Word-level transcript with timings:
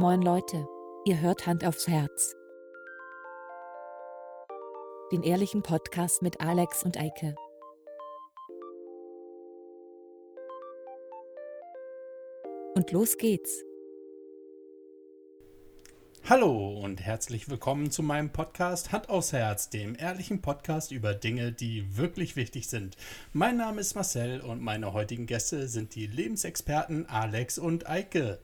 Moin 0.00 0.22
Leute, 0.22 0.64
ihr 1.06 1.20
hört 1.20 1.48
Hand 1.48 1.64
aufs 1.64 1.88
Herz. 1.88 2.36
Den 5.10 5.24
ehrlichen 5.24 5.64
Podcast 5.64 6.22
mit 6.22 6.40
Alex 6.40 6.84
und 6.84 6.96
Eike. 6.96 7.34
Und 12.76 12.92
los 12.92 13.16
geht's. 13.18 13.64
Hallo 16.30 16.78
und 16.78 17.00
herzlich 17.00 17.48
willkommen 17.48 17.90
zu 17.90 18.04
meinem 18.04 18.30
Podcast 18.30 18.92
Hand 18.92 19.08
aufs 19.08 19.32
Herz, 19.32 19.68
dem 19.68 19.96
ehrlichen 19.98 20.40
Podcast 20.42 20.92
über 20.92 21.12
Dinge, 21.12 21.50
die 21.50 21.96
wirklich 21.96 22.36
wichtig 22.36 22.68
sind. 22.68 22.96
Mein 23.32 23.56
Name 23.56 23.80
ist 23.80 23.96
Marcel 23.96 24.42
und 24.42 24.62
meine 24.62 24.92
heutigen 24.92 25.26
Gäste 25.26 25.66
sind 25.66 25.96
die 25.96 26.06
Lebensexperten 26.06 27.06
Alex 27.06 27.58
und 27.58 27.88
Eike. 27.90 28.38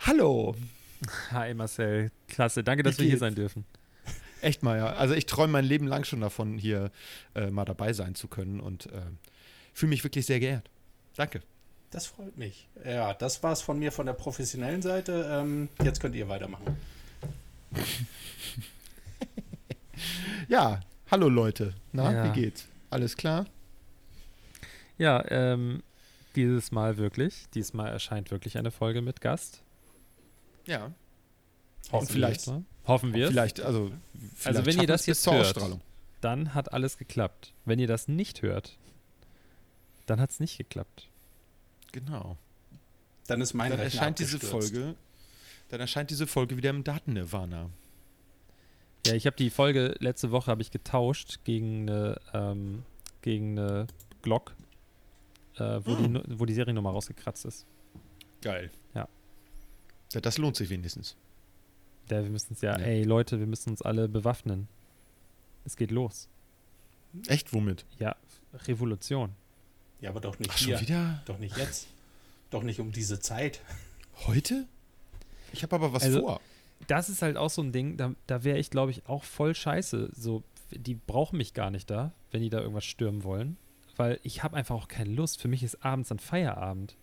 Hallo. 0.00 0.54
Hi 1.30 1.52
Marcel, 1.54 2.10
klasse. 2.28 2.64
Danke, 2.64 2.82
dass 2.82 2.98
wir 2.98 3.06
hier 3.06 3.18
sein 3.18 3.34
dürfen. 3.34 3.64
Echt 4.40 4.62
mal, 4.62 4.78
ja. 4.78 4.86
Also 4.94 5.14
ich 5.14 5.26
träume 5.26 5.52
mein 5.54 5.64
Leben 5.64 5.86
lang 5.86 6.04
schon 6.04 6.20
davon, 6.20 6.58
hier 6.58 6.90
äh, 7.34 7.50
mal 7.50 7.64
dabei 7.64 7.92
sein 7.92 8.14
zu 8.14 8.28
können 8.28 8.60
und 8.60 8.86
äh, 8.86 9.00
fühle 9.72 9.90
mich 9.90 10.04
wirklich 10.04 10.26
sehr 10.26 10.40
geehrt. 10.40 10.68
Danke. 11.16 11.42
Das 11.90 12.06
freut 12.06 12.36
mich. 12.36 12.68
Ja, 12.84 13.14
das 13.14 13.42
war's 13.42 13.62
von 13.62 13.78
mir 13.78 13.92
von 13.92 14.06
der 14.06 14.12
professionellen 14.12 14.82
Seite. 14.82 15.26
Ähm, 15.30 15.68
jetzt 15.82 16.00
könnt 16.00 16.14
ihr 16.14 16.28
weitermachen. 16.28 16.76
Ja, 20.48 20.80
hallo 21.10 21.28
Leute. 21.28 21.74
Na, 21.92 22.12
Ja. 22.12 22.24
wie 22.34 22.40
geht's? 22.40 22.66
Alles 22.90 23.16
klar? 23.16 23.46
Ja, 24.98 25.24
ähm, 25.30 25.82
dieses 26.36 26.70
Mal 26.70 26.98
wirklich. 26.98 27.46
Diesmal 27.54 27.90
erscheint 27.90 28.30
wirklich 28.30 28.56
eine 28.58 28.70
Folge 28.70 29.02
mit 29.02 29.20
Gast. 29.20 29.62
Ja. 30.66 30.92
Hoffen 31.92 32.08
vielleicht- 32.08 32.46
wir's. 32.46 32.62
Hoffen 32.86 33.14
wir. 33.14 33.28
Vielleicht, 33.28 33.60
also, 33.60 33.90
vielleicht 34.36 34.64
wenn 34.66 34.80
ihr 34.80 34.86
das 34.86 35.06
jetzt 35.06 35.26
hört. 35.30 35.58
Dann 36.20 36.54
hat 36.54 36.72
alles 36.72 36.98
geklappt. 36.98 37.52
Wenn 37.64 37.78
ihr 37.78 37.86
das 37.88 38.08
nicht 38.08 38.42
hört, 38.42 38.76
dann 40.06 40.20
hat 40.20 40.30
es 40.30 40.40
nicht 40.40 40.56
geklappt. 40.56 41.08
Genau. 41.92 42.36
Dann 43.26 43.40
ist 43.40 43.54
mein 43.54 43.70
Dann 43.70 43.80
Rechner 43.80 44.00
erscheint 44.00 44.18
diese. 44.20 44.38
Folge, 44.38 44.94
dann 45.68 45.80
erscheint 45.80 46.10
diese 46.10 46.26
Folge 46.26 46.56
wieder 46.56 46.70
im 46.70 46.84
Daten-Nirvana. 46.84 47.70
Ja, 49.06 49.14
ich 49.14 49.26
habe 49.26 49.36
die 49.36 49.50
Folge 49.50 49.94
letzte 49.98 50.30
Woche 50.30 50.50
habe 50.50 50.62
ich 50.62 50.70
getauscht 50.70 51.40
gegen 51.44 51.88
eine, 51.88 52.20
ähm, 52.32 52.82
gegen 53.22 53.58
eine 53.58 53.86
Glock, 54.22 54.54
äh, 55.56 55.80
wo, 55.84 55.94
die, 55.96 56.08
Nu- 56.08 56.22
wo 56.26 56.44
die 56.44 56.54
Seriennummer 56.54 56.90
rausgekratzt 56.90 57.44
ist. 57.46 57.66
Geil. 58.42 58.70
Ja. 60.12 60.20
Das 60.20 60.38
lohnt 60.38 60.56
sich 60.56 60.70
wenigstens. 60.70 61.16
Ja, 62.10 62.22
wir 62.22 62.30
müssen 62.30 62.52
es 62.52 62.60
ja, 62.60 62.78
Ja. 62.78 62.84
ey 62.84 63.02
Leute, 63.02 63.38
wir 63.40 63.46
müssen 63.46 63.70
uns 63.70 63.82
alle 63.82 64.08
bewaffnen. 64.08 64.68
Es 65.64 65.76
geht 65.76 65.90
los. 65.90 66.28
Echt, 67.26 67.52
womit? 67.52 67.84
Ja, 67.98 68.14
Revolution. 68.66 69.32
Ja, 70.00 70.10
aber 70.10 70.20
doch 70.20 70.38
nicht 70.38 70.50
Ach, 70.52 70.58
hier. 70.58 70.76
schon 70.78 70.86
wieder? 70.86 71.22
Doch 71.24 71.38
nicht 71.38 71.56
jetzt. 71.56 71.88
Doch 72.50 72.62
nicht 72.62 72.78
um 72.80 72.92
diese 72.92 73.18
Zeit. 73.18 73.60
Heute? 74.26 74.66
Ich 75.52 75.62
habe 75.62 75.74
aber 75.74 75.92
was 75.92 76.02
Also- 76.04 76.20
vor. 76.20 76.40
das 76.86 77.08
ist 77.08 77.22
halt 77.22 77.36
auch 77.36 77.50
so 77.50 77.62
ein 77.62 77.72
Ding, 77.72 77.96
da, 77.96 78.14
da 78.26 78.44
wäre 78.44 78.58
ich, 78.58 78.70
glaube 78.70 78.90
ich, 78.92 79.06
auch 79.08 79.24
voll 79.24 79.54
scheiße. 79.54 80.10
So, 80.14 80.42
die 80.70 80.94
brauchen 80.94 81.38
mich 81.38 81.54
gar 81.54 81.70
nicht 81.70 81.90
da, 81.90 82.12
wenn 82.30 82.42
die 82.42 82.50
da 82.50 82.60
irgendwas 82.60 82.84
stürmen 82.84 83.24
wollen. 83.24 83.56
Weil 83.96 84.20
ich 84.22 84.42
habe 84.42 84.56
einfach 84.56 84.74
auch 84.76 84.88
keine 84.88 85.10
Lust. 85.12 85.40
Für 85.40 85.48
mich 85.48 85.62
ist 85.62 85.82
abends 85.84 86.10
dann 86.10 86.18
Feierabend. 86.18 86.96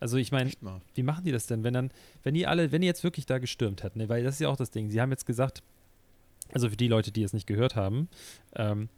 Also 0.00 0.16
ich 0.16 0.32
meine, 0.32 0.50
wie 0.94 1.02
machen 1.02 1.24
die 1.24 1.32
das 1.32 1.46
denn, 1.46 1.62
wenn 1.62 1.74
dann, 1.74 1.90
wenn 2.22 2.34
die 2.34 2.46
alle, 2.46 2.72
wenn 2.72 2.80
die 2.80 2.86
jetzt 2.86 3.04
wirklich 3.04 3.26
da 3.26 3.38
gestürmt 3.38 3.82
hätten, 3.82 3.98
ne? 3.98 4.08
weil 4.08 4.24
das 4.24 4.34
ist 4.36 4.40
ja 4.40 4.48
auch 4.48 4.56
das 4.56 4.70
Ding. 4.70 4.90
Sie 4.90 5.00
haben 5.00 5.10
jetzt 5.10 5.26
gesagt, 5.26 5.62
also 6.52 6.70
für 6.70 6.76
die 6.76 6.88
Leute, 6.88 7.12
die 7.12 7.22
es 7.22 7.32
nicht 7.34 7.46
gehört 7.46 7.76
haben, 7.76 8.08
ähm, 8.56 8.88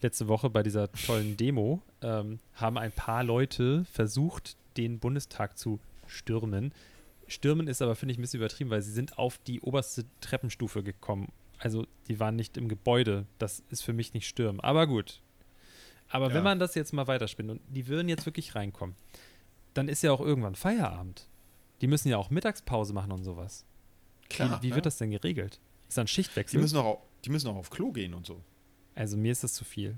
letzte 0.00 0.28
Woche 0.28 0.48
bei 0.50 0.62
dieser 0.62 0.90
tollen 0.92 1.36
Demo 1.36 1.82
ähm, 2.02 2.40
haben 2.54 2.78
ein 2.78 2.90
paar 2.92 3.22
Leute 3.22 3.84
versucht, 3.84 4.56
den 4.76 4.98
Bundestag 4.98 5.58
zu 5.58 5.78
stürmen. 6.06 6.72
Stürmen 7.28 7.66
ist 7.66 7.82
aber, 7.82 7.94
finde 7.96 8.12
ich, 8.12 8.18
ein 8.18 8.22
bisschen 8.22 8.40
übertrieben, 8.40 8.70
weil 8.70 8.82
sie 8.82 8.92
sind 8.92 9.18
auf 9.18 9.38
die 9.46 9.60
oberste 9.60 10.04
Treppenstufe 10.20 10.82
gekommen. 10.82 11.32
Also 11.58 11.86
die 12.08 12.18
waren 12.20 12.36
nicht 12.36 12.56
im 12.56 12.68
Gebäude. 12.68 13.26
Das 13.38 13.62
ist 13.70 13.82
für 13.82 13.92
mich 13.92 14.14
nicht 14.14 14.26
stürmen. 14.28 14.60
Aber 14.60 14.86
gut. 14.86 15.20
Aber 16.08 16.28
Ja. 16.28 16.34
wenn 16.34 16.44
man 16.44 16.58
das 16.58 16.74
jetzt 16.74 16.92
mal 16.92 17.06
weiterspinnt 17.06 17.50
und 17.50 17.60
die 17.68 17.88
würden 17.88 18.08
jetzt 18.08 18.26
wirklich 18.26 18.54
reinkommen, 18.54 18.94
dann 19.76 19.88
ist 19.88 20.02
ja 20.02 20.12
auch 20.12 20.20
irgendwann 20.20 20.54
Feierabend. 20.54 21.28
Die 21.80 21.86
müssen 21.86 22.08
ja 22.08 22.16
auch 22.16 22.30
Mittagspause 22.30 22.92
machen 22.94 23.12
und 23.12 23.22
sowas. 23.24 23.64
Klar. 24.28 24.58
wie 24.60 24.66
wie 24.66 24.68
ja. 24.70 24.74
wird 24.76 24.86
das 24.86 24.98
denn 24.98 25.10
geregelt? 25.10 25.60
Ist 25.88 25.96
da 25.98 26.02
ein 26.02 26.06
Die 26.06 26.12
Schichtwechsel? 26.12 26.60
müssen, 26.60 26.76
auch, 26.78 26.84
au- 26.84 27.02
die 27.24 27.30
müssen 27.30 27.48
auch 27.48 27.56
auf 27.56 27.70
Klo 27.70 27.92
gehen 27.92 28.14
und 28.14 28.26
so. 28.26 28.40
also 28.94 29.16
mir 29.16 29.32
ist 29.32 29.44
das 29.44 29.54
zu 29.54 29.64
viel. 29.64 29.96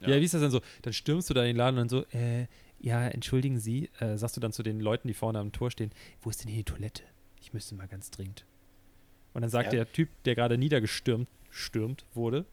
Ja. 0.00 0.08
Ja. 0.10 0.16
wie 0.20 0.24
ist 0.24 0.34
das 0.34 0.40
denn 0.40 0.50
so? 0.50 0.60
Dann 0.82 0.92
stürmst 0.92 1.30
du 1.30 1.34
da 1.34 1.42
in 1.42 1.48
den 1.48 1.56
Laden 1.56 1.78
und 1.78 1.90
dann 1.92 2.00
so, 2.10 2.18
äh, 2.18 2.46
ja, 2.80 3.06
entschuldigen 3.06 3.60
Sie, 3.60 3.88
äh, 4.00 4.16
sagst 4.18 4.36
du 4.36 4.40
dann 4.40 4.52
zu 4.52 4.64
den 4.64 4.80
Leuten, 4.80 5.06
die 5.06 5.14
vorne 5.14 5.38
am 5.38 5.52
Tor 5.52 5.70
stehen, 5.70 5.92
wo 6.22 6.30
ist 6.30 6.42
denn 6.42 6.48
hier 6.48 6.58
die 6.64 6.72
Toilette? 6.72 7.04
Ich 7.40 7.52
müsste 7.52 7.76
mal 7.76 7.86
ganz 7.86 8.10
dringend. 8.10 8.44
Und 9.34 9.42
dann 9.42 9.50
sagt 9.50 9.66
Ja. 9.72 9.84
der 9.84 9.92
Typ, 9.92 10.08
der 10.24 10.34
gerade 10.34 10.58
niedergestürmt 10.58 11.28
stürmt 11.50 12.04
wurde, 12.14 12.46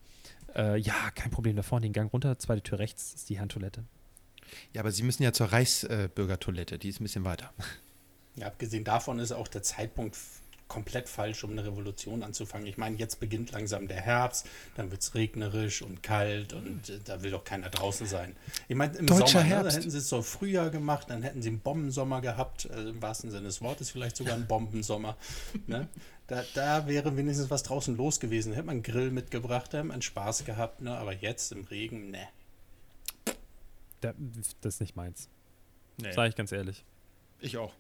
äh, 0.56 0.78
ja, 0.80 1.10
kein 1.16 1.32
Problem, 1.32 1.56
da 1.56 1.64
vorne 1.64 1.88
den 1.88 1.94
Gang 1.94 2.12
runter, 2.14 2.38
zweite 2.38 2.62
Tür 2.62 2.78
rechts 2.80 3.14
ist 3.16 3.30
die 3.30 3.40
Handtoilette. 3.40 3.84
Ja, 4.74 4.82
aber 4.82 4.92
sie 4.92 5.04
müssen 5.04 5.24
ja 5.24 5.34
zur 5.34 5.48
Reichsbürgertoilette, 5.48 6.78
die 6.78 6.90
ist 6.90 7.00
ein 7.00 7.04
bisschen 7.04 7.26
weiter. 7.26 7.54
Ja, 8.36 8.48
abgesehen 8.48 8.84
davon 8.84 9.20
ist 9.20 9.32
auch 9.32 9.48
der 9.48 9.64
Zeitpunkt 9.64 10.16
komplett 10.70 11.10
falsch, 11.10 11.44
um 11.44 11.52
eine 11.52 11.66
Revolution 11.66 12.24
anzufangen. 12.24 12.68
Ich 12.68 12.78
meine, 12.78 12.96
jetzt 12.96 13.20
beginnt 13.20 13.52
langsam 13.52 13.88
der 13.88 14.00
Herbst, 14.00 14.46
dann 14.76 14.92
wird 14.92 15.02
es 15.02 15.16
regnerisch 15.16 15.82
und 15.82 16.04
kalt 16.04 16.54
und 16.54 16.90
äh, 16.90 17.00
da 17.04 17.22
will 17.22 17.32
doch 17.32 17.44
keiner 17.44 17.70
draußen 17.70 18.08
sein. 18.08 18.36
Ich 18.68 18.76
meine, 18.76 18.96
im 18.96 19.08
Deutscher 19.08 19.28
Sommer, 19.28 19.44
ne, 19.44 19.50
da 19.50 19.56
Herbst. 19.56 19.78
hätten 19.78 19.90
sie 19.90 19.98
es 19.98 20.08
so 20.08 20.22
Frühjahr 20.22 20.70
gemacht, 20.70 21.10
dann 21.10 21.24
hätten 21.24 21.42
sie 21.42 21.50
einen 21.50 21.60
Bombensommer 21.60 22.22
gehabt, 22.22 22.70
also 22.72 22.90
im 22.90 23.02
wahrsten 23.02 23.32
Sinne 23.32 23.48
des 23.48 23.62
Wortes 23.62 23.90
vielleicht 23.90 24.16
sogar 24.16 24.36
einen 24.36 24.48
Bombensommer. 24.48 25.18
ne? 25.68 25.88
da, 26.28 26.44
da 26.54 26.88
wäre 26.88 27.18
wenigstens 27.18 27.50
was 27.50 27.64
draußen 27.64 27.98
los 27.98 28.20
gewesen. 28.20 28.54
Hätte 28.54 28.68
man 28.68 28.76
einen 28.76 28.84
Grill 28.84 29.10
mitgebracht, 29.10 29.74
da 29.74 29.80
hätte 29.80 29.88
man 29.88 30.02
Spaß 30.02 30.46
gehabt, 30.46 30.82
ne? 30.82 30.96
aber 30.96 31.14
jetzt 31.14 31.52
im 31.52 31.66
Regen, 31.66 32.12
ne. 32.12 32.28
Da, 34.02 34.14
das 34.62 34.76
ist 34.76 34.82
nicht 34.82 34.96
meins. 34.96 35.30
Nee. 36.02 36.12
Sag 36.12 36.30
ich 36.30 36.36
ganz 36.36 36.52
ehrlich. 36.52 36.84
Ich 37.40 37.58
auch. 37.58 37.74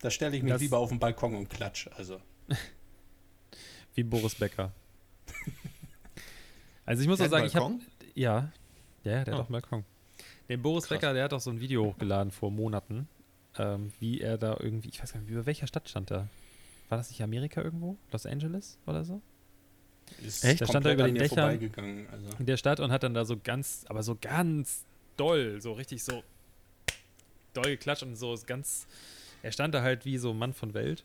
Da 0.00 0.10
stelle 0.10 0.36
ich 0.36 0.42
mich 0.42 0.52
Das- 0.52 0.60
lieber 0.62 0.78
auf 0.78 0.88
den 0.88 0.98
Balkon 0.98 1.34
und 1.34 1.48
klatsch. 1.50 1.88
Also, 1.96 2.20
Wie 3.94 4.02
Boris 4.04 4.34
Becker. 4.34 4.72
also 6.86 7.02
ich 7.02 7.08
muss 7.08 7.18
Der 7.18 7.26
auch 7.26 7.30
sagen, 7.30 7.46
ich 7.46 7.54
habe 7.56 7.66
Balkon? 7.66 7.86
Ja, 8.14 8.52
ja, 9.04 9.12
ja, 9.12 9.24
der 9.24 9.34
Oh. 9.34 9.36
hat 9.38 9.44
auch 9.44 9.46
einen 9.48 9.52
Balkon. 9.60 9.84
Den 10.48 10.62
Boris 10.62 10.84
Krass. 10.84 10.98
Becker, 10.98 11.12
der 11.14 11.24
hat 11.24 11.32
auch 11.32 11.40
so 11.40 11.50
ein 11.50 11.60
Video 11.60 11.84
hochgeladen 11.84 12.30
vor 12.32 12.50
Monaten, 12.50 13.08
ähm, 13.58 13.92
wie 14.00 14.20
er 14.20 14.36
da 14.38 14.56
irgendwie, 14.58 14.88
ich 14.88 15.00
weiß 15.02 15.12
gar 15.12 15.20
nicht, 15.20 15.30
über 15.30 15.46
welcher 15.46 15.66
Stadt 15.66 15.88
stand 15.88 16.10
er? 16.10 16.28
War 16.88 16.98
das 16.98 17.10
nicht 17.10 17.22
Amerika 17.22 17.62
irgendwo? 17.62 17.96
Los 18.10 18.26
Angeles 18.26 18.78
oder 18.86 19.04
so? 19.04 19.20
ist 20.22 20.44
Echt? 20.44 20.60
Da 20.60 20.66
stand 20.66 20.86
er 20.86 20.96
komplett 20.96 20.98
über 20.98 21.06
den 21.06 21.14
Dächern. 21.16 21.38
vorbeigegangen. 21.38 22.08
Also. 22.10 22.30
In 22.38 22.46
der 22.46 22.56
Stadt 22.56 22.80
und 22.80 22.90
hat 22.90 23.02
dann 23.04 23.14
da 23.14 23.24
so 23.24 23.36
ganz, 23.38 23.84
aber 23.88 24.02
so 24.02 24.16
ganz 24.20 24.84
doll, 25.16 25.60
so 25.60 25.72
richtig 25.72 26.02
so 26.04 26.22
doll 27.54 27.64
geklatscht 27.64 28.02
und 28.02 28.16
so 28.16 28.36
ganz, 28.46 28.86
er 29.42 29.52
stand 29.52 29.74
da 29.74 29.82
halt 29.82 30.04
wie 30.04 30.18
so 30.18 30.32
Mann 30.34 30.52
von 30.54 30.74
Welt. 30.74 31.04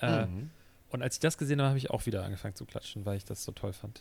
Äh, 0.00 0.26
Mhm. 0.26 0.50
Und 0.92 1.02
als 1.02 1.14
ich 1.16 1.20
das 1.20 1.38
gesehen 1.38 1.60
habe, 1.60 1.68
habe 1.68 1.78
ich 1.78 1.90
auch 1.90 2.04
wieder 2.06 2.24
angefangen 2.24 2.56
zu 2.56 2.64
klatschen, 2.64 3.06
weil 3.06 3.16
ich 3.16 3.24
das 3.24 3.44
so 3.44 3.52
toll 3.52 3.72
fand. 3.72 4.00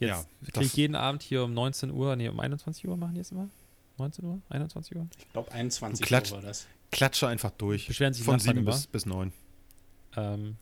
Jetzt 0.00 0.10
Ja, 0.10 0.50
kriege 0.52 0.66
ich 0.66 0.74
jeden 0.74 0.96
Abend 0.96 1.22
hier 1.22 1.44
um 1.44 1.54
19 1.54 1.92
Uhr, 1.92 2.16
nee, 2.16 2.28
um 2.28 2.40
21 2.40 2.88
Uhr 2.88 2.96
machen 2.96 3.14
die 3.14 3.20
es 3.20 3.30
immer? 3.30 3.48
19 3.98 4.24
Uhr? 4.24 4.40
21 4.48 4.96
Uhr? 4.96 5.06
Ich 5.16 5.28
glaube, 5.32 5.52
21 5.52 6.04
Du 6.04 6.08
klatscht- 6.08 6.32
Uhr 6.32 6.38
war 6.42 6.48
das. 6.48 6.66
Klatsche 6.90 7.28
einfach 7.28 7.52
durch. 7.52 7.86
Beschweren 7.86 8.12
sich 8.12 8.24
Von 8.24 8.34
Nachbarn 8.36 8.56
sieben 8.56 8.66
immer. 8.66 8.72
bis, 8.72 8.86
bis 8.88 9.06
neun. 9.06 9.32
Ähm, 10.16 10.56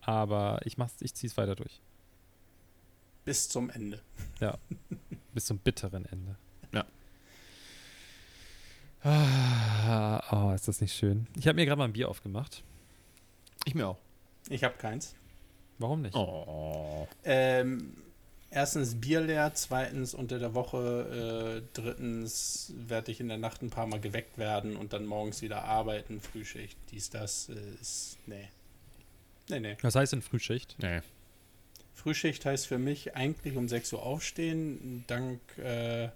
aber 0.00 0.60
ich 0.64 0.78
mach's, 0.78 0.94
ich 1.00 1.12
zieh's 1.14 1.36
weiter 1.36 1.54
durch. 1.56 1.80
Bis 3.26 3.48
zum 3.48 3.68
Ende. 3.70 4.00
Bis 5.34 5.44
zum 5.46 5.58
bitteren 5.58 6.06
Ende. 6.06 6.36
Ah, 9.04 10.22
oh, 10.32 10.54
ist 10.54 10.66
das 10.66 10.80
nicht 10.80 10.96
schön. 10.96 11.26
Ich 11.38 11.46
habe 11.46 11.56
mir 11.56 11.66
gerade 11.66 11.78
mal 11.78 11.84
ein 11.84 11.92
Bier 11.92 12.08
aufgemacht. 12.08 12.62
Ich 13.66 13.74
mir 13.74 13.86
auch. 13.86 13.98
Ich 14.48 14.64
habe 14.64 14.76
keins. 14.78 15.14
Warum 15.78 16.00
nicht? 16.02 16.14
Oh. 16.14 17.06
Ähm, 17.22 17.92
erstens 18.50 18.94
Bier 18.94 19.20
leer, 19.20 19.52
zweitens 19.54 20.14
unter 20.14 20.38
der 20.38 20.54
Woche, 20.54 21.62
äh, 21.62 21.68
drittens 21.74 22.72
werde 22.76 23.12
ich 23.12 23.20
in 23.20 23.28
der 23.28 23.36
Nacht 23.36 23.62
ein 23.62 23.70
paar 23.70 23.86
Mal 23.86 24.00
geweckt 24.00 24.38
werden 24.38 24.76
und 24.76 24.94
dann 24.94 25.04
morgens 25.04 25.42
wieder 25.42 25.64
arbeiten, 25.64 26.20
Frühschicht, 26.20 26.78
dies, 26.90 27.10
das, 27.10 27.50
äh, 27.50 27.80
ist, 27.80 28.16
nee. 28.26 28.48
Nee, 29.50 29.60
nee. 29.60 29.76
Was 29.82 29.96
heißt 29.96 30.14
denn 30.14 30.22
Frühschicht? 30.22 30.76
Nee. 30.80 31.00
Frühschicht 31.92 32.46
heißt 32.46 32.66
für 32.66 32.78
mich 32.78 33.14
eigentlich 33.16 33.56
um 33.56 33.68
6 33.68 33.92
Uhr 33.92 34.02
aufstehen. 34.02 35.04
Dank 35.06 35.40
äh, 35.58 36.08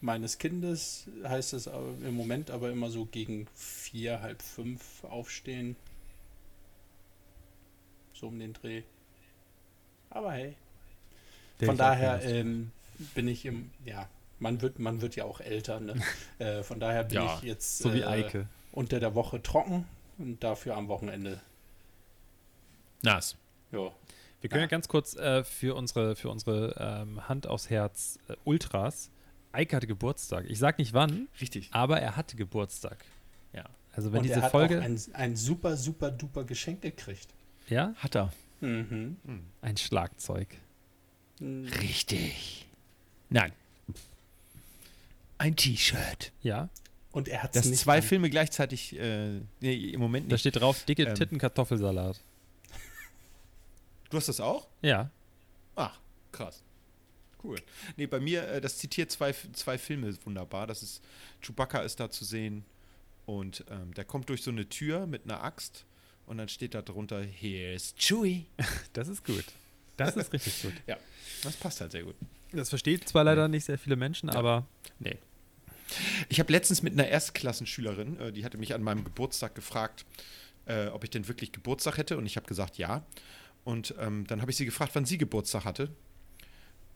meines 0.00 0.38
Kindes 0.38 1.06
heißt 1.24 1.54
es 1.54 1.66
im 1.66 2.14
Moment 2.14 2.50
aber 2.50 2.70
immer 2.70 2.90
so 2.90 3.06
gegen 3.06 3.46
vier, 3.54 4.20
halb 4.22 4.42
fünf 4.42 5.04
aufstehen. 5.04 5.76
so 8.12 8.28
um 8.28 8.38
den 8.38 8.52
Dreh. 8.52 8.82
Aber 10.10 10.32
hey. 10.32 10.56
Der 11.60 11.66
Von 11.66 11.76
daher 11.76 12.22
ähm, 12.22 12.72
bin 13.14 13.28
ich 13.28 13.44
im, 13.46 13.70
ja, 13.84 14.08
man 14.38 14.60
wird, 14.62 14.78
man 14.78 15.00
wird 15.00 15.16
ja 15.16 15.24
auch 15.24 15.40
älter, 15.40 15.80
ne? 15.80 15.94
äh, 16.38 16.62
von 16.62 16.80
daher 16.80 17.04
bin 17.04 17.16
Ja, 17.16 17.36
ich 17.36 17.42
jetzt 17.42 17.78
so 17.78 17.92
wie 17.92 18.00
äh, 18.00 18.44
unter 18.72 19.00
der 19.00 19.14
Woche 19.14 19.42
trocken 19.42 19.86
und 20.18 20.42
dafür 20.44 20.76
am 20.76 20.88
Wochenende. 20.88 21.40
Nass. 23.02 23.36
Ja. 23.72 23.90
Wir 24.40 24.50
können 24.50 24.60
ja 24.60 24.66
Ja. 24.66 24.66
ganz 24.66 24.88
kurz 24.88 25.16
äh, 25.16 25.44
für 25.44 25.74
unsere, 25.74 26.16
für 26.16 26.30
unsere 26.30 26.74
ähm, 26.78 27.28
Hand 27.28 27.46
aufs 27.46 27.70
Herz 27.70 28.18
äh, 28.28 28.36
Ultras. 28.44 29.10
Eike 29.56 29.74
hatte 29.76 29.86
Geburtstag. 29.86 30.44
Ich 30.48 30.58
sag 30.58 30.78
nicht 30.78 30.92
wann, 30.92 31.28
Richtig. 31.40 31.68
aber 31.72 32.00
er 32.00 32.16
hatte 32.16 32.36
Geburtstag. 32.36 33.04
Ja. 33.52 33.64
Also 33.92 34.12
wenn 34.12 34.18
und 34.18 34.24
diese 34.24 34.36
er 34.36 34.42
hat 34.42 34.50
Folge. 34.52 34.78
auch 34.80 34.84
ein, 34.84 35.00
ein 35.14 35.36
super, 35.36 35.76
super 35.76 36.10
duper 36.10 36.44
Geschenk 36.44 36.82
gekriegt. 36.82 37.28
ja, 37.68 37.92
Hat 37.96 38.14
er. 38.16 38.32
Mhm. 38.60 39.16
ein 39.62 39.76
Schlagzeug. 39.76 40.48
Mhm. 41.40 41.66
Richtig. 41.80 42.66
Nein. 43.28 43.52
Ein 45.38 45.56
T-Shirt. 45.56 46.32
Ja, 46.42 46.68
Und 47.12 47.28
er 47.28 47.42
hat 47.42 47.54
Das 47.56 47.64
es 47.66 47.70
nicht 47.70 47.80
zwei 47.80 47.96
an. 47.98 48.02
Filme 48.02 48.30
gleichzeitig, 48.30 48.98
äh, 48.98 49.40
nee, 49.60 49.74
im 49.90 50.00
Moment 50.00 50.30
da 50.30 50.34
nicht. 50.34 50.40
steht 50.40 50.56
drauf 50.56 50.84
dicke 50.84 51.02
Ähm. 51.04 51.14
Titten 51.14 51.38
Kartoffelsalat. 51.38 52.20
Du 54.10 54.16
hast 54.16 54.28
das 54.28 54.40
auch? 54.40 54.66
Ja, 54.82 55.10
Ach, 55.74 55.98
krass. 56.32 56.62
Cool. 57.46 57.58
Nee, 57.96 58.06
bei 58.06 58.18
mir, 58.20 58.46
äh, 58.48 58.60
das 58.60 58.78
zitiert 58.78 59.10
zwei, 59.10 59.32
zwei 59.52 59.78
Filme 59.78 60.12
wunderbar. 60.24 60.66
Das 60.66 60.82
ist, 60.82 61.02
Chewbacca 61.42 61.80
ist 61.80 62.00
da 62.00 62.10
zu 62.10 62.24
sehen 62.24 62.64
und 63.24 63.64
ähm, 63.70 63.94
der 63.94 64.04
kommt 64.04 64.28
durch 64.28 64.42
so 64.42 64.50
eine 64.50 64.68
Tür 64.68 65.06
mit 65.06 65.24
einer 65.24 65.42
Axt 65.42 65.84
und 66.26 66.38
dann 66.38 66.48
steht 66.48 66.74
da 66.74 66.82
drunter, 66.82 67.22
here's 67.22 67.94
Chewie. 67.96 68.46
das 68.92 69.08
ist 69.08 69.24
gut. 69.24 69.44
Das 69.96 70.16
ist 70.16 70.32
richtig 70.32 70.62
gut. 70.62 70.72
Das 71.42 71.54
passt 71.56 71.80
halt 71.82 71.92
sehr 71.92 72.02
gut. 72.02 72.14
Das 72.52 72.70
versteht 72.70 73.08
zwar 73.08 73.22
leider 73.22 73.46
nicht 73.46 73.64
sehr 73.64 73.78
viele 73.78 73.94
Menschen, 73.96 74.30
Ja. 74.30 74.36
aber 74.36 74.66
Nee. 74.98 75.18
Ich 76.28 76.40
habe 76.40 76.50
letztens 76.50 76.82
mit 76.82 76.94
einer 76.94 77.06
Erstklassenschülerin, 77.06 78.18
äh, 78.18 78.32
die 78.32 78.44
hatte 78.44 78.58
mich 78.58 78.74
an 78.74 78.82
meinem 78.82 79.04
Geburtstag 79.04 79.54
gefragt, 79.54 80.04
äh, 80.64 80.86
ob 80.88 81.04
ich 81.04 81.10
denn 81.10 81.28
wirklich 81.28 81.52
Geburtstag 81.52 81.98
hätte 81.98 82.16
und 82.16 82.26
ich 82.26 82.36
habe 82.36 82.46
gesagt 82.46 82.78
ja. 82.78 83.04
Und 83.64 83.94
ähm, 84.00 84.26
dann 84.26 84.40
habe 84.40 84.50
ich 84.50 84.56
sie 84.56 84.64
gefragt, 84.64 84.92
wann 84.94 85.04
sie 85.04 85.18
Geburtstag 85.18 85.64
hatte, 85.64 85.90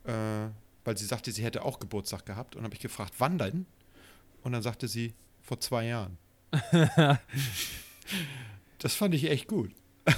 äh, 0.05 0.49
weil 0.85 0.97
sie 0.97 1.06
sagte, 1.06 1.32
sie 1.32 1.44
hätte 1.44 1.64
auch 1.64 1.79
Geburtstag 1.79 2.26
gehabt 2.26 2.56
und 2.56 2.64
habe 2.64 2.75
ich 2.75 2.81
gefragt, 2.81 3.14
wann 3.19 3.38
denn? 3.38 3.67
Und 4.43 4.52
dann 4.52 4.62
sagte 4.62 4.88
sie, 4.88 5.14
vor 5.43 5.61
zwei 5.61 5.87
Jahren. 5.87 6.19
das 8.79 8.94
fand 8.94 9.14
ich 9.14 9.31
echt 9.31 9.47
gut. 9.47 9.73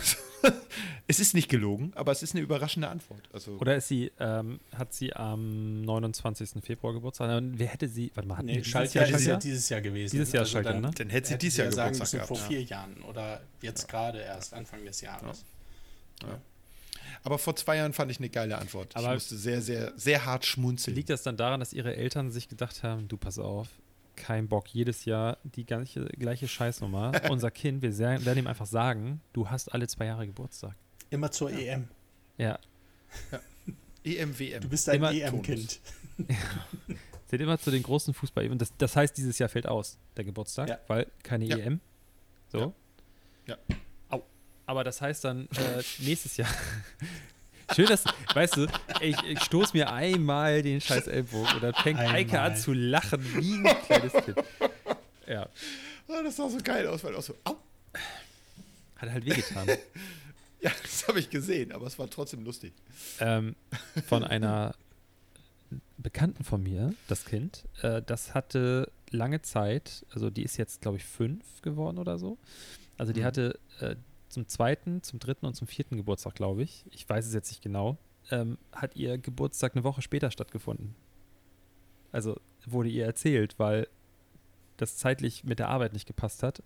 es 1.07 1.21
ist 1.21 1.35
nicht 1.35 1.49
gelogen, 1.49 1.93
aber 1.95 2.13
es 2.13 2.23
ist 2.23 2.35
eine 2.35 2.43
überraschende 2.43 2.89
Antwort. 2.89 3.29
Also, 3.33 3.53
Oder 3.59 3.77
ist 3.77 3.89
sie, 3.89 4.13
ähm, 4.19 4.61
hat 4.75 4.95
sie 4.95 5.15
am 5.15 5.83
29. 5.83 6.63
Februar 6.63 6.95
Geburtstag? 6.95 7.37
Und 7.37 7.59
Wer 7.59 7.69
hätte 7.69 7.89
sie, 7.89 8.11
warte 8.15 8.29
mal, 8.29 8.39
wir 8.39 8.45
Nee, 8.45 8.55
dieses 8.59 8.71
Schaltjahr 8.71 9.09
Jahr 9.09 9.19
ist 9.19 9.27
ja 9.27 9.37
dieses 9.37 9.69
Jahr 9.69 9.81
gewesen. 9.81 10.13
Dieses 10.13 10.33
Jahr 10.33 10.41
Also 10.41 10.53
Schaltjahr, 10.53 10.75
dann 10.75 10.83
ne? 10.83 10.91
dann 10.97 11.11
hätte 11.11 11.29
sie 11.29 11.35
hätte 11.35 11.41
dieses 11.41 11.57
sie 11.57 11.61
Jahr 11.63 11.71
ja 11.71 11.77
sagen 11.77 11.93
Geburtstag 11.93 12.21
müssen 12.21 12.29
gehabt. 12.29 12.41
vor 12.41 12.49
vier 12.49 12.63
Jahren 12.63 13.03
oder 13.03 13.43
jetzt 13.61 13.89
gerade 13.89 14.21
erst 14.21 14.55
Anfang 14.55 14.85
des 14.85 15.01
Jahres. 15.01 15.45
Aber 17.23 17.39
vor 17.39 17.57
zwei 17.57 17.77
Jahren 17.77 17.93
fand 17.93 18.11
ich 18.11 18.19
eine 18.19 18.29
geile 18.31 18.59
Antwort. 18.59 18.97
Aber- 18.97 19.09
ich 19.09 19.15
musste 19.15 19.37
sehr, 19.37 19.61
sehr, 19.63 19.93
sehr 19.97 20.25
hart 20.25 20.45
schmunzeln. 20.47 20.95
Liegt 20.97 21.11
das 21.11 21.23
dann 21.23 21.37
daran, 21.37 21.61
dass 21.61 21.73
ihre 21.73 21.97
Eltern 21.97 22.31
sich 22.31 22.49
gedacht 22.49 22.83
haben, 22.83 23.09
du 23.09 23.17
pass 23.17 23.39
auf, 23.39 23.69
kein 24.17 24.47
Bock, 24.49 24.69
jedes 24.69 25.05
Jahr 25.05 25.39
die 25.45 25.65
gleiche, 25.65 26.05
gleiche 26.05 26.47
Scheißnummer. 26.49 27.13
Unser 27.31 27.51
Kind, 27.51 27.83
wir 27.83 27.93
sehr- 27.93 28.25
werden 28.25 28.41
ihm 28.41 28.47
einfach 28.47 28.67
sagen, 28.67 29.21
du 29.33 29.49
hast 29.51 29.73
alle 29.73 29.89
zwei 29.89 30.07
Jahre 30.07 30.27
Geburtstag. 30.27 30.75
Immer 31.11 31.31
zur 31.31 31.51
EM. 31.51 31.89
Ja. 32.39 32.59
EMWM. 34.05 34.61
Du 34.61 34.69
bist 34.69 34.89
ein 34.89 34.97
Immer 34.97 35.13
EM-Kind. 35.13 35.81
Zählt 37.27 37.43
immer 37.43 37.59
zu 37.59 37.71
den 37.71 37.83
großen 37.83 38.13
Fußball. 38.15 38.51
Und 38.51 38.61
das, 38.61 38.73
das 38.77 38.97
heißt, 38.97 39.17
dieses 39.17 39.39
Jahr 39.39 39.49
fällt 39.49 39.67
aus, 39.67 39.99
der 40.17 40.25
Geburtstag, 40.25 40.69
Ja. 40.69 40.79
weil 40.89 41.07
keine 41.23 41.45
Ja. 41.47 41.57
EM. 41.57 41.81
So. 42.51 42.75
Ja. 43.47 43.57
Aber 44.67 44.85
das 44.85 45.01
heißt 45.01 45.25
dann 45.25 45.49
äh, 45.51 45.83
nächstes 45.99 46.37
Jahr. 46.37 46.49
Schön, 47.75 47.87
dass, 47.87 48.05
weißt 48.35 48.57
du, 48.59 48.67
ich, 49.01 49.17
ich 49.25 49.41
stoß 49.45 49.73
mir 49.73 49.91
einmal 49.93 50.63
den 50.63 50.81
scheiß 50.81 51.07
Ellbogen 51.07 51.55
und 51.55 51.63
dann 51.63 51.75
fängt 51.75 51.99
Eike 52.01 52.33
Einmal. 52.39 52.51
an 52.53 52.57
zu 52.57 52.73
lachen 52.73 53.25
wie 53.41 53.55
ein 53.69 53.83
kleines 53.87 54.13
Kind. 54.25 54.39
Ja, 55.27 55.49
Ah, 56.09 56.23
das 56.23 56.37
sah 56.37 56.51
so 56.51 56.59
geil 56.63 56.87
aus, 56.89 57.03
weil 57.05 57.15
auch 57.15 57.23
so, 57.23 57.35
au. 57.45 57.57
hat 58.97 59.11
halt 59.11 59.25
wehgetan. 59.25 59.69
Ja, 60.61 60.71
das 60.83 61.09
habe 61.09 61.19
ich 61.19 61.29
gesehen, 61.29 61.73
aber 61.73 61.89
es 61.89 61.99
war 61.99 62.09
trotzdem 62.09 62.45
lustig. 62.45 62.73
ähm, 63.19 63.57
von 64.07 64.23
einer 64.23 64.77
Bekannten 65.99 66.45
von 66.45 66.63
mir, 66.63 66.95
das 67.09 67.25
Kind, 67.25 67.65
äh, 67.83 68.01
das 68.01 68.33
hatte 68.35 68.89
lange 69.11 69.43
Zeit, 69.43 70.07
also 70.15 70.31
die 70.31 70.45
ist 70.45 70.57
jetzt, 70.59 70.81
glaube 70.81 70.99
ich, 70.99 71.05
fünf 71.05 71.63
geworden 71.63 71.99
oder 71.99 72.17
so. 72.17 72.39
Also 72.97 73.13
die 73.13 73.23
Mhm. 73.23 73.25
hatte 73.25 73.59
äh, 73.81 73.97
zum 74.33 74.49
zweiten, 74.49 75.03
zum 75.03 75.19
dritten 75.19 75.47
und 75.47 75.55
zum 75.55 75.67
vierten 75.69 75.97
Geburtstag, 75.97 76.35
glaube 76.35 76.63
ich, 76.63 76.85
ich 76.91 77.09
weiß 77.09 77.27
es 77.27 77.35
jetzt 77.35 77.51
nicht 77.51 77.63
genau, 77.63 77.97
ähm, 78.31 78.59
hat 78.73 78.97
ihr 78.97 79.19
Geburtstag 79.19 79.75
eine 79.75 79.85
Woche 79.85 80.03
später 80.03 80.31
stattgefunden. 80.31 80.95
Also 82.13 82.39
wurde 82.67 82.89
ihr 82.89 83.05
erzählt, 83.05 83.59
weil 83.59 83.87
das 84.77 84.97
zeitlich 84.97 85.45
mit 85.45 85.59
der 85.59 85.69
Arbeit 85.69 85.93
nicht 85.93 86.07
gepasst 86.07 86.43
hat. 86.43 86.63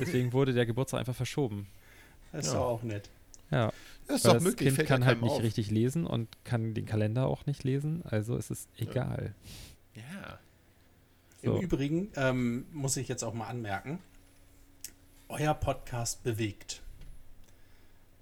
Deswegen 0.00 0.32
wurde 0.32 0.52
der 0.54 0.66
Geburtstag 0.66 1.00
einfach 1.00 1.14
verschoben. 1.14 1.66
Das 2.32 2.46
ist 2.46 2.52
Ja. 2.52 2.58
doch 2.58 2.66
auch 2.66 2.82
nett. 2.82 3.10
Ja, 3.50 3.72
Das 4.06 4.16
ist 4.16 4.24
weil 4.24 4.30
doch 4.30 4.34
das 4.34 4.42
möglich, 4.44 4.66
Kind 4.68 4.76
fällt 4.76 4.88
kann 4.88 5.04
halt 5.04 5.20
nicht 5.20 5.30
auf. 5.32 5.42
richtig 5.42 5.70
lesen 5.70 6.06
und 6.06 6.28
kann 6.44 6.74
den 6.74 6.86
Kalender 6.86 7.26
auch 7.26 7.44
nicht 7.46 7.62
lesen, 7.64 8.02
also 8.06 8.36
ist 8.36 8.50
es 8.50 8.66
egal. 8.78 9.34
Ja. 9.94 10.38
So. 11.42 11.56
Im 11.56 11.62
Übrigen 11.62 12.10
ähm, 12.16 12.64
muss 12.72 12.96
ich 12.96 13.06
jetzt 13.08 13.22
auch 13.22 13.34
mal 13.34 13.46
anmerken, 13.48 13.98
euer 15.34 15.54
Podcast 15.54 16.22
bewegt. 16.22 16.80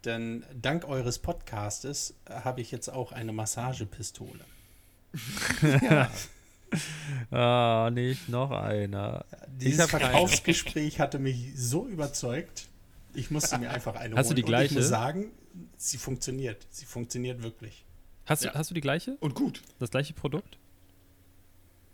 Denn 0.05 0.45
dank 0.61 0.85
eures 0.85 1.19
Podcastes 1.21 2.15
habe 2.29 2.61
ich 2.61 2.71
jetzt 2.73 2.89
auch 2.89 3.13
eine 3.13 3.33
Massagepistole. 3.33 4.45
Ah, 7.31 7.91
nicht 7.93 8.31
noch 8.31 8.51
einer. 8.51 9.27
Dieses. 9.61 9.91
Verkaufsgespräch 9.91 11.01
hatte 11.01 11.19
mich 11.19 11.53
so 11.55 11.87
überzeugt, 11.87 12.67
ich 13.13 13.31
musste 13.31 13.59
mir 13.59 13.71
einfach 13.71 13.95
eine 13.95 14.17
Hast 14.17 14.27
du 14.27 14.29
holen. 14.31 14.37
die 14.37 14.43
Und 14.45 14.49
gleiche? 14.49 14.67
ich 14.73 14.81
muss 14.81 14.89
sagen, 14.89 15.33
sie 15.77 15.99
funktioniert. 15.99 16.67
Sie 16.71 16.87
funktioniert 16.87 17.43
wirklich. 17.43 17.85
Hast, 18.25 18.45
Ja. 18.45 18.53
du, 18.53 18.59
hast 18.59 18.71
du 18.71 18.75
die 18.75 18.81
gleiche? 18.81 19.19
Und 19.21 19.35
gut. 19.35 19.61
Das 19.81 19.91
gleiche 19.91 20.15
Produkt? 20.15 20.57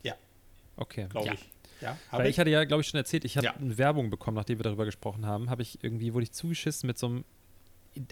Ja. 0.05 0.15
Okay. 0.77 1.09
Glaube 1.11 1.27
Ja. 1.27 1.33
ich. 1.33 1.41
Ja, 1.81 1.97
Weil 2.11 2.19
habe 2.21 2.29
ich 2.29 2.39
hatte 2.41 2.51
ja, 2.51 2.65
glaube 2.65 2.81
ich, 2.83 2.89
schon 2.89 2.99
erzählt, 2.99 3.25
ich 3.25 3.37
habe 3.37 3.47
Ja. 3.47 3.55
eine 3.55 3.79
Werbung 3.79 4.11
bekommen, 4.11 4.37
nachdem 4.37 4.59
wir 4.59 4.65
darüber 4.65 4.85
gesprochen 4.85 5.25
haben, 5.27 5.49
habe 5.51 5.63
ich 5.63 5.79
irgendwie, 5.83 6.13
wurde 6.15 6.25
ich 6.25 6.33
zugeschissen 6.33 6.87
mit 6.87 6.99
so 6.99 7.07
einem 7.07 7.25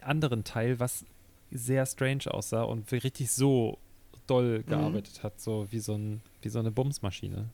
anderen 0.03 0.45
Teil, 0.45 0.79
was 0.81 1.05
sehr 1.51 1.85
strange 1.87 2.25
aussah 2.33 2.63
und 2.63 2.91
richtig 2.93 3.31
so 3.31 3.79
doll 4.27 4.61
Mhm. 4.61 4.67
gearbeitet 4.67 5.23
hat, 5.23 5.41
so 5.41 5.67
wie 5.71 5.79
so, 5.81 5.95
ein, 5.95 6.21
wie 6.43 6.49
so 6.49 6.59
eine 6.59 6.71
Bumsmaschine. 6.71 7.49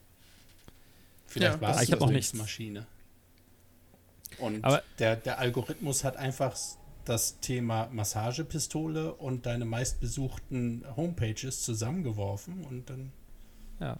Vielleicht 1.26 1.54
Ja, 1.56 1.60
war 1.60 1.76
es 1.76 1.82
ich 1.82 1.90
noch 1.90 2.02
eine 2.02 2.12
nichts. 2.12 2.34
Maschine. 2.34 2.86
Und 4.38 4.64
Aber- 4.64 4.82
der, 4.98 5.16
der 5.16 5.38
Algorithmus 5.38 6.04
hat 6.04 6.16
einfach 6.16 6.56
das 7.04 7.40
Thema 7.40 7.88
Massagepistole 7.92 9.12
und 9.14 9.44
deine 9.46 9.64
meistbesuchten 9.64 10.84
Homepages 10.96 11.62
zusammengeworfen 11.62 12.64
und 12.64 12.88
dann 12.88 13.12
Ja, 13.80 13.98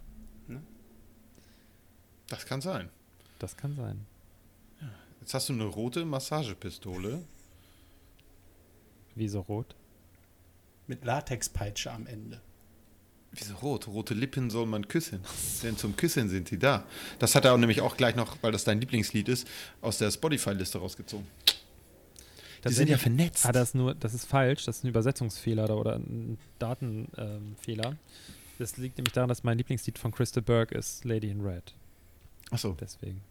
Das 2.33 2.45
kann 2.45 2.61
sein. 2.61 2.89
das 3.39 3.57
kann 3.57 3.75
sein. 3.75 4.05
Jetzt 5.21 5.33
hast 5.33 5.49
du 5.49 5.53
eine 5.53 5.65
rote 5.65 6.03
Massagepistole. 6.05 7.23
Wieso 9.15 9.41
rot? 9.41 9.75
mit 10.87 11.05
Latexpeitsche 11.05 11.91
am 11.91 12.07
Ende. 12.07 12.41
Wieso 13.31 13.55
rot? 13.55 13.87
Rote 13.87 14.13
Lippen 14.13 14.49
soll 14.49 14.65
man 14.65 14.87
küssen. 14.87 15.21
Denn 15.63 15.77
zum 15.77 15.95
Küssen 15.95 16.29
sind 16.29 16.49
sie 16.49 16.59
da. 16.59 16.85
Das 17.19 17.35
hat 17.35 17.45
er 17.45 17.53
auch 17.53 17.57
nämlich 17.57 17.81
auch 17.81 17.97
gleich 17.97 18.15
noch, 18.15 18.37
weil 18.41 18.51
das 18.51 18.63
dein 18.63 18.79
Lieblingslied 18.79 19.27
ist, 19.27 19.47
aus 19.81 19.97
der 19.97 20.11
Spotify-Liste 20.11 20.77
rausgezogen. 20.77 21.25
Die 22.65 22.73
sind 22.73 22.89
ja 22.89 22.97
vernetzt. 22.97 23.45
Ah, 23.45 23.51
das 23.51 23.69
ist 23.69 23.75
nur, 23.75 23.93
das 23.93 24.13
ist 24.13 24.25
falsch, 24.25 24.65
das 24.65 24.77
ist 24.77 24.83
ein 24.85 24.87
Übersetzungsfehler 24.87 25.67
da 25.67 25.73
oder 25.73 25.95
ein 25.95 26.37
Datenfehler. 26.59 27.97
das 28.57 28.77
liegt 28.77 28.97
nämlich 28.97 29.11
daran, 29.13 29.27
dass 29.27 29.43
mein 29.43 29.57
Lieblingslied 29.57 29.97
von 29.97 30.11
Crystal 30.11 30.41
Burke 30.41 30.75
ist 30.75 31.03
Lady 31.03 31.29
in 31.29 31.41
Red. 31.41 31.73
Achso. 32.53 32.75
Deswegen. 32.79 33.21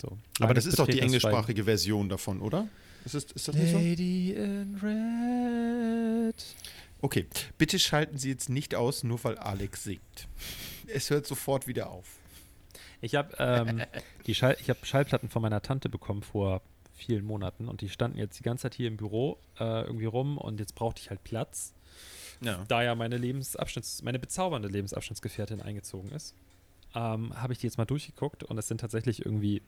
So. 0.00 0.16
Aber 0.40 0.54
das 0.54 0.66
ist 0.66 0.78
doch 0.78 0.86
die 0.86 1.00
englischsprachige 1.00 1.64
Version 1.64 2.08
davon, 2.08 2.40
oder? 2.40 2.68
Ist, 3.04 3.14
es, 3.14 3.24
ist 3.32 3.48
das 3.48 3.54
nicht 3.56 3.72
so? 3.72 3.78
Lady 3.78 4.32
in 4.32 4.76
Red. 4.82 6.44
Okay, 7.00 7.26
bitte 7.58 7.78
schalten 7.78 8.18
Sie 8.18 8.28
jetzt 8.28 8.48
nicht 8.48 8.74
aus, 8.74 9.04
nur 9.04 9.22
weil 9.24 9.38
Alex 9.38 9.84
singt. 9.84 10.28
Es 10.86 11.10
hört 11.10 11.26
sofort 11.26 11.66
wieder 11.66 11.90
auf. 11.90 12.06
Ich 13.00 13.14
habe 13.14 13.34
ähm, 13.38 13.82
die 14.26 14.34
Schall, 14.34 14.56
ich 14.60 14.68
hab 14.70 14.84
Schallplatten 14.84 15.28
von 15.28 15.42
meiner 15.42 15.62
Tante 15.62 15.88
bekommen 15.88 16.22
vor 16.22 16.60
vielen 16.94 17.24
Monaten 17.24 17.68
und 17.68 17.80
die 17.80 17.88
standen 17.88 18.18
jetzt 18.18 18.38
die 18.40 18.42
ganze 18.42 18.62
Zeit 18.62 18.74
hier 18.74 18.88
im 18.88 18.96
Büro 18.96 19.38
äh, 19.60 19.82
irgendwie 19.82 20.06
rum 20.06 20.36
und 20.36 20.58
jetzt 20.58 20.74
brauchte 20.74 21.00
ich 21.00 21.10
halt 21.10 21.22
Platz, 21.22 21.72
Ja. 22.40 22.64
da 22.66 22.82
ja 22.82 22.96
meine 22.96 23.16
Lebensabschnitts-, 23.18 24.02
meine 24.04 24.18
bezaubernde 24.18 24.68
Lebensabschnittsgefährtin 24.68 25.62
eingezogen 25.62 26.10
ist. 26.10 26.34
Ähm, 26.94 27.38
habe 27.40 27.52
ich 27.52 27.58
die 27.58 27.66
jetzt 27.66 27.78
mal 27.78 27.84
durchgeguckt 27.84 28.44
und 28.44 28.56
es 28.58 28.68
sind 28.68 28.80
tatsächlich 28.80 29.24
irgendwie, 29.24 29.62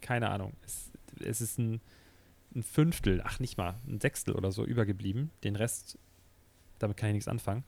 keine 0.00 0.30
Ahnung, 0.30 0.52
es, 0.64 0.90
es 1.20 1.40
ist 1.40 1.58
ein, 1.58 1.80
ein 2.54 2.62
Fünftel, 2.62 3.22
ach 3.24 3.38
nicht 3.38 3.56
mal, 3.56 3.76
ein 3.86 4.00
Sechstel 4.00 4.34
oder 4.34 4.50
so 4.50 4.64
übergeblieben. 4.64 5.30
Den 5.44 5.56
Rest, 5.56 5.98
damit 6.78 6.96
kann 6.96 7.10
ich 7.10 7.14
nichts 7.14 7.28
anfangen. 7.28 7.64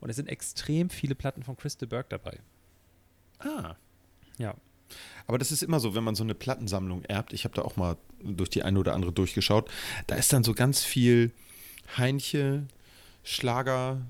Und 0.00 0.10
es 0.10 0.16
sind 0.16 0.28
extrem 0.28 0.90
viele 0.90 1.14
Platten 1.14 1.42
von 1.42 1.56
Crystal 1.56 1.88
Burke 1.88 2.10
dabei. 2.10 2.38
Ah. 3.38 3.76
Ja. 4.38 4.54
Aber 5.26 5.38
das 5.38 5.50
ist 5.50 5.62
immer 5.62 5.80
so, 5.80 5.94
wenn 5.94 6.04
man 6.04 6.14
so 6.14 6.22
eine 6.22 6.34
Plattensammlung 6.34 7.04
erbt. 7.04 7.32
Ich 7.32 7.44
habe 7.44 7.54
da 7.54 7.62
auch 7.62 7.76
mal 7.76 7.96
durch 8.22 8.50
die 8.50 8.62
eine 8.62 8.78
oder 8.78 8.94
andere 8.94 9.12
durchgeschaut. 9.12 9.70
Da 10.06 10.14
ist 10.14 10.32
dann 10.32 10.44
so 10.44 10.54
ganz 10.54 10.84
viel 10.84 11.32
Heinche, 11.96 12.66
Schlager, 13.24 14.02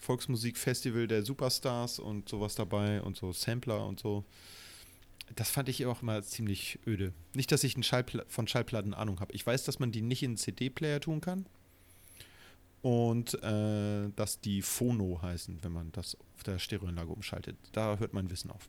Volksmusikfestival 0.00 1.06
der 1.06 1.22
Superstars 1.22 1.98
und 1.98 2.28
sowas 2.28 2.54
dabei 2.54 3.02
und 3.02 3.16
so 3.16 3.32
Sampler 3.32 3.86
und 3.86 4.00
so. 4.00 4.24
Das 5.36 5.50
fand 5.50 5.68
ich 5.68 5.86
auch 5.86 6.02
immer 6.02 6.22
ziemlich 6.22 6.80
öde. 6.86 7.12
Nicht, 7.34 7.52
dass 7.52 7.62
ich 7.62 7.76
ein 7.76 7.82
Schallpla 7.82 8.24
von 8.26 8.48
Schallplatten 8.48 8.94
Ahnung 8.94 9.20
habe. 9.20 9.32
Ich 9.32 9.46
weiß, 9.46 9.64
dass 9.64 9.78
man 9.78 9.92
die 9.92 10.02
nicht 10.02 10.22
in 10.22 10.36
CD-Player 10.36 11.00
tun 11.00 11.20
kann. 11.20 11.46
Und 12.82 13.34
äh, 13.42 14.08
dass 14.16 14.40
die 14.40 14.62
Phono 14.62 15.20
heißen, 15.20 15.62
wenn 15.62 15.72
man 15.72 15.92
das 15.92 16.16
auf 16.34 16.42
der 16.44 16.58
Stereoanlage 16.58 17.12
umschaltet. 17.12 17.56
Da 17.72 17.98
hört 17.98 18.14
mein 18.14 18.30
Wissen 18.30 18.50
auf. 18.50 18.68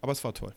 Aber 0.00 0.12
es 0.12 0.22
war 0.24 0.34
toll. 0.34 0.54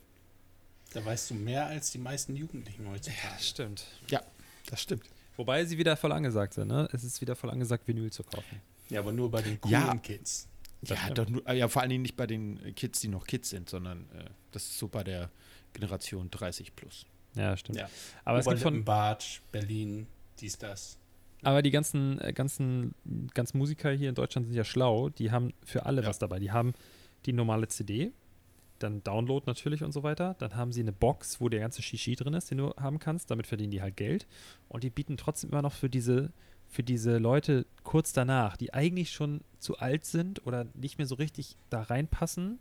Da 0.94 1.06
weißt 1.06 1.30
du 1.30 1.36
mehr 1.36 1.68
als 1.68 1.92
die 1.92 2.00
meisten 2.00 2.36
Jugendlichen 2.36 2.90
heutzutage. 2.90 3.42
Stimmt. 3.42 3.86
Ja, 4.10 4.24
das 4.66 4.82
stimmt. 4.82 5.04
Wobei 5.38 5.66
sie 5.66 5.78
wieder 5.78 5.96
voll 5.98 6.12
angesagt 6.12 6.56
sind, 6.56 6.70
ne? 6.70 6.90
Es 6.94 7.04
ist 7.04 7.22
wieder 7.22 7.36
voll 7.36 7.52
angesagt, 7.52 7.88
Vinyl 7.88 8.12
zu 8.12 8.24
kaufen. 8.24 8.62
Ja, 8.90 9.00
aber 9.00 9.12
nur 9.12 9.32
bei 9.32 9.42
den 9.42 9.60
coolen 9.60 9.74
Ja. 9.74 9.96
Kids. 9.98 10.48
Das 10.82 11.00
Ja, 11.00 11.14
doch 11.14 11.28
nur, 11.28 11.52
ja, 11.52 11.68
vor 11.68 11.82
allen 11.82 11.90
Dingen 11.90 12.04
nicht 12.04 12.16
bei 12.16 12.28
den 12.28 12.76
Kids, 12.76 13.00
die 13.00 13.08
noch 13.08 13.26
Kids 13.26 13.50
sind, 13.50 13.70
sondern 13.70 14.02
äh, 14.14 14.26
das 14.52 14.64
ist 14.64 14.78
so 14.78 14.88
bei 14.88 15.04
der 15.04 15.30
Generation 15.74 16.30
30 16.30 16.76
plus. 16.76 17.06
Ja, 17.34 17.58
stimmt. 17.58 17.80
Ja. 17.80 17.90
Aber 18.24 18.40
es 18.40 18.46
gibt 18.46 18.60
von, 18.60 18.68
Oberlippenbart, 18.68 19.42
Berlin, 19.52 20.08
dies, 20.40 20.58
das. 20.58 20.98
aber 21.42 21.62
die 21.62 21.72
ganzen, 21.72 22.20
äh, 22.22 22.32
ganzen, 22.34 22.94
ganzen 23.34 23.58
Musiker 23.58 23.92
hier 23.92 24.10
in 24.10 24.16
Deutschland 24.16 24.48
sind 24.48 24.56
ja 24.56 24.64
schlau. 24.64 25.10
Die 25.10 25.32
haben 25.32 25.54
für 25.66 25.86
alle 25.86 26.02
Ja. 26.04 26.08
was 26.08 26.20
dabei. 26.20 26.40
Die 26.40 26.52
haben 26.52 26.74
die 27.26 27.34
normale 27.34 27.68
CD, 27.68 28.12
dann 28.80 29.04
Download 29.04 29.44
natürlich 29.48 29.84
und 29.84 29.92
so 29.92 30.04
weiter. 30.04 30.36
Dann 30.40 30.56
haben 30.56 30.72
sie 30.72 30.82
eine 30.82 30.92
Box, 30.94 31.42
wo 31.42 31.50
der 31.50 31.62
ganze 31.62 31.82
Shishi 31.82 32.16
drin 32.16 32.34
ist, 32.36 32.52
den 32.52 32.60
du 32.60 32.74
haben 32.78 33.00
kannst. 33.00 33.32
Damit 33.32 33.48
verdienen 33.48 33.72
die 33.72 33.82
halt 33.82 33.98
Geld. 33.98 34.28
Und 34.70 34.84
die 34.84 34.90
bieten 34.92 35.18
trotzdem 35.18 35.50
immer 35.50 35.62
noch 35.64 35.74
für 35.74 35.90
diese, 35.90 36.32
für 36.70 36.84
diese 36.84 37.18
Leute 37.18 37.66
kurz 37.84 38.14
danach, 38.14 38.58
die 38.58 38.74
eigentlich 38.74 39.12
schon 39.12 39.42
zu 39.60 39.78
alt 39.78 40.06
sind 40.06 40.46
oder 40.46 40.66
nicht 40.74 40.98
mehr 40.98 41.08
so 41.08 41.16
richtig 41.16 41.56
da 41.70 41.82
reinpassen, 41.84 42.60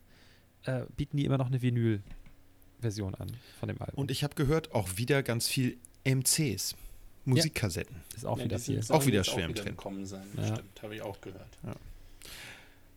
äh, 0.65 0.83
bieten 0.97 1.17
die 1.17 1.25
immer 1.25 1.39
noch 1.39 1.47
eine 1.49 1.61
Vinyl-Version 1.63 3.15
an 3.15 3.29
von 3.59 3.69
dem 3.69 3.81
Album. 3.81 3.99
Und 3.99 4.11
ich 4.11 4.25
habe 4.25 4.35
gehört, 4.35 4.73
auch 4.75 4.97
wieder 4.97 5.23
ganz 5.23 5.49
viel 5.49 5.77
MCs, 6.05 6.75
Musikkassetten. 7.25 7.97
ist 8.15 8.27
auch 8.27 8.39
Ja, 8.39 8.45
wieder 8.45 8.59
viel. 8.59 8.81
Auch 8.91 9.07
wieder 9.07 9.25
schwer 9.25 9.45
im 9.47 9.51
wieder 9.51 9.63
Trend. 9.63 9.77
Kommen 9.79 10.05
sein. 10.07 10.27
Ja. 10.37 10.47
Stimmt, 10.55 10.83
habe 10.83 10.95
ich 10.95 11.03
auch 11.03 11.21
gehört. 11.21 11.59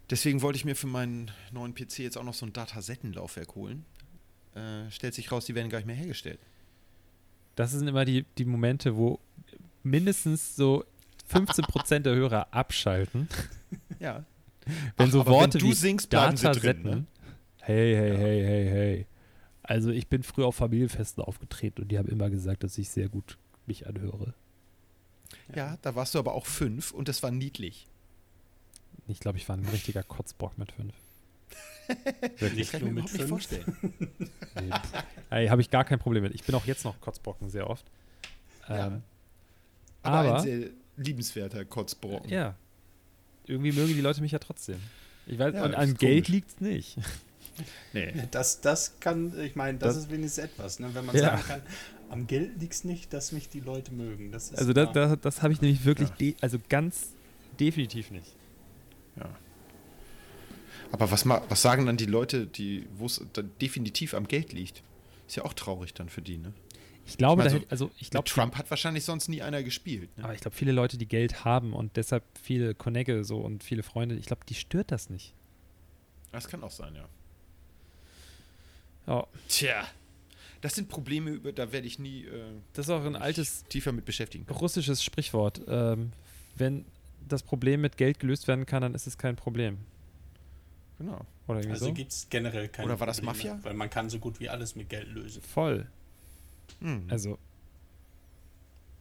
Deswegen 0.09 0.41
wollte 0.41 0.57
ich 0.57 0.65
mir 0.65 0.75
für 0.75 0.87
meinen 0.87 1.31
neuen 1.51 1.73
PC 1.73 1.99
jetzt 1.99 2.17
auch 2.17 2.23
noch 2.23 2.33
so 2.33 2.45
ein 2.45 2.53
Datasettenlaufwerk 2.53 3.55
holen. 3.55 3.85
Äh, 4.55 4.89
stellt 4.89 5.13
sich 5.13 5.31
raus, 5.31 5.45
die 5.45 5.55
werden 5.55 5.69
gar 5.69 5.79
nicht 5.79 5.87
mehr 5.87 5.95
hergestellt. 5.95 6.39
Das 7.55 7.71
sind 7.71 7.87
immer 7.87 8.05
die, 8.05 8.25
die 8.37 8.45
Momente, 8.45 8.95
wo 8.95 9.19
mindestens 9.83 10.55
so 10.55 10.85
15% 11.31 11.99
der 11.99 12.15
Hörer 12.15 12.47
abschalten, 12.53 13.27
Ja. 13.99 14.23
wenn 14.97 15.07
Ach, 15.07 15.11
so 15.11 15.25
Worte 15.25 15.55
wenn 15.55 15.59
du 15.61 15.67
wie 15.67 15.73
singst, 15.73 16.11
sie 16.11 16.17
drin, 16.17 16.35
Datasetten. 16.35 16.83
ne? 16.83 17.05
Hey, 17.61 17.95
hey, 17.95 18.11
Ja. 18.13 18.17
hey, 18.17 18.43
hey, 18.45 18.69
hey. 18.69 19.05
Also 19.63 19.89
ich 19.91 20.07
bin 20.07 20.23
früher 20.23 20.47
auf 20.47 20.55
Familienfesten 20.55 21.21
aufgetreten 21.23 21.81
und 21.83 21.87
die 21.89 21.97
haben 21.97 22.07
immer 22.07 22.29
gesagt, 22.29 22.63
dass 22.63 22.77
ich 22.77 22.89
sehr 22.89 23.09
gut 23.09 23.37
mich 23.65 23.85
anhöre. 23.87 24.33
Ja, 25.53 25.77
da 25.81 25.95
warst 25.95 26.15
du 26.15 26.19
aber 26.19 26.33
auch 26.33 26.45
fünf 26.45 26.91
und 26.91 27.07
das 27.09 27.21
war 27.23 27.31
niedlich. 27.31 27.87
Ich 29.09 29.19
glaube, 29.19 29.37
ich 29.37 29.47
war 29.49 29.57
ein 29.57 29.65
richtiger 29.65 30.03
Kotzbock 30.03 30.57
mit 30.57 30.71
fünf. 30.71 30.93
Nicht 32.55 32.71
Kann 32.71 32.81
nur 32.81 32.89
ich 32.89 32.95
mir 32.95 33.01
nicht 33.03 33.09
fünf. 33.15 33.29
vorstellen. 33.29 33.77
Nee, 35.31 35.49
habe 35.49 35.61
ich 35.61 35.69
gar 35.69 35.85
kein 35.85 35.99
Problem 35.99 36.23
mit. 36.23 36.33
Ich 36.35 36.43
bin 36.43 36.53
auch 36.55 36.65
jetzt 36.65 36.83
noch 36.83 36.99
Kotzbrocken 36.99 37.49
sehr 37.49 37.69
oft. 37.69 37.85
Ja. 38.67 38.87
Ähm, 38.87 39.03
Aber, 40.03 40.17
Aber- 40.17 40.35
ein 40.37 40.43
sehr 40.43 40.69
liebenswerter 40.97 41.63
Kotzbrocken. 41.65 42.29
ja. 42.29 42.55
Irgendwie 43.49 43.71
mögen 43.71 43.93
die 43.93 44.01
Leute 44.01 44.19
mich 44.21 44.33
ja 44.33 44.39
trotzdem. 44.39 44.75
Ich 45.25 45.39
weiß, 45.39 45.53
Ja, 45.55 45.63
und 45.63 45.73
an 45.73 45.93
Geld 45.93 46.27
liegt 46.27 46.49
es 46.49 46.59
nicht. 46.61 46.97
Nee. 47.91 48.13
Das, 48.29 48.61
das 48.61 48.99
kann, 48.99 49.33
ich 49.39 49.55
meine, 49.55 49.79
das, 49.79 49.95
Das- 49.95 50.03
ist 50.03 50.11
wenigstens 50.11 50.43
etwas, 50.43 50.79
ne? 50.79 50.89
wenn 50.93 51.05
man 51.05 51.15
Ja. 51.15 51.21
sagen 51.37 51.43
kann, 51.47 51.61
am 52.11 52.27
Geld 52.27 52.59
liegt 52.61 52.73
es 52.73 52.83
nicht, 52.83 53.11
dass 53.13 53.31
mich 53.31 53.49
die 53.49 53.61
Leute 53.61 53.91
mögen. 53.93 54.31
Das 54.31 54.51
ist 54.51 54.59
Also 54.59 54.73
das, 54.73 54.91
das, 54.93 55.17
das 55.21 55.41
habe 55.41 55.53
ich 55.53 55.61
nämlich 55.61 55.83
wirklich, 55.83 56.09
Ja. 56.09 56.15
de 56.17 56.35
also 56.41 56.59
ganz 56.69 57.13
definitiv 57.59 58.11
nicht. 58.11 58.35
Ja. 59.15 59.27
Aber 60.91 61.09
was, 61.09 61.25
ma- 61.25 61.41
was 61.49 61.61
sagen 61.63 61.85
dann 61.87 61.97
die 61.97 62.05
Leute, 62.05 62.45
die, 62.45 62.85
wo 62.97 63.07
es 63.07 63.25
dann 63.33 63.49
definitiv 63.59 64.13
am 64.13 64.27
Geld 64.27 64.53
liegt? 64.53 64.83
Ist 65.27 65.35
ja 65.37 65.43
auch 65.43 65.53
traurig 65.53 65.93
dann 65.95 66.09
für 66.09 66.21
die, 66.21 66.37
ne? 66.37 66.53
Ich 67.07 67.17
glaube, 67.17 67.41
Also, 67.41 67.55
da 67.55 67.61
hätte, 67.61 67.71
also 67.71 67.91
ich 67.95 68.01
Mit 68.03 68.11
glaube, 68.11 68.29
Trump 68.29 68.55
hat 68.57 68.69
wahrscheinlich 68.69 69.03
sonst 69.05 69.29
nie 69.29 69.41
einer 69.41 69.63
gespielt. 69.63 70.15
Ne? 70.17 70.25
aber 70.25 70.33
ich 70.33 70.41
glaube, 70.41 70.55
viele 70.55 70.71
Leute, 70.73 70.97
die 70.97 71.07
Geld 71.07 71.45
haben 71.45 71.73
und 71.73 71.95
deshalb 71.95 72.23
viele 72.41 72.75
Connecte 72.75 73.23
so 73.23 73.39
und 73.39 73.63
viele 73.63 73.81
Freunde, 73.83 74.15
ich 74.15 74.25
glaube, 74.25 74.43
die 74.47 74.55
stört 74.55 74.91
das 74.91 75.09
nicht. 75.09 75.33
Das 76.31 76.47
kann 76.47 76.63
auch 76.63 76.71
sein, 76.71 76.93
ja. 76.95 77.07
Ja, 79.07 79.25
Tja. 79.47 79.85
Das 80.61 80.73
sind 80.75 80.89
Probleme, 80.89 81.29
über 81.31 81.51
da 81.53 81.71
werde 81.71 81.85
ich 81.87 81.99
nie 81.99 82.23
äh, 82.25 82.41
das 82.73 82.87
ist 82.87 82.89
auch 82.89 83.05
ein 83.05 83.15
altes 83.15 83.63
tiefer 83.69 83.91
mit 83.91 84.05
beschäftigen. 84.05 84.45
können. 84.45 84.57
russisches 84.59 85.03
Sprichwort. 85.03 85.61
Ähm, 85.67 86.11
wenn 86.55 86.83
das 87.29 87.43
Problem 87.43 87.81
mit 87.81 87.95
Geld 87.97 88.19
gelöst 88.19 88.47
werden 88.47 88.65
kann, 88.65 88.81
dann 88.81 88.95
ist 88.95 89.05
es 89.07 89.17
kein 89.17 89.35
Problem. 89.35 89.77
Genau. 90.97 91.21
Oder 91.47 91.59
irgendwie 91.59 91.73
Also 91.73 91.85
so? 91.85 91.93
gibt 91.93 92.11
es 92.11 92.27
generell 92.29 92.67
keine 92.69 92.87
Oder 92.87 92.99
war 92.99 93.07
das 93.07 93.21
Probleme, 93.21 93.49
Mafia? 93.53 93.63
Weil 93.63 93.75
man 93.75 93.89
kann 93.89 94.09
so 94.09 94.17
gut 94.19 94.39
wie 94.39 94.49
alles 94.49 94.75
mit 94.75 94.89
Geld 94.89 95.07
lösen. 95.07 95.41
Voll. 95.43 95.87
Hm. 96.79 97.07
Also, 97.09 97.37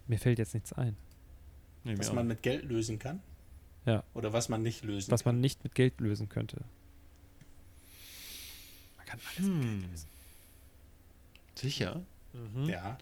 mir 0.06 0.18
fällt 0.18 0.38
jetzt 0.38 0.54
nichts 0.54 0.73
ein. 0.73 0.96
Nee, 1.85 1.99
Was 1.99 2.11
auch 2.11 2.14
man 2.14 2.26
nicht. 2.26 2.37
mit 2.37 2.42
Geld 2.42 2.64
lösen 2.64 2.99
kann. 2.99 3.20
Ja. 3.85 4.02
Oder 4.14 4.32
was 4.32 4.49
man 4.49 4.62
nicht 4.62 4.85
lösen 4.85 5.11
Was 5.12 5.23
kann. 5.25 5.35
man 5.37 5.40
nicht 5.40 5.62
mit 5.62 5.75
Geld 5.75 6.00
lösen 6.00 6.28
könnte. 6.28 6.64
Man 8.96 9.06
kann 9.06 9.20
alles 9.28 9.38
mit 9.38 9.46
Hm. 9.62 9.80
Geld 9.80 9.90
lösen. 9.90 10.08
Sicher. 11.54 12.02
Mhm. 12.32 12.64
Ja. 12.68 12.99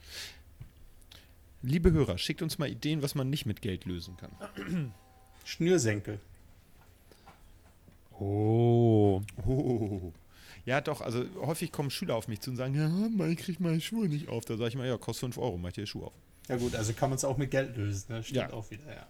Liebe 1.62 1.90
Hörer, 1.92 2.18
schickt 2.18 2.42
uns 2.42 2.59
mal 2.59 2.68
Ideen, 2.68 3.02
was 3.02 3.14
man 3.14 3.30
nicht 3.30 3.47
mit 3.47 3.62
Geld 3.62 3.87
lösen 3.87 4.16
kann. 4.18 4.92
Schnürsenkel. 5.44 6.21
Oh. 8.18 9.23
Oh. 9.47 10.12
Ja, 10.66 10.80
doch, 10.80 11.00
also 11.02 11.25
häufig 11.40 11.73
kommen 11.73 11.90
Schüler 11.90 12.16
auf 12.16 12.26
mich 12.26 12.40
zu 12.40 12.50
und 12.50 12.56
sagen, 12.56 12.75
ja, 12.75 12.88
Mann, 12.88 13.30
ich 13.33 13.38
krieg 13.38 13.61
meine 13.61 13.80
Schuhe 13.80 14.09
nicht 14.09 14.28
auf. 14.28 14.44
Da 14.44 14.56
sage 14.56 14.68
ich 14.71 14.76
mal, 14.76 14.87
ja, 14.87 14.97
kostet 14.97 15.21
5 15.35 15.38
Euro, 15.38 15.59
mach 15.59 15.73
dir 15.73 15.83
die 15.83 15.87
Schuhe 15.87 16.06
auf. 16.06 16.12
Ja 16.49 16.56
gut, 16.56 16.75
also 16.75 16.92
kann 16.94 17.11
man 17.11 17.16
es 17.16 17.25
auch 17.25 17.37
mit 17.37 17.50
Geld 17.50 17.76
lösen. 17.76 18.12
Ne? 18.12 18.23
Stimmt 18.23 18.37
Ja. 18.50 18.52
auch 18.52 18.71
wieder, 18.71 18.87
ja. 18.94 19.06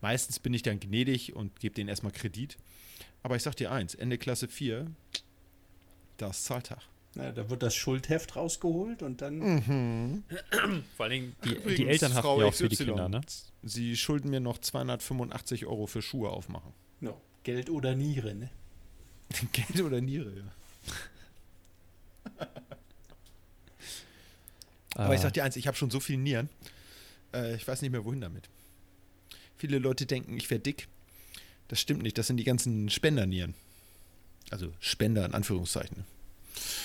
Meistens 0.00 0.38
bin 0.38 0.52
ich 0.54 0.62
dann 0.62 0.80
gnädig 0.80 1.34
und 1.34 1.58
gebe 1.60 1.74
denen 1.74 1.88
erstmal 1.88 2.12
Kredit. 2.12 2.56
Aber 3.22 3.36
ich 3.36 3.42
sag 3.42 3.54
dir 3.56 3.72
eins, 3.72 3.94
Ende 3.94 4.18
Klasse 4.18 4.48
4, 4.48 4.86
das 6.18 6.38
ist 6.38 6.44
Zahltag. 6.44 6.80
Na, 7.14 7.30
da 7.32 7.48
wird 7.48 7.62
das 7.62 7.74
Schuldheft 7.74 8.34
rausgeholt 8.36 9.02
und 9.02 9.22
dann. 9.22 9.38
Mhm. 9.38 10.24
Vor 10.96 11.04
allen 11.04 11.12
Dingen, 11.12 11.36
die, 11.44 11.50
die 11.50 11.54
Übrigens, 11.54 11.88
Eltern 11.88 12.14
haften 12.14 12.22
Frau 12.22 12.40
ja 12.40 12.46
auch 12.48 12.54
für 12.54 12.68
die 12.68 12.76
Kinder, 12.76 13.08
ne? 13.08 13.20
Sie 13.62 13.96
schulden 13.96 14.30
mir 14.30 14.40
noch 14.40 14.58
285 14.58 15.64
Euro 15.66 15.86
für 15.86 16.02
Schuhe 16.02 16.30
aufmachen. 16.30 16.72
No, 17.00 17.20
Geld 17.44 17.70
oder 17.70 17.94
Niere, 17.94 18.34
ne? 18.34 18.50
Geld 19.52 19.80
oder 19.80 20.00
Niere, 20.00 20.32
ja. 20.36 20.44
Aber 24.96 25.14
ich 25.14 25.20
sag 25.20 25.32
dir 25.32 25.42
eins, 25.44 25.56
ich 25.56 25.66
habe 25.66 25.76
schon 25.76 25.90
so 25.90 25.98
viel 26.00 26.16
Nieren. 26.16 26.48
Äh, 27.32 27.56
ich 27.56 27.66
weiß 27.66 27.82
nicht 27.82 27.90
mehr, 27.90 28.04
wohin 28.04 28.20
damit. 28.20 28.48
Viele 29.58 29.78
Leute 29.78 30.06
denken, 30.06 30.36
ich 30.36 30.50
wäre 30.50 30.60
dick. 30.60 30.86
Das 31.68 31.80
stimmt 31.80 32.02
nicht, 32.02 32.16
das 32.18 32.26
sind 32.28 32.36
die 32.36 32.44
ganzen 32.44 32.90
Spendernieren. 32.90 33.54
Also 34.50 34.72
Spender 34.78 35.24
in 35.24 35.34
Anführungszeichen. 35.34 36.04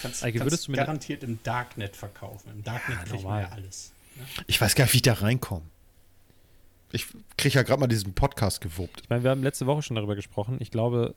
Kannst, 0.01 0.24
Eike, 0.24 0.39
kannst 0.39 0.51
würdest 0.51 0.67
du 0.67 0.72
mir- 0.72 0.77
garantiert 0.77 1.24
im 1.24 1.41
Darknet 1.43 1.96
verkaufen. 1.96 2.50
Im 2.51 2.63
Darknet 2.63 2.98
Ja, 2.98 3.03
kriegt 3.03 3.24
man 3.24 3.41
ja 3.41 3.50
alles. 3.50 3.91
Ne? 4.15 4.24
Ich 4.48 4.60
weiß 4.60 4.74
gar 4.75 4.86
nicht, 4.86 4.93
wie 4.93 4.98
ich 4.98 5.01
da 5.03 5.13
reinkomme. 5.13 5.65
Ich 6.91 7.05
kriege 7.38 7.53
ja 7.55 7.62
gerade 7.63 7.79
mal 7.79 7.86
diesen 7.88 8.13
Podcast 8.13 8.62
gewuppt. 8.62 9.01
Ich 9.03 9.10
meine, 9.10 9.22
wir 9.24 9.29
haben 9.29 9.43
letzte 9.43 9.67
Woche 9.67 9.84
schon 9.84 9.96
darüber 9.96 10.15
gesprochen. 10.15 10.58
Ich 10.60 10.72
glaube, 10.72 11.13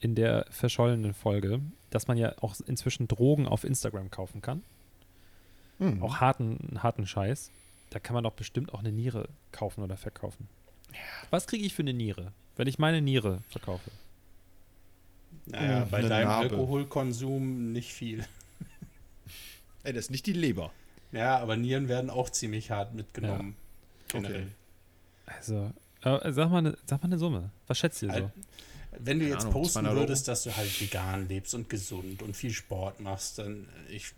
in 0.00 0.14
der 0.14 0.46
verschollenen 0.50 1.14
Folge, 1.14 1.60
dass 1.90 2.08
man 2.08 2.16
ja 2.16 2.34
auch 2.40 2.56
inzwischen 2.66 3.06
Drogen 3.06 3.46
auf 3.46 3.64
Instagram 3.64 4.10
kaufen 4.10 4.40
kann. 4.40 4.62
Hm. 5.78 6.02
Auch 6.02 6.20
harten, 6.20 6.78
harten 6.82 7.06
Scheiß. 7.06 7.50
Da 7.90 7.98
kann 7.98 8.14
man 8.14 8.24
doch 8.24 8.32
bestimmt 8.32 8.72
auch 8.72 8.80
eine 8.80 8.92
Niere 8.92 9.28
kaufen 9.52 9.82
oder 9.82 9.96
verkaufen. 9.96 10.48
Was 11.30 11.46
kriege 11.46 11.64
ich 11.64 11.74
für 11.74 11.82
eine 11.82 11.92
Niere, 11.92 12.32
wenn 12.56 12.66
ich 12.66 12.78
meine 12.78 13.00
Niere 13.00 13.40
verkaufe? 13.48 13.90
Naja, 15.46 15.86
bei 15.90 15.98
eine 15.98 16.08
deinem 16.08 16.28
Narbe. 16.28 16.56
Alkoholkonsum 16.56 17.72
nicht 17.72 17.92
viel. 17.92 18.24
Ey, 19.84 19.92
das 19.92 20.04
ist 20.04 20.10
nicht 20.10 20.26
die 20.26 20.32
Leber. 20.32 20.72
Ja, 21.12 21.38
aber 21.38 21.56
Nieren 21.56 21.88
werden 21.88 22.10
auch 22.10 22.30
ziemlich 22.30 22.70
hart 22.70 22.94
mitgenommen. 22.94 23.56
Generell. 24.08 24.42
Okay. 24.42 24.50
Also, 25.26 25.72
äh, 26.02 26.32
sag, 26.32 26.50
mal 26.50 26.58
eine, 26.58 26.78
sag 26.86 27.02
mal 27.02 27.06
eine 27.06 27.18
Summe. 27.18 27.50
Was 27.66 27.78
schätzt 27.78 28.02
ihr 28.02 28.12
so? 28.12 28.30
Wenn 28.98 29.20
du 29.20 29.26
jetzt 29.26 29.42
Ahnung, 29.42 29.52
posten 29.52 29.72
200 29.74 29.92
Euro? 29.92 30.00
würdest, 30.02 30.28
dass 30.28 30.42
du 30.44 30.56
halt 30.56 30.80
vegan 30.80 31.28
lebst 31.28 31.54
und 31.54 31.68
gesund 31.68 32.22
und 32.22 32.36
viel 32.36 32.52
Sport 32.52 33.00
machst, 33.00 33.38
dann 33.38 33.66
äh, 33.88 33.94
ich 33.96 34.12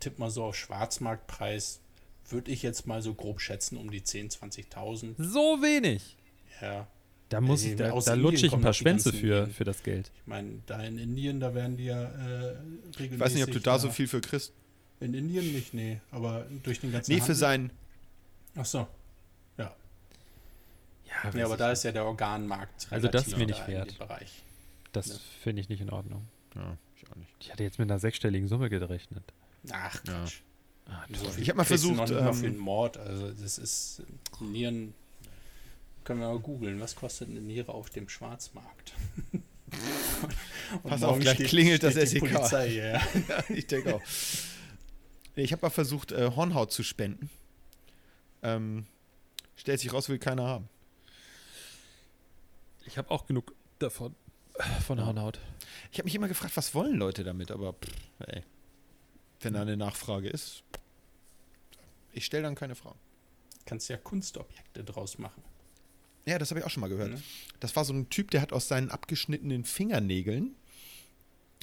tippe 0.00 0.20
mal 0.20 0.30
so 0.30 0.44
auf 0.44 0.54
Schwarzmarktpreis, 0.56 1.80
würde 2.28 2.50
ich 2.50 2.62
jetzt 2.62 2.86
mal 2.86 3.00
so 3.02 3.14
grob 3.14 3.40
schätzen 3.40 3.76
um 3.78 3.90
die 3.90 4.00
10.000, 4.02 4.70
20.000. 4.72 5.14
So 5.18 5.40
wenig. 5.62 6.16
Ja, 6.60 6.86
Da 7.30 7.40
muss 7.40 7.64
ich, 7.64 7.76
da, 7.76 7.98
da 7.98 8.14
lutsche 8.14 8.46
ich 8.46 8.52
ein 8.52 8.60
paar 8.60 8.72
Schwänze 8.74 9.12
für, 9.12 9.46
für 9.48 9.64
das 9.64 9.82
Geld. 9.82 10.10
ich 10.20 10.26
meine, 10.26 10.60
da 10.66 10.82
in 10.82 10.98
Indien, 10.98 11.40
da 11.40 11.54
werden 11.54 11.76
die 11.76 11.84
ja 11.86 12.02
äh, 12.02 12.56
regelmäßig. 12.98 13.12
Ich 13.12 13.20
weiß 13.20 13.34
nicht, 13.34 13.44
ob 13.44 13.52
du 13.52 13.60
da 13.60 13.78
so 13.78 13.88
ja- 13.88 13.92
viel 13.94 14.08
für 14.08 14.20
kriegst. 14.20 14.52
In 15.00 15.14
Indien 15.14 15.52
nicht, 15.52 15.72
nee, 15.74 16.00
aber 16.10 16.46
durch 16.64 16.80
den 16.80 16.90
ganzen 16.92 17.12
Nee, 17.12 17.18
für 17.18 17.22
Handel- 17.22 17.36
sein. 17.36 17.70
Ach 18.56 18.64
so. 18.66 18.86
Ja, 21.24 21.30
Ja, 21.38 21.44
aber 21.46 21.56
da 21.56 21.72
ist 21.72 21.82
ja 21.84 21.92
der 21.92 22.04
Organmarkt 22.04 22.86
Also 22.90 23.08
das 23.08 23.26
ist 23.26 23.36
mir 23.36 23.46
nicht 23.46 23.66
wert. 23.66 23.96
Das 24.92 25.08
Ja. 25.08 25.14
finde 25.42 25.60
ich 25.62 25.68
nicht 25.68 25.80
in 25.80 25.90
Ordnung. 25.90 26.26
Ja, 26.54 26.76
ich 26.96 27.10
auch 27.10 27.16
nicht. 27.16 27.30
Ich 27.40 27.52
hatte 27.52 27.62
jetzt 27.62 27.78
mit 27.78 27.90
einer 27.90 27.98
sechsstelligen 27.98 28.48
Summe 28.48 28.68
gerechnet. 28.70 29.22
Ach, 29.70 30.00
Ja. 30.06 30.20
Quatsch. 30.22 30.40
Ah, 30.86 31.04
viel 31.06 31.42
Ich 31.42 31.50
hab 31.50 31.56
mal 31.56 31.64
versucht, 31.64 32.10
ähm, 32.10 32.32
für 32.34 32.46
einen 32.46 32.56
Mord. 32.56 32.96
Also, 32.96 33.30
das 33.30 33.58
ist. 33.58 34.02
Nieren. 34.40 34.94
Können 36.04 36.20
wir 36.20 36.28
mal 36.28 36.38
googeln. 36.38 36.80
Was 36.80 36.96
kostet 36.96 37.28
eine 37.28 37.40
Niere 37.40 37.74
auf 37.74 37.90
dem 37.90 38.08
Schwarzmarkt? 38.08 38.94
Pass 40.82 41.02
auf, 41.02 41.18
gleich 41.18 41.38
klingelt 41.44 41.82
das 41.82 41.94
die 41.94 42.06
SEK. 42.06 42.20
Polizei, 42.20 42.68
ja. 42.68 42.92
ja, 43.28 43.44
ich 43.50 43.66
denke 43.66 43.96
auch. 43.96 44.02
Ich 45.34 45.52
habe 45.52 45.60
mal 45.62 45.70
versucht, 45.70 46.12
äh, 46.12 46.30
Hornhaut 46.34 46.72
zu 46.72 46.82
spenden. 46.82 47.28
Ähm, 48.42 48.86
stellt 49.56 49.80
sich 49.80 49.92
raus, 49.92 50.08
will 50.08 50.18
keiner 50.18 50.46
haben. 50.46 50.68
Ich 52.88 52.98
habe 52.98 53.10
auch 53.10 53.26
genug 53.26 53.54
davon. 53.78 54.14
Von. 54.84 55.04
Hornhaut. 55.04 55.38
Ich 55.92 55.98
habe 55.98 56.06
mich 56.06 56.14
immer 56.16 56.26
gefragt, 56.26 56.56
was 56.56 56.74
wollen 56.74 56.96
Leute 56.96 57.22
damit, 57.22 57.52
aber 57.52 57.74
pff, 57.74 57.92
ey, 58.26 58.42
wenn 59.40 59.52
da 59.54 59.62
eine 59.62 59.76
Nachfrage 59.76 60.28
ist, 60.28 60.64
ich 62.12 62.24
stelle 62.24 62.42
dann 62.42 62.56
keine 62.56 62.74
Fragen. 62.74 62.98
Kannst 63.66 63.88
ja 63.88 63.96
Kunstobjekte 63.96 64.82
draus 64.82 65.18
machen. 65.18 65.44
Ja, 66.26 66.38
das 66.38 66.50
habe 66.50 66.58
ich 66.60 66.66
auch 66.66 66.70
schon 66.70 66.80
mal 66.80 66.88
gehört. 66.88 67.10
Ne? 67.12 67.22
Das 67.60 67.76
war 67.76 67.84
so 67.84 67.92
ein 67.92 68.10
Typ, 68.10 68.32
der 68.32 68.40
hat 68.40 68.52
aus 68.52 68.66
seinen 68.66 68.90
abgeschnittenen 68.90 69.64
Fingernägeln 69.64 70.56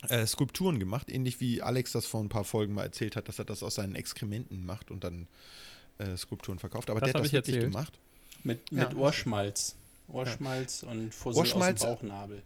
äh, 0.08 0.26
Skulpturen 0.26 0.80
gemacht, 0.80 1.10
ähnlich 1.12 1.42
wie 1.42 1.62
Alex 1.62 1.92
das 1.92 2.06
vor 2.06 2.22
ein 2.22 2.30
paar 2.30 2.46
Folgen 2.46 2.74
mal 2.74 2.84
erzählt 2.84 3.16
hat, 3.18 3.28
dass 3.28 3.40
er 3.40 3.46
das 3.46 3.62
aus 3.62 3.76
seinen 3.76 3.96
Exkrementen 3.96 4.66
macht 4.66 4.90
und 4.90 5.04
dann 5.04 5.28
äh, 5.98 6.16
Skulpturen 6.16 6.60
verkauft. 6.60 6.90
Aber 6.90 7.02
Das 7.02 7.12
der 7.12 7.14
hat 7.16 7.22
das 7.22 7.28
ich 7.28 7.34
wirklich 7.34 7.56
erzählt. 7.58 7.74
gemacht. 7.74 8.00
Mit, 8.44 8.62
Ja. 8.72 8.88
mit 8.88 8.96
Ohrschmalz. 8.96 9.76
Ohrschmalz 10.08 10.84
und 10.84 11.14
Fussel 11.14 11.42
Ohrschmalz- 11.44 11.84
aus 11.86 12.00
dem 12.00 12.10
Bauchnabel. 12.10 12.44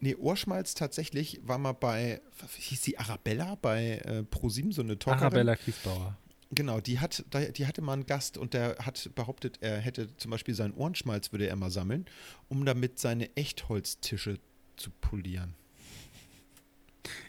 Nee, 0.00 0.16
Ohrschmalz 0.16 0.74
tatsächlich 0.74 1.40
war 1.44 1.58
mal 1.58 1.72
bei, 1.72 2.20
wie 2.56 2.60
hieß 2.60 2.80
die 2.82 2.98
Arabella 2.98 3.56
bei 3.62 3.98
äh, 3.98 4.22
ProSieben, 4.24 4.72
so 4.72 4.82
eine 4.82 4.98
Talkerin. 4.98 5.24
Arabella 5.26 5.56
Kiesbauer. 5.56 6.16
Genau, 6.54 6.80
die, 6.80 6.98
hat, 6.98 7.24
die 7.56 7.66
hatte 7.66 7.80
mal 7.80 7.94
einen 7.94 8.04
Gast 8.06 8.36
und 8.36 8.52
der 8.52 8.76
hat 8.80 9.10
behauptet, 9.14 9.58
er 9.62 9.78
hätte 9.78 10.14
zum 10.18 10.30
Beispiel 10.32 10.54
seinen 10.54 10.74
Ohrenschmalz, 10.74 11.32
würde 11.32 11.46
er 11.46 11.56
mal 11.56 11.70
sammeln, 11.70 12.04
um 12.48 12.66
damit 12.66 12.98
seine 12.98 13.34
Echtholztische 13.36 14.38
zu 14.76 14.90
polieren. 15.00 15.54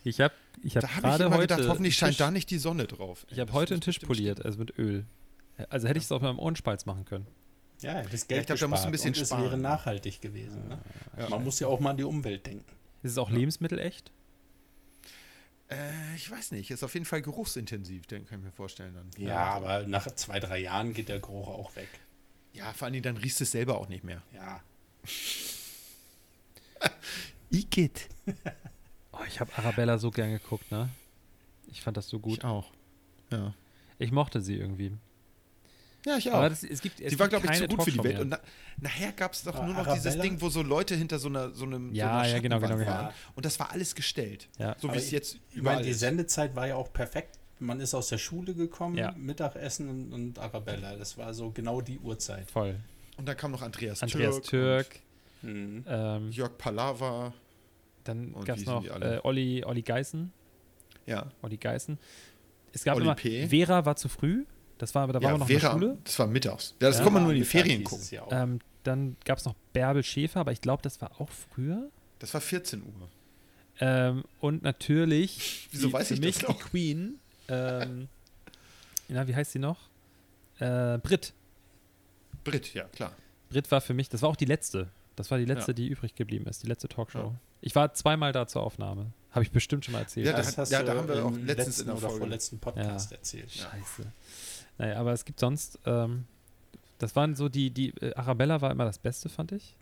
Ich 0.04 0.20
habe 0.20 0.34
ich 0.62 0.76
hab 0.76 0.82
Da 0.82 0.88
habe 0.90 0.98
ich 0.98 1.04
gerade 1.04 1.24
immer 1.26 1.36
heute. 1.38 1.56
gedacht, 1.56 1.70
hoffentlich 1.70 1.94
einen 1.94 2.00
scheint 2.00 2.12
Tisch- 2.14 2.18
da 2.18 2.32
nicht 2.32 2.50
die 2.50 2.58
Sonne 2.58 2.86
drauf. 2.86 3.26
Ich 3.30 3.40
habe 3.40 3.54
heute 3.54 3.76
einen 3.76 3.82
Tisch 3.82 4.00
poliert, 4.00 4.44
also 4.44 4.58
mit 4.60 4.78
Öl. 4.78 5.06
Also 5.70 5.88
hätte 5.88 6.00
ich 6.00 6.06
es 6.06 6.12
auch 6.12 6.20
mit 6.22 6.30
meinem 6.30 6.40
Ohrenspalz 6.40 6.86
machen 6.86 7.06
können. 7.06 7.28
Ja, 7.84 8.02
das 8.02 8.22
Ja, 8.22 8.28
Geld 8.28 8.42
ich 8.42 8.46
glaub, 8.48 8.60
da 8.60 8.68
musst 8.68 8.84
du 8.84 8.88
ein 8.88 8.92
bisschen 8.92 9.14
und 9.14 9.22
es 9.22 9.28
sparen. 9.28 9.44
wäre 9.44 9.58
nachhaltig 9.58 10.22
gewesen. 10.22 10.68
Ne? 10.68 10.80
Ja. 11.18 11.30
Man 11.30 11.44
muss 11.44 11.60
ja 11.60 11.68
auch 11.68 11.80
mal 11.80 11.92
an 11.92 11.98
die 11.98 12.04
Umwelt 12.04 12.46
denken. 12.46 12.66
Ist 13.04 13.12
es 13.12 13.18
auch 13.18 13.30
Ja. 13.30 13.36
Lebensmittel 13.38 13.80
echt? 13.80 14.12
Äh, 15.70 16.16
ich 16.16 16.30
weiß 16.30 16.52
nicht, 16.52 16.72
ist 16.72 16.84
auf 16.84 16.94
jeden 16.94 17.06
Fall 17.06 17.22
geruchsintensiv, 17.22 18.06
den 18.08 18.26
kann 18.26 18.40
ich 18.40 18.46
mir 18.46 18.52
vorstellen 18.52 18.94
dann. 18.94 19.10
Ja, 19.18 19.46
aber 19.54 19.88
nach 19.88 20.08
zwei, 20.16 20.40
drei 20.40 20.60
Jahren 20.60 20.94
geht 20.94 21.10
der 21.10 21.20
Geruch 21.20 21.48
auch 21.48 21.76
weg. 21.76 21.90
Ja, 22.54 22.72
vor 22.74 22.90
Dingen, 22.92 23.04
dann 23.04 23.18
riechst 23.18 23.40
du 23.40 23.44
es 23.46 23.52
selber 23.52 23.78
auch 23.80 23.88
nicht 23.90 24.04
mehr. 24.04 24.22
Ja. 24.34 24.62
Igitt. 27.50 28.08
Oh, 29.12 29.20
ich 29.28 29.40
habe 29.40 29.52
Arabella 29.58 29.98
so 29.98 30.12
gern 30.12 30.32
geguckt, 30.32 30.72
ne? 30.72 30.90
Ich 31.68 31.82
fand 31.82 31.98
das 31.98 32.08
so 32.10 32.20
gut. 32.20 32.40
Ich 32.40 32.44
auch. 32.44 32.72
Ja. 33.32 33.54
Ich 34.00 34.12
mochte 34.12 34.42
sie 34.42 34.56
irgendwie. 34.56 34.92
Ja, 36.06 36.18
ich 36.18 36.30
auch. 36.30 36.36
Aber 36.36 36.50
das, 36.50 36.64
es 36.64 36.82
gibt, 36.82 37.00
es 37.00 37.12
die 37.14 37.20
war, 37.20 37.28
glaube 37.30 37.46
ich, 37.48 37.54
zu 37.58 37.68
gut 37.68 37.84
für 37.84 37.92
die 37.92 37.98
Talkshow 37.98 38.04
Welt. 38.04 38.20
Und 38.20 38.30
mehr. 38.30 38.40
na, 38.78 38.84
nachher 38.90 39.12
gab 39.14 39.34
es 39.34 39.44
doch 39.44 39.56
Aber 39.56 39.66
nur 39.66 39.76
noch 39.76 39.84
dieses 39.94 40.08
Arabella? 40.08 40.24
Ding, 40.24 40.42
wo 40.42 40.50
so 40.50 40.62
Leute 40.62 40.96
hinter 40.96 41.18
so 41.20 41.30
einer 41.30 41.52
so 41.52 41.66
einem 41.66 41.94
Ja, 41.94 42.08
so 42.08 42.14
einer 42.20 42.28
ja, 42.28 42.40
genau, 42.40 42.60
genau, 42.60 42.76
genau. 42.78 42.88
waren. 42.92 43.14
Und 43.36 43.46
das 43.46 43.60
war 43.60 43.72
alles 43.72 43.96
gestellt. 43.96 44.50
Ja. 44.58 44.76
So 44.80 44.92
wie 44.94 44.98
es 44.98 45.12
jetzt 45.12 45.36
Ich 45.52 45.56
meine, 45.58 45.62
überall 45.62 45.84
die. 45.84 45.94
Sendezeit 45.94 46.56
war 46.56 46.68
ja 46.68 46.76
auch 46.76 46.92
perfekt. 46.92 47.40
Man 47.60 47.80
ist 47.80 47.94
aus 47.94 48.10
der 48.10 48.18
Schule 48.18 48.54
gekommen, 48.54 48.98
Ja. 48.98 49.14
Mittagessen 49.18 49.88
und, 49.90 50.12
und 50.14 50.40
Arabella. 50.40 50.96
Das 50.98 51.18
war 51.18 51.34
so 51.34 51.52
genau 51.52 51.80
die 51.82 52.00
Uhrzeit. 52.00 52.52
Voll. 52.52 52.76
Und 53.16 53.26
dann 53.28 53.38
kam 53.38 53.52
noch 53.52 53.62
Andreas, 53.62 54.02
Andreas 54.04 54.42
Türk. 54.42 54.90
Türk. 54.90 55.00
Mhm. 55.44 55.86
Ähm, 55.88 56.16
und 56.26 56.32
Jörg 56.36 56.58
Palava. 56.58 57.34
dann 58.04 58.34
und 58.34 58.46
gab 58.46 58.58
es 58.58 58.66
noch 58.66 58.84
äh, 58.86 59.20
Olli, 59.24 59.64
Olli 59.66 59.82
Geißen. 59.84 60.34
Ja. 61.06 61.32
Olli 61.42 61.58
Geißen. 61.58 61.98
Es 62.74 62.84
gab 62.84 62.96
Olli 62.96 63.06
immer, 63.06 63.16
P. 63.16 63.48
Vera 63.48 63.86
war 63.86 63.96
zu 63.96 64.10
früh. 64.10 64.46
Das 64.84 64.94
war, 64.96 65.08
da 65.08 65.20
ja, 65.20 65.32
wir 65.32 65.38
noch 65.38 65.48
Vera, 65.48 65.74
in 65.74 65.80
der 65.80 65.88
Schule. 65.88 65.98
das 66.04 66.20
war 66.20 66.28
mittags. 66.28 66.76
Ja, 66.82 66.88
das 66.90 66.98
Ja, 66.98 67.04
kommt 67.04 67.14
man 67.16 67.24
nur 67.24 67.32
in 67.32 67.40
die 67.40 67.46
Ferien 67.46 67.84
gucken. 67.84 68.06
Ähm, 68.32 68.60
dann 68.84 69.16
gab 69.24 69.38
es 69.38 69.46
noch 69.46 69.56
Bärbel 69.72 70.04
Schäfer, 70.04 70.42
aber 70.42 70.52
ich 70.52 70.60
glaube, 70.62 70.82
das 70.84 71.00
war 71.02 71.12
auch 71.22 71.30
früher. 71.30 71.90
Das 72.20 72.34
war 72.34 72.42
14 72.42 72.82
Uhr. 72.84 73.10
Ähm, 73.80 74.24
und 74.40 74.62
natürlich 74.64 75.68
Wieso 75.72 75.88
die, 75.88 75.94
weiß 75.94 76.10
für 76.10 76.14
ich 76.16 76.20
mich 76.20 76.38
das 76.40 76.48
die? 76.56 76.64
Queen. 76.64 77.20
Ähm, 77.48 78.08
na, 79.08 79.28
wie 79.28 79.36
heißt 79.36 79.52
sie 79.54 79.60
noch? 79.60 79.78
Äh, 80.60 80.98
Brit. 81.00 81.34
Brit, 82.44 82.74
ja, 82.74 82.84
klar. 82.86 83.14
Brit 83.50 83.70
war 83.72 83.82
für 83.82 83.94
mich, 83.94 84.10
das 84.10 84.22
war 84.22 84.30
auch 84.30 84.36
die 84.36 84.46
letzte. 84.46 84.90
Das 85.16 85.30
war 85.32 85.38
die 85.38 85.46
letzte, 85.46 85.72
Ja. 85.72 85.76
die 85.76 85.88
übrig 85.88 86.16
geblieben 86.16 86.46
ist, 86.48 86.64
die 86.64 86.68
letzte 86.68 86.88
Talkshow. 86.88 87.20
Ja. 87.20 87.36
Ich 87.62 87.76
war 87.76 87.94
zweimal 87.94 88.32
da 88.34 88.48
zur 88.48 88.64
Aufnahme. 88.64 89.08
Habe 89.32 89.44
ich 89.44 89.52
bestimmt 89.52 89.86
schon 89.86 89.94
mal 89.94 90.00
erzählt. 90.02 90.26
Ja, 90.28 90.32
da 90.34 90.38
das 90.40 90.50
hat- 90.50 90.58
hast 90.60 90.72
ja, 90.72 90.80
du 90.82 90.86
da 90.88 90.96
haben 90.96 91.08
wir 91.08 91.26
auch 91.26 91.32
letztens 91.32 91.48
letzten 91.68 91.82
in 91.82 91.86
der 91.88 91.96
oder 91.96 92.02
Folge. 92.08 92.18
vorletzten 92.20 92.60
Podcast 92.60 93.12
Ja. 93.12 93.18
erzählt. 93.18 93.52
Scheiße. 93.52 94.12
Naja, 94.78 94.98
aber 95.00 95.14
es 95.14 95.26
gibt 95.26 95.40
sonst, 95.40 95.80
ähm, 95.86 96.26
das 96.98 97.16
waren 97.16 97.36
so 97.36 97.50
die, 97.50 97.70
die, 97.72 97.90
äh, 98.02 98.14
Arabella 98.16 98.62
war 98.62 98.72
immer 98.72 98.86
das 98.86 98.98
Beste, 99.00 99.30
fand 99.30 99.52
ich. 99.52 99.76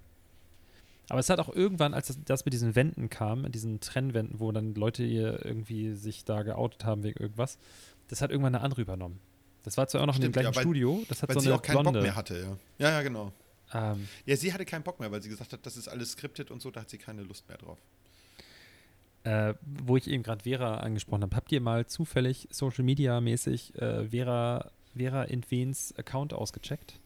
Aber 1.10 1.19
es 1.19 1.30
hat 1.30 1.39
auch 1.39 1.49
irgendwann, 1.54 1.93
als 1.93 2.08
das, 2.08 2.19
das 2.23 2.45
mit 2.45 2.54
diesen 2.54 2.75
Wänden 2.75 3.10
kam, 3.10 3.51
diesen 3.51 3.80
Trennwänden, 3.82 4.39
wo 4.39 4.51
dann 4.51 4.75
Leute 4.75 5.04
hier 5.04 5.45
irgendwie 5.45 5.93
sich 5.93 6.23
da 6.23 6.43
geoutet 6.43 6.86
haben 6.86 7.04
wegen 7.04 7.19
irgendwas, 7.21 7.58
das 8.08 8.21
hat 8.21 8.32
irgendwann 8.32 8.56
eine 8.56 8.63
andere 8.63 8.82
übernommen. 8.82 9.19
Das 9.63 9.77
war 9.77 9.88
zwar 9.88 10.01
auch 10.01 10.06
noch 10.08 10.15
in 10.15 10.21
Stimmt, 10.21 10.36
dem 10.36 10.43
ja, 10.43 10.49
gleichen 10.51 10.56
weil- 10.56 10.63
Studio, 10.63 11.04
das 11.10 11.21
hat 11.21 11.30
Weil 11.30 11.34
so 11.36 11.39
sie 11.41 11.47
eine 11.47 11.56
auch 11.56 11.62
keinen 11.62 11.82
Blonde. 11.82 11.99
Bock 11.99 12.04
mehr 12.04 12.15
hatte, 12.15 12.39
ja. 12.39 12.58
Ja, 12.88 12.91
ja, 12.95 13.01
genau. 13.01 13.32
Ähm, 13.73 14.08
Ja, 14.25 14.36
sie 14.36 14.51
hatte 14.54 14.65
keinen 14.65 14.84
Bock 14.84 14.99
mehr, 14.99 15.12
weil 15.12 15.21
sie 15.21 15.30
gesagt 15.30 15.54
hat, 15.54 15.65
das 15.65 15.77
ist 15.77 15.88
alles 15.88 16.13
skriptet 16.13 16.49
und 16.51 16.62
so, 16.62 16.71
da 16.71 16.82
hat 16.82 16.89
sie 16.89 16.97
keine 16.97 17.23
Lust 17.23 17.47
mehr 17.47 17.58
drauf. 17.58 17.77
äh, 19.23 19.54
wo 19.86 19.97
ich 19.97 20.08
eben 20.08 20.23
gerade 20.23 20.43
Vera 20.43 20.77
angesprochen 20.77 21.21
habe, 21.23 21.36
habt 21.36 21.51
ihr 21.51 21.62
mal 21.62 21.86
zufällig 21.86 22.47
Social 22.51 22.84
Media 22.84 23.21
mäßig 23.21 23.75
äh, 23.75 24.08
Vera, 24.10 24.71
Vera 24.95 25.23
Intwens 25.23 25.93
Account 25.97 26.34
ausgecheckt? 26.34 26.99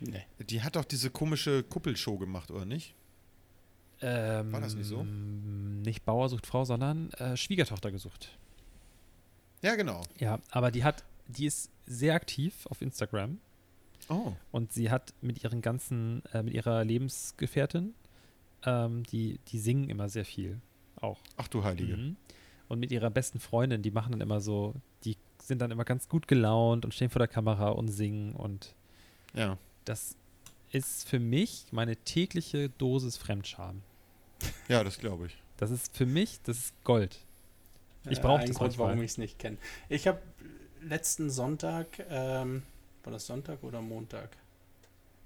Nee. 0.00 0.24
Die 0.40 0.62
hat 0.62 0.76
doch 0.76 0.84
diese 0.84 1.10
komische 1.10 1.62
Kuppelshow 1.62 2.18
gemacht, 2.18 2.50
oder 2.50 2.64
nicht? 2.64 2.94
Ähm, 4.00 4.50
War 4.52 4.60
das 4.60 4.74
nicht 4.74 4.86
so? 4.86 5.04
Nicht 5.04 6.04
Bauer 6.04 6.28
sucht 6.28 6.46
Frau, 6.46 6.64
sondern 6.64 7.10
äh, 7.12 7.36
Schwiegertochter 7.36 7.92
gesucht. 7.92 8.36
Ja, 9.62 9.76
genau. 9.76 10.02
Ja, 10.18 10.40
aber 10.50 10.72
die 10.72 10.82
hat, 10.82 11.04
die 11.28 11.46
ist 11.46 11.70
sehr 11.86 12.14
aktiv 12.14 12.66
auf 12.66 12.82
Instagram 12.82 13.38
Oh. 14.08 14.32
und 14.50 14.72
sie 14.72 14.90
hat 14.90 15.14
mit 15.20 15.44
ihren 15.44 15.62
ganzen, 15.62 16.24
äh, 16.32 16.42
mit 16.42 16.54
ihrer 16.54 16.84
Lebensgefährtin, 16.84 17.94
ähm, 18.64 19.04
die, 19.04 19.38
die 19.48 19.60
singen 19.60 19.88
immer 19.88 20.08
sehr 20.08 20.24
viel 20.24 20.60
auch. 20.96 21.20
Ach 21.36 21.46
du 21.46 21.62
Heilige. 21.62 21.96
Mhm. 21.96 22.16
Und 22.68 22.80
mit 22.80 22.90
ihrer 22.90 23.10
besten 23.10 23.38
Freundin, 23.38 23.82
die 23.82 23.92
machen 23.92 24.10
dann 24.12 24.20
immer 24.20 24.40
so, 24.40 24.74
die 25.04 25.16
sind 25.52 25.58
dann 25.60 25.70
immer 25.70 25.84
ganz 25.84 26.08
gut 26.08 26.26
gelaunt 26.28 26.84
und 26.84 26.92
stehen 26.94 27.10
vor 27.10 27.20
der 27.20 27.28
Kamera 27.28 27.68
und 27.70 27.88
singen 27.88 28.32
und 28.34 28.74
Ja. 29.34 29.58
das 29.84 30.16
ist 30.70 31.06
für 31.08 31.18
mich 31.20 31.66
meine 31.70 31.96
tägliche 31.96 32.70
Dosis 32.70 33.16
Fremdscham. 33.18 33.82
Ja, 34.68 34.82
das 34.82 34.98
glaube 34.98 35.26
ich. 35.26 35.36
Das 35.58 35.70
ist 35.70 35.94
für 35.96 36.06
mich, 36.06 36.40
das 36.42 36.56
ist 36.58 36.84
Gold. 36.84 37.18
Ich 38.10 38.18
Äh, 38.18 38.22
brauch 38.22 38.38
ein 38.40 38.46
das 38.46 38.56
Grund, 38.56 38.70
manchmal. 38.70 38.88
warum 38.88 39.02
ich 39.02 39.12
es 39.12 39.18
nicht 39.18 39.38
kenne. 39.38 39.58
Ich 39.88 40.06
habe 40.08 40.20
letzten 40.80 41.30
Sonntag, 41.30 41.86
ähm, 42.08 42.62
war 43.04 43.12
das 43.12 43.26
Sonntag 43.26 43.62
oder 43.62 43.80
Montag? 43.82 44.30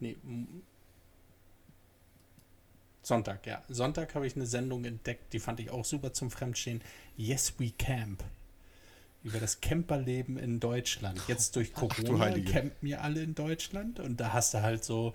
Nee, 0.01 0.17
Sonntag, 3.03 3.47
ja. 3.47 3.63
Sonntag 3.69 4.15
habe 4.17 4.27
ich 4.27 4.35
eine 4.35 4.47
Sendung 4.47 4.85
entdeckt, 4.85 5.33
die 5.33 5.39
fand 5.39 5.61
ich 5.61 5.71
auch 5.71 5.85
super 5.85 6.13
zum 6.13 6.31
Fremdstehen. 6.31 6.83
Yes, 7.17 7.55
we 7.59 7.71
camp. 7.79 8.23
Über 9.27 9.41
das 9.41 9.61
Camperleben 9.61 10.39
in 10.39 10.61
Deutschland. 10.61 11.21
Jetzt 11.27 11.57
durch 11.57 11.73
Ach, 11.75 11.81
du 11.81 11.89
Corona 11.89 12.27
Heilige. 12.27 12.53
campen 12.53 12.87
ja 12.87 12.99
alle 12.99 13.23
in 13.23 13.35
Deutschland 13.35 13.99
und 13.99 14.21
da 14.21 14.33
hast 14.33 14.55
du 14.55 14.63
halt 14.63 14.85
so 14.85 15.15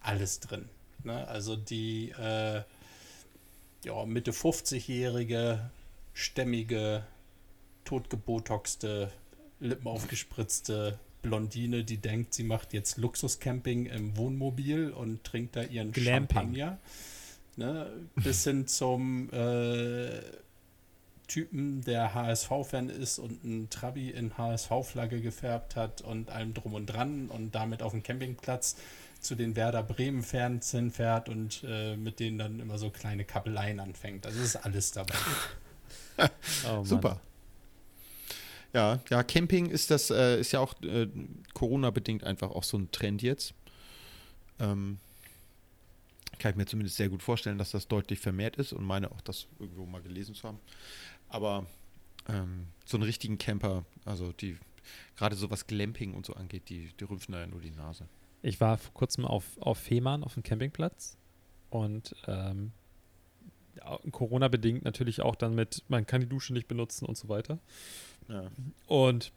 alles 0.00 0.38
drin. 0.38 0.68
Ne? 1.02 1.26
Also 1.26 1.56
die 1.56 2.10
äh, 2.10 2.62
ja, 3.84 4.06
Mitte 4.06 4.30
50-jährige, 4.30 5.70
stämmige, 6.12 7.04
totgebotoxte, 7.84 9.10
Lippen 9.58 9.88
aufgespritzte 9.88 10.98
Blondine, 11.22 11.82
die 11.82 11.96
denkt, 11.96 12.34
sie 12.34 12.44
macht 12.44 12.72
jetzt 12.72 12.98
Luxuscamping 12.98 13.86
im 13.86 14.16
Wohnmobil 14.16 14.90
und 14.90 15.24
trinkt 15.24 15.56
da 15.56 15.62
ihren 15.62 15.90
Glamping. 15.90 16.36
Champagner. 16.36 16.78
Ne? 17.56 17.90
Bis 18.16 18.44
hin 18.44 18.66
zum 18.66 19.30
äh, 19.32 20.20
Typen, 21.26 21.82
der 21.82 22.14
HSV-Fan 22.14 22.90
ist 22.90 23.18
und 23.18 23.44
einen 23.44 23.70
Trabi 23.70 24.10
in 24.10 24.36
HSV-Flagge 24.36 25.20
gefärbt 25.20 25.76
hat 25.76 26.02
und 26.02 26.30
allem 26.30 26.54
drum 26.54 26.74
und 26.74 26.86
dran 26.86 27.28
und 27.28 27.54
damit 27.54 27.82
auf 27.82 27.92
dem 27.92 28.02
Campingplatz 28.02 28.76
zu 29.20 29.34
den 29.34 29.56
Werder 29.56 29.82
Bremen-Fans 29.82 30.70
hinfährt 30.70 31.28
und 31.28 31.64
äh, 31.66 31.96
mit 31.96 32.20
denen 32.20 32.38
dann 32.38 32.60
immer 32.60 32.78
so 32.78 32.90
kleine 32.90 33.24
Kappeleien 33.24 33.80
anfängt. 33.80 34.26
Also 34.26 34.40
ist 34.40 34.56
alles 34.56 34.92
dabei. 34.92 35.14
Oh. 36.70 36.84
Super. 36.84 37.20
Ja, 38.72 39.00
ja, 39.10 39.24
Camping 39.24 39.66
ist 39.68 39.90
das, 39.90 40.10
äh, 40.10 40.38
ist 40.38 40.52
ja 40.52 40.60
auch 40.60 40.80
äh, 40.82 41.08
Corona-bedingt 41.54 42.22
einfach 42.22 42.52
auch 42.52 42.62
so 42.62 42.78
ein 42.78 42.88
Trend 42.92 43.20
jetzt. 43.20 43.52
Ähm, 44.60 44.98
kann 46.38 46.50
ich 46.50 46.56
mir 46.56 46.66
zumindest 46.66 46.96
sehr 46.96 47.08
gut 47.08 47.22
vorstellen, 47.22 47.58
dass 47.58 47.70
das 47.70 47.88
deutlich 47.88 48.20
vermehrt 48.20 48.56
ist 48.56 48.72
und 48.72 48.84
meine 48.84 49.10
auch 49.10 49.20
das 49.22 49.46
irgendwo 49.58 49.86
mal 49.86 50.02
gelesen 50.02 50.34
zu 50.34 50.48
haben. 50.48 50.58
Aber 51.34 51.66
ähm, 52.28 52.68
so 52.84 52.96
einen 52.96 53.02
richtigen 53.02 53.38
Camper, 53.38 53.84
also 54.04 54.30
die 54.30 54.56
gerade 55.16 55.34
so 55.34 55.50
was 55.50 55.66
Glamping 55.66 56.14
und 56.14 56.24
so 56.24 56.34
angeht, 56.34 56.68
die, 56.68 56.90
die 57.00 57.04
rümpfen 57.04 57.32
da 57.32 57.40
ja 57.40 57.48
nur 57.48 57.60
die 57.60 57.72
Nase. 57.72 58.06
Ich 58.42 58.60
war 58.60 58.78
vor 58.78 58.94
kurzem 58.94 59.24
auf, 59.24 59.44
auf 59.58 59.78
Fehmarn 59.78 60.22
auf 60.22 60.34
dem 60.34 60.44
Campingplatz 60.44 61.16
und 61.70 62.14
ähm, 62.28 62.70
Corona-bedingt 64.12 64.84
natürlich 64.84 65.22
auch 65.22 65.34
dann 65.34 65.56
mit, 65.56 65.82
man 65.88 66.06
kann 66.06 66.20
die 66.20 66.28
Dusche 66.28 66.52
nicht 66.52 66.68
benutzen 66.68 67.04
und 67.04 67.18
so 67.18 67.28
weiter. 67.28 67.58
Ja. 68.28 68.44
Und 68.86 69.32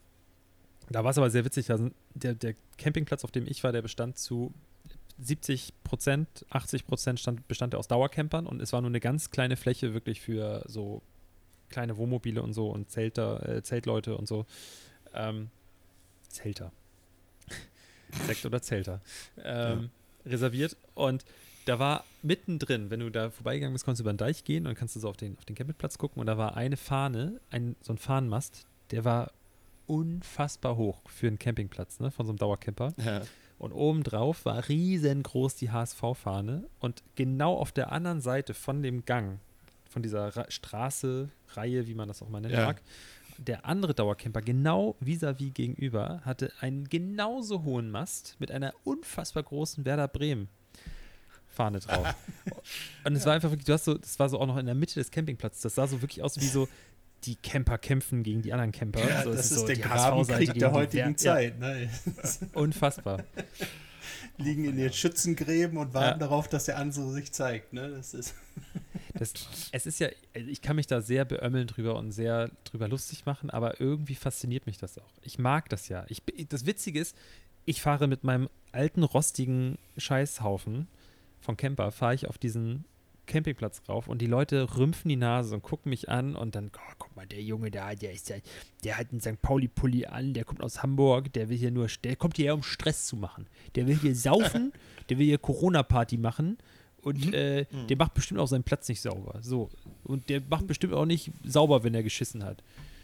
da 0.92 1.04
war 1.04 1.10
es 1.10 1.18
aber 1.18 1.32
sehr 1.32 1.46
witzig. 1.46 1.66
Da 1.66 1.78
sind, 1.78 1.96
der, 2.14 2.36
der 2.36 2.54
Campingplatz, 2.78 3.24
auf 3.24 3.32
dem 3.32 3.48
ich 3.48 3.64
war, 3.64 3.72
der 3.72 3.82
bestand 3.82 4.20
zu 4.20 4.54
70 5.18 5.74
Prozent, 5.84 6.46
80 6.52 6.86
Prozent 6.86 7.20
stand, 7.20 7.48
bestand 7.48 7.74
er 7.74 7.80
aus 7.80 7.88
Dauercampern 7.88 8.46
und 8.46 8.62
es 8.62 8.72
war 8.72 8.82
nur 8.82 8.92
eine 8.92 9.00
ganz 9.00 9.32
kleine 9.32 9.58
Fläche 9.58 9.96
wirklich 9.96 10.22
für 10.22 10.64
so 10.68 11.02
kleine 11.70 11.98
Wohnmobile 11.98 12.42
und 12.42 12.54
so 12.54 12.70
und 12.70 12.90
Zelter, 12.90 13.48
äh, 13.48 13.64
Zeltleute 13.64 14.18
und 14.18 14.28
so. 14.28 14.46
Ähm, 15.14 15.50
Zelter. 16.28 16.72
Sekt 18.28 18.46
oder 18.46 18.62
Zelter. 18.62 19.02
Ähm, 19.44 19.90
Reserviert 20.26 20.76
und 20.94 21.26
da 21.66 21.80
war 21.80 22.06
mittendrin, 22.22 22.90
wenn 22.90 23.02
du 23.02 23.10
da 23.10 23.30
vorbeigegangen 23.30 23.74
bist, 23.74 23.86
konntest 23.86 24.00
du 24.00 24.04
über 24.04 24.14
den 24.14 24.18
Deich 24.18 24.44
gehen 24.44 24.68
und 24.68 24.76
kannst 24.76 24.96
du 24.96 25.00
so 25.00 25.10
auf 25.10 25.18
den, 25.18 25.38
auf 25.38 25.46
den 25.46 25.56
Campingplatz 25.56 25.98
gucken 25.98 26.20
und 26.20 26.28
da 26.28 26.38
war 26.38 26.56
eine 26.56 26.78
Fahne, 26.78 27.42
ein, 27.50 27.76
so 27.82 27.94
ein 27.94 27.98
Fahnenmast, 27.98 28.66
der 28.92 29.04
war 29.04 29.32
unfassbar 29.86 30.78
hoch 30.78 31.02
für 31.10 31.28
einen 31.28 31.40
Campingplatz, 31.40 32.00
ne, 32.00 32.12
von 32.12 32.26
so 32.26 32.32
einem 32.32 32.40
Dauercamper. 32.40 32.94
Ja. 32.98 33.22
Und 33.60 33.72
obendrauf 33.74 34.46
war 34.46 34.68
riesengroß 34.70 35.56
die 35.56 35.72
HSV-Fahne. 35.72 36.68
Und 36.80 37.04
genau 37.16 37.56
auf 37.56 37.72
der 37.72 37.92
anderen 37.92 38.22
Seite 38.22 38.54
von 38.54 38.84
dem 38.84 39.06
Gang, 39.06 39.40
von 39.90 40.04
dieser 40.04 40.36
Ra 40.36 40.46
Straße, 40.50 41.30
Reihe, 41.54 41.88
wie 41.88 41.94
man 41.96 42.08
das 42.08 42.22
auch 42.22 42.30
mal 42.30 42.40
nennen 42.42 42.54
Ja. 42.56 42.66
mag, 42.66 42.82
der 43.38 43.66
andere 43.66 43.94
Dauercamper, 43.94 44.42
genau 44.42 44.96
vis-à-vis 45.00 45.54
gegenüber, 45.54 46.22
hatte 46.26 46.52
einen 46.60 46.90
genauso 46.90 47.64
hohen 47.64 47.92
Mast 47.92 48.36
mit 48.40 48.52
einer 48.52 48.74
unfassbar 48.84 49.44
großen 49.44 49.86
Werder 49.86 50.08
Bremen. 50.08 50.50
Fahne 51.48 51.80
drauf. 51.80 52.16
Und 53.04 53.16
es 53.16 53.26
war 53.26 53.34
einfach 53.34 53.50
wirklich, 53.50 53.66
du 53.66 53.74
hast 53.74 53.86
so, 53.86 53.96
das 53.96 54.18
war 54.20 54.30
so 54.30 54.40
auch 54.40 54.48
noch 54.48 54.58
in 54.58 54.66
der 54.66 54.76
Mitte 54.76 54.96
des 54.96 55.10
Campingplatzes. 55.12 55.62
Das 55.62 55.76
sah 55.76 55.88
so 55.88 56.02
wirklich 56.02 56.22
aus 56.24 56.40
wie 56.40 56.46
so, 56.48 56.68
die 57.24 57.36
Camper 57.36 57.78
kämpfen 57.80 58.22
gegen 58.24 58.44
die 58.44 58.54
anderen 58.54 58.72
Camper. 58.72 59.08
Ja, 59.08 59.24
so, 59.24 59.32
das 59.34 59.52
ist 59.52 59.60
so 59.62 59.68
der 59.68 59.78
Grabenkrieg 59.78 60.54
der 60.54 60.72
heutigen 60.72 61.10
Wer- 61.10 61.18
Zeit. 61.18 61.60
Ne? 61.60 61.84
Ja, 61.86 62.48
unfassbar. 62.54 63.24
Liegen 64.38 64.66
in 64.66 64.78
den 64.78 64.94
Schützengräben 64.94 65.78
und 65.80 65.94
warten 65.96 66.20
Ja. 66.22 66.28
darauf, 66.28 66.48
dass 66.48 66.66
der 66.66 66.78
andere 66.78 67.12
sich 67.12 67.32
zeigt. 67.32 67.74
Ne? 67.74 67.90
Das 67.90 68.14
ist 68.14 68.36
Das, 69.18 69.34
es 69.72 69.86
ist 69.86 70.00
ja, 70.00 70.10
also 70.36 70.50
ich 70.50 70.62
kann 70.62 70.76
mich 70.76 70.88
da 70.88 71.02
sehr 71.02 71.26
beömmeln 71.26 71.68
drüber 71.68 71.96
und 71.96 72.12
sehr 72.12 72.50
drüber 72.64 72.88
lustig 72.88 73.26
machen, 73.26 73.50
aber 73.50 73.80
irgendwie 73.80 74.16
fasziniert 74.16 74.66
mich 74.66 74.78
das 74.78 74.98
auch. 74.98 75.14
Ich 75.22 75.40
mag 75.40 75.70
das 75.70 75.90
ja. 75.90 76.06
Ich, 76.08 76.22
das 76.50 76.66
Witzige 76.66 77.00
ist, 77.00 77.16
ich 77.66 77.82
fahre 77.82 78.08
mit 78.08 78.24
meinem 78.24 78.50
alten, 78.72 79.04
rostigen 79.04 79.78
Scheißhaufen 79.98 80.88
von 81.40 81.58
Camper, 81.58 81.92
fahre 81.92 82.16
ich 82.16 82.28
auf 82.28 82.38
diesen 82.38 82.86
Campingplatz 83.28 83.82
rauf 83.88 84.08
und 84.08 84.20
die 84.22 84.26
Leute 84.26 84.78
rümpfen 84.78 85.10
die 85.10 85.18
Nase 85.18 85.54
und 85.54 85.62
gucken 85.62 85.90
mich 85.90 86.10
an 86.10 86.36
und 86.36 86.56
dann, 86.56 86.72
oh, 86.74 86.94
guck 86.98 87.16
mal, 87.16 87.28
der 87.28 87.42
Junge 87.42 87.70
da, 87.70 87.94
der 87.94 88.14
ist 88.14 88.30
ja, 88.30 88.38
der 88.84 88.98
hat 88.98 89.12
einen 89.12 89.20
St. 89.20 89.42
Pauli-Pulli 89.42 90.06
an, 90.06 90.34
der 90.34 90.46
kommt 90.46 90.64
aus 90.64 90.82
Hamburg, 90.82 91.32
der 91.34 91.50
will 91.50 91.58
hier 91.58 91.72
nur, 91.72 91.88
der 92.04 92.16
kommt 92.16 92.38
hierher, 92.38 92.56
um 92.56 92.64
Stress 92.64 93.06
zu 93.06 93.18
machen. 93.18 93.48
Der 93.76 93.86
will 93.86 93.98
hier 93.98 94.16
saufen, 94.16 94.72
der 95.10 95.20
will 95.20 95.26
hier 95.26 95.38
Corona-Party 95.38 96.18
machen 96.18 96.58
und 97.08 97.34
äh, 97.34 97.66
der 97.90 97.98
macht 97.98 98.14
bestimmt 98.14 98.40
auch 98.40 98.48
seinen 98.48 98.64
Platz 98.64 98.88
nicht 98.90 99.02
sauber. 99.02 99.40
So. 99.42 99.70
Und 100.04 100.30
der 100.30 100.42
macht 100.50 100.68
bestimmt 100.68 100.94
auch 100.94 101.06
nicht 101.06 101.32
sauber, 101.44 101.84
wenn 101.84 101.94
er 101.96 102.04
geschissen 102.04 102.44
hat. 102.44 102.64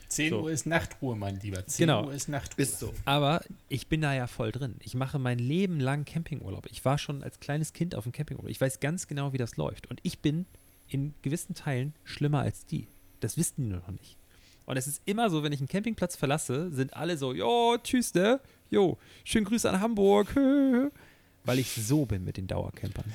10 0.10 0.30
So. 0.30 0.42
Uhr 0.44 0.52
ist 0.52 0.68
Nachtruhe, 0.68 1.16
mein 1.16 1.40
Lieber. 1.40 1.66
10 1.66 1.88
Genau. 1.88 2.06
Uhr 2.06 2.14
ist 2.14 2.30
Nachtruhe. 2.30 2.62
Ist 2.64 2.80
so. 2.80 2.94
Aber 3.06 3.42
ich 3.70 3.88
bin 3.88 4.02
da 4.02 4.14
ja 4.14 4.28
voll 4.28 4.52
drin. 4.52 4.76
Ich 4.84 4.94
mache 4.94 5.18
mein 5.18 5.40
Leben 5.40 5.80
lang 5.80 6.06
Campingurlaub. 6.06 6.68
Ich 6.70 6.86
war 6.86 6.98
schon 7.00 7.24
als 7.24 7.40
kleines 7.40 7.74
Kind 7.74 7.96
auf 7.96 8.04
dem 8.04 8.12
Campingurlaub. 8.12 8.52
Ich 8.52 8.62
weiß 8.62 8.80
ganz 8.80 9.08
genau, 9.08 9.34
wie 9.34 9.38
das 9.40 9.58
läuft. 9.58 9.90
Und 9.90 10.00
ich 10.04 10.20
bin 10.20 10.46
in 10.88 11.14
gewissen 11.24 11.56
Teilen 11.56 11.94
schlimmer 12.04 12.40
als 12.42 12.66
die. 12.68 12.88
Das 13.22 13.38
wissen 13.38 13.64
die 13.64 13.70
nur 13.70 13.80
noch 13.80 13.88
nicht. 13.92 14.18
Und 14.66 14.78
es 14.78 14.86
ist 14.88 15.02
immer 15.06 15.30
so, 15.30 15.42
wenn 15.44 15.52
ich 15.52 15.60
einen 15.60 15.68
Campingplatz 15.68 16.16
verlasse, 16.16 16.72
sind 16.72 16.94
alle 16.96 17.18
so, 17.18 17.34
jo, 17.34 17.76
tschüss, 17.84 18.14
ne? 18.14 18.40
Jo, 18.70 18.98
schönen 19.24 19.46
Grüße 19.46 19.70
an 19.70 19.80
Hamburg. 19.82 20.28
Weil 21.46 21.60
ich 21.60 21.72
so 21.74 22.06
bin 22.06 22.24
mit 22.24 22.38
den 22.38 22.48
Dauercampern. 22.48 23.12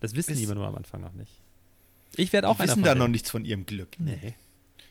Das 0.00 0.14
wissen 0.14 0.30
die 0.34 0.40
Bist- 0.40 0.44
immer 0.44 0.54
nur 0.54 0.66
am 0.66 0.74
Anfang 0.74 1.00
noch 1.00 1.12
nicht. 1.14 1.40
Ich 2.16 2.32
werde 2.32 2.48
auch 2.48 2.56
Die 2.58 2.64
wissen 2.64 2.82
da 2.82 2.94
noch 2.94 3.08
nichts 3.08 3.30
von 3.30 3.44
ihrem 3.44 3.66
Glück. 3.66 3.98
Nee. 3.98 4.34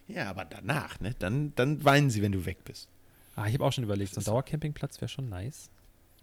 Ja, 0.08 0.30
aber 0.30 0.46
danach, 0.46 1.00
ne? 1.00 1.16
Dann, 1.18 1.54
dann 1.56 1.84
weinen 1.84 2.10
sie, 2.10 2.22
wenn 2.22 2.32
du 2.32 2.46
weg 2.46 2.64
bist. 2.66 2.88
Ah, 3.36 3.48
ich 3.48 3.54
habe 3.56 3.66
auch 3.66 3.72
schon 3.74 3.84
überlegt, 3.84 4.14
so 4.14 4.22
ein 4.22 4.24
Dauercampingplatz 4.24 5.02
wäre 5.02 5.10
schon 5.10 5.30
nice. 5.30 5.70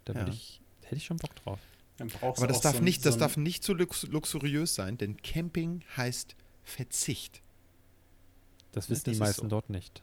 Da 0.05 0.15
würde 0.15 0.29
Ja. 0.31 0.33
ich, 0.33 0.61
hätte 0.83 0.95
ich 0.95 1.05
schon 1.05 1.17
Bock 1.17 1.35
drauf. 1.35 1.59
Dann 1.97 2.07
brauchst 2.07 2.39
Aber 2.39 2.47
du 2.47 2.53
das 2.53 2.57
auch 2.57 2.61
darf 2.63 2.75
so 2.77 2.81
nicht, 2.81 3.05
das 3.05 3.13
so 3.15 3.17
ein- 3.17 3.21
darf 3.21 3.37
nicht 3.37 3.63
so 3.63 3.73
lux 3.73 4.03
luxuriös 4.03 4.73
sein, 4.75 4.97
denn 4.97 5.17
Camping 5.21 5.83
heißt 5.97 6.35
Verzicht. 6.63 7.41
Das 8.71 8.85
Ja, 8.85 8.91
wissen 8.91 8.99
das 9.01 9.03
die 9.03 9.11
ist 9.11 9.19
meisten 9.19 9.41
so. 9.43 9.47
dort 9.49 9.69
nicht. 9.69 10.01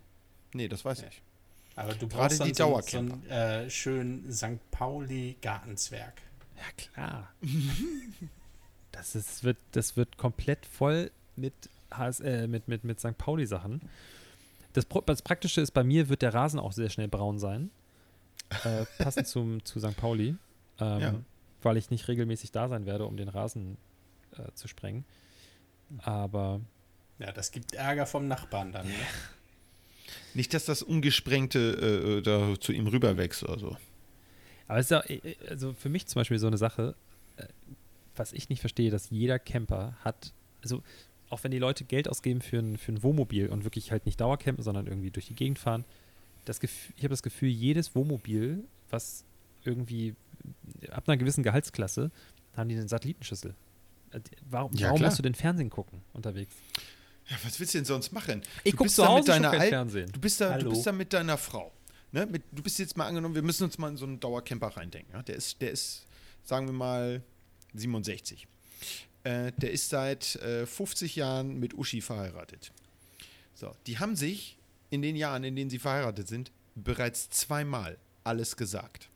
Nee, 0.52 0.68
das 0.68 0.84
weiß 0.84 1.00
Ja. 1.00 1.08
ich. 1.08 1.22
Aber 1.76 1.94
du 1.94 2.06
Gerade 2.06 2.28
brauchst 2.36 2.40
dann 2.40 2.48
die 2.48 2.54
so, 2.54 2.76
einen 2.98 3.26
äh, 3.28 3.70
schönen 3.70 4.30
St. 4.32 4.58
Pauli 4.70 5.36
Gartenzwerg. 5.40 6.20
Ja, 6.56 6.72
klar. 6.76 7.32
das, 9.00 9.14
ist, 9.14 9.44
wird, 9.44 9.56
das 9.72 9.96
wird 9.96 10.18
komplett 10.18 10.66
voll 10.66 11.10
mit, 11.36 11.54
HS, 11.90 12.20
äh, 12.20 12.46
mit, 12.46 12.68
mit, 12.68 12.84
mit 12.84 13.00
St. 13.00 13.16
Pauli-Sachen. 13.16 13.80
Das, 14.74 14.86
das 15.06 15.22
Praktische 15.22 15.60
ist, 15.62 15.70
bei 15.72 15.82
mir 15.82 16.08
wird 16.08 16.22
der 16.22 16.34
Rasen 16.34 16.60
auch 16.60 16.72
sehr 16.72 16.90
schnell 16.90 17.08
braun 17.08 17.38
sein. 17.38 17.70
Äh, 18.64 18.84
passend 18.98 19.26
zum, 19.26 19.64
zu 19.64 19.80
St. 19.80 19.96
Pauli. 19.96 20.36
Ähm, 20.78 21.00
Ja. 21.00 21.14
Weil 21.62 21.76
ich 21.76 21.90
nicht 21.90 22.08
regelmäßig 22.08 22.52
da 22.52 22.68
sein 22.68 22.86
werde, 22.86 23.06
um 23.06 23.16
den 23.16 23.28
Rasen 23.28 23.76
äh, 24.36 24.52
zu 24.54 24.68
sprengen. 24.68 25.04
Aber 25.98 26.60
Ja, 27.18 27.32
das 27.32 27.50
gibt 27.50 27.74
Ärger 27.74 28.06
vom 28.06 28.28
Nachbarn 28.28 28.72
dann. 28.72 28.86
Ne? 28.86 28.94
Nicht, 30.34 30.54
dass 30.54 30.64
das 30.64 30.82
Ungesprengte 30.82 32.18
äh, 32.18 32.22
da 32.22 32.58
zu 32.60 32.72
ihm 32.72 32.86
rüberwächst 32.86 33.42
oder 33.42 33.58
so. 33.58 33.76
Aber 34.68 34.78
es 34.78 34.86
ist 34.86 34.90
ja, 34.90 35.02
äh, 35.08 35.36
also 35.48 35.72
für 35.72 35.88
mich 35.88 36.06
zum 36.06 36.20
Beispiel 36.20 36.38
so 36.38 36.46
eine 36.46 36.58
Sache, 36.58 36.94
äh, 37.36 37.46
was 38.20 38.32
ich 38.34 38.48
nicht 38.50 38.60
verstehe, 38.60 38.90
dass 38.90 39.08
jeder 39.10 39.38
Camper 39.38 39.96
hat, 40.04 40.34
also 40.62 40.82
auch 41.30 41.42
wenn 41.42 41.50
die 41.50 41.58
Leute 41.58 41.84
Geld 41.84 42.06
ausgeben 42.08 42.42
für 42.42 42.58
ein, 42.58 42.76
für 42.76 42.92
ein 42.92 43.02
Wohnmobil 43.02 43.48
und 43.48 43.64
wirklich 43.64 43.90
halt 43.92 44.04
nicht 44.04 44.20
Dauercampen, 44.20 44.62
sondern 44.62 44.86
irgendwie 44.86 45.10
durch 45.10 45.26
die 45.26 45.34
Gegend 45.34 45.58
fahren, 45.58 45.84
das 46.44 46.60
Gefühl, 46.60 46.94
ich 46.96 47.02
habe 47.04 47.10
das 47.12 47.22
Gefühl, 47.22 47.48
jedes 47.48 47.94
Wohnmobil, 47.94 48.64
was 48.90 49.24
irgendwie 49.64 50.14
ab 50.90 51.04
einer 51.08 51.16
gewissen 51.16 51.42
Gehaltsklasse, 51.42 52.10
haben 52.56 52.68
die 52.68 52.76
eine 52.76 52.88
Satellitenschüssel. 52.88 53.54
Äh, 54.12 54.20
Warum, 54.50 54.72
Ja, 54.74 54.88
warum 54.88 55.02
musst 55.02 55.18
du 55.18 55.22
denn 55.22 55.34
Fernsehen 55.34 55.70
gucken 55.70 56.02
unterwegs? 56.12 56.54
Ja, 57.28 57.36
was 57.44 57.58
willst 57.60 57.74
du 57.74 57.78
denn 57.78 57.84
sonst 57.84 58.12
machen? 58.12 58.42
Ich 58.64 58.72
Du 58.72 58.78
guck 58.78 58.86
bist 58.86 58.96
zu 58.96 59.02
da 59.02 59.08
Hause 59.08 59.18
mit 59.20 59.28
deiner 59.28 59.50
kein 59.52 59.60
Al- 59.60 59.68
Fernsehen. 59.68 60.10
Du 60.12 60.20
bist, 60.20 60.40
da, 60.40 60.58
du 60.58 60.70
bist 60.70 60.86
da 60.86 60.92
mit 60.92 61.12
deiner 61.12 61.38
Frau. 61.38 61.70
ne, 62.10 62.26
mit, 62.26 62.42
du 62.50 62.62
bist 62.62 62.78
jetzt 62.80 62.96
mal 62.96 63.06
angenommen, 63.06 63.34
wir 63.34 63.42
müssen 63.42 63.64
uns 63.64 63.78
mal 63.78 63.88
in 63.88 63.96
so 63.96 64.04
einen 64.04 64.18
Dauercamper 64.18 64.68
reindenken. 64.76 65.12
Ja? 65.14 65.22
Der, 65.22 65.36
ist, 65.36 65.60
der 65.62 65.70
ist, 65.70 66.06
sagen 66.42 66.66
wir 66.66 66.72
mal, 66.72 67.22
67. 67.74 68.46
Äh, 69.24 69.52
der 69.56 69.70
ist 69.70 69.88
seit 69.90 70.36
äh, 70.36 70.66
50 70.66 71.16
Jahren 71.16 71.58
mit 71.58 71.74
Uschi 71.74 72.00
verheiratet. 72.00 72.72
So, 73.54 73.74
die 73.86 73.98
haben 73.98 74.16
sich 74.16 74.56
in 74.88 75.02
den 75.02 75.16
Jahren, 75.16 75.44
in 75.44 75.56
denen 75.56 75.70
sie 75.70 75.78
verheiratet 75.78 76.28
sind, 76.28 76.50
bereits 76.74 77.30
zweimal 77.30 77.98
alles 78.24 78.56
gesagt. 78.56 79.08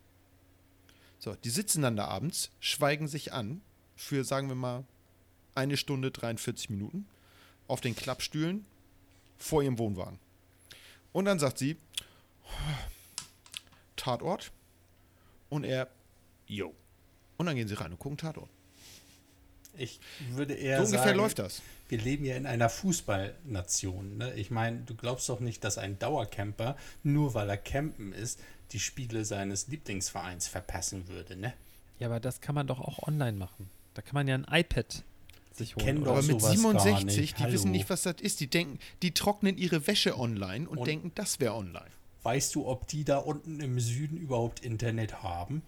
So, 1.19 1.35
die 1.35 1.51
sitzen 1.51 1.83
dann 1.83 1.97
da 1.97 2.07
abends, 2.07 2.51
schweigen 2.61 3.09
sich 3.09 3.33
an 3.33 3.63
für, 3.97 4.25
sagen 4.25 4.49
wir 4.49 4.55
mal, 4.55 4.85
eine 5.55 5.77
Stunde 5.77 6.11
43 6.11 6.69
Minuten 6.71 7.07
auf 7.67 7.81
den 7.81 7.97
Klappstühlen 7.97 8.67
vor 9.39 9.63
ihrem 9.63 9.79
Wohnwagen. 9.79 10.19
Und 11.13 11.25
dann 11.25 11.39
sagt 11.39 11.59
sie, 11.59 11.77
Tatort. 13.97 14.53
Und 15.49 15.65
er, 15.65 15.89
yo. 16.47 16.75
Und 17.37 17.47
dann 17.47 17.57
gehen 17.57 17.69
sie 17.69 17.75
rein 17.75 17.91
und 17.93 17.99
gucken 17.99 18.19
Tatort. 18.19 18.49
Ich 19.77 19.99
würde 20.31 20.55
eher 20.55 20.79
So 20.79 20.85
ungefähr 20.85 21.07
sagen, 21.07 21.17
läuft 21.19 21.39
das. 21.41 21.61
wir 21.89 21.99
leben 21.99 22.25
ja 22.25 22.37
in 22.37 22.47
einer 22.47 22.69
Fußballnation. 22.69 24.19
Ne? 24.19 24.33
Ich 24.35 24.51
meine, 24.51 24.79
du 24.87 24.95
glaubst 24.95 25.29
doch 25.29 25.41
nicht, 25.41 25.65
dass 25.65 25.79
ein 25.79 25.99
Dauercamper, 25.99 26.77
nur 27.03 27.35
weil 27.35 27.49
er 27.51 27.57
campen 27.57 28.13
ist, 28.13 28.39
die 28.73 28.79
Spiele 28.79 29.25
seines 29.25 29.67
Lieblingsvereins 29.69 30.47
verpassen 30.49 31.09
würde, 31.09 31.37
ne? 31.37 31.53
Ja, 31.99 32.09
aber 32.09 32.21
das 32.21 32.41
kann 32.41 32.55
man 32.55 32.67
doch 32.67 32.81
auch 32.81 33.07
online 33.07 33.37
machen. 33.37 33.69
Da 33.95 34.03
kann 34.03 34.15
man 34.15 34.27
ja 34.29 34.35
ein 34.37 34.47
iPad 34.51 35.03
sich 35.53 35.77
holen. 35.77 36.03
doch 36.05 36.13
Aber 36.13 36.23
mit 36.23 36.41
sowas 36.41 36.61
gar 36.63 36.81
67, 36.81 37.05
nicht. 37.21 37.39
die 37.39 37.43
Hallo. 37.43 37.53
wissen 37.53 37.71
nicht, 37.71 37.89
was 37.91 38.03
das 38.03 38.17
ist. 38.21 38.41
Die 38.41 38.49
denken, 38.49 38.79
die 39.03 39.13
trocknen 39.13 39.57
ihre 39.59 39.87
Wäsche 39.87 40.19
online 40.19 40.69
und, 40.69 40.79
Und- 40.79 40.87
denken, 40.87 41.13
das 41.15 41.39
wäre 41.41 41.55
online. 41.55 41.91
Weißt 42.25 42.55
du, 42.55 42.67
ob 42.67 42.89
die 42.89 43.05
da 43.05 43.19
unten 43.19 43.61
im 43.61 43.79
Süden 43.79 44.17
überhaupt 44.17 44.61
Internet 44.61 45.23
haben? 45.23 45.63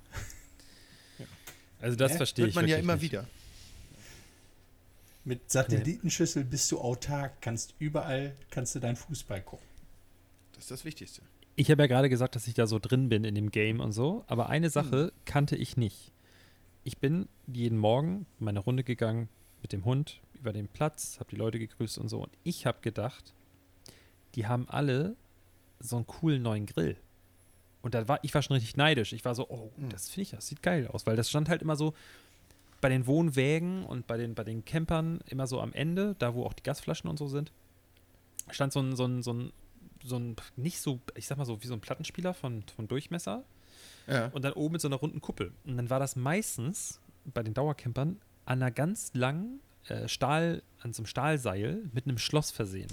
Also 1.87 1.97
das 1.97 2.13
Ne? 2.13 2.17
verstehe 2.17 2.43
Hört 2.45 2.51
ich 2.51 2.55
man 2.57 2.65
ja 2.65 2.71
wirklich 2.77 2.83
immer 2.85 2.93
nicht. 2.95 3.03
wieder. 3.03 3.27
Mit 5.25 5.51
Satellitenschüssel 5.51 6.45
bist 6.45 6.71
du 6.73 6.81
autark, 6.81 7.41
kannst 7.41 7.75
überall, 7.79 8.35
kannst 8.51 8.75
du 8.75 8.81
deinen 8.81 8.97
Fußball 8.97 9.41
gucken. 9.43 9.67
Das 10.55 10.65
ist 10.65 10.71
das 10.71 10.85
Wichtigste. 10.85 11.23
Ich 11.55 11.71
habe 11.71 11.83
ja 11.83 11.87
gerade 11.87 12.09
gesagt, 12.09 12.35
dass 12.35 12.47
ich 12.49 12.55
da 12.55 12.67
so 12.67 12.79
drin 12.79 13.09
bin 13.09 13.25
in 13.25 13.35
dem 13.35 13.51
Game 13.51 13.81
und 13.81 13.93
so, 13.93 14.25
aber 14.27 14.49
eine 14.49 14.69
Sache 14.69 15.13
kannte 15.25 15.57
ich 15.57 15.77
nicht. 15.77 16.13
Ich 16.85 16.99
bin 16.99 17.29
jeden 17.47 17.79
Morgen 17.79 18.27
meine 18.39 18.59
Runde 18.61 18.85
gegangen 18.85 19.29
mit 19.63 19.73
dem 19.73 19.85
Hund 19.85 20.21
über 20.35 20.53
den 20.53 20.69
Platz, 20.69 21.19
habe 21.19 21.31
die 21.31 21.37
Leute 21.37 21.59
gegrüßt 21.59 21.99
und 21.99 22.09
so. 22.09 22.21
Und 22.23 22.33
ich 22.45 22.67
habe 22.67 22.79
gedacht, 22.83 23.33
die 24.35 24.47
haben 24.47 24.69
alle 24.69 25.17
so 25.81 25.97
einen 25.97 26.07
coolen 26.07 26.43
neuen 26.43 26.67
Grill. 26.67 26.97
Und 27.87 27.95
da 27.95 28.07
war, 28.09 28.19
ich 28.23 28.35
war 28.35 28.43
schon 28.43 28.55
richtig 28.55 28.77
neidisch. 28.77 29.13
Ich 29.13 29.25
war 29.25 29.35
so, 29.37 29.49
oh, 29.49 29.71
Hm. 29.79 29.89
das 29.91 30.09
finde 30.09 30.23
ich, 30.23 30.31
das 30.31 30.47
sieht 30.49 30.63
geil 30.63 30.89
aus, 30.89 31.07
weil 31.07 31.15
das 31.17 31.31
stand 31.31 31.49
halt 31.49 31.63
immer 31.63 31.77
so 31.77 31.95
bei 32.81 32.89
den 32.89 33.07
Wohnwägen 33.07 33.85
und 33.85 34.07
bei 34.09 34.17
den, 34.17 34.35
bei 34.35 34.45
den 34.45 34.65
Campern 34.65 35.21
immer 35.29 35.47
so 35.47 35.61
am 35.61 35.73
Ende, 35.73 36.15
da 36.19 36.35
wo 36.35 36.45
auch 36.45 36.53
die 36.53 36.63
Gasflaschen 36.65 37.09
und 37.09 37.17
so 37.17 37.29
sind, 37.29 37.53
stand 38.51 38.73
so 38.73 38.81
ein, 38.81 38.97
so 38.97 39.07
ein, 39.07 39.23
so 39.23 39.33
ein, 39.33 39.53
so 40.05 40.19
ein 40.19 40.37
nicht 40.57 40.81
so, 40.81 41.01
ich 41.15 41.27
sag 41.27 41.39
mal 41.39 41.45
so, 41.47 41.63
wie 41.63 41.67
so 41.67 41.75
ein 41.75 41.81
Plattenspieler 41.81 42.35
von, 42.35 42.65
von 42.75 42.87
Durchmesser 42.89 43.45
Ja. 44.09 44.27
und 44.29 44.45
dann 44.45 44.53
oben 44.55 44.73
mit 44.73 44.81
so 44.81 44.89
einer 44.89 44.97
runden 44.97 45.21
Kuppel. 45.21 45.53
Und 45.65 45.77
dann 45.77 45.89
war 45.89 45.99
das 46.01 46.17
meistens 46.17 47.01
bei 47.25 47.43
den 47.43 47.55
Dauercampern 47.55 48.21
an 48.45 48.63
einer 48.63 48.71
ganz 48.71 49.13
langen 49.15 49.61
äh, 49.89 50.07
Stahl, 50.09 50.63
an 50.81 50.93
so 50.93 51.01
einem 51.03 51.07
Stahlseil 51.07 51.83
mit 51.93 52.05
einem 52.07 52.19
Schloss 52.19 52.51
versehen. 52.51 52.89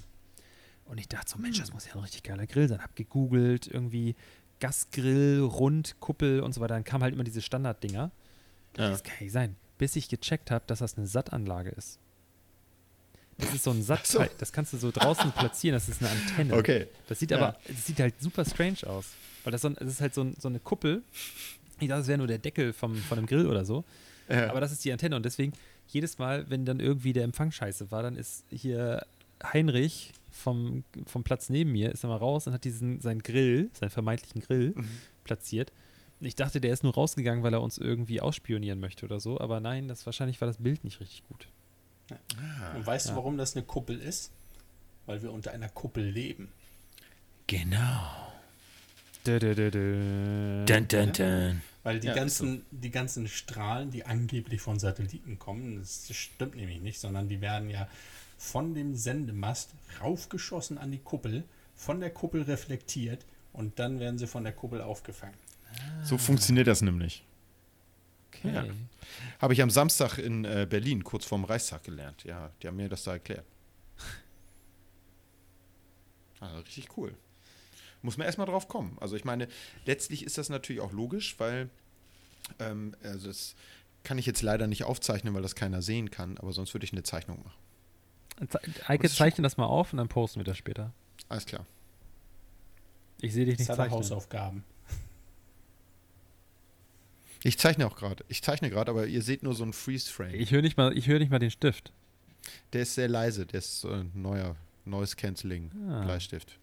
Und 0.86 1.00
ich 1.00 1.08
dachte 1.08 1.30
so, 1.32 1.38
Mensch, 1.40 1.60
das 1.60 1.74
muss 1.74 1.86
ja 1.88 1.94
ein 1.94 2.00
richtig 2.02 2.24
geiler 2.24 2.46
Grill 2.46 2.68
sein. 2.68 2.82
Hab 2.84 2.96
gegoogelt, 2.96 3.68
irgendwie 3.68 4.16
Gasgrill, 4.64 5.42
Rund, 5.42 6.00
Kuppel 6.00 6.40
und 6.40 6.54
so 6.54 6.62
weiter. 6.62 6.76
Dann 6.76 6.86
kamen 6.86 7.04
halt 7.04 7.14
immer 7.14 7.26
diese 7.26 7.42
Standarddinger. 7.42 8.12
Ja. 8.78 8.90
Das 8.90 9.04
kann 9.04 9.16
nicht 9.20 9.34
sein. 9.34 9.58
Bis 9.78 9.98
ich 9.98 10.08
gecheckt 10.08 10.52
habe, 10.52 10.64
dass 10.68 10.80
das 10.80 10.98
eine 10.98 11.06
Sattanlage 11.06 11.72
ist. 11.72 12.00
Das 13.38 13.54
ist 13.54 13.66
so 13.66 13.72
ein 13.72 13.84
Satt, 13.84 14.08
so. 14.08 14.24
das 14.38 14.54
kannst 14.54 14.72
du 14.72 14.78
so 14.78 14.92
draußen 14.92 15.34
platzieren, 15.34 15.74
das 15.74 15.90
ist 15.90 16.02
eine 16.02 16.12
Antenne. 16.12 16.54
Okay. 16.54 16.88
Das 17.10 17.20
sieht 17.20 17.32
Ja. 17.32 17.38
aber, 17.40 17.58
das 17.68 17.86
sieht 17.86 18.00
halt 18.00 18.14
super 18.22 18.46
strange 18.46 18.88
aus. 18.88 19.08
Weil 19.44 19.52
das, 19.52 19.66
ist 19.66 20.00
halt 20.00 20.14
so, 20.14 20.22
ein, 20.22 20.36
so 20.40 20.48
eine 20.48 20.62
Kuppel. 20.62 21.04
Ich 21.82 21.90
dachte, 21.90 22.00
das 22.00 22.08
wäre 22.08 22.20
nur 22.20 22.28
der 22.28 22.38
Deckel 22.38 22.72
vom, 22.72 22.96
von 22.96 23.18
einem 23.18 23.28
Grill 23.28 23.48
oder 23.48 23.66
so. 23.66 23.84
Ja. 24.30 24.50
Aber 24.50 24.62
das 24.62 24.72
ist 24.72 24.86
die 24.86 24.94
Antenne. 24.94 25.18
Und 25.18 25.26
deswegen, 25.26 25.52
jedes 25.90 26.20
Mal, 26.20 26.50
wenn 26.50 26.64
dann 26.64 26.80
irgendwie 26.80 27.12
der 27.12 27.26
Empfang 27.26 27.52
scheiße 27.52 27.92
war, 27.92 28.02
dann 28.02 28.16
ist 28.16 28.46
hier 28.50 29.06
Heinrich 29.44 30.14
vom, 30.34 30.84
vom 31.06 31.24
Platz 31.24 31.48
neben 31.50 31.72
mir, 31.72 31.92
ist 31.92 32.04
dann 32.04 32.10
mal 32.12 32.18
raus 32.18 32.48
und 32.48 32.54
hat 32.54 32.66
diesen, 32.66 33.00
seinen 33.00 33.22
Grill, 33.24 33.70
seinen 33.74 33.90
vermeintlichen 33.92 34.42
Grill, 34.42 34.74
Mhm. 34.76 34.90
platziert. 35.24 35.72
Ich 36.20 36.36
dachte, 36.36 36.60
der 36.62 36.74
ist 36.74 36.84
nur 36.84 36.94
rausgegangen, 36.94 37.44
weil 37.44 37.54
er 37.54 37.62
uns 37.62 37.78
irgendwie 37.78 38.20
ausspionieren 38.22 38.80
möchte 38.80 39.06
oder 39.06 39.20
so. 39.20 39.40
Aber 39.40 39.60
nein, 39.60 39.88
das 39.88 40.06
wahrscheinlich 40.06 40.40
war 40.42 40.48
das 40.48 40.58
Bild 40.58 40.84
nicht 40.84 41.00
richtig 41.00 41.24
gut. 41.28 41.48
Ah, 42.12 42.76
Und 42.76 42.86
weißt 42.86 43.08
ja. 43.08 43.12
du, 43.12 43.18
warum 43.18 43.38
das 43.38 43.56
eine 43.56 43.64
Kuppel 43.66 44.00
ist? 44.00 44.32
Weil 45.06 45.22
wir 45.22 45.32
unter 45.32 45.52
einer 45.52 45.70
Kuppel 45.70 46.04
leben. 46.04 46.50
genau. 47.48 48.02
Dö, 49.26 49.40
dö, 49.40 49.56
dö, 49.56 49.72
dö. 49.72 50.66
Dun, 50.66 50.88
dun, 50.90 51.14
dun. 51.14 51.62
Weil 51.84 52.00
die, 52.02 52.08
Ja, 52.08 52.14
ganzen, 52.14 52.66
die 52.72 52.90
ganzen 52.92 53.28
Strahlen, 53.30 53.90
die 53.90 54.06
angeblich 54.06 54.60
von 54.62 54.80
Satelliten 54.80 55.40
kommen, 55.40 55.80
das 55.80 56.10
stimmt 56.14 56.56
nämlich 56.56 56.82
nicht, 56.82 57.00
sondern 57.00 57.30
die 57.30 57.40
werden 57.40 57.70
ja 57.70 57.88
von 58.44 58.76
dem 58.76 58.94
Sendemast 58.94 59.74
raufgeschossen 60.02 60.78
an 60.78 60.92
die 60.92 61.00
Kuppel, 61.00 61.46
von 61.76 62.02
der 62.02 62.10
Kuppel 62.10 62.42
reflektiert 62.42 63.26
und 63.54 63.80
dann 63.80 64.02
werden 64.02 64.18
sie 64.18 64.28
von 64.28 64.44
der 64.44 64.52
Kuppel 64.52 64.82
aufgefangen. 64.82 65.38
So 66.04 66.18
funktioniert 66.18 66.68
das 66.68 66.82
nämlich. 66.82 67.24
Okay. 68.28 68.54
Ja. 68.54 68.66
Habe 69.40 69.54
ich 69.54 69.62
am 69.62 69.70
Samstag 69.70 70.18
in 70.18 70.44
äh, 70.44 70.68
Berlin, 70.70 71.06
kurz 71.06 71.24
vorm 71.24 71.46
Reichstag, 71.46 71.84
gelernt. 71.84 72.26
Ja, 72.26 72.52
die 72.62 72.68
haben 72.68 72.76
mir 72.76 72.90
das 72.90 73.06
da 73.06 73.14
erklärt. 73.14 73.46
Also 76.42 76.58
richtig 76.58 76.98
cool. 76.98 77.16
Muss 78.02 78.18
man 78.18 78.26
erstmal 78.26 78.48
drauf 78.48 78.68
kommen. 78.68 78.98
Also 79.00 79.16
ich 79.16 79.24
meine, 79.24 79.48
letztlich 79.86 80.26
ist 80.26 80.38
das 80.38 80.50
natürlich 80.50 80.82
auch 80.82 80.92
logisch, 80.92 81.40
weil 81.40 81.70
ähm, 82.60 82.94
also 83.04 83.28
das 83.28 83.56
kann 84.04 84.18
ich 84.18 84.26
jetzt 84.26 84.42
leider 84.42 84.68
nicht 84.68 84.84
aufzeichnen, 84.84 85.34
weil 85.34 85.42
das 85.42 85.56
keiner 85.56 85.82
sehen 85.82 86.12
kann, 86.12 86.38
aber 86.38 86.52
sonst 86.52 86.74
würde 86.74 86.84
ich 86.84 86.92
eine 86.92 87.04
Zeichnung 87.04 87.42
machen. 87.42 87.64
Eike, 88.88 89.10
zeichne 89.10 89.44
das 89.44 89.58
mal 89.58 89.66
auf 89.66 89.94
und 89.94 89.98
dann 89.98 90.08
posten 90.10 90.40
wir 90.40 90.46
das 90.46 90.58
später. 90.58 90.92
Alles 91.30 91.46
klar. 91.46 91.66
Ich 93.22 93.34
sehe 93.34 93.46
dich 93.46 93.58
nicht 93.58 93.68
zeichnen. 93.68 93.92
Hausaufgaben. 93.92 94.64
Ich 97.44 97.58
zeichne 97.60 97.86
auch 97.88 97.96
gerade. 97.96 98.24
Ich 98.30 98.42
zeichne 98.42 98.70
gerade, 98.70 98.90
aber 98.92 99.06
ihr 99.08 99.22
seht 99.22 99.44
nur 99.44 99.54
so 99.54 99.64
einen 99.64 99.74
Freeze-Frame. 99.74 100.34
Ich 100.36 100.52
höre 100.52 100.62
nicht, 100.62 100.78
mal- 100.78 100.98
ich 100.98 101.08
hör 101.08 101.20
nicht 101.20 101.30
mal 101.30 101.40
den 101.40 101.52
Stift. 101.52 101.92
Der 102.74 102.84
ist 102.84 102.96
sehr 102.96 103.08
leise. 103.10 103.46
Der 103.46 103.60
ist 103.60 103.82
so 103.82 103.90
ein 103.90 104.12
neuer 104.14 104.56
Noise 104.86 105.16
Cancelling 105.16 105.72
Ah. 105.90 106.04
Bleistift. 106.04 106.58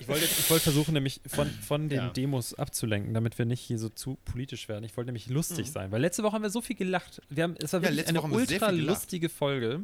Ich 0.00 0.08
wollte, 0.08 0.24
ich 0.24 0.50
wollte 0.50 0.64
versuchen, 0.64 0.94
nämlich 0.94 1.20
von, 1.26 1.48
von 1.48 1.88
den 1.88 1.98
Ja. 1.98 2.08
Demos 2.10 2.54
abzulenken, 2.54 3.14
damit 3.14 3.38
wir 3.38 3.44
nicht 3.46 3.60
hier 3.60 3.78
so 3.78 3.88
zu 3.88 4.18
politisch 4.24 4.68
werden. 4.68 4.84
Ich 4.84 4.96
wollte 4.96 5.08
nämlich 5.08 5.28
lustig 5.28 5.68
Mhm. 5.68 5.72
sein, 5.72 5.92
weil 5.92 6.00
letzte 6.00 6.22
Woche 6.24 6.32
haben 6.34 6.42
wir 6.42 6.50
so 6.50 6.60
viel 6.60 6.74
gelacht. 6.76 7.22
Wir 7.28 7.44
haben, 7.44 7.54
es 7.60 7.72
war 7.72 7.80
Ja, 7.82 7.90
wirklich 7.90 8.08
eine 8.08 8.22
ultra 8.22 8.70
lustige 8.70 9.28
Folge. 9.28 9.82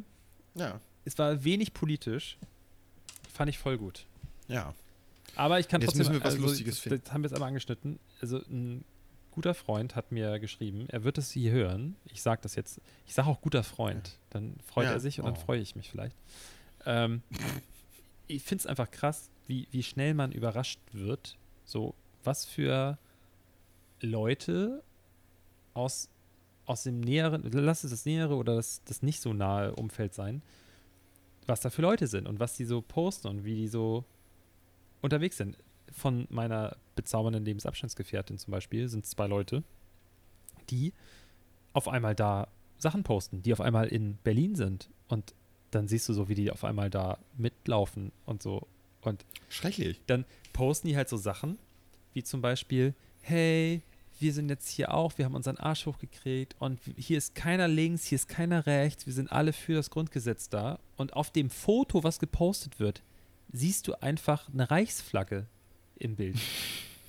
Ja, 0.55 0.81
Es 1.05 1.17
war 1.17 1.43
wenig 1.43 1.73
politisch. 1.73 2.37
Fand 3.33 3.49
ich 3.49 3.57
voll 3.57 3.77
gut. 3.77 4.05
ja. 4.47 4.73
Aber 5.35 5.59
ich 5.59 5.67
kann 5.69 5.79
Jetzt 5.79 5.91
trotzdem. 5.91 6.07
müssen 6.07 6.13
wir 6.15 6.25
was 6.25 6.33
also, 6.33 6.45
Lustiges 6.47 6.75
das, 6.75 6.83
finden. 6.83 7.01
Das 7.05 7.13
haben 7.13 7.21
wir 7.23 7.29
jetzt 7.29 7.37
aber 7.37 7.45
angeschnitten. 7.45 7.99
Also 8.19 8.39
ein 8.49 8.83
guter 9.31 9.53
Freund 9.53 9.95
hat 9.95 10.11
mir 10.11 10.37
geschrieben, 10.39 10.87
er 10.89 11.03
wird 11.05 11.17
es 11.19 11.31
hier 11.31 11.51
hören. 11.51 11.95
Ich 12.11 12.21
sage 12.21 12.41
das 12.41 12.55
jetzt. 12.55 12.81
Ich 13.05 13.13
sage 13.13 13.29
auch 13.29 13.39
guter 13.39 13.63
Freund. 13.63 14.17
Dann 14.31 14.55
freut 14.65 14.85
Ja. 14.87 14.91
er 14.93 14.99
sich 14.99 15.19
und 15.19 15.25
dann 15.27 15.35
Oh. 15.35 15.39
freue 15.39 15.61
ich 15.61 15.75
mich 15.77 15.89
vielleicht. 15.91 16.15
Ähm, 16.85 17.21
ich 18.27 18.43
finde 18.43 18.63
es 18.63 18.65
einfach 18.65 18.89
krass, 18.91 19.29
wie, 19.49 19.67
wie 19.71 19.83
schnell 19.83 20.13
man 20.13 20.31
überrascht 20.31 20.79
wird. 20.93 21.35
So, 21.65 21.95
was 22.23 22.45
für 22.45 22.97
Leute 23.99 24.83
aus, 25.73 26.07
aus 26.65 26.83
dem 26.83 27.01
näheren, 27.01 27.43
lass 27.51 27.83
es 27.83 27.91
das 27.91 28.05
nähere 28.05 28.35
oder 28.35 28.55
das, 28.55 28.83
das 28.85 29.01
nicht 29.01 29.21
so 29.21 29.33
nahe 29.33 29.73
Umfeld 29.75 30.13
sein, 30.13 30.43
was 31.47 31.61
da 31.61 31.71
für 31.71 31.81
Leute 31.81 32.07
sind 32.07 32.27
und 32.27 32.39
was 32.39 32.55
die 32.55 32.65
so 32.65 32.81
posten 32.81 33.27
und 33.27 33.43
wie 33.43 33.55
die 33.55 33.67
so 33.67 34.05
unterwegs 35.01 35.37
sind. 35.37 35.57
Von 35.91 36.27
meiner 36.29 36.77
bezaubernden 36.95 37.43
Lebensabstandsgefährtin 37.43 38.37
zum 38.37 38.51
Beispiel 38.51 38.87
sind 38.87 39.07
zwei 39.07 39.25
Leute, 39.25 39.63
die 40.69 40.93
auf 41.73 41.87
einmal 41.87 42.13
da 42.13 42.47
Sachen 42.77 43.01
posten, 43.03 43.41
die 43.41 43.51
auf 43.51 43.61
einmal 43.61 43.87
in 43.87 44.17
Berlin 44.23 44.55
sind 44.55 44.89
und 45.07 45.33
dann 45.71 45.87
siehst 45.87 46.07
du 46.07 46.13
so, 46.13 46.29
wie 46.29 46.35
die 46.35 46.51
auf 46.51 46.63
einmal 46.63 46.91
da 46.91 47.17
mitlaufen 47.35 48.11
und 48.25 48.43
so 48.43 48.67
und 49.01 49.25
Schrecklich. 49.49 49.99
dann 50.07 50.25
posten 50.53 50.87
die 50.87 50.97
halt 50.97 51.09
so 51.09 51.17
Sachen, 51.17 51.57
wie 52.13 52.23
zum 52.23 52.41
Beispiel, 52.41 52.93
hey, 53.21 53.81
wir 54.19 54.33
sind 54.33 54.49
jetzt 54.49 54.69
hier 54.69 54.93
auch, 54.93 55.17
wir 55.17 55.25
haben 55.25 55.35
unseren 55.35 55.57
Arsch 55.57 55.85
hochgekriegt 55.85 56.55
und 56.59 56.79
hier 56.97 57.17
ist 57.17 57.35
keiner 57.35 57.67
links, 57.67 58.05
hier 58.05 58.17
ist 58.17 58.27
keiner 58.27 58.65
rechts, 58.65 59.05
wir 59.05 59.13
sind 59.13 59.31
alle 59.31 59.53
für 59.53 59.75
das 59.75 59.89
Grundgesetz 59.89 60.49
da. 60.49 60.79
Und 60.97 61.13
auf 61.13 61.31
dem 61.31 61.49
Foto, 61.49 62.03
was 62.03 62.19
gepostet 62.19 62.79
wird, 62.79 63.01
siehst 63.53 63.87
du 63.87 64.01
einfach 64.01 64.49
eine 64.53 64.69
Reichsflagge. 64.69 65.45
im 65.97 66.15
Bild. 66.15 66.37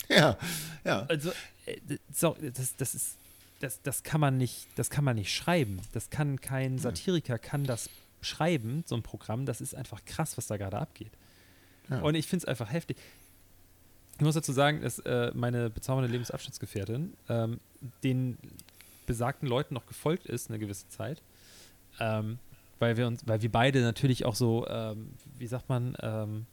Ja, 0.08 0.36
ja. 0.84 1.06
Also, 1.06 1.30
äh, 1.66 1.76
so, 2.12 2.36
das, 2.40 2.74
das 2.74 2.96
ist, 2.96 3.16
das, 3.60 3.80
das 3.82 4.02
kann 4.02 4.20
man 4.20 4.38
nicht, 4.38 4.66
das 4.74 4.90
kann 4.90 5.04
man 5.04 5.14
nicht 5.14 5.32
schreiben. 5.32 5.80
Das 5.92 6.10
kann 6.10 6.40
kein 6.40 6.78
Satiriker 6.78 7.38
kann 7.38 7.62
das 7.62 7.88
schreiben, 8.20 8.82
so 8.86 8.96
ein 8.96 9.04
Programm. 9.04 9.46
Das 9.46 9.60
ist 9.60 9.72
einfach 9.72 10.04
krass, 10.04 10.36
was 10.36 10.48
da 10.48 10.56
gerade 10.56 10.78
abgeht. 10.78 11.12
Ja. 11.90 12.00
Und 12.00 12.14
ich 12.14 12.26
finde 12.26 12.44
es 12.44 12.48
einfach 12.48 12.72
heftig. 12.72 12.96
Ich 14.16 14.22
muss 14.24 14.34
dazu 14.34 14.52
sagen, 14.52 14.82
dass 14.82 14.98
äh, 15.00 15.32
meine 15.34 15.70
bezaubernde 15.70 16.10
Lebensabschnittsgefährtin 16.10 17.14
ähm, 17.28 17.58
den 18.04 18.38
besagten 19.06 19.48
Leuten 19.48 19.74
noch 19.74 19.86
gefolgt 19.86 20.26
ist 20.26 20.50
eine 20.50 20.58
gewisse 20.58 20.88
Zeit. 20.88 21.22
Ähm, 21.98 22.38
weil 22.78 22.96
wir 22.96 23.06
uns, 23.06 23.26
weil 23.26 23.42
wir 23.42 23.50
beide 23.50 23.80
natürlich 23.82 24.24
auch 24.24 24.34
so, 24.34 24.66
ähm, 24.68 25.10
wie 25.38 25.46
sagt 25.46 25.68
man, 25.68 25.96
ähm, 26.00 26.46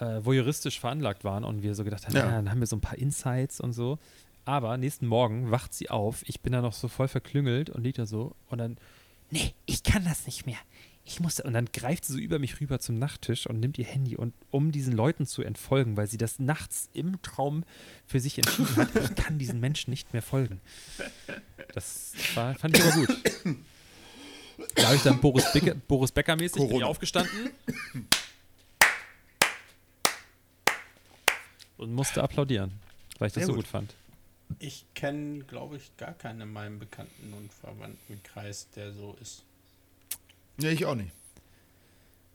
äh, 0.00 0.24
voyeuristisch 0.24 0.80
veranlagt 0.80 1.24
waren 1.24 1.44
und 1.44 1.62
wir 1.62 1.74
so 1.74 1.84
gedacht 1.84 2.06
haben, 2.06 2.14
Ja. 2.14 2.26
ja. 2.26 2.30
dann 2.32 2.50
haben 2.50 2.60
wir 2.60 2.66
so 2.66 2.76
ein 2.76 2.80
paar 2.80 2.98
Insights 2.98 3.60
und 3.60 3.72
so. 3.72 3.98
Aber 4.44 4.76
nächsten 4.76 5.06
Morgen 5.06 5.50
wacht 5.50 5.74
sie 5.74 5.90
auf, 5.90 6.22
ich 6.28 6.40
bin 6.40 6.52
da 6.52 6.60
noch 6.62 6.72
so 6.72 6.86
voll 6.88 7.08
verklüngelt 7.08 7.70
und 7.70 7.82
liegt 7.82 7.98
da 7.98 8.06
so 8.06 8.34
und 8.48 8.58
dann, 8.58 8.76
nee, 9.30 9.54
ich 9.66 9.82
kann 9.82 10.04
das 10.04 10.26
nicht 10.26 10.46
mehr. 10.46 10.58
Ich 11.08 11.20
muss, 11.20 11.38
und 11.38 11.52
dann 11.52 11.66
greift 11.72 12.04
sie 12.04 12.14
so 12.14 12.18
über 12.18 12.40
mich 12.40 12.60
rüber 12.60 12.80
zum 12.80 12.98
Nachttisch 12.98 13.46
und 13.46 13.60
nimmt 13.60 13.78
ihr 13.78 13.84
Handy 13.84 14.16
und 14.16 14.34
um 14.50 14.72
diesen 14.72 14.92
Leuten 14.92 15.24
zu 15.24 15.42
entfolgen, 15.42 15.96
weil 15.96 16.08
sie 16.08 16.18
das 16.18 16.40
nachts 16.40 16.90
im 16.94 17.22
Traum 17.22 17.62
für 18.06 18.18
sich 18.18 18.36
entschieden 18.38 18.74
hat, 18.76 18.88
ich 18.96 19.14
kann 19.14 19.38
diesen 19.38 19.60
Menschen 19.60 19.90
nicht 19.90 20.12
mehr 20.12 20.22
folgen. 20.22 20.60
Das 21.74 22.12
war, 22.34 22.56
fand 22.56 22.76
ich 22.76 22.82
aber 22.84 22.92
gut. 23.06 23.16
Da 24.74 24.86
habe 24.86 24.96
ich 24.96 25.02
dann 25.02 25.20
Boris, 25.20 25.52
Becker, 25.52 25.74
Boris 25.74 26.10
Becker-mäßig 26.10 26.54
bin 26.54 26.62
ich 26.64 26.70
Corona. 26.70 26.86
aufgestanden 26.86 27.50
und 31.76 31.92
musste 31.92 32.22
applaudieren, 32.22 32.72
weil 33.18 33.28
ich 33.28 33.34
das 33.34 33.42
Sehr 33.42 33.46
so 33.46 33.52
gut. 33.52 33.64
gut 33.64 33.68
fand. 33.70 33.94
Ich 34.58 34.86
kenne, 34.94 35.44
glaube 35.44 35.76
ich, 35.76 35.96
gar 35.96 36.14
keinen 36.14 36.40
in 36.40 36.52
meinem 36.52 36.78
Bekannten- 36.80 37.32
und 37.32 37.52
Verwandtenkreis, 37.52 38.70
der 38.70 38.92
so 38.92 39.16
ist. 39.20 39.44
Nee, 40.58 40.70
ich 40.70 40.84
auch 40.86 40.94
nicht. 40.94 41.12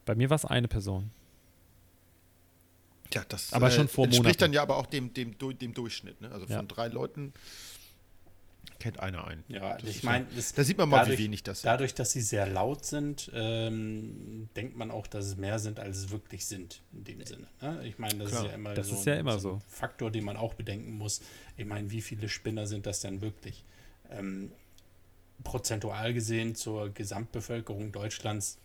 Bei 0.05 0.15
mir 0.15 0.29
war 0.29 0.35
es 0.35 0.45
eine 0.45 0.67
Person. 0.67 1.11
Ja, 3.13 3.23
das 3.27 3.51
Aber 3.53 3.69
schon 3.71 3.87
vor 3.87 4.05
entspricht 4.05 4.23
Monaten. 4.23 4.39
dann 4.39 4.53
ja 4.53 4.61
aber 4.61 4.77
auch 4.77 4.85
dem, 4.85 5.13
dem, 5.13 5.35
dem 5.37 5.73
Durchschnitt. 5.73 6.21
Ne? 6.21 6.31
Also 6.31 6.45
von 6.45 6.55
Ja. 6.55 6.63
drei 6.63 6.87
Leuten 6.87 7.33
kennt 8.79 8.99
einer 8.99 9.27
einen. 9.27 9.43
Ja, 9.47 9.77
Das 9.77 9.89
ich 9.89 10.03
meine, 10.03 10.25
Da 10.55 10.63
sieht 10.63 10.77
man 10.77 10.87
mal, 10.89 11.07
wie 11.11 11.17
wenig 11.17 11.43
das 11.43 11.61
sind. 11.61 11.67
Dadurch, 11.67 11.93
dass 11.93 12.11
sie 12.13 12.21
sehr 12.21 12.47
laut 12.47 12.85
sind, 12.85 13.29
ähm, 13.33 14.49
denkt 14.55 14.75
man 14.77 14.91
auch, 14.91 15.07
dass 15.07 15.25
es 15.25 15.35
mehr 15.35 15.59
sind, 15.59 15.79
als 15.79 15.97
es 15.97 16.09
wirklich 16.09 16.45
sind, 16.45 16.81
in 16.93 17.03
dem 17.03 17.25
Sinne. 17.25 17.47
Ne? 17.61 17.85
Ich 17.85 17.99
meine, 17.99 18.17
das 18.19 18.29
Klar, 18.31 18.45
ist 18.45 18.49
ja 18.49 18.55
immer 18.55 18.73
das 18.73 18.87
so, 18.87 18.95
ist 18.95 19.05
ja 19.05 19.13
ein- 19.13 19.19
immer 19.19 19.33
ein 19.33 19.39
so. 19.39 19.61
Faktor, 19.67 20.09
den 20.09 20.23
man 20.23 20.37
auch 20.37 20.53
bedenken 20.53 20.93
muss. 20.97 21.21
Ich 21.57 21.65
meine, 21.65 21.91
wie 21.91 22.01
viele 22.01 22.29
Spinner 22.29 22.65
sind 22.65 22.85
das 22.85 23.01
denn 23.01 23.21
wirklich? 23.21 23.63
Ähm, 24.09 24.51
prozentual 25.43 26.13
gesehen 26.13 26.55
zur 26.55 26.89
Gesamtbevölkerung 26.89 27.91
Deutschlands 27.91 28.57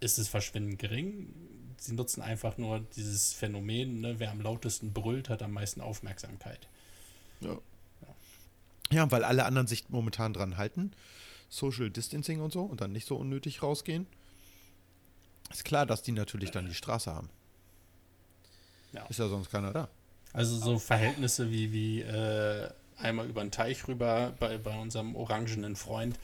ist 0.00 0.18
es 0.18 0.28
verschwindend 0.28 0.78
gering. 0.78 1.34
Sie 1.78 1.94
nutzen 1.94 2.22
einfach 2.22 2.58
nur 2.58 2.80
dieses 2.96 3.32
Phänomen, 3.32 4.00
ne? 4.00 4.18
wer 4.18 4.30
am 4.30 4.40
lautesten 4.40 4.92
brüllt, 4.92 5.28
hat 5.28 5.42
am 5.42 5.52
meisten 5.52 5.80
Aufmerksamkeit. 5.80 6.68
Ja. 7.40 7.58
ja, 8.90 9.10
weil 9.10 9.22
alle 9.22 9.44
anderen 9.44 9.66
sich 9.66 9.88
momentan 9.88 10.32
dran 10.32 10.56
halten. 10.56 10.92
Social 11.48 11.90
Distancing 11.90 12.40
und 12.40 12.52
so 12.52 12.62
und 12.62 12.80
dann 12.80 12.92
nicht 12.92 13.06
so 13.06 13.16
unnötig 13.16 13.62
rausgehen. 13.62 14.06
Ist 15.50 15.64
klar, 15.64 15.86
dass 15.86 16.02
die 16.02 16.12
natürlich 16.12 16.50
dann 16.50 16.66
die 16.66 16.74
Straße 16.74 17.14
haben. 17.14 17.30
Ja. 18.92 19.06
Ist 19.06 19.18
ja 19.18 19.28
sonst 19.28 19.50
keiner 19.50 19.72
da. 19.72 19.88
Also 20.32 20.56
so 20.56 20.78
Verhältnisse 20.78 21.50
wie, 21.50 21.72
wie 21.72 22.00
äh, 22.02 22.70
einmal 23.00 23.28
über 23.28 23.42
den 23.42 23.50
Teich 23.50 23.86
rüber 23.88 24.34
bei, 24.38 24.58
bei 24.58 24.78
unserem 24.78 25.16
orangenen 25.16 25.76
Freund 25.76 26.18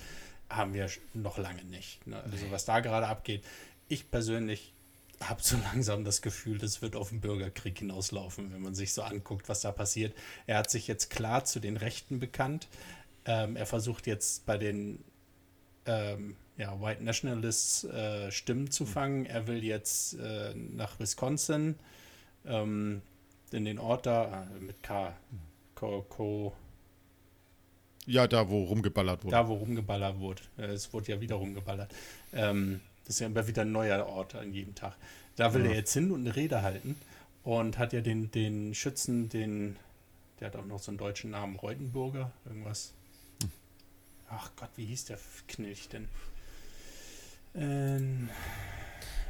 haben 0.48 0.74
wir 0.74 0.88
noch 1.14 1.38
lange 1.38 1.64
nicht. 1.64 2.06
Ne? 2.06 2.22
Also 2.22 2.50
was 2.50 2.64
da 2.64 2.80
gerade 2.80 3.06
abgeht. 3.06 3.44
Ich 3.88 4.10
persönlich 4.10 4.72
habe 5.20 5.42
so 5.42 5.56
langsam 5.72 6.04
das 6.04 6.22
Gefühl, 6.22 6.58
das 6.58 6.82
wird 6.82 6.96
auf 6.96 7.10
den 7.10 7.20
Bürgerkrieg 7.20 7.78
hinauslaufen, 7.78 8.52
wenn 8.52 8.62
man 8.62 8.74
sich 8.74 8.92
so 8.92 9.02
anguckt, 9.02 9.48
was 9.48 9.60
da 9.60 9.72
passiert. 9.72 10.14
Er 10.46 10.58
hat 10.58 10.70
sich 10.70 10.86
jetzt 10.86 11.10
klar 11.10 11.44
zu 11.44 11.60
den 11.60 11.76
Rechten 11.76 12.18
bekannt. 12.20 12.68
Ähm, 13.24 13.56
er 13.56 13.66
versucht 13.66 14.06
jetzt 14.06 14.44
bei 14.46 14.58
den 14.58 15.02
ähm, 15.86 16.36
ja, 16.56 16.80
White 16.80 17.02
Nationalists 17.02 17.84
äh, 17.84 18.30
Stimmen 18.30 18.70
zu 18.70 18.86
fangen. 18.86 19.26
Er 19.26 19.46
will 19.46 19.64
jetzt 19.64 20.14
äh, 20.14 20.54
nach 20.54 20.98
Wisconsin 21.00 21.76
ähm, 22.46 23.02
in 23.50 23.64
den 23.64 23.78
Ort 23.78 24.06
da 24.06 24.44
äh, 24.44 24.60
mit 24.60 24.82
K. 24.82 25.14
Ko, 25.74 26.02
Ko, 26.08 26.52
Ja, 28.06 28.26
da, 28.26 28.48
wo 28.50 28.64
rumgeballert 28.64 29.24
wurde. 29.24 29.30
da, 29.36 29.48
wo 29.48 29.54
rumgeballert 29.54 30.18
wurde. 30.18 30.42
Äh, 30.58 30.66
Es 30.72 30.92
wurde 30.92 31.12
ja 31.12 31.20
wieder 31.20 31.36
rumgeballert. 31.36 31.90
Ähm, 32.32 32.80
das 33.04 33.16
ist 33.16 33.20
ja 33.20 33.26
immer 33.26 33.46
wieder 33.46 33.62
ein 33.62 33.72
neuer 33.72 34.06
Ort 34.06 34.34
an 34.34 34.52
jedem 34.52 34.74
Tag. 34.74 34.94
Da 35.36 35.52
will 35.54 35.64
Ja. 35.64 35.70
er 35.70 35.76
jetzt 35.76 35.92
hin 35.92 36.10
und 36.10 36.20
eine 36.20 36.36
Rede 36.36 36.62
halten 36.62 36.96
und 37.42 37.78
hat 37.78 37.92
ja 37.92 38.00
den, 38.00 38.30
den 38.30 38.74
Schützen, 38.74 39.28
den, 39.28 39.76
der 40.40 40.48
hat 40.48 40.56
auch 40.56 40.64
noch 40.66 40.78
so 40.80 40.90
einen 40.90 40.98
deutschen 40.98 41.30
Namen, 41.30 41.56
Reutenburger, 41.56 42.30
irgendwas. 42.46 42.92
Ach 44.28 44.50
Gott, 44.56 44.70
wie 44.76 44.86
hieß 44.86 45.06
der 45.06 45.18
Knilch 45.48 45.88
denn? 45.88 46.08
Ähm, 47.54 48.28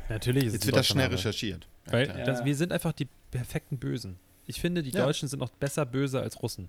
Natürlich 0.09 0.45
ist 0.45 0.49
es 0.49 0.55
Jetzt 0.55 0.67
wird 0.67 0.77
das 0.77 0.87
schnell 0.87 1.05
Name. 1.07 1.15
recherchiert. 1.17 1.67
Weil. 1.87 2.07
Ja. 2.09 2.25
das, 2.25 2.45
wir 2.45 2.55
sind 2.57 2.73
einfach 2.73 2.93
die 2.93 3.09
perfekten 3.31 3.79
Bösen. 3.79 4.17
Ich 4.47 4.61
finde, 4.61 4.83
die 4.83 4.91
Ja. 4.91 5.05
Deutschen 5.07 5.29
sind 5.29 5.39
noch 5.39 5.51
besser 5.51 5.87
böse 5.87 6.21
als 6.21 6.43
Russen. 6.43 6.69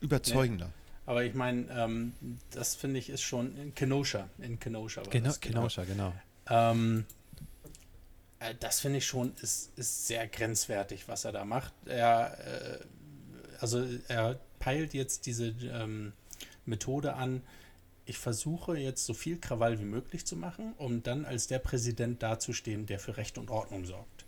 Überzeugender. 0.00 0.70
aber 1.06 1.24
ich 1.24 1.34
meine, 1.34 1.66
ähm, 1.70 2.12
das 2.50 2.74
finde 2.74 2.98
ich 2.98 3.08
ist 3.10 3.22
schon 3.22 3.56
in 3.56 3.74
Kenosha. 3.74 4.28
In 4.38 4.58
Kenosha 4.60 5.02
war 5.02 5.10
Genau, 5.10 5.26
das, 5.26 5.40
Kenosha, 5.40 5.84
genau. 5.84 6.12
Ähm, 6.48 7.04
äh, 8.38 8.54
das 8.60 8.80
finde 8.80 8.98
ich 8.98 9.06
schon, 9.06 9.32
ist, 9.40 9.76
ist 9.76 10.06
sehr 10.06 10.26
grenzwertig, 10.28 11.08
was 11.08 11.24
er 11.24 11.32
da 11.32 11.44
macht. 11.44 11.72
Er, 11.86 12.38
äh, 12.46 12.78
also 13.60 13.84
er 14.08 14.38
peilt 14.58 14.94
jetzt 14.94 15.26
diese 15.26 15.46
ähm, 15.48 16.12
Methode 16.64 17.14
an, 17.14 17.42
ich 18.08 18.18
versuche 18.18 18.78
jetzt 18.78 19.04
so 19.04 19.14
viel 19.14 19.38
Krawall 19.38 19.80
wie 19.80 19.84
möglich 19.84 20.24
zu 20.24 20.36
machen, 20.36 20.74
um 20.78 21.02
dann 21.02 21.24
als 21.24 21.48
der 21.48 21.58
Präsident 21.58 22.22
dazustehen, 22.22 22.86
der 22.86 23.00
für 23.00 23.16
Recht 23.16 23.36
und 23.36 23.50
Ordnung 23.50 23.84
sorgt. 23.84 24.24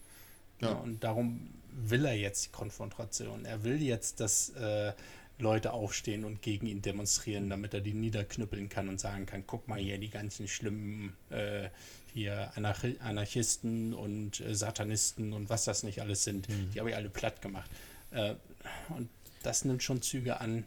Ja. 0.60 0.70
Ja. 0.70 0.74
und 0.74 1.04
darum 1.04 1.50
will 1.70 2.04
er 2.04 2.14
jetzt 2.14 2.46
die 2.46 2.50
Konfrontation. 2.50 3.44
Er 3.44 3.62
will 3.62 3.80
jetzt, 3.80 4.18
dass 4.18 4.48
äh, 4.50 4.92
Leute 5.38 5.72
aufstehen 5.72 6.24
und 6.24 6.42
gegen 6.42 6.66
ihn 6.66 6.82
demonstrieren, 6.82 7.48
damit 7.48 7.72
er 7.74 7.80
die 7.80 7.94
niederknüppeln 7.94 8.68
kann 8.68 8.88
und 8.88 8.98
sagen 8.98 9.24
kann, 9.26 9.44
guck 9.46 9.68
mal 9.68 9.78
hier, 9.78 9.98
die 9.98 10.10
ganzen 10.10 10.48
schlimmen 10.48 11.12
äh, 11.30 11.68
hier 12.12 12.50
Anarchi 12.56 12.96
Anarchisten 13.00 13.94
und 13.94 14.40
äh, 14.40 14.54
Satanisten 14.54 15.32
und 15.32 15.48
was 15.48 15.64
das 15.64 15.82
nicht 15.84 16.00
alles 16.00 16.24
sind, 16.24 16.48
Mhm. 16.48 16.70
die 16.74 16.80
habe 16.80 16.90
ich 16.90 16.96
alle 16.96 17.08
platt 17.08 17.40
gemacht. 17.40 17.70
Äh, 18.10 18.34
und 18.88 19.08
das 19.44 19.64
nimmt 19.64 19.82
schon 19.82 20.02
Züge 20.02 20.40
an, 20.40 20.64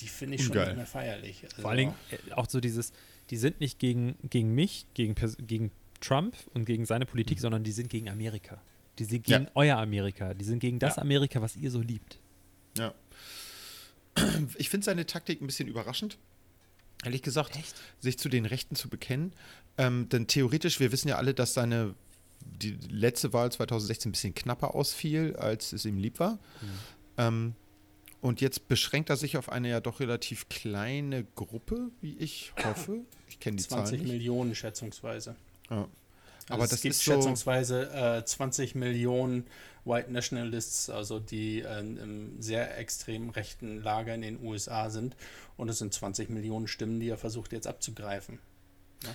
die 0.00 0.08
finde 0.08 0.36
ich 0.36 0.42
schon 0.42 0.52
Ungeil. 0.52 0.66
nicht 0.68 0.76
mehr 0.76 0.86
feierlich. 0.86 1.44
Also, 1.44 1.62
Vor 1.62 1.70
allen 1.70 1.78
Dingen 1.78 1.94
äh, 2.28 2.32
auch 2.32 2.48
so 2.48 2.60
dieses, 2.60 2.92
die 3.30 3.36
sind 3.36 3.60
nicht 3.60 3.78
gegen, 3.78 4.14
gegen 4.28 4.54
mich, 4.54 4.86
gegen, 4.94 5.14
gegen 5.46 5.70
Trump 6.00 6.36
und 6.54 6.64
gegen 6.66 6.84
seine 6.86 7.06
Politik, 7.06 7.40
sondern 7.40 7.64
die 7.64 7.72
sind 7.72 7.88
gegen 7.88 8.08
Amerika. 8.08 8.60
Die 8.98 9.04
sind 9.04 9.24
gegen 9.24 9.44
Ja. 9.44 9.50
euer 9.54 9.76
Amerika. 9.78 10.34
Die 10.34 10.44
sind 10.44 10.58
gegen 10.60 10.78
das 10.78 10.96
Ja. 10.96 11.02
Amerika, 11.02 11.40
was 11.40 11.56
ihr 11.56 11.70
so 11.70 11.80
liebt. 11.80 12.18
Ja. 12.76 12.92
Ich 14.56 14.68
finde 14.68 14.84
seine 14.84 15.06
Taktik 15.06 15.40
ein 15.40 15.46
bisschen 15.46 15.68
überraschend. 15.68 16.18
Ehrlich 17.04 17.22
gesagt, 17.22 17.58
sich 18.00 18.18
zu 18.18 18.28
den 18.28 18.44
Rechten 18.44 18.74
zu 18.74 18.88
bekennen. 18.88 19.32
Ähm, 19.76 20.08
denn 20.08 20.26
theoretisch, 20.26 20.80
wir 20.80 20.90
wissen 20.90 21.08
ja 21.08 21.16
alle, 21.16 21.32
dass 21.32 21.54
seine 21.54 21.94
die 22.40 22.76
letzte 22.88 23.32
Wahl 23.32 23.52
2016 23.52 24.08
ein 24.08 24.12
bisschen 24.12 24.34
knapper 24.34 24.74
ausfiel, 24.74 25.36
als 25.36 25.72
es 25.72 25.84
ihm 25.84 25.98
lieb 25.98 26.18
war. 26.18 26.38
Ähm, 27.16 27.54
und 28.20 28.40
jetzt 28.40 28.66
beschränkt 28.68 29.10
er 29.10 29.16
sich 29.16 29.36
auf 29.36 29.48
eine 29.48 29.68
ja 29.68 29.80
doch 29.80 30.00
relativ 30.00 30.48
kleine 30.48 31.24
Gruppe, 31.36 31.90
wie 32.00 32.16
ich 32.18 32.52
hoffe. 32.64 33.00
Ich 33.28 33.38
kenne 33.38 33.56
die 33.56 33.62
20 33.62 33.90
Zahlen 33.90 34.02
nicht. 34.02 34.12
Millionen 34.12 34.54
schätzungsweise. 34.54 35.36
Ja. 35.70 35.88
Aber 36.48 36.54
Aber 36.56 36.64
es 36.64 36.70
das 36.70 36.80
gibt 36.82 36.94
ist 36.94 37.04
so, 37.04 37.12
schätzungsweise 37.12 37.90
äh, 38.18 38.24
20 38.24 38.74
Millionen 38.74 39.46
White 39.84 40.12
Nationalists, 40.12 40.90
also 40.90 41.18
die 41.18 41.60
äh, 41.60 41.80
im 41.80 42.40
sehr 42.40 42.76
extrem 42.78 43.30
rechten 43.30 43.82
Lager 43.82 44.14
in 44.14 44.22
den 44.22 44.42
USA 44.42 44.90
sind. 44.90 45.16
Und 45.56 45.68
es 45.68 45.78
sind 45.78 45.92
20 45.94 46.30
Millionen 46.30 46.68
Stimmen, 46.68 47.00
die 47.00 47.08
er 47.08 47.18
versucht 47.18 47.52
jetzt 47.52 47.66
abzugreifen. 47.66 48.38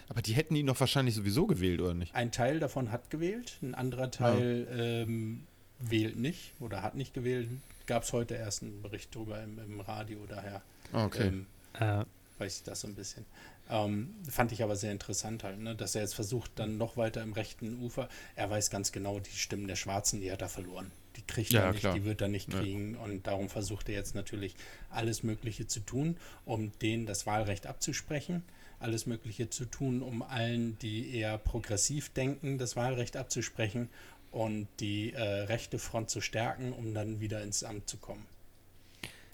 aber 0.09 0.21
die 0.21 0.34
hätten 0.34 0.55
ihn 0.55 0.67
doch 0.67 0.79
wahrscheinlich 0.79 1.15
sowieso 1.15 1.45
gewählt, 1.47 1.81
oder 1.81 1.93
nicht? 1.93 2.13
Ein 2.15 2.31
Teil 2.31 2.59
davon 2.59 2.91
hat 2.91 3.09
gewählt, 3.09 3.57
ein 3.61 3.75
anderer 3.75 4.09
Teil 4.11 4.67
ähm, 5.07 5.45
wählt 5.79 6.17
nicht 6.17 6.53
oder 6.59 6.81
hat 6.81 6.95
nicht 6.95 7.13
gewählt. 7.13 7.49
Gab 7.86 8.03
es 8.03 8.13
heute 8.13 8.36
erst 8.36 8.61
einen 8.63 8.81
Bericht 8.81 9.13
drüber 9.13 9.41
im, 9.43 9.59
im 9.59 9.79
Radio 9.81 10.19
daher. 10.27 10.61
Ah, 10.93 11.05
Okay. 11.05 11.27
Ähm, 11.27 11.45
Äh, 11.73 12.05
weiß 12.38 12.57
ich 12.57 12.63
das 12.63 12.81
so 12.81 12.88
ein 12.88 12.95
bisschen. 12.95 13.25
Ähm, 13.70 14.14
fand 14.30 14.51
ich 14.51 14.61
aber 14.61 14.76
sehr 14.76 14.91
interessant 14.91 15.43
halt, 15.43 15.59
ne? 15.59 15.76
dass 15.76 15.95
er 15.95 16.01
jetzt 16.01 16.16
versucht, 16.16 16.51
dann 16.55 16.78
noch 16.78 16.97
weiter 16.97 17.22
im 17.24 17.34
rechten 17.34 17.82
Ufer. 17.82 18.09
Er 18.36 18.49
weiß 18.49 18.70
ganz 18.70 18.91
genau, 18.91 19.20
die 19.20 19.32
Stimmen 19.32 19.68
der 19.68 19.78
Schwarzen, 19.78 20.20
die 20.22 20.32
hat 20.32 20.41
er 20.41 20.49
verloren. 20.49 20.91
Die 21.16 21.22
kriegt 21.22 21.51
Ja, 21.53 21.61
er 21.61 21.72
nicht, 21.72 21.80
klar. 21.82 21.93
die 21.93 22.03
wird 22.03 22.22
er 22.22 22.28
nicht 22.28 22.51
Ja. 22.51 22.59
kriegen. 22.59 22.95
Und 22.95 23.26
darum 23.28 23.49
versucht 23.49 23.88
er 23.89 23.95
jetzt 23.95 24.16
natürlich 24.16 24.55
alles 24.89 25.24
Mögliche 25.24 25.66
zu 25.68 25.80
tun, 25.80 26.18
um 26.45 26.72
denen 26.80 27.05
das 27.05 27.26
Wahlrecht 27.26 27.66
abzusprechen. 27.68 28.43
Alles 28.80 29.05
Mögliche 29.05 29.49
zu 29.49 29.64
tun, 29.66 30.01
um 30.01 30.24
allen, 30.24 30.78
die 30.80 31.16
eher 31.16 31.38
progressiv 31.38 32.09
denken, 32.09 32.57
das 32.57 32.76
Wahlrecht 32.76 33.16
abzusprechen 33.16 33.89
und 34.32 34.68
die 34.82 35.14
äh, 35.14 35.22
rechte 35.22 35.80
Front 35.80 36.09
zu 36.09 36.20
stärken, 36.20 36.74
um 36.74 36.93
dann 36.93 37.22
wieder 37.22 37.41
ins 37.43 37.64
Amt 37.64 37.88
zu 37.88 37.95
kommen. 37.97 38.26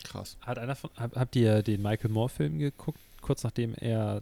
Krass. 0.03 0.37
Hat 0.41 0.59
einer 0.59 0.75
von, 0.75 0.91
hab, 0.97 1.15
habt 1.15 1.35
ihr 1.35 1.63
den 1.63 1.81
Michael 1.81 2.11
Moore-Film 2.11 2.59
geguckt, 2.59 2.99
kurz 3.21 3.43
nachdem 3.43 3.73
er 3.75 4.21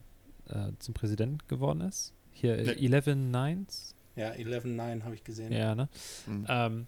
äh, 0.49 0.71
zum 0.79 0.93
Präsident 0.93 1.47
geworden 1.47 1.81
ist? 1.81 2.13
Hier, 2.33 2.57
äh, 2.57 2.83
Eleven 2.85 3.31
Nines? 3.31 3.93
Ja, 4.15 4.31
11.9 4.31 5.03
habe 5.03 5.15
ich 5.15 5.23
gesehen. 5.23 5.51
Ja, 5.51 5.75
ne? 5.75 5.89
Mhm. 6.25 6.45
Ähm, 6.49 6.87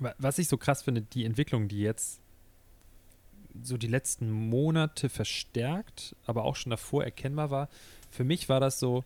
wa- 0.00 0.14
was 0.18 0.38
ich 0.38 0.48
so 0.48 0.56
krass 0.56 0.82
finde, 0.82 1.02
die 1.02 1.24
Entwicklung, 1.24 1.68
die 1.68 1.80
jetzt 1.80 2.20
so 3.62 3.76
die 3.76 3.86
letzten 3.86 4.30
Monate 4.30 5.08
verstärkt, 5.08 6.14
aber 6.26 6.44
auch 6.44 6.56
schon 6.56 6.70
davor 6.70 7.04
erkennbar 7.04 7.50
war. 7.50 7.68
Für 8.10 8.24
mich 8.24 8.48
war 8.48 8.60
das 8.60 8.78
so, 8.78 9.02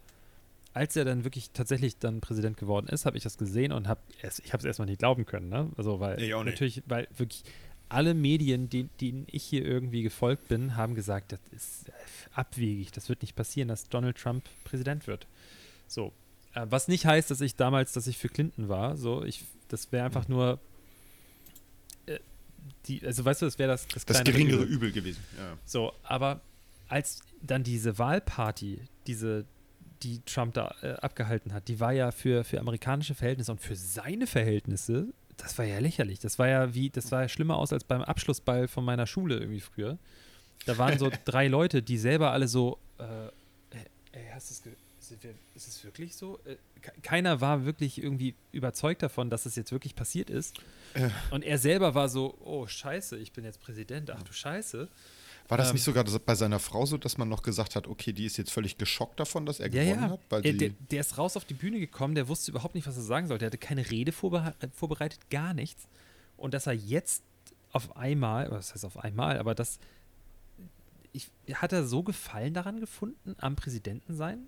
als 0.73 0.97
er 0.97 1.05
dann 1.05 1.25
wirklich 1.25 1.51
tatsächlich 1.53 1.99
dann 1.99 2.21
Präsident 2.21 2.57
geworden 2.57 2.87
ist, 2.89 3.07
habe 3.07 3.17
ich 3.17 3.23
das 3.23 3.39
gesehen 3.39 3.71
und 3.73 3.87
habe 3.87 4.01
es, 4.23 4.39
ich 4.41 4.53
habe 4.53 4.61
es 4.61 4.65
erstmal 4.65 4.87
nicht 4.87 4.99
glauben 4.99 5.25
können, 5.27 5.49
ne? 5.49 5.69
Also 5.77 6.01
weil 6.01 6.21
Ich 6.23 6.35
auch 6.35 6.43
nicht. 6.45 6.55
natürlich, 6.55 6.83
weil 6.87 7.07
wirklich 7.17 7.45
alle 7.91 8.14
Medien, 8.14 8.68
die, 8.68 8.84
denen 9.01 9.26
ich 9.30 9.43
hier 9.43 9.64
irgendwie 9.64 10.03
gefolgt 10.03 10.49
bin, 10.49 10.76
haben 10.76 10.95
gesagt, 10.95 11.32
das 11.32 11.41
ist 11.51 11.93
abwegig, 12.32 12.93
das 12.93 13.09
wird 13.09 13.22
nicht 13.22 13.34
passieren, 13.36 13.68
dass 13.68 13.88
Donald 13.88 14.16
Trump 14.16 14.45
Präsident 14.64 15.07
wird. 15.07 15.26
So, 15.86 16.12
äh, 16.55 16.66
was 16.70 16.88
nicht 16.88 17.05
heißt, 17.07 17.30
dass 17.30 17.41
ich 17.41 17.57
damals, 17.57 17.93
dass 17.93 18.07
ich 18.07 18.16
für 18.16 18.28
Clinton 18.28 18.68
war. 18.68 18.97
So, 18.97 19.24
ich, 19.24 19.45
das 19.68 19.91
wäre 19.93 20.05
einfach 20.05 20.28
nur 20.28 20.61
äh, 22.07 22.18
die, 22.86 23.05
also 23.05 23.24
weißt 23.24 23.43
du, 23.43 23.47
das 23.47 23.59
wäre 23.59 23.70
das, 23.70 23.86
das, 23.88 24.05
Das 24.07 24.24
geringere 24.24 24.62
Übel. 24.62 24.74
Übel 24.74 24.93
gewesen. 24.93 25.22
Ja. 25.36 25.59
So, 25.64 25.93
aber 26.03 26.41
als 26.88 27.22
dann 27.43 27.64
diese 27.64 27.99
Wahlparty, 27.99 28.80
diese, 29.07 29.47
die 30.03 30.20
Trump 30.26 30.55
da 30.55 30.74
äh, 30.82 30.93
abgehalten 30.95 31.53
hat, 31.53 31.68
die 31.68 31.80
war 31.80 31.93
ja 31.93 32.11
für, 32.11 32.45
für 32.45 32.61
amerikanische 32.61 33.14
Verhältnisse 33.14 33.53
und 33.53 33.61
für 33.61 33.76
seine 33.76 34.26
Verhältnisse, 34.26 35.09
das 35.43 35.57
war 35.59 35.64
ja 35.64 35.78
lächerlich. 35.78 36.18
Das 36.20 36.38
war 36.38 36.49
ja 36.49 36.74
wie, 36.74 36.91
das 36.91 37.09
sah 37.09 37.22
ja 37.22 37.28
schlimmer 37.28 37.57
aus 37.57 37.72
als 37.72 37.84
beim 37.84 38.03
Abschlussball 38.03 38.68
von 38.68 38.84
meiner 38.84 39.07
Schule 39.07 39.38
irgendwie 39.38 39.61
früher. 39.61 39.99
Da 40.66 40.76
waren 40.78 40.99
so 40.99 41.11
drei 41.24 41.49
Leute, 41.49 41.82
die 41.82 41.99
selber 41.99 42.32
alle 42.32 42.49
so, 42.49 42.78
äh, 42.99 43.05
ey, 44.12 44.26
hast 44.32 44.51
du 44.51 44.55
es 44.55 44.62
ge- 44.62 44.72
sind 45.01 45.22
wir- 45.24 45.34
ist 45.55 45.66
es 45.66 45.82
wirklich 45.84 46.14
so? 46.14 46.38
Äh, 46.45 46.57
ke- 46.82 46.93
keiner 47.03 47.41
war 47.41 47.64
wirklich 47.64 48.03
irgendwie 48.03 48.34
überzeugt 48.53 49.03
davon, 49.03 49.30
dass 49.30 49.47
es 49.47 49.57
jetzt 49.57 49.72
wirklich 49.72 49.95
passiert 49.97 50.30
ist. 50.30 50.59
Äh. 50.95 51.09
Und 51.30 51.43
er 51.45 51.59
selber 51.59 51.95
war 51.95 52.09
so, 52.09 52.36
oh 52.45 52.66
scheiße, 52.66 53.16
ich 53.16 53.32
bin 53.32 53.45
jetzt 53.45 53.61
Präsident, 53.61 54.11
ach 54.11 54.22
du 54.22 54.32
Scheiße. 54.32 54.88
War 55.51 55.59
das 55.59 55.69
Ähm, 55.69 55.75
nicht 55.75 55.83
sogar 55.85 56.05
bei 56.05 56.35
seiner 56.35 56.59
Frau 56.61 56.87
so, 56.87 56.97
dass 56.97 57.19
man 57.19 57.29
noch 57.29 57.43
gesagt 57.43 57.75
hat, 57.77 57.87
okay, 57.89 58.13
die 58.13 58.25
ist 58.25 58.37
jetzt 58.37 58.51
völlig 58.53 58.79
geschockt 58.79 59.19
davon, 59.21 59.45
dass 59.47 59.59
er 59.61 59.71
Ja, 59.73 59.83
gewonnen 59.83 60.03
ja. 60.05 60.11
hat? 60.11 60.21
Weil 60.31 60.43
sie, 60.43 60.57
der, 60.57 60.71
der 60.91 61.01
ist 61.01 61.19
raus 61.19 61.37
auf 61.37 61.45
die 61.45 61.55
Bühne 61.55 61.81
gekommen, 61.81 62.15
der 62.15 62.29
wusste 62.29 62.53
überhaupt 62.53 62.75
nicht, 62.77 62.87
was 62.87 62.97
er 62.97 63.03
sagen 63.03 63.27
sollte. 63.27 63.45
Er 63.45 63.49
hatte 63.49 63.59
keine 63.59 63.91
Rede 63.91 64.13
vorbeha- 64.13 64.55
äh, 64.61 64.69
vorbereitet, 64.73 65.29
gar 65.29 65.53
nichts. 65.53 65.89
Und 66.37 66.55
dass 66.55 66.67
er 66.67 66.73
jetzt 66.73 67.23
auf 67.73 67.97
einmal, 67.97 68.49
das 68.49 68.73
heißt 68.75 68.85
auf 68.85 68.97
einmal, 68.99 69.39
aber 69.39 69.55
das, 69.55 69.79
ich, 71.13 71.29
hat 71.55 71.73
er 71.73 71.85
so 71.85 72.03
Gefallen 72.03 72.55
daran 72.55 72.81
gefunden, 72.81 73.35
am 73.39 73.57
Präsidenten 73.57 74.15
sein? 74.15 74.39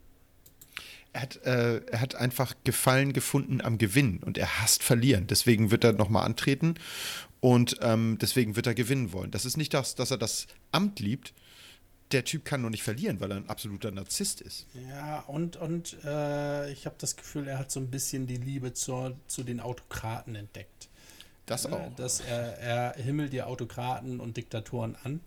Er, 1.12 1.20
hat, 1.22 1.36
äh, 1.44 1.78
er 1.86 2.00
hat 2.00 2.14
einfach 2.14 2.54
Gefallen 2.64 3.12
gefunden 3.12 3.60
am 3.60 3.78
Gewinn 3.78 4.18
und 4.18 4.38
er 4.38 4.60
hasst 4.60 4.82
verlieren. 4.82 5.26
Deswegen 5.26 5.70
wird 5.70 5.84
er 5.84 5.92
nochmal 5.92 6.24
antreten 6.24 6.74
und 7.40 7.76
ähm, 7.82 8.18
deswegen 8.20 8.56
wird 8.56 8.66
er 8.66 8.74
gewinnen 8.74 9.12
wollen. 9.12 9.30
Das 9.30 9.44
ist 9.44 9.56
nicht 9.56 9.74
das, 9.74 9.94
dass 9.94 10.10
er 10.10 10.18
das 10.18 10.46
Amt 10.70 11.00
liebt. 11.00 11.34
Der 12.12 12.24
Typ 12.24 12.44
kann 12.44 12.60
nur 12.60 12.70
nicht 12.70 12.82
verlieren, 12.82 13.20
weil 13.20 13.30
er 13.30 13.38
ein 13.38 13.48
absoluter 13.48 13.90
Narzisst 13.90 14.42
ist. 14.42 14.66
Ja, 14.88 15.20
und, 15.20 15.56
und 15.56 15.96
äh, 16.04 16.70
ich 16.70 16.84
habe 16.84 16.96
das 16.98 17.16
Gefühl, 17.16 17.48
er 17.48 17.58
hat 17.58 17.70
so 17.70 17.80
ein 17.80 17.90
bisschen 17.90 18.26
die 18.26 18.36
Liebe 18.36 18.74
zur, 18.74 19.16
zu 19.26 19.42
den 19.42 19.60
Autokraten 19.60 20.34
entdeckt. 20.34 20.88
Das 21.46 21.64
Äh, 21.64 21.68
auch. 21.68 21.94
Dass 21.96 22.20
er, 22.20 22.58
er 22.58 22.94
himmelt 23.02 23.32
die 23.32 23.42
Autokraten 23.42 24.20
und 24.20 24.36
Diktatoren 24.36 24.96
an. 25.02 25.20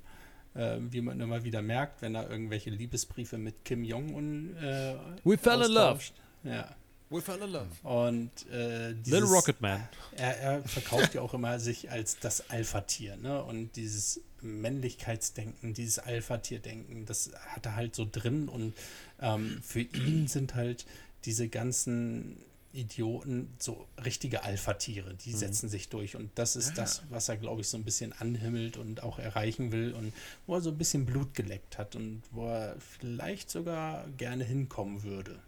Äh, 0.55 0.77
wie 0.89 1.01
man 1.01 1.19
immer 1.19 1.43
wieder 1.43 1.61
merkt, 1.61 2.01
wenn 2.01 2.15
er 2.15 2.29
irgendwelche 2.29 2.69
Liebesbriefe 2.69 3.37
mit 3.37 3.65
Kim 3.65 3.83
Jong-un 3.83 4.55
äh, 4.55 4.95
We 5.25 5.37
fell 5.37 5.61
in 5.61 5.71
love. 5.71 5.99
Ja. 6.43 6.73
We 7.09 7.21
fell 7.21 7.41
in 7.41 7.51
love. 7.51 7.67
Und 7.83 8.31
äh, 8.49 8.93
dieses, 8.93 9.19
Little 9.19 9.35
Rocket 9.35 9.59
Man. 9.59 9.87
Er, 10.15 10.39
er 10.39 10.63
verkauft 10.63 11.13
ja 11.13 11.21
auch 11.21 11.33
immer 11.33 11.59
sich 11.59 11.91
als 11.91 12.19
das 12.19 12.49
Alpha-Tier, 12.49 13.17
ne? 13.17 13.43
Und 13.43 13.75
dieses 13.75 14.21
Männlichkeitsdenken, 14.41 15.73
dieses 15.73 15.99
Alpha-Tier-Denken, 15.99 17.05
das 17.05 17.31
hat 17.49 17.65
er 17.65 17.75
halt 17.75 17.93
so 17.93 18.07
drin. 18.09 18.47
Und 18.47 18.75
ähm, 19.19 19.59
für 19.61 19.81
ihn 19.81 20.27
sind 20.27 20.55
halt 20.55 20.85
diese 21.25 21.49
ganzen 21.49 22.37
Idioten 22.75 23.53
so 23.59 23.87
richtige 24.03 24.43
Alpha-Tiere, 24.43 25.13
die 25.15 25.31
setzen 25.31 25.69
sich 25.69 25.89
durch. 25.89 26.15
Und 26.15 26.31
das 26.35 26.55
ist 26.55 26.77
das, 26.77 27.03
was 27.09 27.29
er, 27.29 27.37
glaube 27.37 27.61
ich, 27.61 27.67
so 27.67 27.77
ein 27.77 27.83
bisschen 27.83 28.13
anhimmelt 28.13 28.77
und 28.77 29.03
auch 29.03 29.19
erreichen 29.19 29.71
will 29.71 29.93
und 29.93 30.13
wo 30.45 30.55
er 30.55 30.61
so 30.61 30.71
ein 30.71 30.77
bisschen 30.77 31.05
Blut 31.05 31.33
geleckt 31.33 31.77
hat 31.77 31.95
und 31.95 32.21
wo 32.31 32.47
er 32.47 32.75
vielleicht 32.79 33.49
sogar 33.49 34.07
gerne 34.17 34.43
hinkommen 34.43 35.03
würde. 35.03 35.39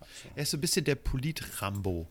Also, 0.00 0.28
Er 0.34 0.42
ist 0.42 0.50
so 0.50 0.56
ein 0.56 0.60
bisschen 0.60 0.84
der 0.84 0.96
Polit-Rambo. 0.96 2.06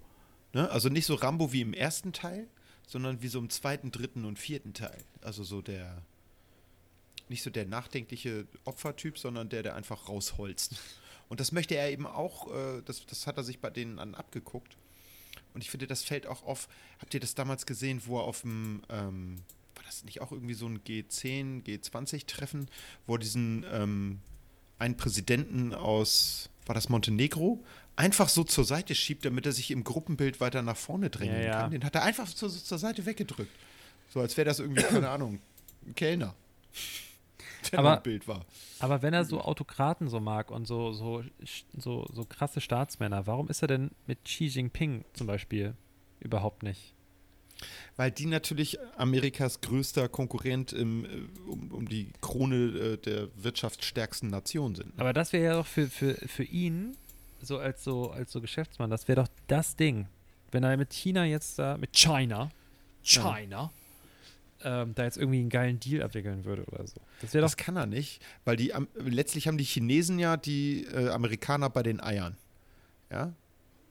Ne? 0.53 0.69
Also 0.69 0.89
nicht 0.89 1.05
so 1.05 1.15
Rambo 1.15 1.51
wie 1.51 1.61
im 1.61 1.73
ersten 1.73 2.13
Teil, 2.13 2.47
sondern 2.87 3.21
wie 3.21 3.27
so 3.27 3.39
im 3.39 3.49
zweiten, 3.49 3.91
dritten 3.91 4.25
und 4.25 4.39
vierten 4.39 4.73
Teil. 4.73 5.03
Also 5.21 5.43
so 5.43 5.61
der, 5.61 6.01
nicht 7.29 7.43
so 7.43 7.49
der 7.49 7.65
nachdenkliche 7.65 8.47
Opfertyp, 8.65 9.17
sondern 9.17 9.49
der, 9.49 9.63
der 9.63 9.75
einfach 9.75 10.09
rausholzt. 10.09 10.75
Und 11.31 11.39
das 11.39 11.53
möchte 11.53 11.75
er 11.75 11.89
eben 11.89 12.05
auch, 12.05 12.53
äh, 12.53 12.81
das, 12.83 13.05
das 13.05 13.25
hat 13.25 13.37
er 13.37 13.45
sich 13.45 13.59
bei 13.59 13.69
denen 13.69 13.99
an 13.99 14.15
abgeguckt. 14.15 14.75
Und 15.53 15.61
ich 15.63 15.69
finde, 15.69 15.87
das 15.87 16.03
fällt 16.03 16.27
auch 16.27 16.43
auf, 16.43 16.67
habt 16.99 17.13
ihr 17.13 17.21
das 17.21 17.35
damals 17.35 17.65
gesehen, 17.65 18.01
wo 18.05 18.19
er 18.19 18.23
auf 18.25 18.41
dem, 18.41 18.81
ähm, 18.89 19.37
war 19.75 19.83
das 19.85 20.03
nicht 20.03 20.19
auch 20.19 20.33
irgendwie 20.33 20.55
so 20.55 20.65
ein 20.65 20.81
G10, 20.83 21.63
G20-Treffen, 21.63 22.67
wo 23.07 23.15
er 23.15 23.19
diesen 23.19 23.65
ähm, 23.71 24.19
einen 24.77 24.97
Präsidenten 24.97 25.73
aus, 25.73 26.49
war 26.65 26.75
das 26.75 26.89
Montenegro, 26.89 27.63
einfach 27.95 28.27
so 28.27 28.43
zur 28.43 28.65
Seite 28.65 28.93
schiebt, 28.93 29.23
damit 29.23 29.45
er 29.45 29.53
sich 29.53 29.71
im 29.71 29.85
Gruppenbild 29.85 30.41
weiter 30.41 30.61
nach 30.61 30.75
vorne 30.75 31.09
drängen 31.09 31.35
Ja, 31.37 31.41
ja. 31.43 31.61
kann. 31.61 31.71
Den 31.71 31.85
hat 31.85 31.95
er 31.95 32.03
einfach 32.03 32.27
zur, 32.27 32.49
zur 32.49 32.77
Seite 32.77 33.05
weggedrückt. 33.05 33.55
So 34.13 34.19
als 34.19 34.35
wäre 34.35 34.43
das 34.49 34.59
irgendwie, 34.59 34.83
keine 34.83 35.09
Ahnung, 35.09 35.39
ein 35.87 35.95
Kellner. 35.95 36.35
Der 37.71 37.79
Aber- 37.79 37.95
im 37.97 38.03
Bild 38.03 38.27
war. 38.27 38.45
Aber 38.81 39.03
wenn 39.03 39.13
er 39.13 39.25
so 39.25 39.41
Autokraten 39.41 40.09
so 40.09 40.19
mag 40.19 40.49
und 40.49 40.65
so, 40.65 40.91
so, 40.91 41.23
so, 41.77 42.07
so 42.11 42.25
krasse 42.25 42.61
Staatsmänner, 42.61 43.27
warum 43.27 43.47
ist 43.47 43.61
er 43.61 43.67
denn 43.67 43.91
mit 44.07 44.25
Xi 44.25 44.45
Jinping 44.45 45.05
zum 45.13 45.27
Beispiel 45.27 45.75
überhaupt 46.19 46.63
nicht? 46.63 46.95
Weil 47.95 48.09
die 48.09 48.25
natürlich 48.25 48.79
Amerikas 48.97 49.61
größter 49.61 50.09
Konkurrent 50.09 50.73
im, 50.73 51.05
äh, 51.05 51.09
um, 51.47 51.71
um 51.71 51.87
die 51.87 52.11
Krone 52.21 52.55
äh, 52.55 52.97
der 52.97 53.27
wirtschaftsstärksten 53.35 54.29
Nation 54.29 54.73
sind. 54.73 54.99
Aber 54.99 55.13
das 55.13 55.31
wäre 55.31 55.43
ja 55.43 55.53
doch 55.53 55.67
für, 55.67 55.87
für, 55.87 56.15
für 56.15 56.43
ihn, 56.43 56.97
so 57.39 57.59
als 57.59 57.83
so, 57.83 58.09
als 58.09 58.31
so 58.31 58.41
Geschäftsmann, 58.41 58.89
das 58.89 59.07
wäre 59.07 59.21
doch 59.21 59.29
das 59.45 59.75
Ding. 59.75 60.07
Wenn 60.51 60.63
er 60.63 60.75
mit 60.75 60.91
China 60.91 61.23
jetzt 61.23 61.59
da, 61.59 61.77
mit 61.77 61.93
China, 61.93 62.49
China, 63.03 63.71
ähm, 64.63 64.93
da 64.95 65.03
jetzt 65.03 65.17
irgendwie 65.17 65.39
einen 65.39 65.49
geilen 65.49 65.79
Deal 65.79 66.03
abwickeln 66.03 66.45
würde 66.45 66.65
oder 66.65 66.85
so. 66.87 67.01
Das 67.21 67.31
Das 67.31 67.57
kann 67.57 67.75
er 67.75 67.85
nicht, 67.85 68.21
weil 68.45 68.55
die 68.55 68.73
letztlich 68.95 69.47
haben 69.47 69.57
die 69.57 69.63
Chinesen 69.63 70.19
ja 70.19 70.37
die 70.37 70.85
äh, 70.85 71.09
Amerikaner 71.09 71.69
bei 71.69 71.83
den 71.83 72.01
Eiern. 72.01 72.37
Ja? 73.11 73.33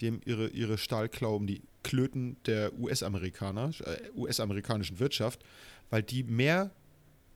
Die 0.00 0.08
haben 0.08 0.20
ihre, 0.24 0.48
ihre 0.48 0.78
Stahlklau 0.78 1.36
um 1.36 1.46
die 1.46 1.62
Klöten 1.82 2.36
der 2.46 2.78
US-Amerikaner, 2.78 3.70
äh, 3.84 4.10
US-amerikanischen 4.16 4.98
Wirtschaft, 4.98 5.44
weil 5.90 6.02
die 6.02 6.22
mehr 6.22 6.70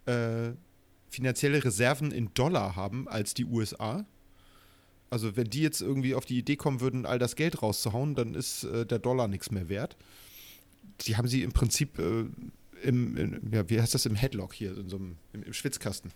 äh, 0.06 0.52
finanzielle 1.08 1.64
Reserven 1.64 2.10
in 2.10 2.32
Dollar 2.34 2.76
haben 2.76 3.08
als 3.08 3.34
die 3.34 3.44
USA. 3.44 4.04
Also 5.10 5.36
wenn 5.36 5.48
die 5.48 5.62
jetzt 5.62 5.80
irgendwie 5.80 6.14
auf 6.14 6.24
die 6.24 6.38
Idee 6.38 6.56
kommen 6.56 6.80
würden, 6.80 7.06
all 7.06 7.18
das 7.18 7.36
Geld 7.36 7.62
rauszuhauen, 7.62 8.14
dann 8.14 8.34
ist 8.34 8.64
äh, 8.64 8.84
der 8.84 8.98
Dollar 8.98 9.28
nichts 9.28 9.50
mehr 9.50 9.68
wert. 9.68 9.96
Die 11.02 11.16
haben 11.16 11.28
sie 11.28 11.42
im 11.42 11.52
Prinzip 11.52 11.98
äh, 11.98 12.24
im, 12.84 13.16
in, 13.16 13.50
ja, 13.52 13.68
wie 13.68 13.80
heißt 13.80 13.94
das, 13.94 14.06
im 14.06 14.14
Headlock 14.14 14.54
hier, 14.54 14.76
in 14.76 14.88
so 14.88 14.96
einem, 14.96 15.16
im, 15.32 15.42
im 15.42 15.52
Schwitzkasten. 15.52 16.12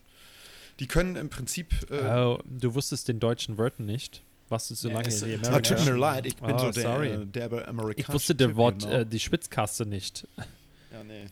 Die 0.79 0.87
können 0.87 1.17
im 1.17 1.29
Prinzip. 1.29 1.91
Äh, 1.91 1.97
Oh, 2.05 2.39
du 2.45 2.75
wusstest 2.75 3.09
den 3.09 3.19
deutschen 3.21 3.59
Wörtern 3.59 3.87
nicht. 3.87 4.23
Was 4.49 4.71
ist 4.71 4.81
so 4.81 4.89
Ja, 4.89 4.95
lange 5.01 5.09
ah, 5.09 5.47
Amerika? 5.49 5.61
tut 5.61 5.85
mir 5.85 5.97
leid, 5.97 6.25
ich 6.27 6.37
bin 6.37 6.53
Oh, 6.53 6.59
so 6.59 6.71
der, 6.71 6.83
sorry. 6.83 7.09
äh, 7.09 7.27
derbe 7.27 7.67
Amerikaner. 7.69 7.99
Ich 8.09 8.15
wusste 8.15 8.35
der 8.35 8.57
Wort, 8.57 8.85
äh, 8.87 9.05
die 9.05 9.21
Schwitzkaste 9.21 9.87
nicht. 9.87 10.27
Ja, 10.91 11.05
nee. 11.05 11.27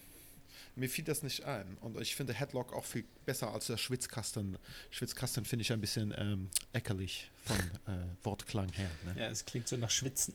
mir 0.75 0.91
fiel 0.91 1.05
das 1.07 1.23
nicht 1.23 1.45
ein. 1.45 1.79
Und 1.81 1.99
ich 1.99 2.15
finde 2.15 2.35
Headlock 2.35 2.75
auch 2.75 2.85
viel 2.85 3.05
besser 3.25 3.55
als 3.55 3.69
der 3.69 3.79
Schwitzkasten. 3.79 4.59
Schwitzkasten 4.91 5.47
finde 5.47 5.63
ich 5.63 5.73
ein 5.73 5.81
bisschen 5.81 6.13
ähm, 6.19 6.51
eckerlich 6.75 7.31
von 7.43 7.57
äh, 7.95 8.05
Wortklang 8.23 8.71
her. 8.73 8.91
Ne? 9.07 9.15
Ja, 9.23 9.29
es 9.29 9.47
klingt 9.47 9.67
so 9.67 9.79
nach 9.79 9.89
Schwitzen. 9.91 10.35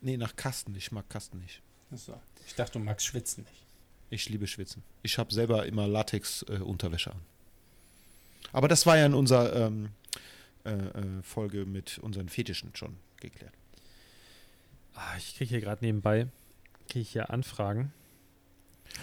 Nee, 0.00 0.16
nach 0.16 0.34
Kasten. 0.34 0.74
Ich 0.74 0.90
mag 0.90 1.08
Kasten 1.08 1.38
nicht. 1.38 1.62
Achso. 1.92 2.20
Ich 2.48 2.56
dachte, 2.56 2.72
du 2.72 2.78
magst 2.80 3.06
Schwitzen 3.06 3.44
nicht. 3.44 3.64
Ich 4.12 4.28
liebe 4.28 4.46
Schwitzen. 4.46 4.82
Ich 5.02 5.16
habe 5.18 5.32
selber 5.32 5.64
immer 5.64 5.88
Latex-Unterwäsche 5.88 7.10
äh, 7.10 7.12
an. 7.14 7.20
Aber 8.52 8.68
das 8.68 8.84
war 8.84 8.98
ja 8.98 9.06
in 9.06 9.14
unserer 9.14 9.54
ähm, 9.56 9.88
äh, 10.64 10.70
äh, 10.72 11.22
Folge 11.22 11.64
mit 11.64 11.98
unseren 11.98 12.28
Fetischen 12.28 12.74
schon 12.74 12.96
geklärt. 13.20 13.54
Ah, 14.94 15.16
ich 15.16 15.36
kriege 15.36 15.48
hier 15.48 15.60
gerade 15.62 15.82
nebenbei 15.84 16.28
kriege 16.88 17.00
ich 17.00 17.12
hier 17.12 17.30
Anfragen 17.30 17.90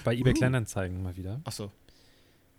bei 0.04 0.14
eBay 0.14 0.34
Uh. 0.34 0.38
Kleinanzeigen 0.38 1.02
mal 1.02 1.18
wieder. 1.18 1.42
Achso. 1.44 1.72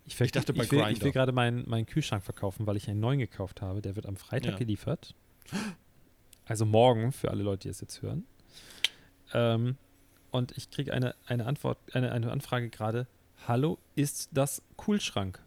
Ich, 0.05 0.19
Ich 0.19 0.31
dachte 0.33 0.51
bei 0.53 0.63
ich 0.65 0.71
will, 0.71 0.85
ich 0.89 1.01
will 1.01 1.13
gerade 1.13 1.31
meinen, 1.31 1.69
meinen 1.69 1.85
Kühlschrank 1.85 2.23
verkaufen, 2.23 2.67
weil 2.67 2.75
ich 2.75 2.89
einen 2.89 2.99
neuen 2.99 3.19
gekauft 3.19 3.61
habe. 3.61 3.81
Der 3.81 3.95
wird 3.95 4.07
am 4.07 4.17
Freitag 4.17 4.53
Ja. 4.53 4.57
geliefert. 4.57 5.15
Also 6.43 6.65
morgen 6.65 7.13
für 7.13 7.31
alle 7.31 7.43
Leute, 7.43 7.61
die 7.63 7.69
es 7.69 7.79
jetzt 7.79 8.01
hören. 8.01 8.25
Ähm, 9.33 9.77
und 10.31 10.57
ich 10.57 10.69
kriege 10.71 10.93
eine, 10.93 11.15
eine 11.25 11.45
Antwort, 11.45 11.77
eine, 11.93 12.11
eine 12.11 12.31
Anfrage 12.31 12.69
gerade. 12.69 13.07
Hallo, 13.47 13.77
ist 13.95 14.29
das 14.31 14.61
Kühlschrank? 14.77 15.39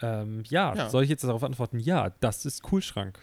Ähm, 0.00 0.42
ja, 0.48 0.74
Ja. 0.74 0.90
soll 0.90 1.04
ich 1.04 1.10
jetzt 1.10 1.24
darauf 1.24 1.44
antworten? 1.44 1.78
Ja, 1.78 2.10
das 2.20 2.44
ist 2.44 2.62
Kühlschrank. 2.62 3.18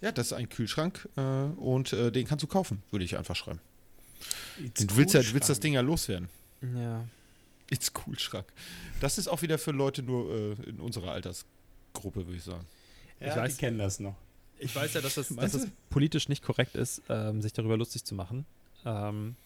Ja, 0.00 0.12
das 0.12 0.28
ist 0.28 0.32
ein 0.32 0.48
Kühlschrank 0.48 1.08
äh, 1.16 1.20
und 1.20 1.92
äh, 1.92 2.12
den 2.12 2.26
kannst 2.26 2.42
du 2.44 2.46
kaufen, 2.46 2.82
würde 2.92 3.04
ich 3.04 3.16
einfach 3.18 3.34
schreiben. 3.34 3.60
It's 4.62 4.86
Du 4.86 4.96
willst, 4.96 5.14
ja, 5.14 5.22
du 5.22 5.32
willst 5.32 5.48
das 5.48 5.58
Ding 5.60 5.72
ja 5.74 5.80
loswerden. 5.80 6.28
Ja. 6.76 7.04
It's 7.70 7.92
Kühlschrank. 7.92 8.46
Das 9.00 9.18
ist 9.18 9.28
auch 9.28 9.42
wieder 9.42 9.58
für 9.58 9.72
Leute 9.72 10.02
nur 10.02 10.30
äh, 10.30 10.52
in 10.68 10.78
unserer 10.80 11.12
Altersgruppe, 11.12 12.26
würde 12.26 12.36
ich 12.36 12.44
sagen. 12.44 12.64
Ja, 13.20 13.28
Ich 13.28 13.34
die 13.34 13.40
weiß- 13.40 13.58
kennen 13.58 13.78
das 13.78 13.98
noch. 14.00 14.14
Ich 14.58 14.74
weiß 14.74 14.94
ja, 14.94 15.00
dass 15.00 15.14
das, 15.14 15.28
dass 15.28 15.52
das 15.52 15.66
politisch 15.90 16.28
nicht 16.28 16.42
korrekt 16.42 16.74
ist, 16.76 17.02
ähm, 17.08 17.40
sich 17.42 17.52
darüber 17.52 17.76
lustig 17.76 18.04
zu 18.04 18.14
machen. 18.14 18.44
Ähm, 18.84 19.36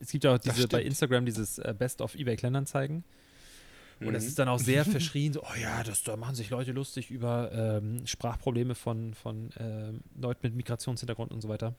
es 0.00 0.10
gibt 0.10 0.24
ja 0.24 0.34
auch 0.34 0.38
Das 0.38 0.54
diese 0.56 0.68
bei. 0.68 0.82
Instagram 0.82 1.24
dieses 1.24 1.58
äh, 1.58 1.74
Best 1.78 2.00
of 2.02 2.14
eBay 2.14 2.36
Kleinanzeigen. 2.36 3.04
Und 4.00 4.14
das 4.14 4.24
Mhm. 4.24 4.28
ist 4.30 4.38
dann 4.38 4.48
auch 4.48 4.58
sehr 4.58 4.84
verschrien, 4.96 5.32
so, 5.32 5.42
oh 5.42 5.54
ja, 5.60 5.82
das, 5.84 6.02
da 6.02 6.16
machen 6.16 6.34
sich 6.34 6.50
Leute 6.50 6.72
lustig 6.72 7.10
über 7.10 7.52
ähm, 7.52 8.04
Sprachprobleme 8.06 8.74
von, 8.74 9.14
von 9.14 9.50
ähm, 9.58 10.00
Leuten 10.20 10.40
mit 10.42 10.54
Migrationshintergrund 10.56 11.30
und 11.32 11.40
so 11.40 11.48
weiter. 11.48 11.74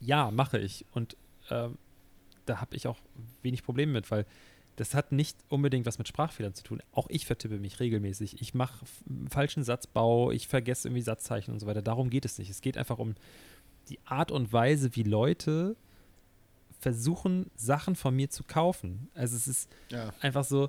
Ja, 0.00 0.30
mache 0.30 0.58
ich. 0.58 0.84
Und 0.92 1.16
ähm, 1.50 1.78
da 2.44 2.60
habe 2.60 2.76
ich 2.76 2.86
auch 2.86 2.98
wenig 3.42 3.62
Probleme 3.62 3.92
mit, 3.92 4.10
weil 4.10 4.26
das 4.76 4.94
hat 4.94 5.12
nicht 5.12 5.36
unbedingt 5.48 5.86
was 5.86 5.98
mit 5.98 6.08
Sprachfehlern 6.08 6.54
zu 6.54 6.62
tun. 6.64 6.82
Auch 6.92 7.06
ich 7.08 7.26
vertippe 7.26 7.58
mich 7.58 7.78
regelmäßig. 7.80 8.40
Ich 8.40 8.54
mache 8.54 8.84
falschen 9.30 9.62
Satzbau, 9.62 10.30
ich 10.32 10.48
vergesse 10.48 10.88
irgendwie 10.88 11.02
Satzzeichen 11.02 11.52
und 11.52 11.60
so 11.60 11.66
weiter. 11.66 11.82
Darum 11.82 12.10
geht 12.10 12.24
es 12.24 12.38
nicht. 12.38 12.50
Es 12.50 12.60
geht 12.60 12.76
einfach 12.76 12.98
um 12.98 13.14
die 13.88 13.98
Art 14.04 14.30
und 14.30 14.52
Weise, 14.52 14.96
wie 14.96 15.02
Leute 15.02 15.76
versuchen, 16.80 17.50
Sachen 17.56 17.96
von 17.96 18.14
mir 18.14 18.30
zu 18.30 18.42
kaufen. 18.44 19.08
Also 19.14 19.36
es 19.36 19.46
ist 19.48 19.70
Ja. 19.90 20.12
einfach 20.20 20.44
so, 20.44 20.68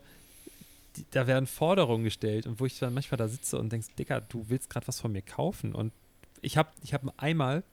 die, 0.96 1.06
da 1.12 1.28
werden 1.28 1.46
Forderungen 1.48 2.04
gestellt 2.04 2.48
und 2.48 2.60
wo 2.60 2.66
ich 2.66 2.80
dann 2.80 2.94
manchmal 2.94 3.18
da 3.18 3.28
sitze 3.28 3.60
und 3.60 3.72
denkst, 3.72 3.88
Dicker, 3.98 4.22
du 4.22 4.46
willst 4.50 4.70
gerade 4.70 4.88
was 4.88 5.00
von 5.00 5.12
mir 5.12 5.22
kaufen. 5.22 5.74
Und 5.76 5.92
ich 6.42 6.58
habe 6.58 6.70
ich 6.84 6.94
hab 6.94 7.02
einmal, 7.22 7.64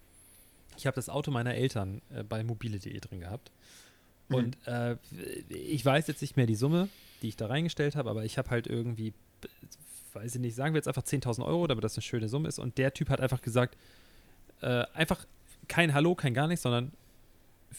ich 0.76 0.86
habe 0.86 0.94
das 0.94 1.08
Auto 1.08 1.30
meiner 1.30 1.54
Eltern 1.54 2.00
äh, 2.10 2.24
bei 2.24 2.42
mobile.de 2.42 2.98
drin 2.98 3.20
gehabt. 3.20 3.50
Und 4.28 4.56
äh, 4.66 4.96
ich 5.48 5.84
weiß 5.84 6.06
jetzt 6.06 6.22
nicht 6.22 6.36
mehr 6.36 6.46
die 6.46 6.54
Summe, 6.54 6.88
die 7.20 7.28
ich 7.28 7.36
da 7.36 7.46
reingestellt 7.46 7.96
habe, 7.96 8.10
aber 8.10 8.24
ich 8.24 8.38
habe 8.38 8.50
halt 8.50 8.66
irgendwie, 8.66 9.12
weiß 10.14 10.34
ich 10.34 10.40
nicht, 10.40 10.54
sagen 10.54 10.74
wir 10.74 10.78
jetzt 10.78 10.88
einfach 10.88 11.02
10.000 11.02 11.44
Euro, 11.44 11.66
damit 11.66 11.84
das 11.84 11.96
eine 11.96 12.02
schöne 12.02 12.28
Summe 12.28 12.48
ist. 12.48 12.58
Und 12.58 12.78
der 12.78 12.94
Typ 12.94 13.10
hat 13.10 13.20
einfach 13.20 13.42
gesagt, 13.42 13.76
äh, 14.60 14.84
einfach 14.94 15.26
kein 15.68 15.94
Hallo, 15.94 16.14
kein 16.14 16.34
gar 16.34 16.48
nichts, 16.48 16.62
sondern 16.62 16.92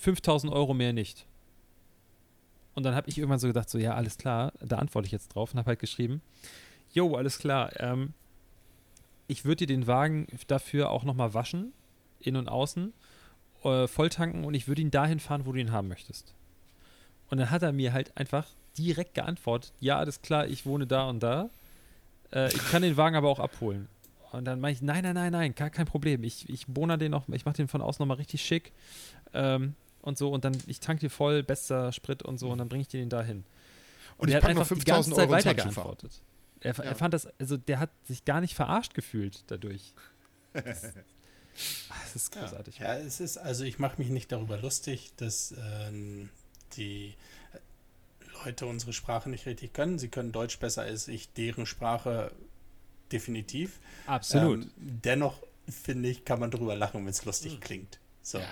5.000 0.02 0.52
Euro 0.52 0.74
mehr 0.74 0.94
nicht. 0.94 1.26
Und 2.76 2.84
dann 2.84 2.96
habe 2.96 3.10
ich 3.10 3.18
irgendwann 3.18 3.40
so 3.40 3.48
gedacht, 3.48 3.70
so 3.70 3.78
ja, 3.78 3.94
alles 3.94 4.18
klar, 4.18 4.54
da 4.60 4.78
antworte 4.78 5.06
ich 5.06 5.12
jetzt 5.12 5.30
drauf 5.30 5.54
und 5.54 5.60
habe 5.60 5.68
halt 5.68 5.80
geschrieben, 5.80 6.22
jo, 6.92 7.16
alles 7.16 7.38
klar, 7.38 7.72
ähm, 7.80 8.14
ich 9.28 9.46
würde 9.46 9.66
dir 9.66 9.68
den 9.68 9.88
Wagen 9.88 10.28
dafür 10.48 10.90
auch 10.90 11.04
nochmal 11.04 11.34
waschen, 11.34 11.74
in 12.20 12.36
und 12.36 12.48
außen, 12.48 12.94
äh, 13.64 13.88
volltanken 13.88 14.46
und 14.46 14.54
ich 14.54 14.68
würde 14.68 14.82
ihn 14.82 14.92
dahin 14.92 15.20
fahren, 15.20 15.46
wo 15.46 15.52
du 15.52 15.60
ihn 15.60 15.72
haben 15.72 15.88
möchtest. 15.88 16.34
Und 17.30 17.38
dann 17.40 17.50
hat 17.50 17.64
er 17.64 17.72
mir 17.72 17.94
halt 17.94 18.16
einfach 18.18 18.48
direkt 18.78 19.14
geantwortet, 19.14 19.72
ja, 19.80 19.98
alles 19.98 20.22
klar, 20.22 20.48
ich 20.48 20.66
wohne 20.66 20.88
da 20.88 21.08
und 21.10 21.22
da, 21.22 21.50
äh, 22.32 22.48
ich 22.48 22.72
kann 22.72 22.82
den 22.82 22.98
Wagen 22.98 23.16
aber 23.16 23.30
auch 23.30 23.40
abholen. 23.40 23.88
Und 24.32 24.46
dann 24.46 24.60
meine 24.60 24.74
ich, 24.74 24.82
nein, 24.82 25.04
nein, 25.04 25.14
nein, 25.14 25.32
nein, 25.32 25.54
gar 25.54 25.70
kein 25.70 25.86
Problem. 25.86 26.24
Ich, 26.24 26.50
ich 26.50 26.66
bohne 26.66 26.98
den 26.98 27.12
noch, 27.12 27.30
ich 27.30 27.46
mache 27.46 27.58
den 27.58 27.68
von 27.68 27.82
außen 27.82 28.02
nochmal 28.02 28.18
richtig 28.18 28.42
schick. 28.42 28.72
Ähm, 29.34 29.76
und 30.02 30.18
so, 30.18 30.32
und 30.32 30.44
dann, 30.44 30.58
ich 30.66 30.80
tank 30.80 31.00
dir 31.02 31.10
voll, 31.12 31.44
bester 31.44 31.92
Sprit 31.92 32.24
und 32.24 32.40
so, 32.40 32.50
und 32.50 32.58
dann 32.58 32.68
bringe 32.68 32.82
ich 32.82 32.88
dir 32.88 33.00
den 33.00 33.10
dahin. 33.10 33.44
Und 34.18 34.30
er 34.30 34.30
ich 34.30 34.36
hat 34.36 34.42
packe 34.42 34.54
noch 34.56 34.62
einfach 34.62 34.76
die 34.78 34.84
ganze 34.86 35.12
5000 35.12 35.16
Zeit 35.16 35.26
Euro 35.28 35.36
ins 35.36 35.46
weiter 35.46 35.56
geantwortet. 35.56 36.22
Er, 36.62 36.74
Ja. 36.76 36.84
er 36.84 36.96
fand 36.96 37.14
das, 37.14 37.28
also 37.40 37.58
der 37.58 37.80
hat 37.80 37.90
sich 38.06 38.26
gar 38.26 38.42
nicht 38.42 38.56
verarscht 38.56 38.96
gefühlt 38.96 39.44
dadurch. 39.48 39.94
Das, 40.54 40.94
Ah, 41.90 41.96
das 42.04 42.16
ist 42.16 42.32
großartig. 42.32 42.80
Ja, 42.80 42.96
es 42.98 43.20
ist, 43.20 43.38
also 43.38 43.64
ich 43.64 43.80
mache 43.80 43.98
mich 43.98 44.10
nicht 44.10 44.32
darüber 44.32 44.58
lustig, 44.58 45.12
dass 45.18 45.54
ähm, 45.58 46.30
die 46.78 47.14
Leute 48.46 48.66
unsere 48.66 48.94
Sprache 48.94 49.30
nicht 49.30 49.46
richtig 49.46 49.74
können. 49.74 50.00
Sie 50.00 50.10
können 50.10 50.32
Deutsch 50.32 50.60
besser 50.60 50.82
als 50.84 51.08
ich, 51.08 51.32
deren 51.34 51.66
Sprache 51.66 52.32
definitiv. 53.12 53.80
Absolut. 54.08 54.64
Ähm, 54.64 54.72
dennoch 54.78 55.38
finde 55.70 56.10
ich, 56.10 56.26
kann 56.26 56.40
man 56.40 56.52
darüber 56.52 56.76
lachen, 56.76 57.02
wenn 57.06 57.12
es 57.12 57.24
lustig 57.26 57.62
klingt. 57.62 58.00
So. 58.22 58.40
Ja. 58.40 58.48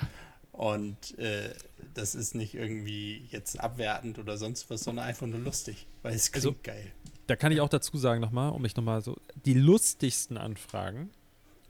Und 0.54 1.18
äh, 1.18 1.54
das 1.94 2.14
ist 2.14 2.36
nicht 2.36 2.54
irgendwie 2.54 3.26
jetzt 3.32 3.60
abwertend 3.60 4.20
oder 4.20 4.38
sonst 4.38 4.70
was, 4.70 4.84
sondern 4.84 5.06
einfach 5.06 5.26
nur 5.28 5.40
lustig, 5.40 5.88
weil 6.04 6.14
es 6.14 6.32
klingt 6.32 6.46
Also- 6.46 6.56
geil. 6.64 6.92
Da 7.28 7.36
kann 7.38 7.54
ich 7.54 7.62
auch 7.62 7.70
dazu 7.70 7.98
sagen 7.98 8.20
nochmal, 8.20 8.52
um 8.52 8.62
mich 8.62 8.76
nochmal 8.76 9.02
so, 9.02 9.18
die 9.46 9.54
lustigsten 9.54 10.38
Anfragen 10.38 11.12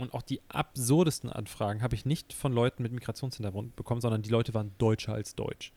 und 0.02 0.14
auch 0.14 0.22
die 0.22 0.41
absurdesten 0.49 1.30
Anfragen 1.30 1.82
habe 1.82 1.95
ich 1.95 2.06
nicht 2.06 2.34
von 2.34 2.54
Leuten 2.54 2.84
mit 2.84 2.91
Migrationshintergrund 2.91 3.76
bekommen, 3.76 4.02
sondern 4.02 4.22
die 4.22 4.30
Leute 4.30 4.54
waren 4.54 4.72
deutscher 4.78 5.14
als 5.14 5.36
deutsch. 5.36 5.72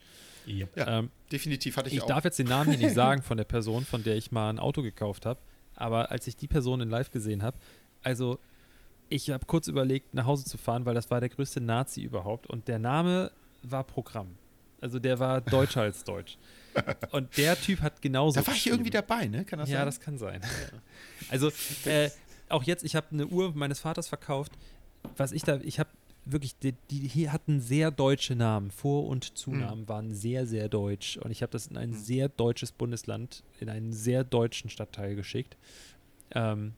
Ja, 0.46 0.66
Ähm, 0.76 1.10
definitiv 1.32 1.76
hatte 1.76 1.88
ich, 1.88 1.96
ich 1.96 2.02
auch. 2.02 2.06
darf 2.06 2.24
jetzt 2.24 2.38
den 2.38 2.46
Namen 2.48 2.70
hier 2.70 2.78
nicht 2.78 2.94
sagen 3.02 3.22
von 3.22 3.36
der 3.36 3.44
Person, 3.44 3.84
von 3.84 4.02
der 4.04 4.16
ich 4.16 4.30
mal 4.32 4.50
ein 4.50 4.58
Auto 4.58 4.82
gekauft 4.82 5.24
habe, 5.26 5.40
aber 5.74 6.10
als 6.10 6.26
ich 6.26 6.36
die 6.36 6.48
Person 6.48 6.80
in 6.80 6.90
Live 6.90 7.10
gesehen 7.10 7.42
habe, 7.42 7.56
also 8.02 8.38
ich 9.08 9.30
habe 9.30 9.44
kurz 9.46 9.68
überlegt, 9.68 10.14
nach 10.14 10.26
Hause 10.26 10.44
zu 10.44 10.58
fahren, 10.58 10.84
weil 10.86 10.94
das 10.94 11.10
war 11.10 11.20
der 11.20 11.28
größte 11.28 11.60
Nazi 11.60 12.02
überhaupt 12.02 12.46
und 12.46 12.68
der 12.68 12.78
Name 12.78 13.30
war 13.62 13.84
Programm. 13.84 14.36
Also 14.80 14.98
der 14.98 15.18
war 15.18 15.40
deutscher 15.40 15.80
als 15.82 16.04
deutsch. 16.04 16.36
Und 17.12 17.34
der 17.38 17.58
Typ 17.58 17.80
hat 17.80 18.02
genauso. 18.02 18.38
da 18.40 18.46
war 18.46 18.54
ich 18.54 18.66
irgendwie 18.66 18.90
dabei, 18.90 19.28
ne? 19.28 19.44
Kann 19.46 19.58
das 19.60 19.70
Ja, 19.70 19.78
sein? 19.78 19.86
das 19.86 20.00
kann 20.00 20.18
sein. 20.18 20.40
Also 21.30 21.50
äh, 21.86 22.10
auch 22.48 22.62
jetzt, 22.64 22.84
ich 22.84 22.96
habe 22.96 23.06
eine 23.12 23.26
Uhr 23.26 23.52
meines 23.54 23.80
Vaters 23.80 24.08
verkauft. 24.08 24.52
Was 25.16 25.32
ich 25.32 25.42
da, 25.42 25.58
ich 25.62 25.78
habe 25.78 25.90
wirklich, 26.24 26.58
die, 26.58 26.72
die 26.90 27.06
hier 27.08 27.32
hatten 27.32 27.60
sehr 27.60 27.90
deutsche 27.90 28.34
Namen. 28.34 28.70
Vor- 28.70 29.06
und 29.06 29.36
Zunamen 29.36 29.88
waren 29.88 30.14
sehr, 30.14 30.46
sehr 30.46 30.68
deutsch. 30.68 31.16
Und 31.18 31.30
ich 31.30 31.42
habe 31.42 31.52
das 31.52 31.66
in 31.66 31.76
ein 31.76 31.92
sehr 31.92 32.28
deutsches 32.28 32.72
Bundesland, 32.72 33.42
in 33.60 33.68
einen 33.68 33.92
sehr 33.92 34.24
deutschen 34.24 34.70
Stadtteil 34.70 35.14
geschickt. 35.14 35.56
Ähm, 36.32 36.72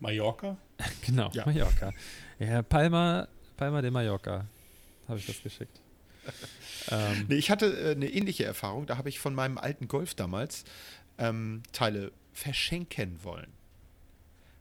Mallorca? 0.00 0.56
genau, 1.06 1.30
Ja. 1.32 1.44
Mallorca. 1.44 1.92
Ja, 2.38 2.62
Palma, 2.62 3.28
Palma 3.56 3.82
de 3.82 3.90
Mallorca 3.90 4.46
habe 5.08 5.18
ich 5.18 5.26
das 5.26 5.42
geschickt. 5.42 5.80
ähm, 6.90 7.26
Nee, 7.28 7.34
ich 7.36 7.50
hatte 7.50 7.66
äh, 7.66 7.90
eine 7.92 8.08
ähnliche 8.10 8.44
Erfahrung. 8.44 8.86
Da 8.86 8.96
habe 8.96 9.08
ich 9.08 9.18
von 9.18 9.34
meinem 9.34 9.58
alten 9.58 9.88
Golf 9.88 10.14
damals 10.14 10.64
ähm, 11.18 11.62
Teile 11.72 12.12
verschenken 12.32 13.22
wollen. 13.24 13.52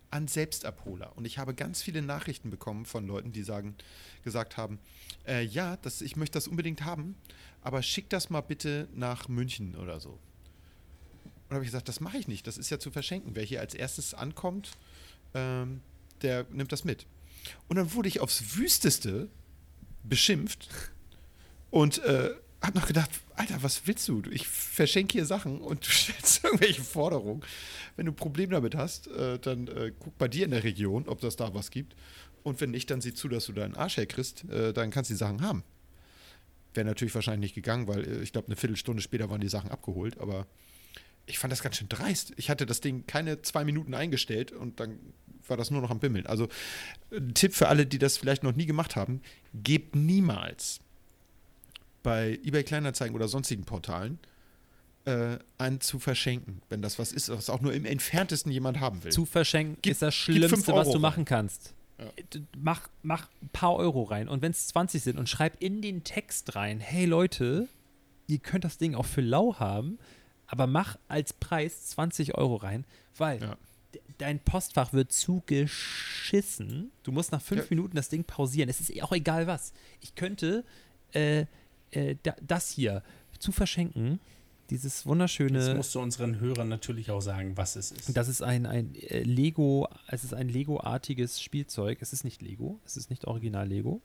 An 0.09 0.27
Selbstabholer. 0.27 1.15
Und 1.15 1.25
ich 1.25 1.37
habe 1.37 1.53
ganz 1.53 1.81
viele 1.81 2.01
Nachrichten 2.01 2.49
bekommen 2.49 2.85
von 2.85 3.07
Leuten, 3.07 3.31
die 3.31 3.43
sagen, 3.43 3.75
gesagt 4.23 4.57
haben, 4.57 4.79
äh, 5.27 5.43
ja, 5.43 5.77
das, 5.77 6.01
ich 6.01 6.15
möchte 6.15 6.37
das 6.37 6.47
unbedingt 6.47 6.83
haben, 6.85 7.15
aber 7.61 7.81
schick 7.83 8.09
das 8.09 8.29
mal 8.29 8.41
bitte 8.41 8.87
nach 8.93 9.27
München 9.27 9.75
oder 9.75 9.99
so. 9.99 10.19
Und 11.49 11.55
habe 11.55 11.63
ich 11.63 11.71
gesagt, 11.71 11.87
das 11.87 11.99
mache 11.99 12.17
ich 12.17 12.27
nicht, 12.27 12.47
das 12.47 12.57
ist 12.57 12.69
ja 12.69 12.79
zu 12.79 12.91
verschenken. 12.91 13.35
Wer 13.35 13.43
hier 13.43 13.61
als 13.61 13.73
erstes 13.73 14.13
ankommt, 14.13 14.71
ähm, 15.33 15.81
der 16.21 16.45
nimmt 16.51 16.71
das 16.71 16.83
mit. 16.83 17.05
Und 17.67 17.77
dann 17.77 17.93
wurde 17.93 18.09
ich 18.09 18.19
aufs 18.19 18.57
Wüsteste 18.57 19.29
beschimpft 20.03 20.69
und 21.69 21.99
äh, 21.99 22.31
hab 22.61 22.75
noch 22.75 22.87
gedacht, 22.87 23.09
Alter, 23.35 23.61
was 23.61 23.85
willst 23.85 24.07
du? 24.07 24.21
Ich 24.31 24.47
verschenke 24.47 25.13
hier 25.13 25.25
Sachen 25.25 25.59
und 25.59 25.85
du 25.87 25.91
stellst 25.91 26.43
irgendwelche 26.43 26.81
Forderungen. 26.81 27.43
Wenn 27.95 28.05
du 28.05 28.11
ein 28.11 28.15
Problem 28.15 28.49
damit 28.49 28.75
hast, 28.75 29.07
äh, 29.07 29.39
dann 29.39 29.67
äh, 29.67 29.91
guck 29.97 30.17
bei 30.17 30.27
dir 30.27 30.45
in 30.45 30.51
der 30.51 30.63
Region, 30.63 31.07
ob 31.07 31.21
das 31.21 31.35
da 31.35 31.53
was 31.53 31.71
gibt. 31.71 31.95
Und 32.43 32.61
wenn 32.61 32.71
nicht, 32.71 32.89
dann 32.89 33.01
sieh 33.01 33.13
zu, 33.13 33.27
dass 33.27 33.45
du 33.45 33.53
deinen 33.53 33.75
Arsch 33.75 33.97
herkriegst, 33.97 34.49
äh, 34.49 34.73
dann 34.73 34.89
kannst 34.89 35.09
du 35.09 35.13
die 35.13 35.19
Sachen 35.19 35.41
haben. 35.41 35.63
wäre 36.73 36.85
natürlich 36.85 37.13
wahrscheinlich 37.13 37.49
nicht 37.49 37.55
gegangen, 37.55 37.87
weil 37.87 38.07
äh, 38.07 38.21
ich 38.21 38.31
glaube, 38.31 38.47
eine 38.47 38.55
Viertelstunde 38.55 39.01
später 39.01 39.29
waren 39.29 39.41
die 39.41 39.49
Sachen 39.49 39.69
abgeholt, 39.69 40.19
aber 40.19 40.47
ich 41.25 41.39
fand 41.39 41.51
das 41.51 41.61
ganz 41.61 41.75
schön 41.75 41.89
dreist. 41.89 42.33
Ich 42.37 42.49
hatte 42.49 42.65
das 42.65 42.79
Ding 42.79 43.05
keine 43.05 43.41
zwei 43.41 43.65
Minuten 43.65 43.93
eingestellt 43.93 44.51
und 44.51 44.79
dann 44.79 44.97
war 45.47 45.57
das 45.57 45.71
nur 45.71 45.81
noch 45.81 45.91
am 45.91 45.99
Bimmeln. 45.99 46.25
Also 46.25 46.47
ein 47.11 47.33
Tipp 47.33 47.53
für 47.53 47.67
alle, 47.67 47.85
die 47.85 47.99
das 47.99 48.17
vielleicht 48.17 48.43
noch 48.43 48.55
nie 48.55 48.65
gemacht 48.65 48.95
haben, 48.95 49.21
gebt 49.53 49.95
niemals 49.95 50.79
bei 52.03 52.39
eBay 52.43 52.63
Kleinanzeigen 52.63 53.15
oder 53.15 53.27
sonstigen 53.27 53.63
Portalen 53.65 54.19
äh, 55.05 55.37
einen 55.57 55.81
zu 55.81 55.99
verschenken, 55.99 56.61
wenn 56.69 56.81
das 56.81 56.99
was 56.99 57.11
ist, 57.11 57.29
was 57.29 57.49
auch 57.49 57.61
nur 57.61 57.73
im 57.73 57.85
entferntesten 57.85 58.51
jemand 58.51 58.79
haben 58.79 59.03
will. 59.03 59.11
Zu 59.11 59.25
verschenken 59.25 59.77
Gib- 59.81 59.91
ist 59.91 60.01
das 60.01 60.15
Schlimmste, 60.15 60.73
was 60.73 60.87
du 60.87 60.93
rein. 60.93 61.01
machen 61.01 61.25
kannst. 61.25 61.73
Ja. 61.99 62.05
Mach, 62.57 62.87
mach 63.01 63.27
ein 63.41 63.49
paar 63.53 63.75
Euro 63.75 64.03
rein 64.03 64.27
und 64.29 64.41
wenn 64.41 64.51
es 64.51 64.67
20 64.67 65.01
sind 65.01 65.17
und 65.17 65.27
schreib 65.29 65.61
in 65.61 65.81
den 65.81 66.03
Text 66.03 66.55
rein, 66.55 66.79
hey 66.79 67.05
Leute, 67.05 67.67
ihr 68.27 68.37
könnt 68.39 68.63
das 68.65 68.77
Ding 68.77 68.93
auch 68.95 69.05
für 69.05 69.21
lau 69.21 69.55
haben, 69.59 69.97
aber 70.45 70.67
mach 70.67 70.97
als 71.07 71.33
Preis 71.33 71.87
20 71.87 72.35
Euro 72.37 72.57
rein, 72.57 72.85
weil 73.17 73.41
Ja. 73.41 73.57
de- 73.95 74.01
dein 74.19 74.39
Postfach 74.39 74.93
wird 74.93 75.11
zugeschissen. 75.11 76.91
Du 77.03 77.11
musst 77.11 77.31
nach 77.31 77.41
fünf 77.41 77.63
Ja. 77.63 77.67
Minuten 77.71 77.95
das 77.95 78.09
Ding 78.09 78.23
pausieren. 78.23 78.69
Es 78.69 78.79
ist 78.79 79.01
auch 79.01 79.11
egal 79.11 79.47
was. 79.47 79.73
Ich 80.01 80.15
könnte 80.15 80.63
äh, 81.13 81.45
äh, 81.91 82.15
da, 82.23 82.35
das 82.41 82.69
hier 82.71 83.03
zu 83.39 83.51
verschenken, 83.51 84.19
dieses 84.69 85.05
wunderschöne. 85.05 85.59
Jetzt 85.59 85.75
musst 85.77 85.95
du 85.95 85.99
unseren 86.01 86.39
Hörern 86.39 86.67
natürlich 86.67 87.09
auch 87.11 87.21
sagen, 87.21 87.55
was 87.55 87.75
es 87.75 87.91
ist. 87.91 88.15
Das 88.17 88.27
ist 88.27 88.41
ein, 88.41 88.65
ein 88.65 88.95
äh, 88.95 89.23
Lego, 89.23 89.87
es 90.07 90.23
ist 90.23 90.33
ein 90.33 90.49
Lego-artiges 90.49 91.41
Spielzeug. 91.41 91.99
Es 92.01 92.11
ist 92.13 92.23
nicht 92.23 92.41
Lego, 92.41 92.79
es 92.85 92.97
ist 92.97 93.09
nicht 93.09 93.25
original 93.25 93.67
Lego. 93.67 94.01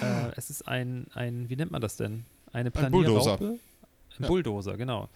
Äh, 0.00 0.30
es 0.36 0.50
ist 0.50 0.68
ein, 0.68 1.08
ein, 1.14 1.48
wie 1.50 1.56
nennt 1.56 1.72
man 1.72 1.80
das 1.80 1.96
denn? 1.96 2.24
Eine 2.52 2.70
Bulldozer. 2.70 3.36
Planierraupe? 3.36 3.58
Ein 4.18 4.22
Ja. 4.22 4.28
Bulldozer, 4.28 4.76
genau. 4.76 5.08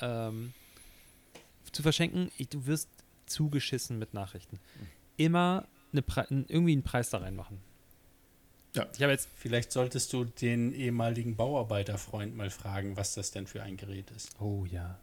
Ähm, 0.00 0.54
zu 1.72 1.82
verschenken, 1.82 2.30
ich, 2.38 2.48
du 2.48 2.64
wirst 2.66 2.88
zugeschissen 3.26 3.98
mit 3.98 4.14
Nachrichten. 4.14 4.58
Immer 5.18 5.66
eine 5.92 6.00
Pre 6.02 6.26
irgendwie 6.30 6.72
einen 6.72 6.82
Preis 6.82 7.10
da 7.10 7.18
reinmachen. 7.18 7.58
Ja. 8.74 8.86
Ich 8.94 9.02
habe 9.02 9.12
jetzt, 9.12 9.28
Vielleicht 9.36 9.70
solltest 9.72 10.12
du 10.12 10.24
den 10.24 10.72
ehemaligen 10.72 11.36
Bauarbeiterfreund 11.36 12.36
mal 12.36 12.50
fragen, 12.50 12.96
was 12.96 13.14
das 13.14 13.30
denn 13.30 13.46
für 13.46 13.62
ein 13.62 13.76
Gerät 13.76 14.10
ist. 14.16 14.30
oh 14.40 14.64
ja. 14.70 14.98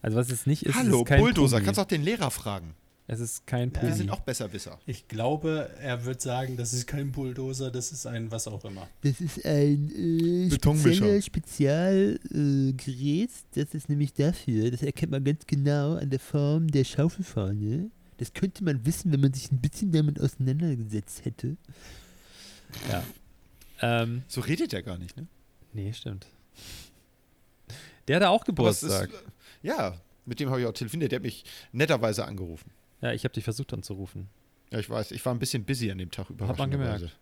Also 0.00 0.16
was 0.16 0.30
es 0.30 0.46
nicht 0.46 0.64
ist, 0.64 0.74
Hallo, 0.74 1.00
ist 1.02 1.06
kein 1.06 1.20
Bulldozer, 1.20 1.56
Pumi. 1.56 1.64
kannst 1.66 1.78
auch 1.80 1.84
den 1.86 2.02
Lehrer 2.02 2.30
fragen. 2.32 2.74
Es 3.08 3.20
ist 3.20 3.46
kein 3.46 3.72
Wir 3.74 3.80
Pumi. 3.80 3.92
sind 3.92 4.10
auch 4.10 4.20
Besserwisser. 4.20 4.78
Ich 4.86 5.06
glaube, 5.08 5.70
er 5.80 6.04
wird 6.04 6.20
sagen, 6.20 6.56
das 6.56 6.72
ist 6.72 6.86
kein 6.86 7.12
Bulldozer, 7.12 7.70
das 7.70 7.92
ist 7.92 8.06
ein 8.06 8.30
was 8.30 8.46
auch 8.48 8.64
immer. 8.64 8.88
Das 9.02 9.20
ist 9.20 9.44
ein 9.44 9.90
äh, 10.50 11.20
Spezialgerät. 11.22 12.20
Äh, 12.32 12.72
Gerät. 12.72 13.30
das 13.54 13.74
ist 13.74 13.88
nämlich 13.88 14.12
dafür, 14.14 14.70
das 14.70 14.82
erkennt 14.82 15.12
man 15.12 15.22
ganz 15.24 15.46
genau 15.46 15.94
an 15.96 16.10
der 16.10 16.20
Form 16.20 16.68
der 16.68 16.84
Schaufelfahne. 16.84 17.90
Das 18.18 18.32
könnte 18.34 18.62
man 18.64 18.84
wissen, 18.86 19.12
wenn 19.12 19.20
man 19.20 19.32
sich 19.32 19.50
ein 19.50 19.58
bisschen 19.60 19.90
damit 19.92 20.20
auseinandergesetzt 20.20 21.24
hätte. 21.24 21.56
Ja. 22.90 23.02
Ähm, 23.80 24.22
So 24.28 24.40
redet 24.40 24.72
er 24.72 24.82
gar 24.82 24.98
nicht, 24.98 25.16
ne? 25.16 25.26
Nee, 25.72 25.92
stimmt. 25.92 26.26
Der 28.08 28.16
hatte 28.16 28.28
auch 28.30 28.42
es 28.42 28.42
ist, 28.42 28.46
Geburtstag. 28.46 29.10
ja, 29.62 29.96
mit 30.26 30.40
dem 30.40 30.50
habe 30.50 30.60
ich 30.60 30.66
auch 30.66 30.72
telefoniert. 30.72 31.12
Der 31.12 31.18
hat 31.18 31.22
mich 31.24 31.44
netterweise 31.72 32.24
angerufen. 32.24 32.70
Ja, 33.00 33.12
ich 33.12 33.24
habe 33.24 33.32
dich 33.34 33.44
versucht 33.44 33.72
anzurufen. 33.72 34.28
Ja, 34.70 34.78
ich 34.78 34.88
weiß, 34.88 35.10
ich 35.12 35.24
war 35.24 35.34
ein 35.34 35.38
bisschen 35.38 35.64
busy 35.64 35.90
an 35.90 35.98
dem 35.98 36.10
Tag 36.10 36.28
Hat 36.40 36.58
man 36.58 36.70
gemerkt. 36.70 37.16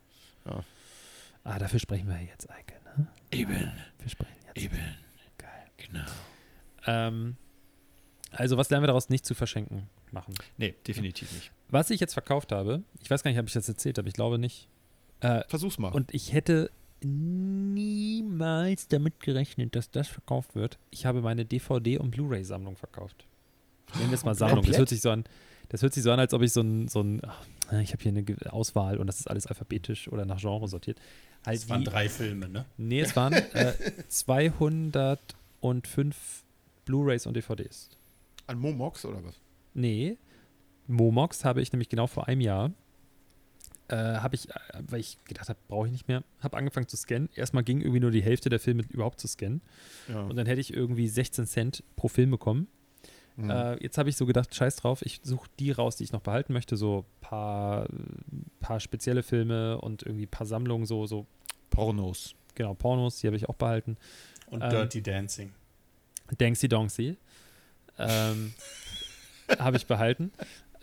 Ah, 1.43 1.57
dafür 1.59 1.79
sprechen 1.79 2.07
wir 2.07 2.19
jetzt, 2.21 2.49
Eike, 2.51 2.75
ne? 2.97 3.07
Eben, 3.31 3.71
Wir 3.99 4.09
sprechen 4.09 4.35
jetzt. 4.45 4.57
eben, 4.63 4.77
Geil. 5.37 5.65
genau. 5.77 6.05
Ähm, 6.85 7.35
also, 8.31 8.57
was 8.57 8.69
lernen 8.69 8.83
wir 8.83 8.87
daraus 8.87 9.09
nicht 9.09 9.25
zu 9.25 9.33
verschenken 9.33 9.89
machen? 10.11 10.35
Nee, 10.57 10.75
definitiv 10.87 11.31
nicht. 11.33 11.51
Was 11.69 11.89
ich 11.89 11.99
jetzt 11.99 12.13
verkauft 12.13 12.51
habe, 12.51 12.83
ich 13.01 13.09
weiß 13.09 13.23
gar 13.23 13.31
nicht, 13.31 13.39
ob 13.39 13.47
ich 13.47 13.53
das 13.53 13.67
erzählt 13.67 13.97
habe, 13.97 14.07
ich 14.07 14.13
glaube 14.13 14.37
nicht. 14.37 14.67
Äh, 15.21 15.43
Versuch's 15.47 15.77
mal. 15.79 15.91
und 15.93 16.13
ich 16.13 16.33
hätte 16.33 16.69
niemals 17.03 18.87
damit 18.87 19.19
gerechnet, 19.19 19.75
dass 19.75 19.89
das 19.91 20.07
verkauft 20.07 20.55
wird. 20.55 20.77
Ich 20.91 21.05
habe 21.05 21.21
meine 21.21 21.45
DVD- 21.45 21.97
und 21.99 22.11
Blu-ray-Sammlung 22.11 22.75
verkauft. 22.75 23.25
Nennen 23.95 24.09
wir 24.11 24.15
es 24.15 24.23
mal 24.25 24.35
Sammlung. 24.35 24.65
Das 24.65 24.77
hört 24.77 24.89
sich 24.89 25.01
so 25.01 25.09
an, 25.11 25.23
das 25.69 25.81
hört 25.81 25.93
sich 25.93 26.03
so 26.03 26.11
an, 26.11 26.19
als 26.19 26.33
ob 26.33 26.41
ich 26.41 26.53
so 26.53 26.61
ein, 26.61 26.87
so 26.87 27.01
ein 27.01 27.21
ach, 27.25 27.43
ich 27.81 27.93
habe 27.93 28.03
hier 28.03 28.11
eine 28.11 28.25
Auswahl 28.53 28.97
und 28.97 29.07
das 29.07 29.19
ist 29.19 29.29
alles 29.29 29.47
alphabetisch 29.47 30.07
oder 30.09 30.25
nach 30.25 30.39
Genre 30.39 30.67
sortiert. 30.67 30.99
Halt 31.45 31.57
Es 31.57 31.69
waren 31.69 31.83
drei 31.83 32.07
Filme, 32.09 32.47
ne? 32.49 32.65
Nee, 32.77 33.01
es 33.01 33.15
waren 33.15 33.33
äh, 33.33 33.73
205 34.07 36.43
Blu-rays 36.85 37.25
und 37.25 37.35
DVDs. 37.35 37.89
An 38.47 38.59
Momox 38.59 39.05
oder 39.05 39.23
was? 39.23 39.35
Nee, 39.73 40.17
Momox 40.87 41.45
habe 41.45 41.61
ich 41.61 41.71
nämlich 41.71 41.89
genau 41.89 42.07
vor 42.07 42.27
einem 42.27 42.41
Jahr, 42.41 42.71
äh, 43.91 43.95
habe 43.95 44.35
ich, 44.35 44.49
äh, 44.49 44.53
weil 44.87 44.99
ich 45.01 45.17
gedacht 45.25 45.49
habe, 45.49 45.59
brauche 45.67 45.87
ich 45.87 45.91
nicht 45.91 46.07
mehr, 46.07 46.23
habe 46.39 46.57
angefangen 46.57 46.87
zu 46.87 46.95
scannen. 46.97 47.29
Erstmal 47.35 47.63
ging 47.63 47.81
irgendwie 47.81 47.99
nur 47.99 48.11
die 48.11 48.23
Hälfte 48.23 48.49
der 48.49 48.59
Filme 48.59 48.83
überhaupt 48.89 49.19
zu 49.19 49.27
scannen. 49.27 49.61
Ja. 50.07 50.21
Und 50.21 50.35
dann 50.35 50.45
hätte 50.45 50.61
ich 50.61 50.73
irgendwie 50.73 51.07
16 51.07 51.45
Cent 51.45 51.83
pro 51.95 52.07
Film 52.07 52.31
bekommen. 52.31 52.67
Mhm. 53.35 53.49
Äh, 53.49 53.83
jetzt 53.83 53.97
habe 53.97 54.09
ich 54.09 54.15
so 54.15 54.25
gedacht, 54.25 54.53
scheiß 54.53 54.77
drauf, 54.77 55.01
ich 55.03 55.19
suche 55.23 55.49
die 55.59 55.71
raus, 55.71 55.97
die 55.97 56.03
ich 56.03 56.11
noch 56.11 56.21
behalten 56.21 56.53
möchte. 56.53 56.77
So 56.77 57.05
paar, 57.21 57.87
paar 58.59 58.79
spezielle 58.79 59.23
Filme 59.23 59.79
und 59.79 60.03
irgendwie 60.03 60.25
paar 60.25 60.47
Sammlungen, 60.47 60.85
so, 60.85 61.05
so 61.05 61.25
Pornos. 61.69 62.35
genau, 62.55 62.73
Pornos, 62.73 63.19
die 63.19 63.27
habe 63.27 63.37
ich 63.37 63.49
auch 63.49 63.55
behalten. 63.55 63.97
Und 64.47 64.61
Ähm, 64.61 64.69
Dirty 64.69 65.01
Dancing. 65.01 65.51
Danksy 66.37 66.67
Donksy. 66.69 67.17
Ähm, 67.97 68.53
habe 69.59 69.77
ich 69.77 69.85
behalten. 69.85 70.31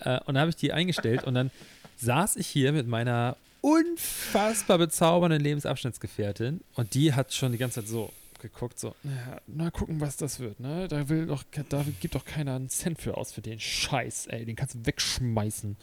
Äh, 0.00 0.18
und 0.20 0.34
dann 0.34 0.38
habe 0.38 0.50
ich 0.50 0.56
die 0.56 0.72
eingestellt 0.72 1.24
und 1.24 1.34
dann 1.34 1.50
saß 1.98 2.36
ich 2.36 2.46
hier 2.46 2.72
mit 2.72 2.86
meiner 2.86 3.36
unfassbar 3.60 4.78
bezaubernden 4.78 5.40
Lebensabschnittsgefährtin 5.40 6.60
und 6.74 6.94
die 6.94 7.12
hat 7.12 7.32
schon 7.34 7.52
die 7.52 7.58
ganze 7.58 7.80
Zeit 7.80 7.88
so 7.88 8.12
geguckt, 8.40 8.78
so, 8.78 8.94
ja, 9.02 9.40
na 9.48 9.70
gucken, 9.70 10.00
was 10.00 10.16
das 10.16 10.38
wird, 10.38 10.60
ne? 10.60 10.86
Da 10.86 11.08
will 11.08 11.26
doch, 11.26 11.42
da 11.68 11.84
gibt 12.00 12.14
doch 12.14 12.24
keiner 12.24 12.54
einen 12.54 12.68
Cent 12.68 13.00
für 13.00 13.16
aus 13.16 13.32
für 13.32 13.42
den 13.42 13.58
Scheiß, 13.58 14.28
ey, 14.28 14.44
den 14.44 14.54
kannst 14.54 14.76
du 14.76 14.86
wegschmeißen. 14.86 15.76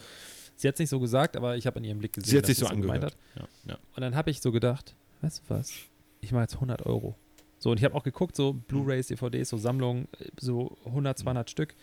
Sie 0.56 0.68
hat 0.68 0.76
es 0.76 0.80
nicht 0.80 0.90
so 0.90 1.02
gesagt, 1.02 1.36
aber 1.36 1.58
ich 1.58 1.68
habe 1.68 1.78
an 1.78 1.84
ihrem 1.84 2.00
Blick 2.00 2.14
gesehen, 2.14 2.30
Sie 2.30 2.38
hat 2.38 2.46
sich 2.46 2.58
so 2.58 2.68
angehört. 2.68 3.04
hat. 3.04 3.18
Ja, 3.36 3.48
ja. 3.68 3.78
Und 3.96 4.02
dann 4.02 4.16
habe 4.16 4.32
ich 4.32 4.40
so 4.42 4.54
gedacht, 4.54 4.96
weißt 5.22 5.40
du 5.40 5.54
was? 5.54 5.74
Ich 6.22 6.32
mache 6.32 6.44
jetzt 6.44 6.56
100 6.56 6.86
Euro. 6.86 7.16
So, 7.60 7.72
und 7.72 7.78
ich 7.78 7.84
habe 7.84 7.96
auch 7.96 8.04
geguckt, 8.04 8.36
so 8.36 8.54
Blu-rays, 8.54 9.08
DVDs, 9.08 9.50
so 9.50 9.58
Sammlungen, 9.58 10.08
so 10.40 10.78
100, 10.86 11.20
200 11.20 11.50
Stück, 11.50 11.76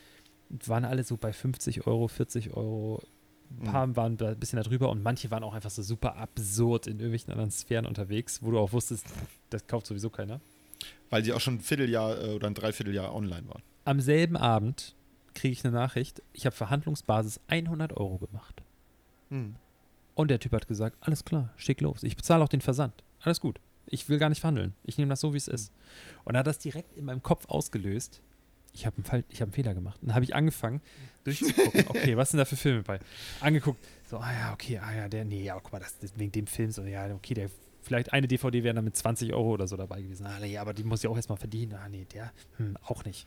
waren 0.49 0.85
alle 0.85 1.05
so 1.05 1.17
bei 1.17 1.33
50 1.33 1.87
Euro, 1.87 2.09
40 2.09 2.55
Euro. 2.55 3.03
Ein 3.63 3.73
paar 3.73 3.97
waren 3.97 4.17
da 4.17 4.31
ein 4.31 4.39
bisschen 4.39 4.61
darüber 4.61 4.91
und 4.91 5.03
manche 5.03 5.31
waren 5.31 5.45
auch 5.45 5.55
einfach 5.55 5.71
so 5.71 5.83
super 5.83 6.17
absurd 6.17 6.87
in 6.87 6.95
irgendwelchen 6.95 7.33
anderen 7.33 7.51
Sphären 7.51 7.87
unterwegs, 7.87 8.43
wo 8.43 8.51
du 8.51 8.59
auch 8.59 8.73
wusstest, 8.73 9.07
das 9.51 9.67
kauft 9.67 9.87
sowieso 9.87 10.11
keiner. 10.11 10.41
Weil 11.11 11.25
sie 11.25 11.33
auch 11.33 11.41
schon 11.41 11.55
ein 11.55 11.61
Vierteljahr 11.61 12.23
äh, 12.23 12.35
oder 12.35 12.49
ein 12.49 12.55
Dreivierteljahr 12.55 13.15
online 13.15 13.47
waren. 13.49 13.63
Am 13.85 14.01
selben 14.01 14.37
Abend 14.37 14.97
kriege 15.35 15.53
ich 15.53 15.65
eine 15.65 15.75
Nachricht, 15.75 16.23
ich 16.33 16.45
habe 16.47 16.57
Verhandlungsbasis 16.57 17.41
100 17.49 17.97
Euro 17.97 18.19
gemacht. 18.19 18.63
Mhm. 19.31 19.57
Und 20.15 20.31
der 20.31 20.41
Typ 20.41 20.53
hat 20.53 20.69
gesagt, 20.69 20.97
alles 21.01 21.25
klar, 21.25 21.51
schick 21.57 21.81
los. 21.81 22.03
Ich 22.03 22.17
bezahle 22.17 22.45
auch 22.45 22.49
den 22.49 22.61
Versand. 22.61 22.93
Alles 23.21 23.41
gut. 23.41 23.61
Ich 23.87 24.09
will 24.09 24.19
gar 24.19 24.29
nicht 24.29 24.41
verhandeln. 24.41 24.75
Ich 24.85 24.99
nehme 24.99 25.11
das 25.11 25.21
so, 25.21 25.33
wie 25.33 25.39
es 25.39 25.49
ist. 25.49 25.73
Und 26.25 26.35
er 26.35 26.41
hat 26.41 26.47
das 26.47 26.59
direkt 26.59 26.97
in 26.97 27.05
meinem 27.05 27.23
Kopf 27.23 27.47
ausgelöst. 27.49 28.21
Ich 28.73 28.87
habe 28.87 28.97
einen, 28.97 29.25
hab 29.25 29.41
einen 29.43 29.53
Fehler 29.53 29.75
gemacht. 29.75 29.99
Und 30.01 30.09
dann 30.09 30.15
habe 30.15 30.25
ich 30.25 30.35
angefangen, 30.35 30.81
durchzugucken. 31.25 31.85
Okay, 31.89 32.17
was 32.17 32.31
sind 32.31 32.39
da 32.39 32.45
für 32.45 32.57
Filme 32.57 32.83
bei? 32.83 33.01
Angeguckt. 33.41 33.85
So, 34.09 34.19
ah 34.19 34.33
ja, 34.33 34.53
okay, 34.53 34.79
ah 34.79 34.95
ja, 34.95 35.09
der, 35.09 35.25
nee, 35.25 35.43
ja, 35.43 35.59
guck 35.61 35.73
mal, 35.73 35.79
das, 35.79 35.99
das 35.99 36.13
wegen 36.17 36.33
dem 36.33 36.47
Film 36.47 36.71
so, 36.71 36.83
ja, 36.83 37.13
okay, 37.15 37.35
der, 37.35 37.51
vielleicht 37.83 38.13
eine 38.13 38.29
DVD 38.29 38.63
wäre 38.63 38.75
dann 38.75 38.85
mit 38.85 38.97
20 38.97 39.33
Euro 39.33 39.51
oder 39.53 39.67
so 39.67 39.77
dabei 39.77 40.03
gewesen. 40.03 40.27
Ah, 40.27 40.39
nee, 40.41 40.57
aber 40.59 40.73
die 40.75 40.85
muss 40.85 41.03
ich 41.03 41.09
auch 41.09 41.17
erstmal 41.17 41.39
verdienen. 41.39 41.75
Ah, 41.75 41.89
nee, 41.89 42.07
der, 42.13 42.33
hm, 42.57 42.77
auch 42.85 43.05
nicht. 43.05 43.27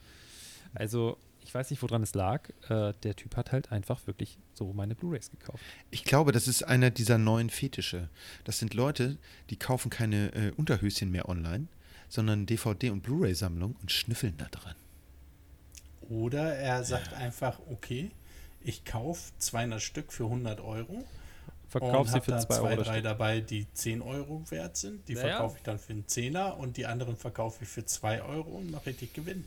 Also, 0.73 1.17
ich 1.43 1.53
weiß 1.53 1.69
nicht, 1.69 1.81
woran 1.81 2.01
es 2.01 2.15
lag. 2.15 2.49
Äh, 2.69 2.93
der 3.03 3.15
Typ 3.15 3.35
hat 3.37 3.51
halt 3.51 3.71
einfach 3.71 4.07
wirklich 4.07 4.37
so 4.53 4.73
meine 4.73 4.95
Blu-Rays 4.95 5.29
gekauft. 5.31 5.63
Ich 5.91 6.03
glaube, 6.03 6.31
das 6.31 6.47
ist 6.47 6.63
einer 6.63 6.89
dieser 6.89 7.17
neuen 7.17 7.49
Fetische. 7.49 8.09
Das 8.43 8.57
sind 8.59 8.73
Leute, 8.73 9.17
die 9.51 9.57
kaufen 9.57 9.89
keine 9.89 10.33
äh, 10.33 10.51
Unterhöschen 10.57 11.11
mehr 11.11 11.29
online, 11.29 11.67
sondern 12.09 12.45
DVD- 12.47 12.91
und 12.91 13.03
Blu-ray-Sammlung 13.03 13.75
und 13.79 13.91
schnüffeln 13.91 14.35
da 14.37 14.45
dran. 14.45 14.75
Oder 16.09 16.55
er 16.55 16.83
sagt 16.83 17.13
einfach, 17.13 17.59
okay, 17.71 18.11
ich 18.63 18.85
kaufe 18.85 19.31
200 19.39 19.81
Stück 19.81 20.11
für 20.11 20.25
100 20.25 20.59
Euro. 20.61 21.03
Verkauf 21.69 22.07
und 22.07 22.13
sie 22.13 22.21
für 22.21 22.31
da 22.31 22.39
2 22.39 22.55
zwei, 22.55 22.69
Euro. 22.71 22.83
drei 22.83 22.93
Stück. 22.93 23.03
dabei, 23.03 23.39
die 23.41 23.65
10 23.73 24.01
Euro 24.01 24.43
wert 24.49 24.77
sind. 24.77 25.07
Die 25.07 25.13
Ja, 25.13 25.19
ja. 25.21 25.27
verkaufe 25.29 25.57
ich 25.57 25.63
dann 25.63 25.77
für 25.79 25.93
einen 25.93 26.07
Zehner 26.07 26.57
und 26.57 26.77
die 26.77 26.85
anderen 26.85 27.17
verkaufe 27.17 27.63
ich 27.63 27.69
für 27.69 27.85
2 27.85 28.21
Euro 28.23 28.49
und 28.51 28.71
mache 28.71 28.87
richtig 28.87 29.13
Gewinn. 29.13 29.45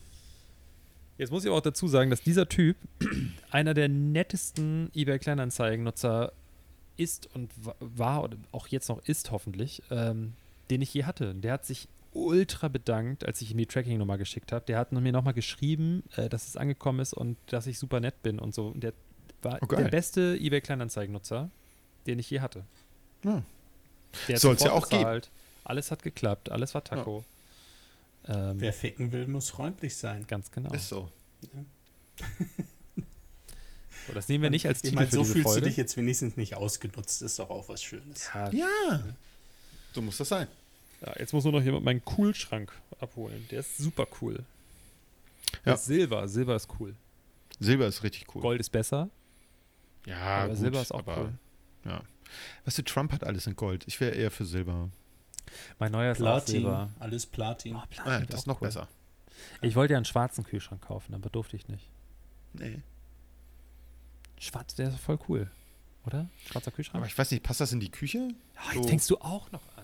Jetzt 1.17 1.31
muss 1.31 1.43
ich 1.45 1.49
aber 1.49 1.59
auch 1.59 1.63
dazu 1.63 1.89
sagen, 1.89 2.11
dass 2.11 2.21
dieser 2.23 2.49
Typ 2.49 2.77
einer 3.51 3.75
der 3.75 3.89
nettesten 3.89 4.91
eBay 4.95 5.19
Kleinanzeigen-Nutzer 5.19 6.33
ist 6.97 7.29
und 7.35 7.51
wa- 7.65 7.75
war 7.81 8.23
oder 8.25 8.37
auch 8.53 8.69
jetzt 8.69 8.89
noch 8.89 9.03
ist 9.07 9.31
hoffentlich. 9.31 9.83
Ähm, 9.91 10.35
den 10.71 10.83
ich 10.83 10.93
je 10.93 11.05
hatte. 11.05 11.35
Der 11.35 11.55
hat 11.55 11.65
sich 11.65 11.89
ultra 12.27 12.69
bedankt, 12.69 13.25
als 13.27 13.41
ich 13.43 13.51
ihm 13.51 13.59
die 13.59 13.67
Tracking-Nummer 13.67 14.19
geschickt 14.19 14.53
habe. 14.53 14.65
Der 14.67 14.79
hat 14.79 14.93
mir 14.93 15.13
nochmal 15.13 15.35
geschrieben, 15.35 16.03
äh, 16.17 16.29
dass 16.29 16.47
es 16.49 16.57
angekommen 16.57 17.01
ist 17.01 17.15
und 17.15 17.37
dass 17.47 17.67
ich 17.67 17.79
super 17.79 18.01
nett 18.01 18.23
bin 18.23 18.39
und 18.39 18.55
so. 18.55 18.69
Und 18.69 18.81
der 18.83 18.93
war 19.43 19.59
Oh, 19.63 19.67
geil. 19.67 19.85
der 19.85 19.91
beste 19.91 20.37
eBay 20.41 20.61
Kleinanzeigen-Nutzer, 20.61 21.51
den 22.07 22.19
ich 22.19 22.29
je 22.31 22.41
hatte. 22.41 22.65
Ja. 23.25 23.43
Der 24.27 24.35
hat 24.37 24.43
Soll's 24.43 24.63
ja 24.63 24.73
auch 24.73 24.89
geben. 24.89 25.03
bezahlt. 25.03 25.31
Alles 25.65 25.91
hat 25.91 26.03
geklappt, 26.03 26.51
alles 26.51 26.75
war 26.75 26.83
Taco. 26.83 27.25
Ähm, 28.27 28.61
Wer 28.61 28.73
ficken 28.73 29.13
will, 29.13 29.27
muss 29.27 29.51
freundlich 29.51 29.97
sein. 29.97 30.27
Ganz 30.27 30.51
genau. 30.51 30.73
Ist 30.73 30.89
so. 30.89 31.11
So, 34.07 34.15
das 34.15 34.29
nehmen 34.29 34.43
wir 34.43 34.49
nicht 34.51 34.67
als 34.67 34.79
Ich 34.79 34.83
Titel 34.85 34.95
meine, 34.95 35.09
für 35.09 35.17
so 35.17 35.21
diese 35.23 35.33
fühlst 35.35 35.47
Folge. 35.49 35.61
du 35.61 35.67
dich 35.67 35.77
jetzt 35.77 35.97
wenigstens 35.99 36.37
nicht 36.39 36.55
ausgenutzt. 36.55 37.21
Ist 37.21 37.39
doch 37.39 37.51
auch 37.51 37.69
was 37.69 37.83
Schönes. 37.83 38.31
ja, 38.35 38.49
Ja. 38.53 39.03
So 39.93 40.01
muss 40.01 40.17
das 40.17 40.29
sein. 40.31 40.49
Ja, 41.05 41.13
jetzt 41.19 41.33
muss 41.33 41.45
nur 41.45 41.53
noch 41.53 41.63
jemand 41.63 41.85
meinen 41.85 42.05
Kühlschrank 42.05 42.73
abholen. 43.01 43.47
Der 43.51 43.61
ist 43.61 43.79
super 43.79 44.07
cool. 44.21 44.45
Ja. 45.65 45.75
ist 45.75 45.85
Silber. 45.87 46.29
Silber 46.29 46.57
ist 46.57 46.69
cool. 46.79 46.95
Silber 47.61 47.87
ist 47.87 48.03
richtig 48.03 48.27
cool. 48.35 48.43
Gold 48.43 48.61
ist 48.61 48.71
besser, 48.71 49.09
Ja, 50.07 50.17
aber 50.41 50.49
gut, 50.51 50.59
Silber 50.59 50.81
ist 50.83 50.93
auch 50.93 51.01
aber, 51.01 51.19
cool. 51.19 51.33
Ja. 51.85 52.03
Weißt 52.65 52.79
du, 52.79 52.83
Trump 52.83 53.13
hat 53.13 53.25
alles 53.25 53.47
in 53.47 53.57
Gold. 53.57 53.85
Ich 53.87 53.99
wäre 54.01 54.15
eher 54.15 54.31
für 54.31 54.45
Silber. 54.45 54.91
Mein 55.79 55.93
neuer 55.93 56.15
Platin, 56.15 56.47
Silber. 56.57 56.91
alles 56.99 57.25
Platin. 57.27 57.75
Oh, 57.77 57.83
Platin 57.89 58.13
Ah, 58.13 58.21
das 58.27 58.41
ist 58.41 58.47
noch 58.47 58.61
cool. 58.61 58.69
besser. 58.69 58.87
Ich 59.63 59.77
wollte 59.77 59.93
ja 59.95 59.97
einen 59.99 60.05
schwarzen 60.05 60.45
Kühlschrank 60.45 60.83
kaufen, 60.83 61.15
aber 61.15 61.31
durfte 61.31 61.57
ich 61.57 61.69
nicht. 61.69 61.89
Nee. 62.53 62.83
Schwarz, 64.39 64.75
der 64.75 64.89
ist 64.89 64.99
voll 65.01 65.19
cool. 65.29 65.51
Oder? 66.07 66.29
Schwarzer 66.51 66.71
Kühlschrank? 66.71 66.97
Aber 66.97 67.07
ich 67.07 67.17
weiß 67.17 67.31
nicht, 67.31 67.43
passt 67.43 67.61
das 67.61 67.73
in 67.73 67.81
die 67.81 67.91
Küche? 67.91 68.29
Ah, 68.57 68.73
jetzt 68.75 68.83
so- 68.85 68.89
fängst 68.89 69.11
du 69.11 69.19
auch 69.19 69.51
noch 69.53 69.63
an. 69.77 69.78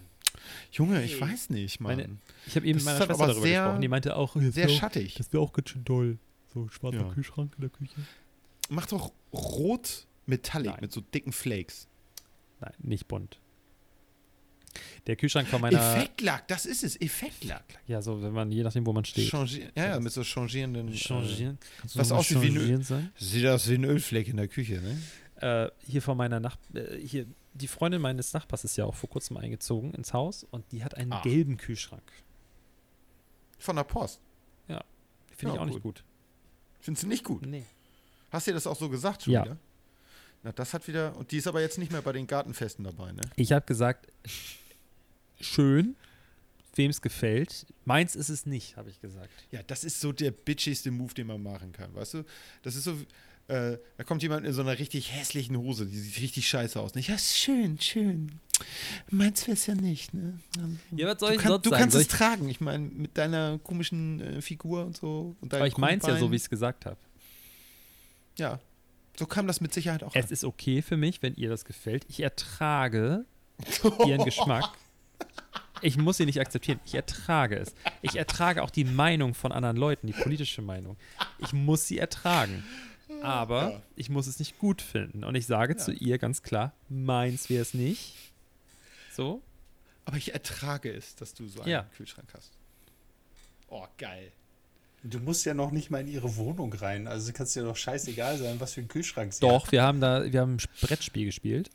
Junge, 0.73 1.03
ich 1.05 1.21
weiß 1.21 1.51
nicht, 1.51 1.81
Mann. 1.81 1.97
Meine- 1.97 2.17
Ich 2.47 2.57
habe 2.57 2.67
eben 2.67 2.79
Das 2.79 2.85
mit 2.87 2.95
meiner 2.95 3.07
Schwester 3.07 3.25
darüber 3.25 3.47
sehr- 3.47 3.63
gesprochen. 3.63 3.81
Die 3.83 3.89
meinte 3.89 4.17
auch, 4.17 4.35
Sehr 4.37 4.55
wär 4.57 4.67
auch- 4.67 4.71
schattig. 4.79 5.15
das 5.15 5.33
wäre 5.33 5.43
auch 5.43 5.53
ganz 5.53 5.71
schön 5.71 5.85
toll. 5.85 6.19
So 6.53 6.69
schwarzer 6.69 6.99
Ja. 6.99 7.13
Kühlschrank 7.13 7.53
in 7.57 7.61
der 7.63 7.71
Küche. 7.71 7.95
Mach 8.69 8.87
doch 8.87 9.13
rot 9.33 10.07
Metallic 10.27 10.71
Nein. 10.73 10.79
mit 10.83 10.93
so 10.93 11.01
dicken 11.01 11.33
Flakes. 11.33 11.89
Nein, 12.61 12.73
nicht 12.79 13.09
bunt. 13.09 13.39
Der 15.07 15.17
Kühlschrank 15.17 15.47
von 15.49 15.61
meiner. 15.61 15.79
Effektlack, 15.79 16.49
das 16.49 16.67
ist 16.67 16.83
es. 16.83 17.01
Effektlack. 17.01 17.65
Ja, 17.87 18.01
so, 18.03 18.21
wenn 18.23 18.33
man, 18.33 18.51
je 18.51 18.63
nachdem, 18.63 18.87
wo 18.87 18.93
man 18.93 19.05
steht. 19.05 19.29
Changier 19.31 19.71
ja, 19.77 19.87
ja, 19.91 20.01
mit 20.01 20.13
so 20.13 20.23
changierenden. 20.25 20.93
Changieren. 20.95 21.59
Kannst 21.79 21.95
du 21.95 21.99
was 22.01 22.11
aussieht 22.11 22.41
wie 22.43 22.49
ein 22.49 22.57
Öl-? 22.57 22.81
Äh, 22.81 23.03
sieht 23.17 23.47
aus 23.47 23.69
wie 23.69 23.75
ein 23.75 23.85
Ölfleck 23.85 24.27
in 24.29 24.37
der 24.39 24.49
Küche, 24.49 24.81
ne? 24.81 24.99
Äh, 25.37 25.71
hier 25.91 26.01
von 26.03 26.17
meiner 26.17 26.41
Nach 26.41 26.57
äh, 26.75 26.97
hier 26.99 27.27
die 27.55 27.69
Freundin 27.69 28.01
meines 28.03 28.33
Nachbars 28.33 28.65
ist 28.65 28.77
ja 28.77 28.85
auch 28.85 28.95
vor 28.95 29.09
kurzem 29.09 29.37
eingezogen 29.37 29.95
ins 29.95 30.13
Haus 30.13 30.45
und 30.45 30.71
die 30.73 30.85
hat 30.85 30.97
einen 30.97 31.13
Ah. 31.13 31.23
gelben 31.23 31.57
Kühlschrank. 31.57 32.03
Von 33.59 33.77
der 33.77 33.85
Post. 33.85 34.21
Finde 35.37 35.55
Ja, 35.55 35.55
ich 35.55 35.61
auch 35.61 35.67
nicht 35.67 35.83
gut. 35.83 36.05
Findest 36.81 37.03
du 37.03 37.09
nicht 37.09 37.25
gut? 37.25 37.45
Nee. 37.45 37.65
Hast 38.31 38.47
du 38.47 38.53
dir 38.53 38.55
das 38.55 38.69
auch 38.69 38.77
so 38.79 38.89
gesagt 38.89 39.23
schon 39.25 39.33
Ja. 39.33 39.45
wieder? 39.45 39.57
Na, 40.45 40.53
das 40.53 40.73
hat 40.75 40.87
wieder. 40.87 41.17
Und 41.17 41.33
die 41.33 41.39
ist 41.39 41.49
aber 41.49 41.61
jetzt 41.61 41.77
nicht 41.79 41.91
mehr 41.91 42.03
bei 42.03 42.13
den 42.13 42.27
Gartenfesten 42.29 42.85
dabei, 42.85 43.11
ne? 43.11 43.21
Ich 43.35 43.51
habe 43.51 43.67
gesagt, 43.67 44.07
schön, 45.41 45.97
wem 46.77 46.91
es 46.91 47.01
gefällt. 47.03 47.67
Meins 47.85 48.15
ist 48.15 48.29
es 48.29 48.47
nicht, 48.47 48.77
habe 48.77 48.91
ich 48.91 49.01
gesagt. 49.01 49.31
Ja, 49.51 49.63
das 49.65 49.83
ist 49.85 50.01
so 50.01 50.13
der 50.13 50.31
bitchigste 50.31 50.91
Move, 50.91 51.15
den 51.15 51.27
man 51.27 51.43
machen 51.43 51.73
kann, 51.73 51.93
weißt 51.95 52.15
du? 52.15 52.25
Das 52.63 52.77
ist 52.77 52.85
so, 52.85 52.97
äh, 53.49 53.79
da 53.99 54.05
kommt 54.05 54.23
jemand 54.23 54.47
in 54.47 54.53
so 54.53 54.63
einer 54.63 54.79
richtig 54.79 55.13
hässlichen 55.13 55.57
Hose, 55.57 55.87
die 55.87 55.99
sieht 55.99 56.21
richtig 56.23 56.49
scheiße 56.49 56.81
aus. 56.81 56.95
Nicht? 56.95 57.09
Ja, 57.09 57.15
ist 57.15 57.37
schön, 57.37 57.79
schön. 57.81 58.41
Meins 59.11 59.47
wär's 59.47 59.67
ja 59.67 59.75
nicht, 59.75 60.15
ne? 60.15 60.39
Ja, 60.97 61.09
was 61.09 61.21
soll 61.21 61.31
Du, 61.31 61.35
ich 61.37 61.43
kann, 61.43 61.51
sonst 61.51 61.67
du 61.67 61.71
sagen? 61.71 61.81
kannst 61.81 61.93
Soll 61.93 62.03
es 62.03 62.09
ich, 62.09 62.13
tragen, 62.15 62.49
ich 62.49 62.61
meine, 62.61 62.85
mit 62.85 63.19
deiner 63.19 63.59
komischen 63.59 64.21
äh, 64.21 64.41
Figur 64.43 64.85
und 64.87 64.97
so. 64.97 65.37
Und 65.41 65.53
aber 65.53 65.67
ich 65.67 65.77
meins 65.77 66.07
ja 66.07 66.15
so, 66.17 66.27
Bein. 66.27 66.33
wie 66.33 66.37
ich 66.37 66.43
es 66.43 66.51
gesagt 66.51 66.87
habe. 66.87 66.97
Ja, 68.39 68.61
so 69.17 69.27
kam 69.27 69.47
das 69.47 69.61
mit 69.61 69.73
Sicherheit 69.75 70.03
auch 70.03 70.15
Es 70.15 70.31
ist 70.31 70.45
okay 70.45 70.83
für 70.83 70.97
mich, 70.97 71.23
wenn 71.23 71.35
ihr 71.37 71.49
das 71.49 71.65
gefällt. 71.65 72.05
Ich 72.09 72.21
ertrage 72.21 73.25
ihren 74.07 74.25
Geschmack. 74.25 74.71
Ich 75.83 75.97
muss 75.99 76.17
sie 76.17 76.25
nicht 76.27 76.41
akzeptieren. 76.41 76.81
Ich 76.87 76.95
ertrage 76.95 77.57
es. 77.57 77.75
Ich 78.01 78.17
ertrage 78.17 78.63
auch 78.63 78.71
die 78.71 78.85
Meinung 78.85 79.35
von 79.35 79.53
anderen 79.53 79.77
Leuten, 79.77 80.07
die 80.07 80.13
politische 80.15 80.63
Meinung. 80.63 80.97
Ich 81.39 81.53
muss 81.53 81.87
sie 81.87 81.99
ertragen. 81.99 82.65
Aber 83.23 83.71
Ja. 83.73 83.83
ich 83.97 84.11
muss 84.11 84.27
es 84.27 84.39
nicht 84.39 84.59
gut 84.59 84.83
finden. 84.83 85.25
Und 85.25 85.35
ich 85.35 85.47
sage 85.47 85.77
zu 85.77 85.93
ihr 85.93 86.19
ganz 86.19 86.43
klar, 86.43 86.73
meins 86.89 87.49
wäre 87.49 87.63
es 87.63 87.75
nicht. 87.75 88.15
So. 89.13 89.43
Aber 90.05 90.17
ich 90.17 90.33
ertrage 90.35 90.91
es, 90.93 91.15
dass 91.17 91.33
du 91.35 91.49
so 91.49 91.61
einen 91.63 91.71
Ja. 91.71 91.83
Kühlschrank 91.97 92.29
hast. 92.35 92.53
Oh, 93.69 93.87
geil. 93.99 94.31
Du 95.03 95.19
musst 95.21 95.45
ja 95.45 95.53
noch 95.55 95.71
nicht 95.71 95.91
mal 95.91 96.01
in 96.01 96.09
ihre 96.09 96.37
Wohnung 96.37 96.73
rein. 96.73 97.07
Also 97.07 97.33
kann 97.33 97.45
es 97.45 97.53
dir 97.53 97.63
doch 97.63 97.77
scheißegal 97.77 98.39
sein, 98.39 98.59
was 98.61 98.73
für 98.75 98.81
ein 98.81 98.89
Kühlschrank 98.89 99.33
sie 99.33 99.41
Doch, 99.41 99.65
hat. 99.67 99.73
wir 99.73 99.83
haben 99.83 100.01
da, 100.01 100.31
wir 100.33 100.41
haben 100.41 100.55
ein 100.57 100.61
Brettspiel 100.81 101.27
gespielt. 101.27 101.71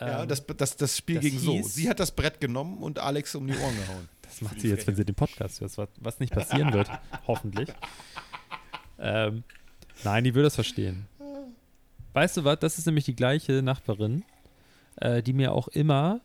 Ja, 0.00 0.22
Ähm, 0.22 0.28
das, 0.28 0.44
das, 0.56 0.76
das 0.76 0.96
Spiel 0.96 1.16
das 1.16 1.24
ging 1.24 1.38
so. 1.38 1.62
Sie 1.62 1.88
hat 1.88 2.00
das 2.00 2.10
Brett 2.12 2.40
genommen 2.40 2.78
und 2.78 2.98
Alex 2.98 3.34
um 3.34 3.46
die 3.46 3.56
Ohren 3.56 3.76
gehauen. 3.76 4.08
Das 4.22 4.40
macht 4.40 4.60
sie 4.60 4.68
jetzt, 4.68 4.86
wenn 4.88 4.96
sie 4.96 5.04
den 5.04 5.14
Podcast 5.14 5.60
hört, 5.60 5.78
was, 5.78 5.88
was 6.00 6.18
nicht 6.20 6.32
passieren 6.32 6.72
wird, 6.72 6.90
hoffentlich. 7.28 7.68
Ähm, 8.98 9.44
nein, 10.04 10.24
die 10.24 10.34
würde 10.34 10.44
das 10.46 10.54
verstehen. 10.54 11.06
Weißt 12.12 12.36
du 12.38 12.44
was? 12.44 12.58
Das 12.60 12.78
ist 12.78 12.86
nämlich 12.86 13.04
die 13.04 13.14
gleiche 13.16 13.62
Nachbarin, 13.62 14.24
äh, 14.96 15.22
die 15.22 15.32
mir 15.34 15.52
auch 15.52 15.68
immer 15.68 16.20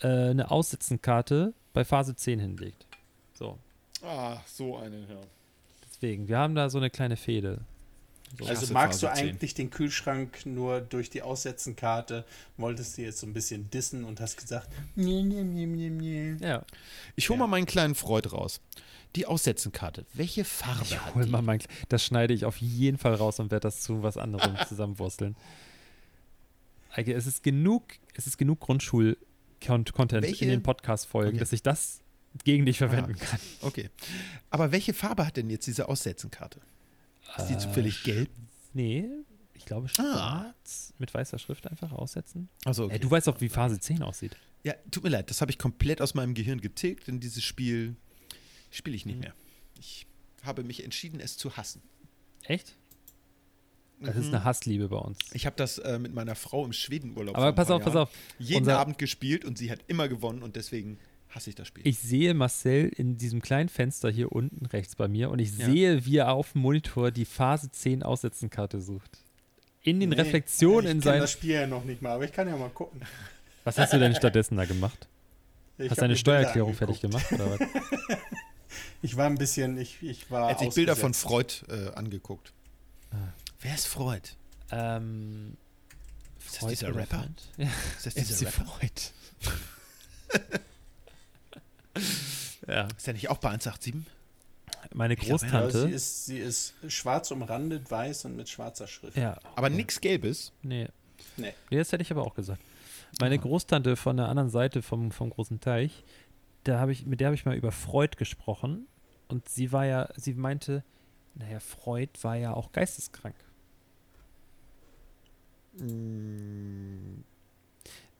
äh, 0.00 0.06
eine 0.30 0.50
Aussitzenkarte 0.50 1.52
bei 1.72 1.84
Phase 1.84 2.14
10 2.14 2.38
hinlegt. 2.38 2.86
So, 3.34 3.58
Ah, 4.04 4.38
so 4.46 4.76
eine, 4.78 4.98
ja. 5.00 5.20
deswegen. 5.88 6.28
Wir 6.28 6.38
haben 6.38 6.54
da 6.54 6.68
so 6.70 6.78
eine 6.78 6.90
kleine 6.90 7.16
Fehde. 7.16 7.58
So. 8.38 8.46
Also 8.46 8.72
magst 8.72 9.02
du 9.02 9.06
Phase 9.08 9.20
10. 9.20 9.28
eigentlich 9.30 9.54
den 9.54 9.70
Kühlschrank 9.70 10.46
nur 10.46 10.80
durch 10.80 11.10
die 11.10 11.22
Aussetzenkarte? 11.22 12.24
Wolltest 12.56 12.96
du 12.96 13.02
jetzt 13.02 13.18
so 13.20 13.26
ein 13.26 13.32
bisschen 13.34 13.68
dissen 13.70 14.04
und 14.04 14.20
hast 14.20 14.36
gesagt, 14.38 14.68
nee, 14.94 15.22
nee, 15.22 15.42
nee, 15.42 15.66
nee, 15.66 15.90
nee. 15.90 16.36
Ja, 16.40 16.62
Ich 17.14 17.28
hole 17.28 17.38
Ja. 17.38 17.46
mal 17.46 17.50
meinen 17.50 17.66
kleinen 17.66 17.94
Freud 17.94 18.28
raus. 18.32 18.60
Die 19.16 19.26
Aussetzenkarte. 19.26 20.06
Welche 20.14 20.44
Farbe 20.44 20.80
ich 20.84 20.98
hat 20.98 21.14
hol 21.14 21.24
die? 21.24 21.30
mal 21.30 21.42
mein, 21.42 21.60
das 21.88 22.04
schneide 22.04 22.32
ich 22.32 22.44
auf 22.46 22.56
jeden 22.58 22.96
Fall 22.98 23.14
raus 23.14 23.40
und 23.40 23.50
werde 23.50 23.64
das 23.68 23.80
zu 23.82 24.02
was 24.02 24.16
anderem 24.16 24.56
zusammenwursteln. 24.68 25.36
Eike, 26.94 27.12
es 27.14 27.26
ist 27.26 27.42
genug, 27.42 27.84
es 28.14 28.26
ist 28.26 28.38
genug 28.38 28.60
Grundschul-Content 28.60 30.24
in 30.40 30.48
den 30.48 30.62
Podcast-Folgen, 30.62 31.30
Okay. 31.30 31.38
dass 31.38 31.52
ich 31.52 31.62
das 31.62 32.00
gegen 32.44 32.64
dich 32.66 32.78
verwenden 32.78 33.16
kann. 33.16 33.40
Okay. 33.62 33.90
Aber 34.50 34.72
welche 34.72 34.92
Farbe 34.94 35.26
hat 35.26 35.36
denn 35.36 35.50
jetzt 35.50 35.66
diese 35.66 35.88
Aussetzenkarte? 35.88 36.60
Ist 37.38 37.48
die 37.48 37.54
Äh, 37.54 37.58
zufällig 37.58 38.02
gelb? 38.04 38.30
Nee, 38.74 39.06
ich 39.54 39.64
glaube 39.66 39.86
Ah. 39.98 40.52
schwarz 40.54 40.92
mit 40.98 41.12
weißer 41.12 41.38
Schrift 41.38 41.66
einfach 41.70 41.92
aussetzen. 41.92 42.48
Also 42.64 42.88
Äh, 42.90 42.98
du 42.98 43.10
weißt 43.10 43.28
auch, 43.28 43.40
wie 43.40 43.48
Phase 43.50 43.78
10 43.78 44.02
aussieht. 44.02 44.36
Ja, 44.64 44.74
tut 44.90 45.02
mir 45.04 45.10
leid, 45.10 45.28
das 45.30 45.40
habe 45.40 45.50
ich 45.50 45.58
komplett 45.58 46.00
aus 46.00 46.14
meinem 46.14 46.34
Gehirn 46.34 46.60
getilgt, 46.60 47.06
denn 47.08 47.20
dieses 47.20 47.42
Spiel 47.44 47.96
spiele 48.72 48.96
ich 48.96 49.06
nicht 49.06 49.16
Mhm. 49.16 49.20
mehr. 49.22 49.34
Ich 49.78 50.06
habe 50.42 50.64
mich 50.64 50.82
entschieden, 50.82 51.20
es 51.20 51.36
zu 51.36 51.56
hassen. 51.56 51.80
Echt? 52.44 52.74
Das 54.00 54.16
ist 54.16 54.26
Mhm. 54.28 54.34
eine 54.34 54.44
Hassliebe 54.44 54.88
bei 54.88 54.96
uns. 54.98 55.18
Ich 55.32 55.46
habe 55.46 55.54
das 55.56 55.78
äh, 55.78 55.98
mit 56.00 56.12
meiner 56.12 56.34
Frau 56.34 56.64
im 56.64 56.72
Schwedenurlaub 56.72 57.36
Aber 57.36 57.52
pass 57.52 57.70
auf, 57.70 57.82
pass 57.84 57.94
auf. 57.94 58.10
jeden 58.40 58.62
Unser- 58.62 58.78
Abend 58.80 58.98
gespielt 58.98 59.44
und 59.44 59.56
sie 59.56 59.70
hat 59.70 59.78
immer 59.86 60.08
gewonnen 60.08 60.42
und 60.42 60.56
deswegen 60.56 60.98
hasse 61.30 61.50
ich 61.50 61.56
das 61.56 61.68
Spiel. 61.68 61.86
Ich 61.86 62.00
sehe 62.00 62.34
Marcel 62.34 62.88
in 62.88 63.16
diesem 63.16 63.40
kleinen 63.40 63.68
Fenster 63.68 64.10
hier 64.10 64.32
unten 64.32 64.66
rechts 64.66 64.96
bei 64.96 65.06
mir 65.06 65.30
und 65.30 65.38
ich 65.38 65.56
Ja. 65.56 65.66
sehe, 65.66 66.04
wie 66.04 66.16
er 66.16 66.32
auf 66.32 66.52
dem 66.52 66.62
Monitor 66.62 67.12
die 67.12 67.24
Phase 67.24 67.70
10 67.70 68.02
Aussetzenkarte 68.02 68.80
sucht. 68.80 69.18
In 69.82 69.98
den 70.00 70.10
Nee, 70.10 70.16
Reflexionen 70.16 70.86
ich 70.86 70.90
in 70.90 70.96
kenn 70.98 71.02
seinen. 71.04 71.20
das 71.20 71.30
Spiel 71.32 71.52
ja 71.52 71.66
noch 71.66 71.84
nicht 71.84 72.02
mal, 72.02 72.10
aber 72.12 72.24
ich 72.24 72.32
kann 72.32 72.48
ja 72.48 72.56
mal 72.56 72.70
gucken. 72.70 73.00
Was 73.64 73.78
hast 73.78 73.92
du 73.92 73.98
denn 74.00 74.14
stattdessen 74.14 74.56
da 74.56 74.64
gemacht? 74.64 75.08
Ich 75.78 75.84
hast 75.84 75.92
hab 75.92 75.98
deine 75.98 76.16
Steuererklärung 76.16 76.74
fertig 76.74 77.00
gemacht 77.00 77.30
oder 77.32 77.50
was? 77.52 77.60
Ich 79.02 79.16
war 79.16 79.26
ein 79.26 79.36
bisschen, 79.36 79.76
ich, 79.78 80.02
ich 80.02 80.30
war. 80.30 80.48
Er 80.48 80.50
hat 80.54 80.58
sich 80.60 80.74
Bilder 80.74 80.96
von. 80.96 81.14
Freud 81.14 81.52
äh, 81.68 81.88
angeguckt. 81.94 82.52
Ah. 83.10 83.16
Wer 83.60 83.74
ist 83.74 83.86
Freud? 83.86 84.22
ähm, 84.70 85.56
Ist 86.38 86.48
das 86.54 86.58
Freud 86.58 86.70
dieser 86.72 86.88
oder 86.88 86.96
Rapper? 87.00 87.26
Ja, 87.58 87.68
Ist 87.96 88.06
das 88.06 88.14
dieser 88.26 88.46
Rapper? 88.46 88.64
Freud. 88.64 88.92
ja, 92.66 92.88
Ist 92.96 93.06
der 93.06 93.14
nicht 93.14 93.28
auch 93.28 93.38
bei 93.38 93.48
187? 93.50 93.94
meine 94.94 95.16
glaub, 95.16 95.42
ja, 95.42 95.48
Ja, 95.48 95.70
sie, 95.70 95.78
Großtante. 95.78 95.94
ist, 95.94 96.26
sie 96.26 96.38
ist 96.38 96.74
schwarz 96.88 97.30
umrandet, 97.30 97.90
weiß 97.90 98.24
und 98.26 98.36
mit 98.36 98.48
schwarzer 98.48 98.86
Schrift. 98.88 99.16
Ja, 99.16 99.38
Aber 99.54 99.68
okay. 99.68 99.76
nix 99.76 100.00
Gelbes. 100.00 100.52
Nee. 100.62 100.88
Nee. 101.36 101.54
Das 101.70 101.92
hätte 101.92 102.02
ich 102.02 102.10
aber 102.10 102.22
auch 102.26 102.34
gesagt. 102.34 102.60
Meine. 103.20 103.38
Großtante 103.38 103.96
von 103.96 104.16
der 104.16 104.28
anderen 104.28 104.50
Seite 104.50 104.82
vom, 104.82 105.12
vom 105.12 105.30
großen 105.30 105.60
Teich, 105.60 106.02
da 106.64 106.78
habe 106.78 106.92
ich, 106.92 107.06
mit 107.06 107.20
der 107.20 107.28
habe 107.28 107.34
ich 107.34 107.44
mal 107.44 107.56
über 107.56 107.72
Freud 107.72 108.16
gesprochen. 108.16 108.86
Und 109.28 109.48
sie 109.48 109.72
war 109.72 109.86
ja, 109.86 110.08
sie 110.16 110.34
meinte, 110.34 110.84
naja, 111.34 111.60
Freud 111.60 112.10
war 112.22 112.36
ja 112.36 112.52
auch 112.52 112.72
geisteskrank. 112.72 113.36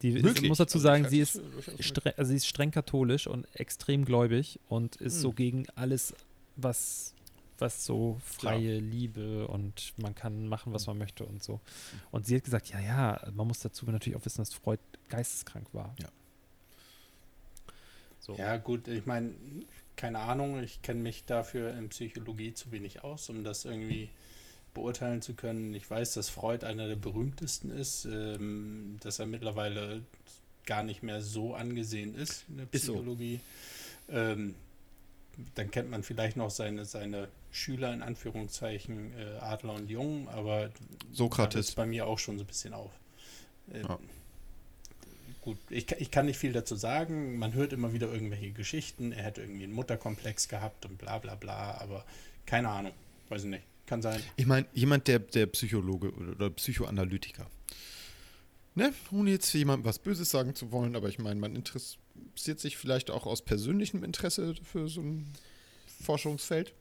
Die 0.02 0.08
ist, 0.08 0.22
Möglich. 0.24 0.48
muss 0.48 0.58
dazu 0.58 0.78
Also 0.78 0.82
sagen, 0.82 1.04
ich 1.04 1.10
sie 1.10 1.20
ist, 1.20 1.40
streng, 1.80 2.14
also 2.16 2.30
sie 2.30 2.36
ist 2.36 2.46
streng 2.46 2.70
katholisch 2.70 3.26
und 3.26 3.46
extrem 3.54 4.04
gläubig 4.04 4.58
und 4.68 4.96
ist 4.96 5.20
so 5.20 5.28
Hm. 5.28 5.36
gegen 5.36 5.66
alles, 5.74 6.14
was, 6.56 7.14
was 7.58 7.84
so 7.84 8.18
freie 8.24 8.78
Liebe 8.78 9.46
und 9.48 9.92
man 9.98 10.14
kann 10.14 10.48
machen, 10.48 10.72
was 10.72 10.86
man 10.86 10.98
möchte 10.98 11.24
und 11.24 11.42
so. 11.42 11.60
Und 12.10 12.26
sie 12.26 12.36
hat 12.36 12.44
gesagt, 12.44 12.70
ja, 12.70 12.80
ja, 12.80 13.20
man 13.34 13.46
muss 13.46 13.60
dazu 13.60 13.84
natürlich 13.86 14.16
auch 14.16 14.24
wissen, 14.24 14.38
dass 14.38 14.54
Freud 14.54 14.80
geisteskrank 15.08 15.68
war. 15.72 15.94
Ja. 16.00 16.08
So. 18.22 18.34
Ja, 18.36 18.56
gut, 18.56 18.88
ich 18.88 19.04
meine, 19.04 19.32
keine 19.96 20.20
Ahnung, 20.20 20.62
ich 20.62 20.80
kenne 20.82 21.00
mich 21.00 21.24
dafür 21.24 21.74
in 21.74 21.88
Psychologie 21.90 22.54
zu 22.54 22.70
wenig 22.72 23.02
aus, 23.04 23.28
um 23.28 23.44
das 23.44 23.64
irgendwie 23.64 24.08
beurteilen 24.74 25.20
zu 25.20 25.34
können. 25.34 25.74
Ich 25.74 25.90
weiß, 25.90 26.14
dass 26.14 26.30
Freud 26.30 26.64
einer 26.64 26.88
der 26.88 26.96
berühmtesten 26.96 27.70
ist, 27.70 28.04
ähm, 28.06 28.96
dass 29.00 29.18
er 29.18 29.26
mittlerweile 29.26 30.02
gar 30.64 30.82
nicht 30.84 31.02
mehr 31.02 31.20
so 31.20 31.54
angesehen 31.54 32.14
ist 32.14 32.44
in 32.48 32.56
der 32.58 32.66
Ist 32.70 32.86
so. 32.86 32.94
Psychologie. 32.94 33.40
Ähm, 34.08 34.54
dann 35.56 35.70
kennt 35.70 35.90
man 35.90 36.02
vielleicht 36.02 36.36
noch 36.36 36.50
seine, 36.50 36.84
seine 36.84 37.28
Schüler 37.50 37.92
in 37.92 38.02
Anführungszeichen, 38.02 39.12
äh, 39.18 39.38
Adler 39.40 39.74
und 39.74 39.90
Jung, 39.90 40.28
aber 40.28 40.70
Sokrates. 41.12 41.72
bei 41.74 41.86
mir 41.86 42.06
auch 42.06 42.18
schon 42.18 42.38
so 42.38 42.44
ein 42.44 42.46
bisschen 42.46 42.72
auf. 42.72 42.92
Äh, 43.72 43.80
Ja. 43.82 43.98
Gut, 45.42 45.58
ich, 45.70 45.90
ich 45.90 46.12
kann 46.12 46.26
nicht 46.26 46.38
viel 46.38 46.52
dazu 46.52 46.76
sagen. 46.76 47.36
Man 47.36 47.52
hört 47.52 47.72
immer 47.72 47.92
wieder 47.92 48.12
irgendwelche 48.12 48.52
Geschichten. 48.52 49.10
Er 49.10 49.24
hätte 49.24 49.40
irgendwie 49.40 49.64
einen 49.64 49.72
Mutterkomplex 49.72 50.48
gehabt 50.48 50.86
und 50.86 50.98
bla 50.98 51.18
bla 51.18 51.34
bla, 51.34 51.78
aber 51.80 52.04
keine 52.46 52.68
Ahnung. 52.68 52.92
Weiß 53.28 53.42
ich 53.42 53.50
nicht. 53.50 53.64
Kann 53.86 54.02
sein. 54.02 54.22
Ich 54.36 54.46
meine, 54.46 54.66
jemand, 54.72 55.08
der, 55.08 55.18
der 55.18 55.46
Psychologe 55.46 56.12
oder, 56.12 56.48
Psychoanalytiker. 56.50 57.48
Ne? 58.76 58.94
Ohne 59.10 59.32
jetzt 59.32 59.52
jemandem 59.52 59.84
was 59.84 59.98
Böses 59.98 60.30
sagen 60.30 60.54
zu 60.54 60.70
wollen, 60.70 60.94
aber 60.94 61.08
ich 61.08 61.18
meine, 61.18 61.40
man 61.40 61.56
interessiert 61.56 62.60
sich 62.60 62.76
vielleicht 62.76 63.10
auch 63.10 63.26
aus 63.26 63.42
persönlichem 63.42 64.04
Interesse 64.04 64.54
für 64.62 64.88
so 64.88 65.00
ein 65.00 65.32
Forschungsfeld. 66.04 66.72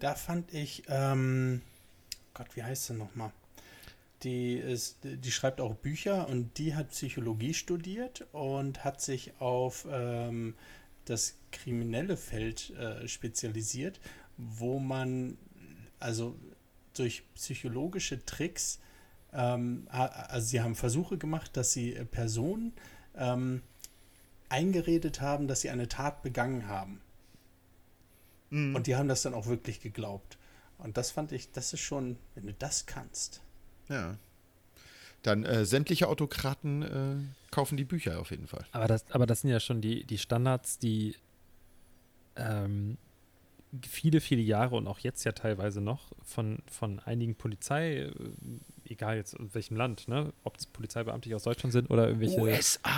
Da 0.00 0.14
fand 0.14 0.52
ich, 0.52 0.82
ähm, 0.88 1.62
Gott, 2.34 2.48
wie 2.54 2.62
heißt 2.62 2.86
sie 2.86 2.94
nochmal? 2.94 3.32
Die, 4.24 4.54
ist, 4.54 4.98
die 5.02 5.30
schreibt 5.30 5.60
auch 5.60 5.74
Bücher 5.74 6.28
und 6.28 6.56
die 6.58 6.74
hat 6.74 6.90
Psychologie 6.90 7.54
studiert 7.54 8.26
und 8.32 8.82
hat 8.82 9.00
sich 9.00 9.38
auf 9.38 9.86
ähm, 9.90 10.54
das 11.04 11.36
kriminelle 11.52 12.16
Feld 12.16 12.70
äh, 12.70 13.06
spezialisiert, 13.06 14.00
wo 14.36 14.78
man 14.78 15.36
also 16.00 16.36
durch 16.94 17.22
psychologische 17.34 18.24
Tricks, 18.24 18.78
ähm, 19.32 19.86
also 19.90 20.46
sie 20.46 20.60
haben 20.62 20.74
Versuche 20.74 21.18
gemacht, 21.18 21.56
dass 21.56 21.72
sie 21.72 21.94
äh, 21.94 22.04
Personen 22.04 22.72
ähm, 23.16 23.62
eingeredet 24.48 25.20
haben, 25.20 25.48
dass 25.48 25.60
sie 25.60 25.70
eine 25.70 25.88
Tat 25.88 26.22
begangen 26.22 26.68
haben. 26.68 27.00
Mhm. 28.50 28.74
Und 28.74 28.86
die 28.86 28.96
haben 28.96 29.08
das 29.08 29.22
dann 29.22 29.34
auch 29.34 29.46
wirklich 29.46 29.80
geglaubt. 29.80 30.38
Und 30.78 30.96
das 30.96 31.10
fand 31.10 31.32
ich, 31.32 31.52
das 31.52 31.72
ist 31.72 31.80
schon, 31.80 32.16
wenn 32.34 32.46
du 32.46 32.52
das 32.52 32.86
kannst. 32.86 33.40
Ja. 33.88 34.16
Dann 35.22 35.44
äh, 35.44 35.64
sämtliche 35.64 36.08
Autokraten 36.08 36.82
äh, 36.82 37.16
kaufen 37.50 37.76
die 37.76 37.84
Bücher 37.84 38.20
auf 38.20 38.30
jeden 38.30 38.46
Fall. 38.46 38.66
Aber 38.72 38.86
das, 38.86 39.10
aber 39.10 39.26
das 39.26 39.40
sind 39.40 39.50
ja 39.50 39.60
schon 39.60 39.80
die, 39.80 40.04
die 40.04 40.18
Standards, 40.18 40.78
die 40.78 41.16
ähm, 42.36 42.98
viele, 43.88 44.20
viele 44.20 44.42
Jahre 44.42 44.76
und 44.76 44.86
auch 44.86 44.98
jetzt 44.98 45.24
ja 45.24 45.32
teilweise 45.32 45.80
noch 45.80 46.12
von, 46.22 46.58
von 46.70 47.00
einigen 47.00 47.34
Polizei, 47.34 48.00
äh, 48.00 48.12
egal 48.84 49.16
jetzt 49.16 49.34
in 49.34 49.52
welchem 49.54 49.76
Land, 49.76 50.08
ne, 50.08 50.32
ob 50.44 50.56
es 50.58 50.66
Polizeibeamte 50.66 51.34
aus 51.34 51.44
Deutschland 51.44 51.72
sind 51.72 51.90
oder 51.90 52.06
irgendwelche 52.06 52.40
USA. 52.40 52.90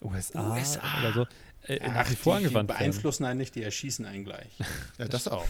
USA, 0.00 0.54
USA. 0.54 0.82
oder 1.00 1.12
so, 1.12 1.26
äh, 1.64 1.86
nach 1.86 2.06
Ach, 2.06 2.10
wie 2.10 2.16
vor 2.16 2.36
die, 2.36 2.40
die 2.40 2.46
angewandt 2.46 2.70
werden. 2.70 2.78
beeinflussen 2.78 3.24
einen 3.24 3.38
nicht, 3.38 3.54
die 3.54 3.62
erschießen 3.62 4.04
einen 4.06 4.24
gleich. 4.24 4.50
Ja, 4.98 5.06
das 5.06 5.28
auch. 5.28 5.46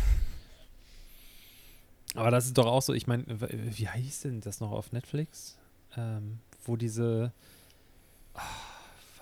Aber 2.16 2.30
das 2.30 2.46
ist 2.46 2.58
doch 2.58 2.66
auch 2.66 2.82
so, 2.82 2.92
ich 2.92 3.06
meine, 3.06 3.24
wie 3.28 3.88
hieß 3.88 4.22
denn 4.22 4.40
das 4.40 4.60
noch 4.60 4.70
auf 4.70 4.92
Netflix? 4.92 5.58
Ähm, 5.96 6.38
wo 6.64 6.76
diese. 6.76 7.32
Ah, 8.34 8.40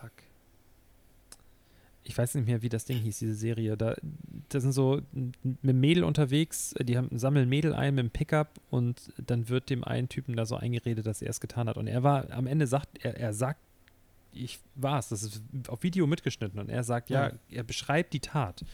fuck. 0.01 0.13
Ich 2.05 2.17
weiß 2.17 2.35
nicht 2.35 2.47
mehr, 2.47 2.63
wie 2.63 2.69
das 2.69 2.85
Ding 2.85 2.99
hieß, 2.99 3.19
diese 3.19 3.35
Serie. 3.35 3.77
Da, 3.77 3.97
da 4.49 4.61
sind 4.61 4.73
so 4.73 5.01
mit 5.63 5.77
Mädel 5.77 6.05
unterwegs, 6.05 6.75
die 6.81 6.97
haben, 6.97 7.17
sammeln 7.19 7.49
Mädel 7.49 7.75
ein 7.75 7.95
mit 7.95 8.05
dem 8.05 8.11
Pickup 8.11 8.61
und 8.71 9.13
dann 9.17 9.49
wird 9.49 9.71
dem 9.71 9.85
einen 9.85 10.09
Typen 10.09 10.37
da 10.37 10.47
so 10.47 10.57
eingeredet, 10.57 11.07
dass 11.07 11.23
er 11.23 11.31
es 11.31 11.41
getan 11.41 11.69
hat. 11.69 11.77
Und 11.77 11.87
er 11.87 12.03
war, 12.03 12.31
am 12.31 12.47
Ende 12.47 12.67
sagt, 12.67 13.05
er, 13.05 13.17
er 13.17 13.33
sagt, 13.33 13.61
ich 14.33 14.59
war 14.75 14.99
es, 14.99 15.09
das 15.09 15.23
ist 15.23 15.43
auf 15.69 15.83
Video 15.83 16.07
mitgeschnitten 16.07 16.59
und 16.59 16.69
er 16.69 16.83
sagt, 16.83 17.09
ja, 17.09 17.33
er 17.51 17.63
beschreibt 17.63 18.13
die 18.13 18.21
Tat. 18.21 18.65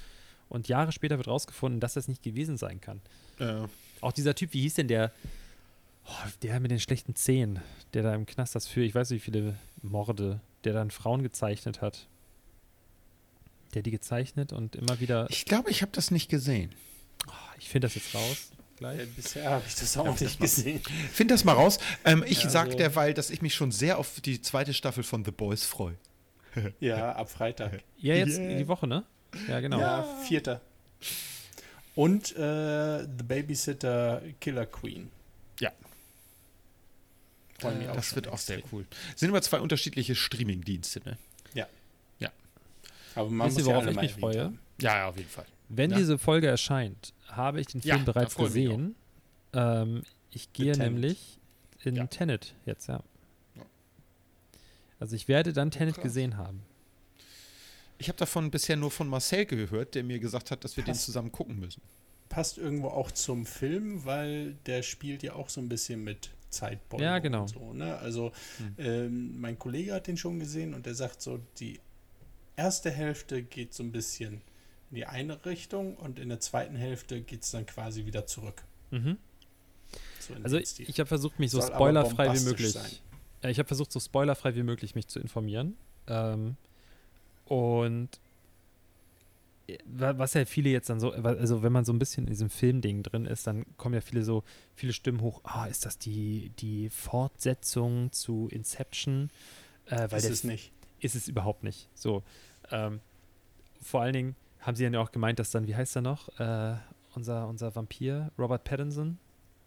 Und 0.49 0.69
Jahre 0.69 0.91
später 0.91 1.17
wird 1.17 1.29
rausgefunden, 1.29 1.81
dass 1.81 1.95
das 1.95 2.09
nicht 2.09 2.23
gewesen 2.23 2.57
sein 2.57 2.81
kann. 2.81 3.01
Ja. 3.39 3.69
Auch 4.01 4.13
dieser 4.13 4.35
Typ, 4.35 4.53
wie 4.53 4.63
hieß 4.63 4.75
denn 4.75 4.89
der? 4.89 5.13
Oh, 6.07 6.29
der 6.43 6.61
mit 6.61 6.71
den 6.71 6.81
schlechten 6.81 7.15
Zähnen, 7.15 7.61
der 7.95 8.03
da 8.03 8.15
im 8.15 8.27
Knast 8.27 8.55
das 8.55 8.67
für, 8.67 8.83
ich 8.83 8.95
weiß 8.95 9.11
nicht, 9.11 9.21
wie 9.23 9.25
viele 9.33 9.55
Morde, 9.83 10.41
der 10.65 10.73
dann 10.73 10.91
Frauen 10.91 11.23
gezeichnet 11.23 11.81
hat. 11.83 12.07
Der 13.75 13.83
die 13.83 13.91
gezeichnet 13.93 14.53
und 14.53 14.75
immer 14.77 14.99
wieder. 15.01 15.27
Ich 15.31 15.45
glaube, 15.45 15.71
ich 15.71 15.83
habe 15.83 15.93
das 15.93 16.11
nicht 16.11 16.29
gesehen. 16.29 16.73
Oh, 17.29 17.33
ich 17.59 17.69
finde 17.69 17.87
das 17.87 17.95
jetzt 17.95 18.15
raus. 18.15 18.51
Gleich. 18.77 18.99
Äh, 19.01 19.07
bisher 19.15 19.51
habe 19.51 19.63
ich 19.69 19.75
das 19.75 19.97
auch 19.97 20.19
nicht 20.19 20.41
gesehen. 20.41 20.81
Find 21.13 21.31
das 21.31 21.45
mal 21.45 21.53
raus. 21.53 21.79
Ähm, 22.05 22.25
ich 22.27 22.43
Ja, 22.43 22.49
sag 22.51 22.73
so. 22.73 22.79
derweil, 22.79 23.15
dass 23.15 23.31
ich 23.31 23.43
mich 23.43 23.55
schon 23.55 23.71
sehr 23.71 23.99
auf 23.99 24.21
die 24.23 24.41
zweite 24.41 24.73
Staffel 24.75 25.05
von 25.05 25.25
The 25.25 25.31
Boys 25.31 25.65
freue. 25.65 25.97
Ja, 26.81 27.13
ab 27.13 27.31
Freitag. 27.31 27.85
Ja, 27.99 28.15
jetzt 28.15 28.39
Yeah. 28.39 28.59
die 28.59 28.67
Woche, 28.67 28.89
ne? 28.89 29.05
Ja, 29.47 29.61
genau. 29.61 29.79
Ja, 29.79 30.03
vierter. 30.27 30.61
Und 31.95 32.35
äh, 32.37 33.01
The 33.05 33.25
Babysitter 33.25 34.23
Killer 34.41 34.67
Queen. 34.67 35.11
Ja. 35.61 35.71
Auch 37.63 37.73
Das 37.95 38.15
wird 38.15 38.29
auch 38.29 38.39
sehr 38.39 38.59
extrem. 38.59 38.79
cool. 38.81 38.87
Sind 39.17 39.29
immer 39.29 39.43
zwei 39.43 39.61
unterschiedliche 39.61 40.15
Streaming-Dienste, 40.15 41.01
ne? 41.05 41.19
Aber 43.17 43.29
man 43.29 43.49
Wisst 43.49 43.59
ihr, 43.59 43.65
muss 43.65 43.69
ja 43.69 43.75
worauf 43.75 43.83
alle 43.83 43.91
ich 43.91 43.97
mal 43.97 44.03
mich 44.03 44.13
freue? 44.13 44.45
haben. 44.45 44.59
Ja, 44.81 44.97
ja, 44.99 45.09
auf 45.09 45.17
jeden 45.17 45.29
Fall. 45.29 45.45
Wenn 45.69 45.91
Ja. 45.91 45.97
diese 45.97 46.17
Folge 46.17 46.47
erscheint, 46.47 47.13
habe 47.27 47.61
ich 47.61 47.67
den 47.67 47.81
Ja, 47.81 47.95
Film 47.97 48.07
da 48.07 48.13
bereits 48.13 48.35
freue 48.35 48.47
ich 48.49 48.55
mich 48.55 48.65
gesehen. 48.69 48.95
Ähm, 49.53 50.03
ich 50.31 50.53
gehe 50.53 50.73
Tenet. 50.75 50.93
nämlich 50.93 51.39
in 51.83 51.97
Ja. 51.97 52.07
Tenet 52.07 52.55
jetzt, 52.67 52.87
ja. 52.87 53.03
Ja. 53.57 53.63
Also 55.01 55.17
ich 55.17 55.27
werde 55.27 55.53
dann 55.53 55.73
Tenet 55.73 55.97
Krass. 55.97 56.05
gesehen 56.05 56.37
haben. 56.37 56.63
Ich 58.01 58.09
habe 58.09 58.17
davon 58.19 58.51
bisher 58.51 58.77
nur 58.77 58.91
von 58.91 59.09
Marcel 59.09 59.45
gehört, 59.47 59.95
der 59.95 60.03
mir 60.05 60.19
gesagt 60.19 60.51
hat, 60.51 60.65
dass 60.65 60.77
wir 60.77 60.85
den 60.85 60.93
Passt. 60.93 61.05
zusammen 61.05 61.31
gucken 61.31 61.59
müssen. 61.61 61.83
Passt 62.31 62.57
irgendwo 62.59 62.89
auch 62.89 63.11
zum 63.11 63.45
Film, 63.45 64.05
weil 64.07 64.55
der 64.67 64.83
spielt 64.83 65.23
ja 65.23 65.35
auch 65.35 65.49
so 65.51 65.61
ein 65.61 65.69
bisschen 65.69 66.03
mit 66.03 66.31
Zeitbomben 66.49 67.05
Ja, 67.05 67.19
genau. 67.19 67.43
und 67.43 67.49
so. 67.49 67.73
Ne? 67.75 67.97
Also 67.99 68.33
Hm. 68.57 68.75
ähm, 68.79 69.41
mein 69.41 69.59
Kollege 69.59 69.93
hat 69.93 70.07
den 70.07 70.17
schon 70.17 70.39
gesehen 70.41 70.73
und 70.75 70.87
der 70.87 70.95
sagt 70.95 71.21
so, 71.21 71.41
die 71.59 71.79
erste 72.57 72.91
Hälfte 72.91 73.43
geht 73.43 73.75
so 73.75 73.83
ein 73.83 73.93
bisschen 73.93 74.41
in 74.91 74.97
die 74.97 75.07
eine 75.07 75.45
Richtung 75.45 75.97
und 75.97 76.19
in 76.19 76.29
der 76.31 76.41
zweiten 76.41 76.77
Hälfte 76.77 77.21
geht 77.21 77.43
es 77.43 77.51
dann 77.51 77.67
quasi 77.67 78.07
wieder 78.07 78.27
zurück. 78.27 78.63
Mhm. 78.91 79.19
So 80.21 80.35
Also 80.43 80.57
den 80.57 80.63
ich, 80.63 80.69
Stil. 80.71 80.87
ich 80.89 80.99
habe 81.01 81.07
versucht, 81.07 81.39
mich 81.39 81.51
so 81.51 81.61
spoilerfrei 81.61 82.35
wie 82.35 82.45
möglich. 82.45 82.73
sein. 82.73 82.91
Äh, 83.43 83.51
Ich 83.51 83.59
habe 83.59 83.67
versucht, 83.67 83.93
so 83.93 84.01
spoilerfrei 84.01 84.55
wie 84.55 84.63
möglich 84.63 84.95
mich 84.95 85.07
zu 85.09 85.21
informieren. 85.21 85.77
Ähm, 86.07 86.57
und 87.51 88.09
äh, 89.67 89.79
wa- 89.85 90.17
was 90.19 90.35
ja 90.35 90.45
viele 90.45 90.71
jetzt 90.71 90.89
dann 90.89 91.01
so, 91.01 91.13
also 91.13 91.63
wenn 91.63 91.73
man 91.73 91.85
so 91.85 91.93
ein 91.93 91.99
bisschen 91.99 92.25
in 92.25 92.31
diesem 92.31 92.49
Filmding 92.49 93.03
drin 93.03 93.27
ist, 93.27 93.47
dann 93.47 93.65
kommen 93.77 93.95
ja 93.95 94.01
viele 94.01 94.23
so, 94.23 94.45
viele 94.75 94.93
Stimmen 94.93 95.21
hoch, 95.21 95.41
ah, 95.45 95.67
ist 95.67 95.85
das 95.85 95.99
die, 95.99 96.51
die 96.61 96.89
Fortsetzung 96.91 98.13
zu 98.13 98.49
Inception? 98.53 99.31
Äh, 99.87 100.11
weil 100.11 100.19
ist 100.21 100.31
es 100.31 100.45
nicht. 100.45 100.73
ist 101.01 101.17
es 101.17 101.27
überhaupt 101.29 101.65
nicht. 101.65 101.89
So. 101.95 102.23
Ähm, 102.71 103.01
vor 103.83 104.03
allen 104.03 104.13
Dingen 104.13 104.37
haben 104.61 104.77
sie 104.77 104.85
dann 104.85 104.95
ja 104.95 105.01
auch 105.01 105.11
gemeint, 105.11 105.39
dass 105.41 105.51
dann, 105.51 105.67
wie 105.67 105.75
heißt 105.75 105.97
er 105.97 106.03
noch? 106.03 106.29
Äh, 106.39 106.77
unser, 107.15 107.49
unser 107.49 107.75
Vampir, 107.75 108.31
Robert 108.39 108.63
Pattinson. 108.63 109.19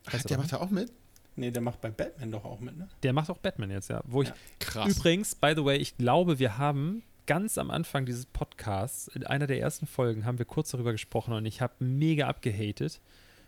Ach, 0.05 0.23
der 0.23 0.37
macht 0.37 0.53
da 0.53 0.61
auch 0.61 0.69
mit? 0.69 0.91
Nee, 1.35 1.51
der 1.51 1.61
macht 1.63 1.81
bei 1.81 1.89
Batman 1.89 2.31
doch 2.31 2.45
auch 2.45 2.59
mit, 2.59 2.77
ne? 2.77 2.87
Der 3.01 3.11
macht 3.11 3.29
auch 3.29 3.39
Batman 3.39 3.71
jetzt, 3.71 3.89
ja. 3.89 4.01
Wo 4.05 4.21
ich 4.21 4.29
Ja. 4.29 4.35
Krass. 4.59 4.95
übrigens, 4.97 5.33
by 5.35 5.53
the 5.55 5.65
way, 5.65 5.77
ich 5.77 5.97
glaube, 5.97 6.37
wir 6.39 6.57
haben 6.59 7.01
ganz 7.25 7.57
am 7.57 7.71
Anfang 7.71 8.05
dieses 8.05 8.25
Podcasts, 8.25 9.07
in 9.07 9.25
einer 9.25 9.47
der 9.47 9.59
ersten 9.59 9.87
Folgen, 9.87 10.25
haben 10.25 10.37
wir 10.37 10.45
kurz 10.45 10.71
darüber 10.71 10.91
gesprochen 10.91 11.33
und 11.33 11.45
ich 11.45 11.61
habe 11.61 11.73
mega 11.83 12.27
abgehatet 12.27 12.99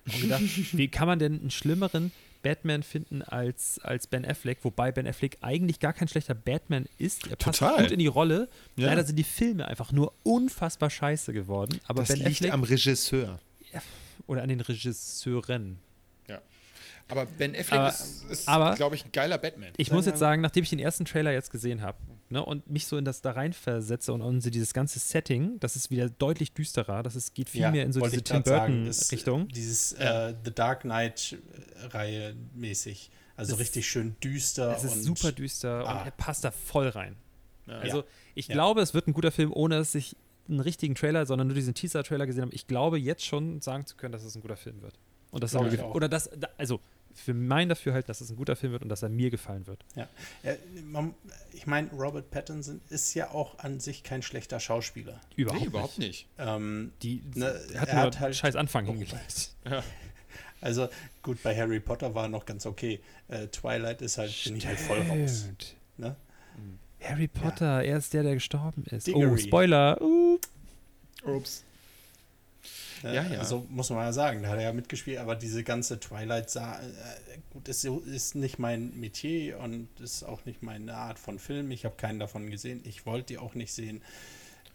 und 0.06 0.22
gedacht, 0.22 0.42
wie 0.74 0.88
kann 0.88 1.08
man 1.08 1.20
denn 1.20 1.40
einen 1.40 1.52
schlimmeren 1.52 2.12
Batman 2.42 2.84
finden 2.84 3.24
als, 3.24 3.80
als 3.80 4.06
Ben 4.08 4.24
Affleck, 4.24 4.60
wobei 4.64 4.92
Ben 4.92 5.08
Affleck 5.08 5.38
eigentlich 5.42 5.80
gar 5.80 5.94
kein 5.94 6.08
schlechter 6.08 6.36
Batman 6.36 6.86
ist. 7.00 7.26
Er 7.28 7.36
passt 7.38 7.60
Total. 7.60 7.82
gut 7.84 7.92
in 7.92 8.00
die 8.00 8.08
Rolle. 8.08 8.50
Ja. 8.76 8.88
Leider 8.88 9.04
sind 9.04 9.16
die 9.16 9.24
Filme 9.24 9.68
einfach 9.68 9.92
nur 9.92 10.14
unfassbar 10.22 10.92
scheiße 10.92 11.34
geworden. 11.34 11.80
Aber 11.88 12.04
das 12.04 12.10
Ben 12.10 12.20
liegt 12.20 12.38
Affleck 12.42 12.54
am 12.54 12.64
Regisseur. 12.64 13.40
oder 14.28 14.44
an 14.44 14.50
den 14.50 14.62
Regisseuren. 14.62 15.80
Aber 17.08 17.26
Ben 17.26 17.56
Affleck 17.56 17.80
Aber- 17.80 17.90
ist, 17.90 18.24
ist 18.32 18.46
glaube 18.46 18.96
ich, 18.96 19.06
ein 19.06 19.12
geiler 19.12 19.38
Batman. 19.38 19.72
Ich 19.78 19.92
muss 19.92 20.06
jetzt 20.08 20.18
sagen, 20.20 20.42
nachdem 20.42 20.64
ich 20.64 20.70
den 20.72 20.80
ersten 20.80 21.06
Trailer 21.06 21.32
jetzt 21.32 21.52
gesehen 21.52 21.82
habe 21.82 21.98
ne, 22.30 22.44
und 22.44 22.70
mich 22.70 22.88
so 22.88 22.98
in 22.98 23.06
das 23.06 23.22
da 23.22 23.32
reinversetze 23.32 24.12
und, 24.14 24.22
und 24.22 24.42
so 24.42 24.50
dieses 24.50 24.74
ganze 24.74 25.00
Setting, 25.00 25.60
das 25.60 25.76
ist 25.76 25.92
wieder 25.92 26.10
deutlich 26.10 26.54
düsterer. 26.54 27.04
Das 27.04 27.16
ist, 27.16 27.34
geht 27.36 27.50
viel 27.50 27.62
Ja, 27.62 27.72
mehr 27.72 27.84
in 27.86 27.94
so 27.94 28.02
diese 28.02 28.22
Tim 28.24 28.44
das- 28.44 28.52
Burton-Richtung. 28.60 29.48
Dieses 29.50 29.94
äh, 29.94 30.34
The 30.44 30.52
Dark 30.54 30.82
Knight-Reihe 30.82 32.36
mäßig. 32.54 33.10
Also 33.38 33.52
Das- 33.54 33.60
richtig 33.60 33.88
schön 33.88 34.16
düster. 34.24 34.76
Es 34.76 34.84
ist 34.84 34.96
und 34.96 35.04
super 35.04 35.32
düster 35.32 35.86
Ah. 35.88 36.00
und 36.00 36.06
er 36.06 36.12
passt 36.12 36.44
da 36.44 36.52
voll 36.52 36.88
rein. 36.90 37.16
Ja. 37.68 37.80
Also 37.80 38.04
ich 38.34 38.48
Ja. 38.48 38.54
glaube, 38.54 38.82
es 38.82 38.94
wird 38.94 39.08
ein 39.08 39.14
guter 39.14 39.32
Film, 39.32 39.52
ohne 39.54 39.78
dass 39.78 39.96
ich 39.96 40.16
einen 40.48 40.60
richtigen 40.60 40.96
Trailer, 40.96 41.26
sondern 41.26 41.48
nur 41.48 41.56
diesen 41.56 41.74
Teaser-Trailer 41.74 42.28
gesehen 42.28 42.44
habe. 42.44 42.54
Ich 42.54 42.68
glaube 42.68 43.00
jetzt 43.00 43.26
schon 43.26 43.62
sagen 43.62 43.86
zu 43.86 43.96
können, 43.96 44.12
dass 44.12 44.24
es 44.24 44.36
ein 44.36 44.42
guter 44.42 44.58
Film 44.58 44.82
wird. 44.82 44.94
Und 45.32 45.44
dass 45.44 45.54
er 45.54 45.62
Glaube 45.62 45.76
ich 45.76 45.82
auch. 45.82 45.96
oder 45.96 46.08
dass, 46.08 46.30
da- 46.38 46.50
also 46.58 46.80
für 47.16 47.34
mein 47.34 47.70
Dafürhalten, 47.70 48.08
dass 48.08 48.22
es 48.22 48.30
ein 48.30 48.36
guter 48.36 48.56
Film 48.56 48.74
wird 48.74 48.84
und 48.84 48.90
dass 48.90 49.02
er 49.02 49.10
mir 49.10 49.30
gefallen 49.30 49.66
wird. 49.68 49.84
Ja. 49.96 50.08
Äh, 50.44 50.58
ich 51.54 51.66
meine, 51.66 51.90
Robert 51.92 52.30
Pattinson 52.30 52.82
ist 52.90 53.14
ja 53.14 53.32
auch 53.32 53.58
an 53.60 53.80
sich 53.80 54.04
kein 54.04 54.22
schlechter 54.22 54.60
Schauspieler. 54.60 55.20
Überhaupt, 55.36 55.62
nee, 55.62 55.68
überhaupt 55.68 55.98
nicht. 55.98 56.28
Ähm, 56.38 56.92
Die 57.02 57.24
Ne, 57.34 57.60
er 57.74 57.82
hat 57.82 57.88
er 57.90 57.96
nur 57.96 58.04
hat 58.06 58.20
halt- 58.20 58.26
einen 58.26 58.34
scheiß 58.34 58.56
Anfang 58.56 58.86
hingelegt. 58.86 59.52
also 60.62 60.90
gut, 61.24 61.42
bei 61.42 61.56
Harry 61.58 61.80
Potter 61.80 62.14
war 62.14 62.26
er 62.26 62.30
noch 62.30 62.46
ganz 62.46 62.66
okay. 62.66 63.00
Äh, 63.30 63.48
Twilight 63.48 64.02
ist 64.02 64.18
halt, 64.18 64.34
bin 64.44 64.58
ich 64.58 64.68
halt 64.68 64.80
voll 64.80 65.00
raus. 65.02 65.48
Ne? 65.98 66.16
Harry 67.02 67.28
Potter, 67.28 67.84
er 67.84 67.98
ist 67.98 68.14
der, 68.14 68.24
der 68.24 68.34
gestorben 68.34 68.84
ist. 68.90 69.08
Oh, 69.10 69.14
Diggory. 69.20 69.40
Spoiler. 69.40 70.02
Uh. 70.02 70.40
Ups. 71.24 71.64
Ja, 73.14 73.24
ja. 73.24 73.40
Also 73.40 73.66
muss 73.70 73.90
man 73.90 74.00
ja 74.00 74.14
sagen, 74.14 74.42
da 74.44 74.50
hat 74.50 74.58
er 74.58 74.64
ja 74.64 74.74
mitgespielt, 74.74 75.18
aber 75.20 75.36
diese 75.36 75.64
ganze 75.64 76.00
Twilight 76.00 76.50
sah, 76.50 76.80
äh, 76.80 76.84
gut, 77.52 77.68
ist, 77.68 77.82
so- 77.82 78.00
ist 78.00 78.36
nicht 78.36 78.58
mein 78.60 78.98
Metier 79.00 79.60
und 79.60 79.88
ist 80.00 80.24
auch 80.24 80.46
nicht 80.46 80.64
meine 80.64 80.96
Art 80.96 81.20
von 81.20 81.38
Film. 81.40 81.72
Ich 81.72 81.86
habe 81.86 81.96
keinen 81.96 82.20
davon 82.20 82.50
gesehen. 82.50 82.82
Ich 82.86 83.06
wollte 83.06 83.28
die 83.28 83.38
auch 83.38 83.54
nicht 83.56 83.74
sehen, 83.74 84.02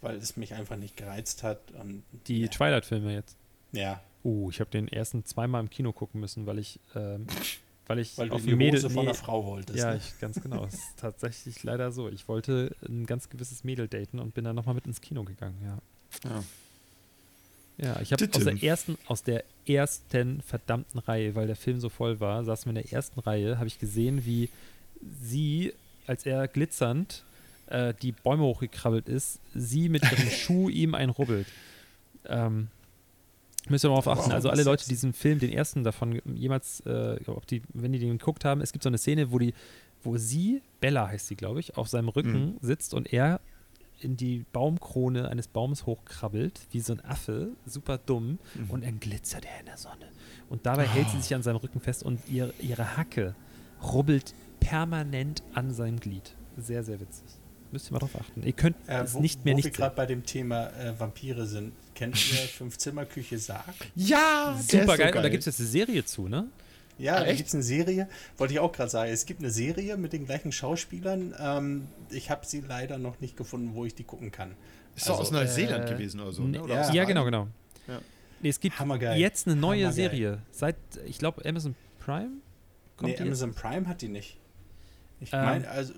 weil 0.00 0.16
es 0.16 0.36
mich 0.36 0.54
einfach 0.54 0.76
nicht 0.76 0.96
gereizt 0.96 1.42
hat. 1.42 1.58
Und 1.72 2.02
Die 2.26 2.42
ja, 2.42 2.48
Twilight-Filme 2.48 3.12
jetzt. 3.14 3.36
ja, 3.72 4.00
Uh, 4.22 4.50
ich 4.50 4.60
habe 4.60 4.68
den 4.68 4.86
ersten 4.86 5.24
zweimal 5.24 5.62
im 5.62 5.70
Kino 5.70 5.94
gucken 5.94 6.20
müssen, 6.20 6.44
weil 6.44 6.58
ich, 6.58 6.78
ähm, 6.94 7.26
weil 7.86 8.00
ich 8.00 8.18
weil 8.18 8.28
du 8.28 8.34
auf 8.34 8.42
die 8.42 8.54
Mädel. 8.54 8.78
Hose 8.78 8.90
von 8.90 9.06
einer 9.06 9.14
Frau 9.14 9.46
wolltest. 9.46 9.78
ja, 9.78 9.92
ne? 9.92 9.96
ich, 9.96 10.20
ganz 10.20 10.42
genau. 10.42 10.66
Es 10.66 10.74
ist 10.74 10.98
tatsächlich 10.98 11.62
leider 11.62 11.90
so. 11.90 12.06
Ich 12.10 12.28
wollte 12.28 12.76
ein 12.86 13.06
ganz 13.06 13.30
gewisses 13.30 13.64
Mädel 13.64 13.88
daten 13.88 14.18
und 14.18 14.34
bin 14.34 14.44
dann 14.44 14.54
nochmal 14.56 14.74
mit 14.74 14.84
ins 14.86 15.00
Kino 15.00 15.24
gegangen, 15.24 15.56
ja. 15.64 15.78
Ja. 16.30 16.44
Ja, 17.82 17.98
ich 18.00 18.12
habe 18.12 18.28
aus 18.32 18.44
der 18.44 18.62
ersten, 18.62 18.98
aus 19.06 19.22
der 19.22 19.44
ersten 19.66 20.42
verdammten 20.42 20.98
Reihe, 21.00 21.34
weil 21.34 21.46
der 21.46 21.56
Film 21.56 21.80
so 21.80 21.88
voll 21.88 22.20
war, 22.20 22.44
saßen 22.44 22.66
wir 22.66 22.78
in 22.78 22.86
der 22.86 22.92
ersten 22.92 23.20
Reihe, 23.20 23.58
habe 23.58 23.68
ich 23.68 23.78
gesehen, 23.78 24.26
wie 24.26 24.50
sie, 25.22 25.72
als 26.06 26.26
er 26.26 26.46
glitzernd 26.46 27.24
äh, 27.68 27.94
die 28.02 28.12
Bäume 28.12 28.42
hochgekrabbelt 28.42 29.08
ist, 29.08 29.40
sie 29.54 29.88
mit 29.88 30.02
ihrem 30.02 30.30
Schuh 30.30 30.68
ihm 30.68 30.94
einrubbelt. 30.94 31.46
Ähm, 32.26 32.68
müsst 33.68 33.84
ihr 33.84 33.88
darauf 33.88 34.08
achten. 34.08 34.26
Wow, 34.26 34.34
also 34.34 34.50
alle 34.50 34.62
Leute, 34.62 34.84
die 34.84 34.90
diesen 34.90 35.14
Film, 35.14 35.38
den 35.38 35.52
ersten 35.52 35.82
davon 35.82 36.20
jemals, 36.34 36.80
äh, 36.80 37.18
ob 37.26 37.46
die, 37.46 37.62
wenn 37.72 37.92
die 37.92 37.98
den 37.98 38.18
geguckt 38.18 38.44
haben, 38.44 38.60
es 38.60 38.72
gibt 38.72 38.82
so 38.82 38.90
eine 38.90 38.98
Szene, 38.98 39.32
wo 39.32 39.38
die, 39.38 39.54
wo 40.02 40.18
sie, 40.18 40.60
Bella 40.80 41.08
heißt 41.08 41.28
sie, 41.28 41.36
glaube 41.36 41.60
ich, 41.60 41.78
auf 41.78 41.88
seinem 41.88 42.08
Rücken 42.10 42.58
sitzt 42.60 42.92
und 42.92 43.10
er 43.12 43.40
in 44.00 44.16
die 44.16 44.44
Baumkrone 44.52 45.28
eines 45.28 45.48
Baums 45.48 45.86
hochkrabbelt, 45.86 46.60
wie 46.70 46.80
so 46.80 46.92
ein 46.94 47.04
Affe, 47.04 47.50
super 47.66 47.98
dumm, 47.98 48.38
und 48.68 48.84
dann 48.84 48.98
glitzert 49.00 49.44
er 49.44 49.60
in 49.60 49.66
der 49.66 49.76
Sonne. 49.76 50.08
Und 50.48 50.66
dabei 50.66 50.86
hält 50.86 51.08
sie 51.10 51.20
sich 51.20 51.34
an 51.34 51.42
seinem 51.42 51.56
Rücken 51.56 51.80
fest 51.80 52.02
und 52.02 52.20
ihr, 52.28 52.52
ihre 52.60 52.96
Hacke 52.96 53.34
rubbelt 53.82 54.34
permanent 54.58 55.42
an 55.54 55.72
seinem 55.72 56.00
Glied. 56.00 56.34
Sehr, 56.56 56.82
sehr 56.84 57.00
witzig. 57.00 57.24
Müsst 57.72 57.88
ihr 57.88 57.92
mal 57.92 57.98
drauf 58.00 58.16
achten. 58.20 58.42
Ihr 58.42 58.52
könnt 58.52 58.76
Äh, 58.88 59.02
es 59.02 59.14
wo, 59.14 59.20
nicht 59.20 59.44
mehr 59.44 59.52
wo 59.52 59.56
nicht 59.56 59.64
wir 59.66 59.72
sehen. 59.72 59.76
gerade 59.80 59.94
bei 59.94 60.06
dem 60.06 60.24
Thema 60.26 60.70
äh, 60.70 60.98
Vampire 60.98 61.46
sind. 61.46 61.72
Kennt 61.94 62.16
ihr 62.32 62.38
Fünf-Zimmer-Küche 62.48 63.38
Sarg? 63.38 63.74
Ja, 63.94 64.58
Super 64.60 64.96
geil. 64.98 65.14
Und 65.16 65.22
da 65.22 65.28
gibt 65.28 65.40
es 65.40 65.46
jetzt 65.46 65.60
eine 65.60 65.68
Serie 65.68 66.04
zu, 66.04 66.26
ne? 66.28 66.48
Ja, 67.00 67.16
Ah, 67.16 67.24
da 67.24 67.32
gibt 67.32 67.48
es 67.48 67.54
eine 67.54 67.62
Serie, 67.62 68.08
wollte 68.36 68.52
ich 68.54 68.60
auch 68.60 68.72
gerade 68.72 68.90
sagen. 68.90 69.10
Es 69.10 69.24
gibt 69.26 69.40
eine 69.40 69.50
Serie 69.50 69.96
mit 69.96 70.12
den 70.12 70.26
gleichen 70.26 70.52
Schauspielern. 70.52 71.34
Ähm, 71.38 71.88
ich 72.10 72.30
habe 72.30 72.44
sie 72.46 72.60
leider 72.60 72.98
noch 72.98 73.20
nicht 73.20 73.36
gefunden, 73.36 73.74
wo 73.74 73.84
ich 73.86 73.94
die 73.94 74.04
gucken 74.04 74.30
kann. 74.30 74.54
Ist 74.96 75.08
doch 75.08 75.14
aus 75.14 75.32
Also, 75.32 75.34
Neuseeland 75.34 75.88
äh, 75.88 75.92
gewesen 75.94 76.20
oder 76.20 76.32
so. 76.32 76.42
Ne-? 76.42 76.62
Oder 76.62 76.74
ja. 76.74 76.92
Ja, 76.92 77.04
genau, 77.04 77.24
genau. 77.24 77.48
Ja. 77.88 78.00
Nee, 78.42 78.48
es 78.50 78.60
gibt 78.60 78.78
Hammergeil. 78.78 79.18
jetzt 79.18 79.46
eine 79.46 79.56
neue 79.56 79.84
Hammergeil. 79.86 79.92
Serie. 80.10 80.38
Seit, 80.50 80.76
ich 81.06 81.18
glaube, 81.18 81.44
Amazon 81.48 81.74
Prime? 82.04 82.30
Nee, 83.00 83.16
die 83.16 83.22
Amazon 83.22 83.54
Prime 83.54 83.86
hat 83.88 84.02
die 84.02 84.08
nicht. 84.08 84.36
Ich 85.20 85.32
Ähm, 85.32 85.44
meine, 85.44 85.68
also, 85.70 85.94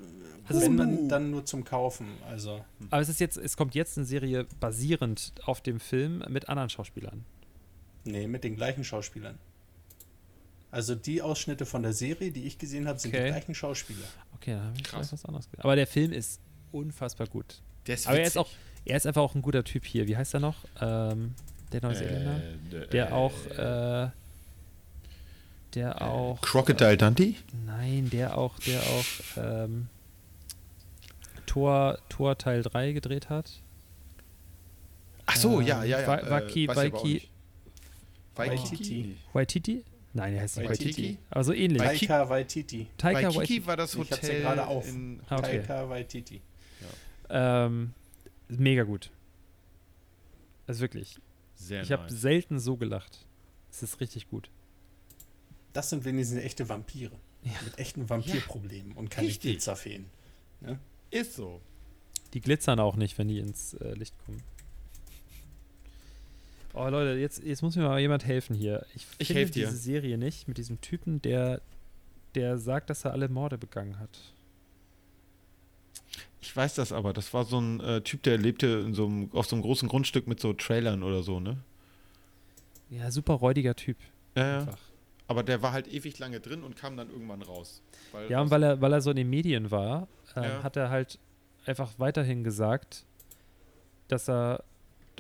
also 0.48 0.60
wenn 0.60 0.72
es- 0.72 0.78
dann, 0.78 1.08
dann 1.08 1.30
nur 1.32 1.44
zum 1.44 1.64
Kaufen. 1.64 2.06
Also, 2.28 2.64
Aber 2.90 3.00
es 3.02 3.08
ist 3.08 3.18
jetzt, 3.20 3.36
es 3.38 3.56
kommt 3.56 3.74
jetzt 3.74 3.96
eine 3.96 4.06
Serie 4.06 4.46
basierend 4.60 5.32
auf 5.46 5.60
dem 5.60 5.80
Film 5.80 6.22
mit 6.28 6.48
anderen 6.48 6.68
Schauspielern. 6.70 7.24
nee, 8.04 8.26
mit 8.28 8.44
den 8.44 8.54
gleichen 8.56 8.84
Schauspielern. 8.84 9.38
Also 10.72 10.94
die 10.96 11.22
Ausschnitte 11.22 11.66
von 11.66 11.82
der 11.82 11.92
Serie, 11.92 12.32
die 12.32 12.44
ich 12.46 12.58
gesehen 12.58 12.88
habe, 12.88 12.98
sind 12.98 13.14
Okay. 13.14 13.24
die 13.26 13.30
gleichen 13.30 13.54
Schauspieler. 13.54 14.06
Okay, 14.34 14.54
da 14.54 14.62
habe 14.64 14.72
ich 14.76 14.82
Krass. 14.82 14.90
vielleicht 15.08 15.12
was 15.12 15.24
anderes 15.26 15.46
gesehen. 15.50 15.62
Aber 15.62 15.76
der 15.76 15.86
Film 15.86 16.12
ist 16.12 16.40
unfassbar 16.72 17.26
gut. 17.28 17.60
Der 17.86 17.94
ist 17.94 18.06
Aber 18.08 18.18
er 18.18 18.26
ist 18.26 18.38
auch, 18.38 18.48
er 18.84 18.96
ist 18.96 19.06
einfach 19.06 19.22
auch 19.22 19.34
ein 19.34 19.42
guter 19.42 19.62
Typ 19.64 19.84
hier. 19.84 20.08
Wie 20.08 20.16
heißt 20.16 20.32
er 20.34 20.40
noch? 20.40 20.56
Ähm, 20.80 21.34
der 21.72 21.82
Neuseeländer? 21.82 22.36
Äh, 22.42 22.86
der 22.88 23.08
äh, 23.08 23.12
auch, 23.12 23.32
äh, 23.50 24.10
der 25.74 26.02
auch. 26.02 26.40
Crocodile 26.40 26.96
Dundee? 26.96 27.36
Nein, 27.66 28.08
der 28.10 28.36
auch, 28.38 28.58
der 28.60 28.80
auch 28.80 29.04
ähm, 29.36 29.88
Tor, 31.46 31.98
Tor 32.08 32.38
Teil 32.38 32.62
3 32.62 32.92
gedreht 32.92 33.28
hat. 33.28 33.60
Ach 35.26 35.36
so, 35.36 35.60
Ähm, 35.60 35.66
ja, 35.66 35.84
ja, 35.84 36.00
ja. 36.00 36.06
Wa- 36.06 36.30
Waki- 36.30 36.66
weiß 36.68 36.78
ich 36.78 36.88
aber 36.88 36.98
auch 36.98 37.04
Waiki- 37.04 37.12
nicht. 39.02 39.18
Waikiki? 39.34 39.84
Nein, 40.14 40.34
er 40.34 40.42
heißt 40.42 40.58
nicht 40.58 40.68
Waititi? 40.68 40.88
Waititi. 40.88 41.18
Aber 41.30 41.44
so 41.44 41.52
ähnlich. 41.52 41.82
Taika 41.82 42.28
Waititi. 42.28 42.86
Taika 42.98 43.34
Waititi. 43.34 43.66
war 43.66 43.76
das 43.76 43.94
Ich 43.94 44.00
hab's 44.00 44.10
ja 44.10 44.16
Hotel 44.28 44.42
gerade 44.42 44.66
auf. 44.66 44.88
in 44.88 45.20
Ah, 45.28 45.38
okay. 45.38 45.58
Taika 45.60 45.88
Waititi. 45.88 46.42
Ähm, 47.30 47.94
mega 48.48 48.82
gut. 48.82 49.10
Also 50.66 50.80
wirklich. 50.82 51.16
Sehr 51.54 51.82
Ich 51.82 51.92
habe 51.92 52.12
selten 52.12 52.58
so 52.58 52.76
gelacht. 52.76 53.24
Es 53.70 53.82
ist 53.82 54.00
richtig 54.00 54.28
gut. 54.28 54.50
Das 55.72 55.88
sind 55.88 56.04
wenigstens 56.04 56.40
echte 56.40 56.68
Vampire. 56.68 57.12
Ja. 57.42 57.52
Mit 57.64 57.78
echten 57.78 58.08
Vampirproblemen 58.10 58.92
und 58.92 59.10
keine. 59.10 59.28
Glitzerfeen. 59.28 60.06
Ist 61.10 61.34
so. 61.34 61.60
Die 62.34 62.40
glitzern 62.40 62.80
auch 62.80 62.96
nicht, 62.96 63.18
wenn 63.18 63.28
die 63.28 63.38
ins 63.38 63.74
äh, 63.74 63.94
Licht 63.94 64.14
kommen. 64.24 64.42
Oh 66.74 66.88
Leute, 66.88 67.18
jetzt, 67.20 67.42
jetzt 67.42 67.62
muss 67.62 67.76
mir 67.76 67.82
mal 67.82 68.00
jemand 68.00 68.24
helfen 68.24 68.54
hier. 68.56 68.86
Ich, 68.94 69.06
Ich 69.18 69.26
finde 69.28 69.40
helf 69.40 69.50
dir. 69.50 69.66
diese 69.66 69.76
Serie 69.76 70.16
nicht 70.18 70.48
mit 70.48 70.56
diesem 70.58 70.80
Typen, 70.80 71.20
der, 71.22 71.60
der 72.34 72.56
sagt, 72.58 72.88
dass 72.90 73.04
er 73.04 73.12
alle 73.12 73.28
Morde 73.28 73.58
begangen 73.58 73.98
hat. 73.98 74.18
Ich 76.40 76.54
weiß 76.56 76.74
das 76.74 76.92
aber. 76.92 77.12
Das 77.12 77.32
war 77.34 77.44
so 77.44 77.60
ein 77.60 77.80
äh, 77.80 78.00
Typ, 78.00 78.22
der 78.22 78.36
lebte 78.38 78.66
in 78.86 78.94
so 78.94 79.06
einem, 79.06 79.30
auf 79.32 79.46
so 79.46 79.54
einem 79.56 79.62
großen 79.62 79.88
Grundstück 79.88 80.26
mit 80.26 80.40
so 80.40 80.52
Trailern 80.52 81.02
oder 81.02 81.22
so, 81.22 81.40
ne? 81.40 81.58
Ja, 82.90 83.10
super 83.10 83.34
räudiger 83.34 83.74
Typ. 83.76 83.96
Ja, 84.34 84.60
ja. 84.64 84.74
Aber 85.28 85.42
der 85.42 85.62
war 85.62 85.72
halt 85.72 85.88
ewig 85.88 86.18
lange 86.18 86.40
drin 86.40 86.62
und 86.62 86.76
kam 86.76 86.96
dann 86.96 87.08
irgendwann 87.10 87.42
raus. 87.42 87.80
Ja, 88.28 88.40
und 88.42 88.50
weil 88.50 88.62
er, 88.62 88.80
weil 88.80 88.92
er 88.92 89.00
so 89.00 89.10
in 89.10 89.16
den 89.16 89.30
Medien 89.30 89.70
war, 89.70 90.08
ähm, 90.36 90.42
Ja. 90.42 90.62
hat 90.62 90.76
er 90.76 90.90
halt 90.90 91.18
einfach 91.64 91.92
weiterhin 91.98 92.42
gesagt, 92.44 93.04
dass 94.08 94.28
er, 94.28 94.64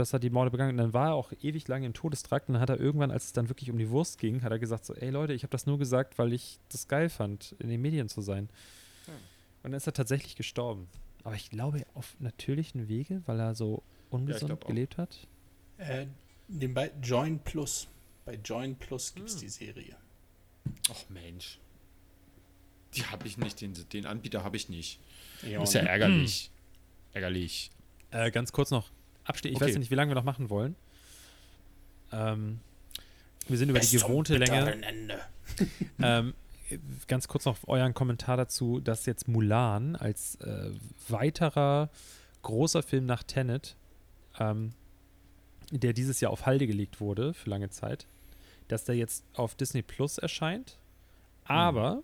dass 0.02 0.12
er 0.12 0.18
die 0.18 0.30
Morde 0.30 0.50
begangen 0.50 0.68
hat. 0.68 0.72
Und 0.74 0.78
dann 0.78 0.92
war 0.92 1.08
er 1.10 1.14
auch 1.14 1.32
ewig 1.40 1.66
lange 1.68 1.86
im 1.86 1.94
Todestrakt 1.94 2.48
und 2.48 2.54
dann 2.54 2.62
hat 2.62 2.70
er 2.70 2.78
irgendwann, 2.78 3.10
als 3.10 3.26
es 3.26 3.32
dann 3.32 3.48
wirklich 3.48 3.70
um 3.70 3.78
die 3.78 3.88
Wurst 3.90 4.18
ging, 4.18 4.42
hat 4.42 4.50
er 4.52 4.58
gesagt 4.58 4.84
so, 4.84 4.94
ey 4.94 5.10
Leute, 5.10 5.32
ich 5.32 5.42
habe 5.42 5.50
das 5.50 5.66
nur 5.66 5.78
gesagt, 5.78 6.18
weil 6.18 6.32
ich 6.32 6.58
das 6.70 6.88
geil 6.88 7.08
fand, 7.08 7.54
in 7.58 7.68
den 7.68 7.80
Medien 7.80 8.08
zu 8.08 8.20
sein. 8.20 8.48
Ja. 9.06 9.12
Und 9.14 9.70
dann 9.70 9.74
ist 9.74 9.86
er 9.86 9.92
tatsächlich 9.92 10.36
gestorben. 10.36 10.88
Aber 11.24 11.34
ich 11.36 11.50
glaube 11.50 11.84
auf 11.94 12.16
natürlichen 12.18 12.88
Wege, 12.88 13.22
weil 13.26 13.38
er 13.38 13.54
so 13.54 13.82
ungesund 14.10 14.52
auch. 14.52 14.66
gelebt 14.66 14.98
hat. 14.98 15.26
Äh, 15.78 16.06
nebenbei 16.48 16.90
Join 17.02 17.38
Plus. 17.38 17.88
Bei 18.24 18.34
Join 18.44 18.76
Plus 18.76 19.14
gibt 19.14 19.28
es 19.28 19.34
Hm. 19.36 19.40
die 19.40 19.48
Serie. 19.48 19.96
Ach 20.90 21.08
Mensch. 21.08 21.58
Die 22.94 23.04
habe 23.06 23.26
ich 23.26 23.38
nicht, 23.38 23.60
den, 23.60 23.72
den 23.92 24.04
Anbieter 24.06 24.44
habe 24.44 24.56
ich 24.56 24.68
nicht. 24.68 25.00
Ja, 25.48 25.62
ist 25.62 25.72
ja 25.74 25.80
ärgerlich. 25.82 26.50
Ärgerlich. 27.14 27.70
Äh, 28.10 28.30
ganz 28.30 28.52
kurz 28.52 28.70
noch 28.70 28.90
abstehen. 29.24 29.52
Ich 29.52 29.56
Okay. 29.56 29.70
weiß 29.70 29.78
nicht, 29.78 29.90
wie 29.90 29.94
lange 29.94 30.10
wir 30.10 30.14
noch 30.14 30.24
machen 30.24 30.50
wollen. 30.50 30.76
Ähm, 32.12 32.60
wir 33.48 33.58
sind 33.58 33.68
über 33.70 33.78
Bis 33.80 33.90
die 33.90 33.98
gewohnte 33.98 34.36
Länge. 34.36 34.76
Ähm, 36.00 36.32
ganz 37.08 37.28
kurz 37.28 37.44
noch 37.44 37.58
euren 37.66 37.92
Kommentar 37.92 38.36
dazu, 38.38 38.80
dass 38.80 39.04
jetzt 39.04 39.28
Mulan 39.28 39.96
als 39.96 40.36
äh, 40.36 40.70
weiterer 41.08 41.90
großer 42.42 42.82
Film 42.82 43.04
nach 43.04 43.22
Tenet, 43.22 43.76
ähm, 44.38 44.72
der 45.70 45.92
dieses 45.92 46.20
Jahr 46.20 46.30
auf 46.32 46.46
Halde 46.46 46.66
gelegt 46.66 47.00
wurde 47.00 47.34
für 47.34 47.50
lange 47.50 47.68
Zeit, 47.68 48.06
dass 48.68 48.84
der 48.84 48.94
jetzt 48.94 49.24
auf 49.34 49.54
Disney 49.54 49.82
Plus 49.82 50.16
erscheint 50.18 50.78
aber 51.44 52.02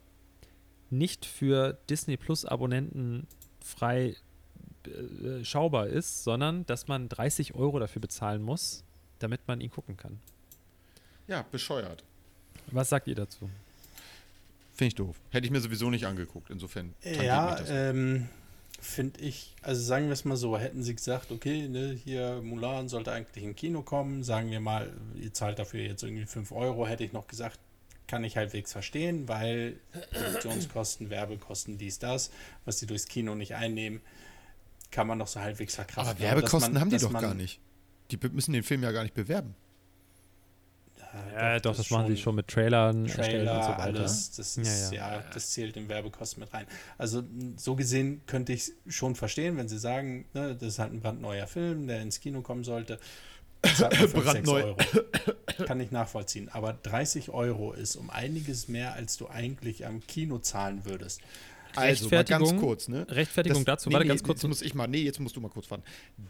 nicht 0.91 1.25
für 1.27 1.79
Disney 1.89 2.17
Plus 2.17 2.45
Abonnenten 2.45 3.27
frei 3.61 4.17
schaubar 5.43 5.87
ist, 5.89 6.25
sondern 6.25 6.67
dass 6.67 6.89
man 6.89 7.09
30 7.09 7.55
Euro 7.55 7.79
dafür 7.79 8.01
bezahlen 8.01 8.43
muss, 8.43 8.85
damit 9.19 9.41
man 9.47 9.61
ihn 9.61 9.71
gucken 9.71 9.97
kann. 9.97 10.21
Ja, 11.27 11.45
bescheuert. 11.51 12.05
Was 12.71 12.89
sagt 12.89 13.07
ihr 13.09 13.15
dazu? 13.15 13.51
Finde 14.75 14.89
ich 14.89 14.95
doof. 14.95 15.17
Hätte 15.31 15.47
ich 15.47 15.51
mir 15.51 15.61
sowieso 15.61 15.91
nicht 15.91 16.07
angeguckt. 16.07 16.51
Insofern. 16.51 16.95
Ja, 17.03 17.59
ähm, 17.69 18.29
finde 18.81 19.21
ich, 19.21 19.55
also 19.63 19.83
sagen 19.83 20.07
wir 20.07 20.13
es 20.13 20.25
mal 20.25 20.37
so, 20.37 20.57
hätten 20.57 20.83
sie 20.83 20.95
gesagt, 20.95 21.33
okay, 21.33 21.69
ne, 21.69 21.93
hier 21.93 22.41
Mulan 22.43 22.89
sollte 22.89 23.13
eigentlich 23.13 23.45
im 23.45 23.57
Kino 23.57 23.83
kommen, 23.83 24.23
sagen 24.23 24.51
wir 24.51 24.61
mal, 24.61 24.93
ihr 25.21 25.33
zahlt 25.35 25.59
dafür 25.59 25.81
jetzt 25.81 26.03
irgendwie 26.03 26.27
5 26.27 26.53
Euro, 26.53 26.87
hätte 26.87 27.05
ich 27.05 27.13
noch 27.13 27.27
gesagt, 27.27 27.59
kann 28.07 28.25
ich 28.25 28.37
halbwegs 28.37 28.73
verstehen, 28.73 29.29
weil 29.29 29.77
Produktionskosten, 30.13 31.11
Werbekosten, 31.11 31.77
dies, 31.77 31.99
das, 31.99 32.31
was 32.65 32.79
die 32.79 32.87
durchs 32.87 33.07
Kino 33.07 33.35
nicht 33.35 33.55
einnehmen, 33.55 34.01
kann 34.91 35.07
man 35.07 35.19
noch 35.19 35.27
so 35.29 35.41
halbwegs 35.41 35.75
verkraften. 35.75 36.11
Aber 36.11 36.21
Werbekosten 36.21 36.73
man- 36.75 36.81
haben 36.83 36.91
die 36.91 36.99
doch 36.99 37.11
man- 37.11 37.23
gar 37.23 37.35
nicht. 37.35 37.61
Die 38.11 38.19
müssen 38.33 38.53
den 38.53 38.63
Film 38.63 38.83
ja 38.83 38.91
gar 38.93 39.03
nicht 39.03 39.15
bewerben. 39.15 39.55
Ja, 41.35 41.59
doch, 41.61 41.75
das, 41.77 41.91
machen 41.91 42.09
sie 42.09 42.21
schon 42.21 42.35
mit 42.35 42.49
Trailern 42.49 43.07
Trailer, 43.07 43.57
und 43.57 43.63
so 43.65 43.71
weiter. 43.71 43.83
alles, 43.83 44.31
das 44.33 44.57
Ja, 44.57 44.63
ist, 44.63 44.93
ja. 44.93 45.15
ja, 45.17 45.23
das 45.33 45.51
zählt 45.53 45.77
in 45.77 45.89
Werbekosten 45.89 46.41
mit 46.43 46.53
rein. 46.53 46.67
Also 46.99 47.23
so 47.57 47.77
gesehen 47.77 48.21
könnte 48.27 48.53
ich 48.53 48.73
es 48.87 48.95
schon 48.95 49.15
verstehen, 49.15 49.57
wenn 49.57 49.69
sie 49.69 49.79
sagen, 49.79 50.27
ne, 50.35 50.55
das 50.55 50.69
ist 50.75 50.79
halt 50.79 50.93
ein 50.93 51.01
brandneuer 51.01 51.47
Film, 51.47 51.87
der 51.87 52.03
ins 52.03 52.21
Kino 52.21 52.43
kommen 52.43 52.63
sollte. 52.63 52.99
Zahlt 53.63 53.99
man 53.99 54.09
5, 54.09 54.13
6 54.13 54.25
Brandneu. 54.25 54.63
Euro. 54.65 54.77
Kann 55.67 55.81
ich 55.81 55.91
nachvollziehen. 55.91 56.51
Aber 56.51 56.75
30 56.75 57.31
Euro 57.31 57.73
ist 57.73 57.97
um 57.97 58.11
einiges 58.11 58.69
mehr, 58.69 58.93
als 58.93 59.17
du 59.17 59.29
eigentlich 59.29 59.87
am 59.87 60.01
Kino 60.07 60.39
zahlen 60.39 60.85
würdest. 60.85 61.21
Also 61.77 62.09
mal 62.09 62.25
ganz 62.25 62.31
Rechtfertigung- 62.43 62.59
kurz, 62.61 62.89
ne? 62.89 63.07
Rechtfertigung 63.09 63.65
Das- 63.65 63.77
dazu, 63.81 63.89
nee, 63.89 63.95
warte 63.95 64.05
nee, 64.07 64.09
ganz 64.09 64.23
kurz. 64.23 64.43
Jetzt 64.43 64.49
muss 64.49 64.63
ich 64.63 64.75
mal, 64.75 64.87
nee, 64.89 65.03
jetzt 65.03 65.21
musst 65.21 65.37
du 65.37 65.41
mal 65.41 65.49
kurz 65.51 65.71
warten. 65.71 65.85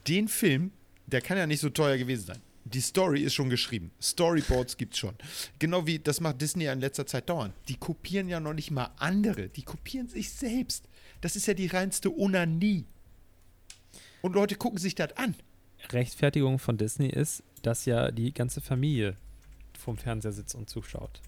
Den 0.07 0.29
Film, 0.29 0.73
der 1.07 1.21
kann 1.21 1.37
ja 1.39 1.47
nicht 1.47 1.61
so 1.61 1.71
teuer 1.71 1.97
gewesen 1.97 2.27
sein. 2.27 2.39
Die 2.65 2.81
Story 2.83 3.23
ist 3.23 3.33
schon 3.35 3.49
geschrieben. 3.49 3.91
Storyboards 4.03 4.77
gibt's 4.77 4.99
schon. 4.99 5.15
Genau 5.59 5.87
wie 5.87 5.99
das 5.99 6.21
macht 6.21 6.41
Disney 6.43 6.65
ja 6.65 6.73
in 6.75 6.81
letzter 6.81 7.07
Zeit 7.07 7.29
dauernd. 7.31 7.55
Die 7.69 7.77
kopieren 7.77 8.29
ja 8.29 8.41
noch 8.41 8.53
nicht 8.53 8.71
mal 8.71 8.91
andere. 8.99 9.49
Die 9.49 9.63
kopieren 9.63 10.09
sich 10.09 10.31
selbst. 10.31 10.85
Das 11.23 11.35
ist 11.35 11.47
ja 11.47 11.55
die 11.55 11.67
reinste 11.67 12.15
Onanie. 12.19 12.85
Und 14.21 14.35
Leute 14.35 14.57
gucken 14.57 14.79
sich 14.79 14.95
das 14.95 15.17
an. 15.17 15.35
Rechtfertigung 15.91 16.59
von 16.59 16.77
Disney 16.77 17.09
ist, 17.09 17.43
dass 17.63 17.87
ja 17.87 18.11
die 18.11 18.33
ganze 18.35 18.61
Familie 18.61 19.17
vorm 19.79 19.97
Fernseher 19.97 20.33
sitzt 20.33 20.55
und 20.55 20.69
zuschaut. 20.69 21.23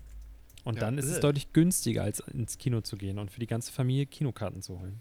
Und 0.65 0.75
Ja, 0.75 0.81
dann 0.81 0.99
ist 0.99 1.07
es 1.07 1.19
äh. 1.19 1.21
deutlich 1.21 1.53
günstiger, 1.53 2.03
als 2.03 2.21
ins 2.21 2.59
Kino 2.59 2.81
zu 2.81 2.97
gehen 2.97 3.19
und 3.19 3.31
für 3.31 3.41
die 3.41 3.47
ganze 3.47 3.73
Familie 3.73 4.07
Kinokarten 4.07 4.63
zu 4.63 4.79
holen. 4.79 5.01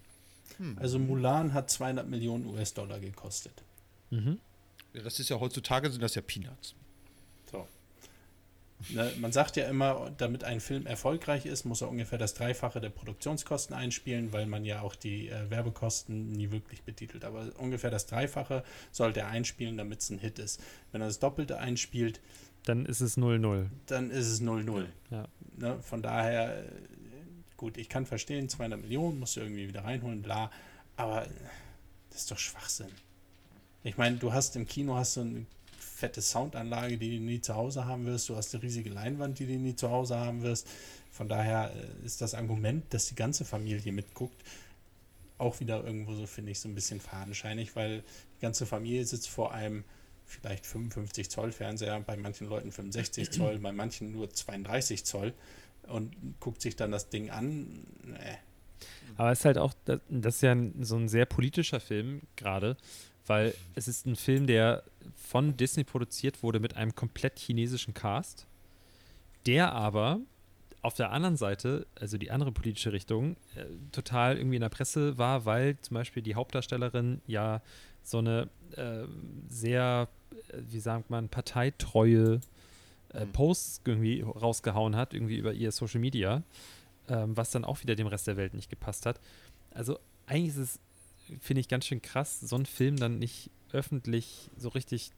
Also 0.75 0.99
Mulan 0.99 1.53
hat 1.53 1.69
200 1.69 2.09
Millionen 2.09 2.45
US-Dollar 2.45 2.99
gekostet. 2.99 3.53
Mhm. 4.09 4.39
Ja, 4.93 5.03
das 5.03 5.19
ist 5.19 5.29
ja 5.29 5.39
heutzutage 5.39 5.89
sind 5.89 6.01
das 6.01 6.15
ja 6.15 6.21
Peanuts. 6.21 6.75
So. 7.49 7.67
Ne, 8.89 9.11
man 9.19 9.31
sagt 9.31 9.57
ja 9.57 9.69
immer, 9.69 10.11
damit 10.17 10.43
ein 10.43 10.59
Film 10.59 10.85
erfolgreich 10.85 11.45
ist, 11.45 11.65
muss 11.65 11.81
er 11.81 11.89
ungefähr 11.89 12.17
das 12.17 12.33
Dreifache 12.33 12.79
der 12.81 12.89
Produktionskosten 12.89 13.75
einspielen, 13.75 14.31
weil 14.33 14.45
man 14.47 14.65
ja 14.65 14.81
auch 14.81 14.95
die 14.95 15.29
äh, 15.29 15.49
Werbekosten 15.49 16.31
nie 16.31 16.51
wirklich 16.51 16.81
betitelt. 16.83 17.25
Aber 17.25 17.51
ungefähr 17.57 17.91
das 17.91 18.05
Dreifache 18.05 18.63
sollte 18.91 19.21
er 19.21 19.27
einspielen, 19.27 19.77
damit 19.77 19.99
es 19.99 20.09
ein 20.09 20.19
Hit 20.19 20.39
ist. 20.39 20.61
Wenn 20.91 21.01
er 21.01 21.07
das 21.07 21.19
Doppelte 21.19 21.57
einspielt, 21.57 22.19
Dann 22.69 22.85
ist 22.85 23.01
es 23.01 23.17
0-0. 23.17 23.65
dann 23.87 24.11
ist 24.11 24.27
es 24.27 24.43
0-0. 24.43 24.85
Ja. 25.09 25.27
Ne, 25.57 25.81
von 25.81 26.03
daher, 26.03 26.65
gut, 27.57 27.77
ich 27.77 27.89
kann 27.89 28.05
verstehen, 28.05 28.47
200 28.47 28.79
Millionen 28.79 29.17
musst 29.17 29.35
du 29.35 29.39
irgendwie 29.39 29.67
wieder 29.67 29.83
reinholen, 29.83 30.21
bla. 30.21 30.51
Aber 30.95 31.25
das 32.11 32.21
ist 32.21 32.31
doch 32.31 32.37
Schwachsinn. 32.37 32.91
Ich 33.83 33.97
meine, 33.97 34.17
du 34.17 34.33
hast 34.33 34.55
im 34.55 34.67
Kino 34.67 34.95
hast 34.95 35.17
du 35.17 35.21
eine 35.21 35.45
fette 35.79 36.21
Soundanlage, 36.21 36.99
die 36.99 37.17
du 37.17 37.23
nie 37.23 37.41
zu 37.41 37.55
Hause 37.55 37.85
haben 37.85 38.05
wirst. 38.05 38.29
Du 38.29 38.35
hast 38.35 38.53
eine 38.53 38.61
riesige 38.61 38.91
Leinwand, 38.91 39.39
die 39.39 39.47
du 39.47 39.53
nie 39.53 39.75
zu 39.75 39.89
Hause 39.89 40.17
haben 40.17 40.43
wirst. 40.43 40.67
Von 41.09 41.27
daher 41.27 41.73
äh, 41.73 42.05
ist 42.05 42.21
das 42.21 42.35
Argument, 42.35 42.85
dass 42.93 43.07
die 43.07 43.15
ganze 43.15 43.45
Familie 43.45 43.91
mitguckt, 43.91 44.43
auch 45.39 45.59
wieder 45.59 45.83
irgendwo 45.83 46.13
so, 46.13 46.27
finde 46.27 46.51
ich, 46.51 46.59
so 46.59 46.69
ein 46.69 46.75
bisschen 46.75 46.99
fadenscheinig, 46.99 47.75
weil 47.75 48.03
die 48.37 48.41
ganze 48.41 48.67
Familie 48.67 49.05
sitzt 49.05 49.27
vor 49.27 49.55
einem 49.55 49.83
vielleicht 50.29 50.65
55 50.65 51.29
Zoll 51.29 51.51
Fernseher, 51.51 51.99
bei 52.01 52.15
manchen 52.15 52.47
Leuten 52.47 52.71
65 52.71 53.31
Zoll, 53.31 53.59
bei 53.59 53.71
manchen 53.71 54.11
nur 54.11 54.29
32 54.29 55.03
Zoll 55.03 55.33
und 55.87 56.15
guckt 56.39 56.61
sich 56.61 56.75
dann 56.75 56.91
das 56.91 57.09
Ding 57.09 57.29
an. 57.29 57.85
Nee. 58.03 58.37
Aber 59.17 59.31
es 59.31 59.39
ist 59.39 59.45
halt 59.45 59.57
auch, 59.57 59.73
das 59.85 60.35
ist 60.35 60.41
ja 60.41 60.55
so 60.81 60.95
ein 60.95 61.09
sehr 61.09 61.25
politischer 61.25 61.79
Film 61.79 62.21
gerade, 62.35 62.77
weil 63.25 63.53
es 63.75 63.87
ist 63.87 64.05
ein 64.05 64.15
Film, 64.15 64.47
der 64.47 64.83
von 65.15 65.57
Disney 65.57 65.83
produziert 65.83 66.41
wurde 66.43 66.59
mit 66.59 66.77
einem 66.77 66.95
komplett 66.95 67.39
chinesischen 67.39 67.93
Cast, 67.93 68.45
der 69.45 69.73
aber 69.73 70.19
auf 70.81 70.93
der 70.93 71.11
anderen 71.11 71.35
Seite, 71.35 71.85
also 71.99 72.17
die 72.17 72.31
andere 72.31 72.51
politische 72.51 72.93
Richtung, 72.93 73.35
äh, 73.55 73.65
total 73.91 74.37
irgendwie 74.37 74.55
in 74.55 74.61
der 74.61 74.69
Presse 74.69 75.17
war, 75.17 75.45
weil 75.45 75.77
zum 75.81 75.95
Beispiel 75.95 76.23
die 76.23 76.35
Hauptdarstellerin 76.35 77.21
ja 77.27 77.61
so 78.03 78.19
eine 78.19 78.49
äh, 78.75 79.05
sehr, 79.49 80.07
äh, 80.49 80.57
wie 80.69 80.79
sagt 80.79 81.09
man, 81.09 81.29
parteitreue 81.29 82.39
äh, 83.13 83.25
Mhm. 83.25 83.31
Posts 83.31 83.81
irgendwie 83.85 84.21
rausgehauen 84.21 84.95
hat, 84.95 85.13
irgendwie 85.13 85.37
über 85.37 85.51
ihr 85.53 85.71
Social 85.71 85.99
Media, 85.99 86.43
ähm, 87.07 87.35
was 87.35 87.49
dann 87.51 87.65
auch 87.65 87.81
wieder 87.81 87.95
dem 87.95 88.05
Rest 88.07 88.27
der 88.27 88.37
Welt 88.37 88.53
nicht 88.53 88.69
gepasst 88.69 89.05
hat. 89.07 89.19
Also 89.71 89.97
eigentlich 90.27 90.49
ist 90.49 90.57
es, 90.57 90.79
finde 91.41 91.61
ich, 91.61 91.67
ganz 91.67 91.85
schön 91.85 92.01
krass, 92.03 92.39
so 92.39 92.55
einen 92.55 92.67
Film 92.67 92.97
dann 92.97 93.17
nicht 93.17 93.49
öffentlich 93.71 94.49
so 94.57 94.69
richtig 94.69 95.11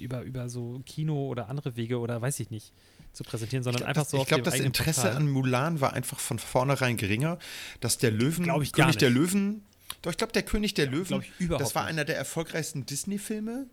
über, 0.00 0.22
über 0.22 0.48
so 0.48 0.80
Kino 0.86 1.26
oder 1.28 1.48
andere 1.48 1.76
Wege 1.76 1.98
oder 1.98 2.20
weiß 2.20 2.40
ich 2.40 2.50
nicht 2.50 2.72
zu 3.12 3.24
präsentieren, 3.24 3.62
sondern 3.62 3.82
Ich 3.82 3.88
einfach 3.88 4.08
glaube, 4.08 4.10
so 4.10 4.16
das, 4.16 4.20
auf 4.20 4.26
ich 4.26 4.28
glaub, 4.28 4.42
dem 4.42 4.44
das 4.44 4.60
Interesse 4.60 5.00
Portal. 5.02 5.16
an 5.16 5.30
Mulan 5.30 5.80
war 5.80 5.92
einfach 5.94 6.18
von 6.18 6.38
vornherein 6.38 6.96
geringer, 6.96 7.38
dass 7.80 7.96
der 7.98 8.10
Löwen, 8.10 8.44
Glaub 8.44 8.62
ich 8.62 8.72
gar 8.72 8.86
König 8.86 8.98
der. 8.98 9.10
Löwen, 9.10 9.62
doch 10.06 10.12
ich 10.12 10.18
glaube, 10.18 10.32
der 10.32 10.42
König 10.42 10.74
der 10.74 10.86
Löwen, 10.86 11.22
ich 11.22 11.32
überhaupt 11.38 11.62
das 11.62 11.74
war 11.74 11.82
nicht. 11.84 11.90
einer 11.90 12.04
der 12.04 12.16
erfolgreichsten 12.16 12.86
Disney-Filme 12.86 13.66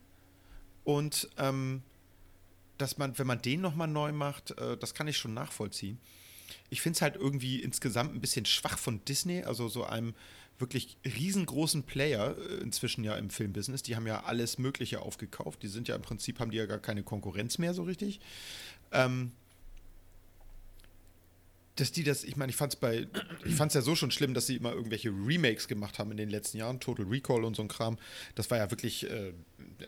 und 0.84 1.29
ähm, 1.38 1.81
dass 2.77 2.97
man, 2.97 3.17
wenn 3.17 3.27
man 3.27 3.41
den 3.41 3.61
nochmal 3.61 3.88
neu 3.88 4.11
macht, 4.11 4.51
äh, 4.57 4.77
das 4.77 4.93
kann 4.93 5.07
ich 5.07 5.17
schon 5.17 5.34
nachvollziehen. 5.34 5.99
Ich 6.69 6.81
finde 6.81 6.97
es 6.97 7.01
halt 7.01 7.15
irgendwie 7.15 7.61
insgesamt 7.61 8.13
ein 8.13 8.21
bisschen 8.21 8.45
schwach 8.45 8.77
von 8.77 9.03
Disney, 9.05 9.43
also 9.43 9.68
so 9.69 9.84
einem 9.85 10.14
wirklich 10.60 10.97
riesengroßen 11.05 11.84
Player 11.84 12.35
äh, 12.38 12.55
inzwischen 12.61 13.03
ja 13.03 13.15
im 13.15 13.30
Filmbusiness. 13.30 13.84
Die 13.84 13.95
haben 13.95 14.07
ja 14.07 14.23
alles 14.23 14.57
Mögliche 14.57 15.01
aufgekauft. 15.01 15.64
Die 15.64 15.68
sind 15.68 15.88
ja 15.88 15.95
im 15.95 16.01
Prinzip, 16.01 16.39
haben 16.39 16.51
die 16.51 16.57
ja 16.57 16.65
gar 16.65 16.80
keine 16.80 17.03
Konkurrenz 17.03 17.57
mehr 17.57 17.73
so 17.73 17.84
richtig. 17.84 18.19
Ähm, 18.91 19.31
dass 21.76 21.91
die 21.91 22.04
das, 22.04 22.24
ich 22.24 22.36
meine, 22.36 22.52
ich 22.52 22.56
fand 22.56 22.74
es 22.74 22.80
bei, 22.80 23.08
ich 23.45 23.56
fand 23.56 23.72
es 23.72 23.76
ja 23.76 23.82
so 23.82 23.95
schon 23.95 24.12
schlimm, 24.12 24.34
dass 24.34 24.45
sie 24.45 24.58
immer 24.58 24.74
irgendwelche 24.74 25.10
Remakes 25.10 25.68
gemacht 25.68 25.98
haben 25.98 26.12
in 26.12 26.18
den 26.18 26.30
letzten 26.30 26.58
Jahren, 26.58 26.80
Total 26.80 27.06
Recall 27.06 27.44
und 27.44 27.56
so 27.56 27.64
ein 27.64 27.68
Kram. 27.68 27.98
Das 28.36 28.52
war 28.52 28.60
ja 28.60 28.70
wirklich 28.70 29.10
äh, 29.10 29.34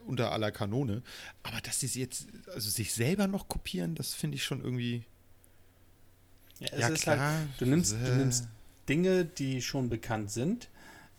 unter 0.07 0.31
aller 0.31 0.51
Kanone. 0.51 1.03
Aber 1.43 1.61
dass 1.61 1.79
sie 1.79 1.87
sie 1.87 1.99
jetzt, 2.01 2.27
also 2.53 2.69
sich 2.69 2.93
selber 2.93 3.27
noch 3.27 3.47
kopieren, 3.47 3.93
das 3.95 4.13
finde 4.13 4.35
ich 4.35 4.43
schon 4.43 4.61
irgendwie. 4.61 5.03
Ja, 6.59 6.67
es 6.71 6.79
Ja, 6.79 6.87
ist 6.87 7.01
klar. 7.03 7.19
halt, 7.19 7.47
du 7.59 7.65
nimmst, 7.65 7.91
du 7.93 8.15
nimmst 8.15 8.47
Dinge, 8.89 9.25
die 9.25 9.61
schon 9.61 9.89
bekannt 9.89 10.31
sind. 10.31 10.69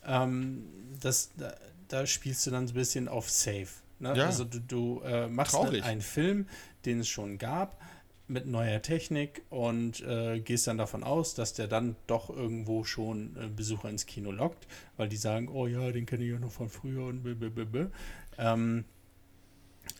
Ähm, 0.04 0.64
das, 1.00 1.30
da, 1.36 1.54
da 1.88 2.06
spielst 2.06 2.46
du 2.46 2.50
dann 2.50 2.66
so 2.66 2.72
ein 2.72 2.76
bisschen 2.76 3.08
auf 3.08 3.30
Safe. 3.30 3.68
Ne? 3.98 4.16
Ja. 4.16 4.26
Also 4.26 4.44
du, 4.44 4.60
du 4.60 5.00
äh, 5.02 5.28
machst 5.28 5.52
Traurig. 5.52 5.84
einen 5.84 6.00
Film, 6.00 6.48
den 6.84 7.00
es 7.00 7.08
schon 7.08 7.38
gab, 7.38 7.80
mit 8.28 8.46
neuer 8.46 8.82
Technik 8.82 9.42
und 9.50 10.00
äh, 10.02 10.40
gehst 10.40 10.66
dann 10.66 10.78
davon 10.78 11.04
aus, 11.04 11.34
dass 11.34 11.54
der 11.54 11.68
dann 11.68 11.96
doch 12.06 12.28
irgendwo 12.28 12.84
schon 12.84 13.36
äh, 13.36 13.46
Besucher 13.48 13.88
ins 13.88 14.06
Kino 14.06 14.32
lockt, 14.32 14.66
weil 14.96 15.08
die 15.08 15.16
sagen, 15.16 15.48
oh 15.48 15.66
ja, 15.66 15.92
den 15.92 16.06
kenne 16.06 16.24
ich 16.24 16.32
ja 16.32 16.38
noch 16.38 16.50
von 16.50 16.68
früher 16.68 17.06
und 17.06 17.22
blablabla. 17.22 17.88
ähm, 18.38 18.84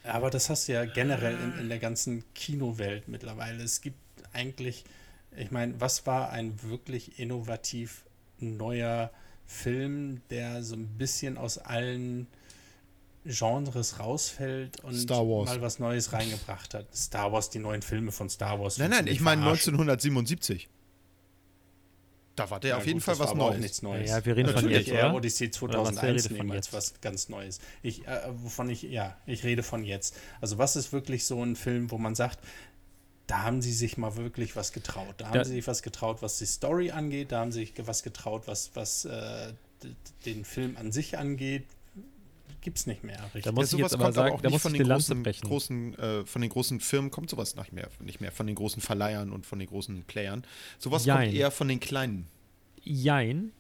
aber 0.03 0.31
das 0.31 0.51
hast 0.51 0.66
du 0.66 0.73
ja 0.73 0.85
generell 0.85 1.36
in, 1.36 1.61
in 1.61 1.69
der 1.69 1.78
ganzen 1.78 2.24
Kinowelt 2.35 3.07
mittlerweile. 3.07 3.62
Es 3.62 3.81
gibt 3.81 3.98
eigentlich, 4.32 4.85
ich 5.36 5.53
meine, 5.53 5.81
was 5.81 6.07
war 6.07 6.31
ein 6.31 6.61
wirklich 6.62 7.20
innovativ 7.20 8.05
neuer 8.40 9.11
Film, 9.47 10.23
der 10.31 10.65
so 10.65 10.74
ein 10.74 10.89
bisschen 10.98 11.39
aus 11.39 11.59
allen 11.59 12.27
Genres 13.28 13.98
rausfällt 13.98 14.82
und 14.85 14.94
Star 14.94 15.27
Wars. 15.27 15.48
mal 15.48 15.61
was 15.62 15.78
Neues 15.78 16.12
reingebracht 16.12 16.74
hat? 16.74 16.94
Star 16.94 17.32
Wars, 17.32 17.51
die 17.51 17.59
neuen 17.59 17.82
Filme 17.82 18.12
von 18.12 18.28
Star 18.31 18.61
Wars. 18.61 18.78
Nein, 18.78 18.90
nein, 18.90 19.07
ich 19.07 19.20
meine 19.20 19.43
verarschen? 19.43 19.74
1977. 19.74 20.69
Da 22.36 22.51
war 22.51 22.61
der 22.61 22.70
Ja, 22.70 22.77
auf 22.77 22.86
jeden 22.86 22.98
gut, 22.98 23.05
Fall 23.05 23.15
das 23.15 23.20
was 23.20 23.27
war 23.28 23.35
aber 23.36 23.44
auch 23.44 23.51
Neues. 23.51 23.61
nichts 23.62 23.82
Neues. 23.82 24.11
Ja, 24.11 24.24
wir 24.24 24.36
reden 24.36 24.47
von 24.48 24.57
Natürlich 24.57 24.86
jetzt, 24.89 24.94
eher 24.94 25.07
oder? 25.07 25.15
Odyssey 25.15 25.51
Oder 25.62 25.78
was 25.81 25.94
2001 25.94 26.03
redet 26.24 26.27
von 26.27 26.36
nehmen 26.47 26.51
als 26.57 26.66
jetzt? 26.66 26.73
was 26.74 27.01
ganz 27.01 27.28
Neues. 27.31 27.61
Ich, 27.82 28.07
äh, 28.07 28.20
wovon 28.43 28.69
ich, 28.69 28.82
ja, 28.82 29.16
ich 29.24 29.43
rede 29.44 29.62
von 29.62 29.85
jetzt. 29.85 30.16
Also 30.43 30.59
was 30.59 30.77
ist 30.77 30.93
wirklich 30.93 31.24
so 31.24 31.43
ein 31.43 31.57
Film, 31.57 31.90
wo 31.90 31.97
man 31.98 32.15
sagt, 32.15 32.39
da 33.27 33.43
haben 33.43 33.62
sie 33.62 33.73
sich 33.73 33.97
mal 33.97 34.16
wirklich 34.16 34.55
was 34.55 34.73
getraut. 34.73 35.15
Da 35.16 35.27
haben 35.28 35.35
Da- 35.35 35.44
sie 35.44 35.55
sich 35.55 35.66
was 35.66 35.82
getraut, 35.82 36.20
was 36.20 36.36
die 36.39 36.47
Story 36.47 36.90
angeht. 36.90 37.32
Da 37.32 37.40
haben 37.40 37.53
sie 37.53 37.61
sich 37.61 37.73
was 37.86 38.03
getraut, 38.03 38.43
was, 38.47 38.70
was 38.74 39.07
äh, 39.07 39.53
den 40.27 40.44
Film 40.44 40.77
an 40.77 40.93
sich 40.93 41.16
angeht. 41.16 41.65
Gibt's 42.67 42.85
nicht 42.85 43.05
mehr 43.05 43.23
richtig. 43.27 43.45
Da 43.45 43.53
muss 43.53 43.71
ja, 43.71 43.79
ich 43.79 43.83
jetzt 43.85 43.93
sowas 43.93 43.95
aber 43.95 44.05
kommt 44.07 44.15
sagen, 44.17 44.27
aber 44.27 44.35
auch 44.35 44.41
da 44.41 44.49
nicht 44.49 44.55
muss 44.55 44.63
von 44.63 44.73
den 44.73 44.89
großen, 44.89 45.23
großen 45.23 45.99
äh, 46.01 46.27
von 46.27 46.43
den 46.43 46.51
großen 46.51 46.81
Firmen 46.81 47.13
kommt 47.13 47.31
sowas 47.31 47.55
nicht 47.55 47.73
mehr, 47.73 47.89
nicht 48.01 48.21
mehr, 48.21 48.33
von 48.33 48.49
den 48.49 48.57
großen 48.57 48.83
Verleihern 48.83 49.31
und 49.31 49.47
von 49.47 49.61
den 49.61 49.69
großen 49.69 50.03
Playern. 50.03 50.45
Sowas 50.77 51.05
Jein. 51.05 51.27
kommt 51.27 51.39
eher 51.39 51.53
von 51.53 51.69
den 51.69 51.79
kleinen. 51.79 52.27
Jein. 52.83 53.53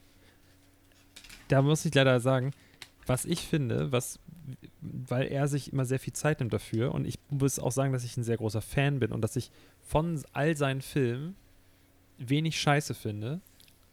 Da 1.46 1.62
muss 1.62 1.84
ich 1.84 1.94
leider 1.94 2.18
sagen, 2.18 2.50
was 3.06 3.26
ich 3.26 3.42
finde, 3.42 3.92
was, 3.92 4.18
weil 4.80 5.28
er 5.28 5.46
sich 5.46 5.72
immer 5.72 5.84
sehr 5.84 6.00
viel 6.00 6.12
Zeit 6.12 6.40
nimmt 6.40 6.52
dafür 6.52 6.92
und 6.92 7.04
ich 7.04 7.20
muss 7.30 7.60
auch 7.60 7.70
sagen, 7.70 7.92
dass 7.92 8.02
ich 8.02 8.16
ein 8.16 8.24
sehr 8.24 8.38
großer 8.38 8.60
Fan 8.60 8.98
bin 8.98 9.12
und 9.12 9.20
dass 9.20 9.36
ich 9.36 9.52
von 9.86 10.20
all 10.32 10.56
seinen 10.56 10.82
Filmen 10.82 11.36
wenig 12.18 12.60
Scheiße 12.60 12.92
finde, 12.92 13.40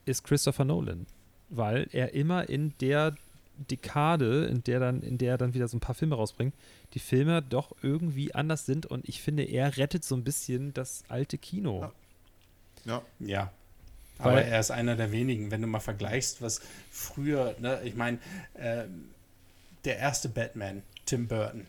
ist 0.06 0.24
Christopher 0.24 0.66
Nolan. 0.66 1.06
Weil 1.50 1.88
er 1.92 2.16
immer 2.16 2.50
in 2.50 2.74
der 2.80 3.14
Dekade, 3.58 4.46
in 4.46 4.64
der 4.64 4.80
dann, 4.80 5.02
in 5.02 5.18
der 5.18 5.32
er 5.32 5.38
dann 5.38 5.54
wieder 5.54 5.68
so 5.68 5.78
ein 5.78 5.80
paar 5.80 5.96
Filme 5.96 6.16
rausbringt, 6.16 6.54
die 6.94 7.00
Filme 7.00 7.42
doch 7.42 7.76
irgendwie 7.82 8.34
anders 8.34 8.66
sind 8.66 8.86
und 8.86 9.08
ich 9.08 9.22
finde, 9.22 9.44
er 9.44 9.78
rettet 9.78 10.04
so 10.04 10.16
ein 10.16 10.24
bisschen 10.24 10.74
das 10.74 11.04
alte 11.08 11.38
Kino. 11.38 11.82
Ja. 11.82 11.92
Ja. 12.86 13.02
Ja. 13.20 13.52
Aber 14.20 14.36
Weil- 14.36 14.46
er 14.46 14.60
ist 14.60 14.72
einer 14.72 14.96
der 14.96 15.12
wenigen, 15.12 15.52
wenn 15.52 15.62
du 15.62 15.68
mal 15.68 15.80
vergleichst, 15.80 16.42
was 16.42 16.62
früher, 16.92 17.56
ne, 17.60 17.82
ich 17.84 17.96
meine, 17.96 18.20
ähm, 18.56 19.10
der 19.86 19.98
erste 19.98 20.30
Batman, 20.30 20.82
Tim 21.06 21.28
Burton, 21.28 21.66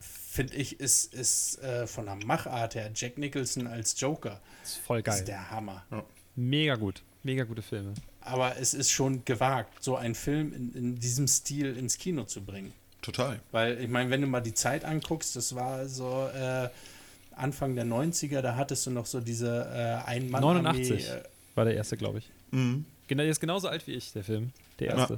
finde 0.00 0.54
ich, 0.54 0.78
ist, 0.80 1.12
ist 1.12 1.58
äh, 1.62 1.86
von 1.86 2.06
der 2.06 2.14
Machart 2.16 2.74
her 2.74 2.90
Jack 2.94 3.18
Nicholson 3.18 3.66
als 3.66 3.98
Joker 4.00 4.40
Das 4.62 4.70
ist 4.72 4.78
voll 4.78 5.02
geil. 5.02 5.18
ist 5.18 5.28
der 5.28 5.50
Hammer. 5.50 5.84
Mega 6.36 6.76
gut. 6.76 7.02
Mega 7.22 7.44
gute 7.44 7.62
Filme. 7.62 7.94
Aber 8.22 8.56
es 8.58 8.74
ist 8.74 8.90
schon 8.90 9.24
gewagt, 9.24 9.82
so 9.82 9.96
einen 9.96 10.14
Film 10.14 10.52
in, 10.52 10.72
in 10.74 11.00
diesem 11.00 11.26
Stil 11.26 11.76
ins 11.76 11.98
Kino 11.98 12.24
zu 12.24 12.42
bringen. 12.42 12.72
Total. 13.02 13.40
Weil, 13.50 13.80
ich 13.80 13.88
meine, 13.88 14.10
wenn 14.10 14.20
du 14.20 14.26
mal 14.26 14.40
die 14.40 14.54
Zeit 14.54 14.84
anguckst, 14.84 15.34
das 15.36 15.54
war 15.54 15.86
so 15.86 16.28
äh, 16.34 16.68
Anfang 17.34 17.74
der 17.74 17.86
90er, 17.86 18.42
da 18.42 18.56
hattest 18.56 18.86
du 18.86 18.90
noch 18.90 19.06
so 19.06 19.20
diese 19.20 19.66
äh, 19.72 20.08
ein 20.08 20.30
mann 20.30 20.42
89. 20.42 21.08
Äh, 21.08 21.22
War 21.54 21.64
der 21.64 21.74
erste, 21.74 21.96
glaube 21.96 22.18
ich. 22.18 22.28
Mhm. 22.50 22.84
Genau, 23.08 23.22
der 23.22 23.30
ist 23.30 23.40
genauso 23.40 23.68
alt 23.68 23.86
wie 23.86 23.92
ich, 23.92 24.12
der 24.12 24.22
Film. 24.22 24.52
Der 24.78 24.88
Ja. 24.88 25.08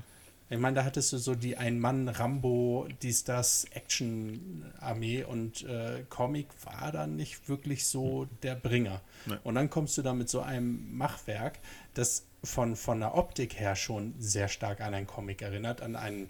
Ich 0.53 0.59
meine, 0.59 0.77
da 0.77 0.85
hattest 0.85 1.13
du 1.13 1.19
so 1.19 1.35
die 1.35 1.57
Ein-Mann-Rambo, 1.57 2.87
dies, 3.01 3.25
das, 3.25 3.65
Action-Armee 3.73 5.25
und 5.25 5.65
äh, 5.65 6.05
Comic 6.11 6.49
war 6.65 6.93
dann 6.93 7.17
nicht 7.17 7.49
wirklich 7.49 7.87
so 7.87 8.27
der 8.43 8.55
Bringer. 8.55 9.01
Nee. 9.25 9.37
Und 9.45 9.55
dann 9.55 9.71
kommst 9.71 9.97
du 9.97 10.03
da 10.03 10.13
mit 10.13 10.29
so 10.29 10.41
einem 10.41 10.95
Machwerk, 10.95 11.59
das 11.95 12.27
von, 12.45 12.77
von 12.77 13.01
der 13.01 13.15
Optik 13.15 13.59
her 13.59 13.77
schon 13.77 14.15
sehr 14.19 14.49
stark 14.49 14.83
an 14.83 14.93
einen 14.93 15.07
Comic 15.07 15.41
erinnert, 15.41 15.81
an 15.81 15.97
einen, 15.97 16.29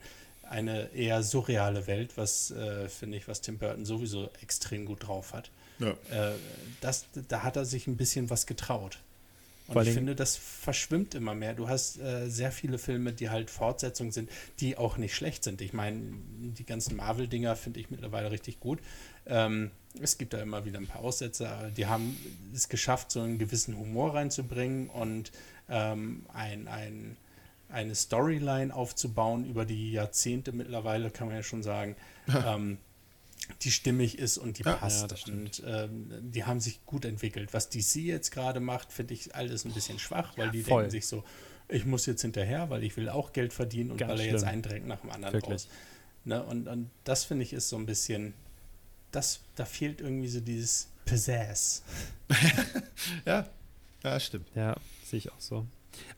eine 0.48 0.94
eher 0.94 1.24
surreale 1.24 1.88
Welt, 1.88 2.16
was 2.16 2.52
äh, 2.52 2.88
finde 2.88 3.16
ich, 3.16 3.26
was 3.26 3.40
Tim 3.40 3.58
Burton 3.58 3.84
sowieso 3.84 4.30
extrem 4.40 4.86
gut 4.86 5.08
drauf 5.08 5.32
hat. 5.32 5.50
Ja. 5.80 5.90
Äh, 6.10 6.34
das, 6.80 7.06
da 7.28 7.42
hat 7.42 7.56
er 7.56 7.64
sich 7.64 7.88
ein 7.88 7.96
bisschen 7.96 8.30
was 8.30 8.46
getraut. 8.46 9.00
Und 9.80 9.86
ich 9.86 9.94
finde, 9.94 10.14
das 10.14 10.36
verschwimmt 10.36 11.14
immer 11.14 11.34
mehr. 11.34 11.54
Du 11.54 11.68
hast 11.68 11.98
äh, 11.98 12.28
sehr 12.28 12.52
viele 12.52 12.78
Filme, 12.78 13.12
die 13.12 13.30
halt 13.30 13.50
Fortsetzungen 13.50 14.12
sind, 14.12 14.30
die 14.60 14.76
auch 14.76 14.96
nicht 14.96 15.14
schlecht 15.14 15.44
sind. 15.44 15.60
Ich 15.60 15.72
meine, 15.72 16.00
die 16.38 16.64
ganzen 16.64 16.96
Marvel-Dinger 16.96 17.56
finde 17.56 17.80
ich 17.80 17.90
mittlerweile 17.90 18.30
richtig 18.30 18.60
gut. 18.60 18.80
Ähm, 19.26 19.70
es 20.00 20.18
gibt 20.18 20.32
da 20.32 20.40
immer 20.40 20.64
wieder 20.64 20.78
ein 20.78 20.86
paar 20.86 21.02
Aussätze, 21.02 21.48
aber 21.48 21.70
die 21.70 21.86
haben 21.86 22.16
es 22.54 22.68
geschafft, 22.68 23.10
so 23.10 23.20
einen 23.20 23.38
gewissen 23.38 23.76
Humor 23.76 24.14
reinzubringen 24.14 24.88
und 24.88 25.32
ähm, 25.68 26.26
ein, 26.32 26.68
ein, 26.68 27.16
eine 27.68 27.94
Storyline 27.94 28.74
aufzubauen 28.74 29.44
über 29.44 29.64
die 29.64 29.92
Jahrzehnte 29.92 30.52
mittlerweile, 30.52 31.10
kann 31.10 31.28
man 31.28 31.36
ja 31.36 31.42
schon 31.42 31.62
sagen. 31.62 31.96
ähm, 32.46 32.78
die 33.62 33.70
stimmig 33.70 34.18
ist 34.18 34.38
und 34.38 34.58
die 34.58 34.62
Ja, 34.62 34.74
passt. 34.74 35.10
ja, 35.10 35.32
und 35.34 35.62
ähm, 35.66 36.10
die 36.32 36.44
haben 36.44 36.60
sich 36.60 36.84
gut 36.86 37.04
entwickelt. 37.04 37.52
Was 37.52 37.68
DC 37.68 37.96
jetzt 37.96 38.30
gerade 38.30 38.60
macht, 38.60 38.92
finde 38.92 39.14
ich 39.14 39.34
alles 39.34 39.64
ein 39.64 39.72
bisschen 39.72 39.98
schwach, 39.98 40.36
weil 40.36 40.50
die 40.50 40.62
voll. 40.62 40.82
denken 40.82 40.90
sich 40.90 41.06
so, 41.06 41.24
ich 41.68 41.84
muss 41.86 42.06
jetzt 42.06 42.22
hinterher, 42.22 42.70
weil 42.70 42.82
ich 42.84 42.96
will 42.96 43.08
auch 43.08 43.32
Geld 43.32 43.52
verdienen 43.52 43.90
und 43.92 43.96
Ganz 43.98 44.12
weil 44.12 44.20
er 44.20 44.26
jetzt 44.32 44.44
einen 44.44 44.62
Dreck 44.62 44.86
nach 44.86 45.00
dem 45.00 45.10
anderen 45.10 45.34
Wirklich. 45.34 45.52
raus. 45.62 45.68
Ne? 46.24 46.42
Und, 46.44 46.68
und 46.68 46.90
das 47.04 47.24
finde 47.24 47.44
ich 47.44 47.52
ist 47.52 47.68
so 47.68 47.76
ein 47.76 47.86
bisschen, 47.86 48.34
das, 49.10 49.40
da 49.56 49.64
fehlt 49.64 50.00
irgendwie 50.00 50.28
so 50.28 50.40
dieses 50.40 50.88
Pizzazz. 51.04 51.82
Ja. 53.24 53.46
Ja, 54.04 54.18
stimmt. 54.20 54.48
Ja, 54.54 54.76
sehe 55.04 55.18
ich 55.18 55.30
auch 55.32 55.40
so. 55.40 55.66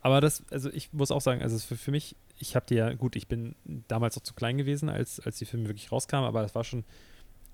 Aber 0.01 0.21
das, 0.21 0.43
also 0.51 0.71
ich 0.71 0.93
muss 0.93 1.11
auch 1.11 1.21
sagen, 1.21 1.43
also 1.43 1.59
für, 1.59 1.77
für 1.77 1.91
mich, 1.91 2.17
ich 2.39 2.57
habe 2.57 2.65
die 2.67 2.77
ja, 2.77 2.93
gut, 2.95 3.17
ich 3.17 3.29
bin 3.29 3.55
damals 3.89 4.17
noch 4.17 4.23
zu 4.23 4.35
klein 4.35 4.57
gewesen, 4.57 4.89
als, 4.89 5.21
als 5.21 5.39
die 5.39 5.45
Filme 5.45 5.69
wirklich 5.69 5.93
rauskamen, 5.93 6.27
aber 6.27 6.43
das 6.43 6.55
war 6.55 6.65
schon, 6.65 6.85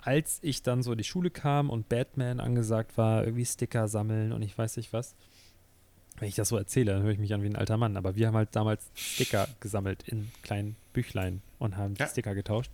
als 0.02 0.38
ich 0.42 0.62
dann 0.62 0.82
so 0.82 0.92
in 0.92 0.98
die 0.98 1.04
Schule 1.04 1.30
kam 1.30 1.70
und 1.70 1.88
Batman 1.88 2.40
angesagt 2.40 2.96
war, 2.96 3.24
irgendwie 3.24 3.44
Sticker 3.46 3.88
sammeln 3.88 4.32
und 4.32 4.42
ich 4.42 4.56
weiß 4.56 4.76
nicht 4.76 4.92
was. 4.92 5.14
Wenn 6.18 6.28
ich 6.28 6.34
das 6.34 6.48
so 6.50 6.56
erzähle, 6.56 6.92
dann 6.92 7.02
höre 7.02 7.12
ich 7.12 7.18
mich 7.18 7.32
an 7.32 7.42
wie 7.42 7.46
ein 7.46 7.56
alter 7.56 7.76
Mann. 7.78 7.96
Aber 7.96 8.14
wir 8.16 8.26
haben 8.26 8.36
halt 8.36 8.54
damals 8.54 8.90
Sticker 8.94 9.48
gesammelt 9.60 10.02
in 10.06 10.30
kleinen 10.42 10.76
Büchlein 10.92 11.40
und 11.58 11.76
haben 11.76 11.94
die 11.94 12.00
Ja. 12.00 12.08
Sticker 12.08 12.34
getauscht. 12.34 12.70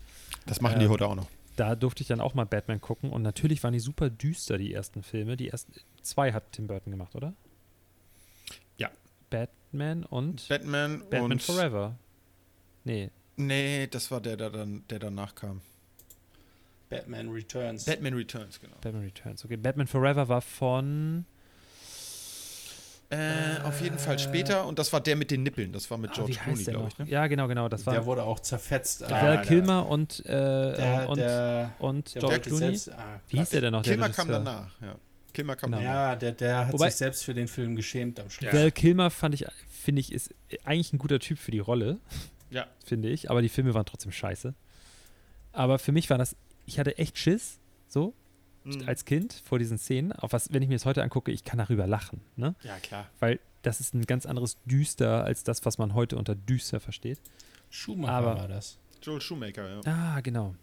Das 0.46 0.60
machen 0.60 0.78
die 0.80 0.86
Ähm, 0.86 0.90
heute 0.90 1.06
auch 1.06 1.14
noch. 1.14 1.28
Da 1.54 1.74
durfte 1.76 2.02
ich 2.02 2.08
dann 2.08 2.20
auch 2.20 2.34
mal 2.34 2.44
Batman 2.44 2.80
gucken 2.80 3.10
und 3.10 3.22
natürlich 3.22 3.62
waren 3.62 3.72
die 3.72 3.80
super 3.80 4.10
düster, 4.10 4.58
die 4.58 4.74
ersten 4.74 5.02
Filme. 5.02 5.36
Die 5.36 5.48
ersten 5.48 5.72
zwei 6.02 6.32
hat 6.32 6.52
Tim 6.52 6.66
Burton 6.66 6.90
gemacht, 6.90 7.14
oder? 7.14 7.34
Ja. 8.78 8.90
Batman 9.30 10.04
und 10.04 10.48
Batman, 10.48 11.00
Batman 11.08 11.32
und 11.32 11.42
Forever. 11.42 11.96
Nee, 12.84 13.10
Nee, 13.38 13.86
das 13.86 14.10
war 14.10 14.20
der, 14.22 14.36
der 14.38 14.48
dann, 14.50 14.82
der 14.88 14.98
danach 14.98 15.34
kam. 15.34 15.60
Batman 16.88 17.28
Returns. 17.30 17.84
Batman 17.84 18.14
Returns, 18.14 18.60
genau. 18.60 18.76
Batman 18.80 19.02
Returns. 19.02 19.44
Okay, 19.44 19.56
Batman 19.56 19.86
Forever 19.86 20.28
war 20.28 20.40
von. 20.40 21.24
Äh, 23.08 23.60
auf 23.62 23.80
jeden 23.80 23.98
Fall 24.00 24.18
später 24.18 24.66
und 24.66 24.80
das 24.80 24.92
war 24.92 25.00
der 25.00 25.14
mit 25.14 25.30
den 25.30 25.44
Nippeln. 25.44 25.72
Das 25.72 25.88
war 25.92 25.96
mit 25.98 26.10
Ah, 26.10 26.14
George 26.14 26.32
Clooney, 26.42 26.64
der 26.64 26.74
glaube 26.74 26.88
ich. 26.88 26.98
Ne? 26.98 27.06
Ja, 27.08 27.28
genau, 27.28 27.46
genau. 27.46 27.68
Das 27.68 27.84
der 27.84 27.94
war 27.98 28.04
wurde 28.06 28.24
auch 28.24 28.40
zerfetzt. 28.40 29.02
Val 29.08 29.36
Ah, 29.38 29.42
Kilmer 29.42 29.88
und, 29.88 30.26
äh, 30.26 30.28
Der, 30.32 31.08
und, 31.08 31.16
der, 31.18 31.72
und 31.78 32.14
der 32.16 32.20
George 32.20 32.40
Clooney. 32.40 32.58
selbst, 32.76 32.90
ah, 32.90 33.20
Wie 33.28 33.38
hieß 33.38 33.50
der 33.50 33.60
denn 33.60 33.72
noch? 33.72 33.82
der 33.82 33.92
Kilmer 33.92 34.08
kam 34.08 34.26
danach, 34.28 34.70
ja. 34.82 34.96
Kilmer 35.32 35.54
kam 35.54 35.70
Genau. 35.70 35.82
danach. 35.84 35.94
Ja, 35.94 36.16
der, 36.16 36.32
der 36.32 36.66
hat 36.66 36.72
Wobei- 36.72 36.86
sich 36.88 36.96
selbst 36.96 37.24
für 37.24 37.34
den 37.34 37.46
Film 37.46 37.76
geschämt 37.76 38.18
am 38.18 38.28
Schluss. 38.28 38.52
Val 38.52 38.72
Kilmer 38.72 39.10
fand 39.10 39.36
ich, 39.36 39.46
finde 39.70 40.00
ich, 40.00 40.10
ist 40.10 40.34
eigentlich 40.64 40.92
ein 40.92 40.98
guter 40.98 41.20
Typ 41.20 41.38
für 41.38 41.52
die 41.52 41.60
Rolle, 41.60 41.98
Ja. 42.50 42.66
finde 42.84 43.08
ich. 43.10 43.30
Aber 43.30 43.40
die 43.40 43.48
Filme 43.48 43.72
waren 43.72 43.86
trotzdem 43.86 44.10
scheiße. 44.10 44.52
Aber 45.52 45.78
für 45.78 45.92
mich 45.92 46.10
war 46.10 46.18
das, 46.18 46.34
ich 46.66 46.78
hatte 46.78 46.98
echt 46.98 47.18
Schiss, 47.18 47.58
so, 47.88 48.12
Mhm. 48.64 48.82
als 48.88 49.04
Kind 49.04 49.32
vor 49.44 49.58
diesen 49.60 49.78
Szenen. 49.78 50.12
Auf 50.12 50.32
was, 50.32 50.52
wenn 50.52 50.60
ich 50.62 50.68
mir 50.68 50.74
das 50.74 50.84
heute 50.86 51.02
angucke, 51.02 51.30
ich 51.30 51.44
kann 51.44 51.58
darüber 51.58 51.86
lachen, 51.86 52.20
ne? 52.36 52.54
ja, 52.64 52.76
klar. 52.80 53.06
Weil 53.20 53.38
das 53.62 53.80
ist 53.80 53.94
ein 53.94 54.02
ganz 54.06 54.26
anderes 54.26 54.56
Düster 54.64 55.24
als 55.24 55.44
das, 55.44 55.64
was 55.64 55.78
man 55.78 55.94
heute 55.94 56.16
unter 56.16 56.34
düster 56.34 56.80
versteht. 56.80 57.20
Schumacher 57.70 58.12
Aber- 58.12 58.36
war 58.36 58.48
das. 58.48 58.78
Joel 59.02 59.20
Shoemaker, 59.20 59.68
ja. 59.68 59.80
Ah, 59.84 60.20
genau. 60.20 60.54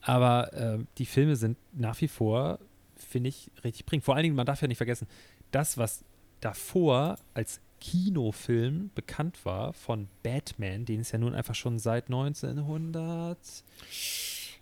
Aber 0.00 0.50
ähm, 0.54 0.88
die 0.98 1.06
Filme 1.06 1.36
sind 1.36 1.56
nach 1.72 2.00
wie 2.00 2.08
vor, 2.08 2.58
finde 2.96 3.28
ich, 3.28 3.50
richtig 3.62 3.86
bringend. 3.86 4.04
Vor 4.04 4.14
allen 4.16 4.24
Dingen, 4.24 4.34
man 4.34 4.46
darf 4.46 4.60
ja 4.62 4.66
nicht 4.68 4.78
vergessen, 4.78 5.06
das, 5.52 5.78
was 5.78 6.04
davor 6.40 7.18
als 7.34 7.60
Kinofilm 7.80 8.90
bekannt 8.94 9.44
war 9.44 9.72
von 9.72 10.08
Batman, 10.24 10.84
den 10.84 11.00
es 11.00 11.12
ja 11.12 11.18
nun 11.18 11.34
einfach 11.34 11.54
schon 11.54 11.78
seit 11.78 12.06
1900. 12.06 13.38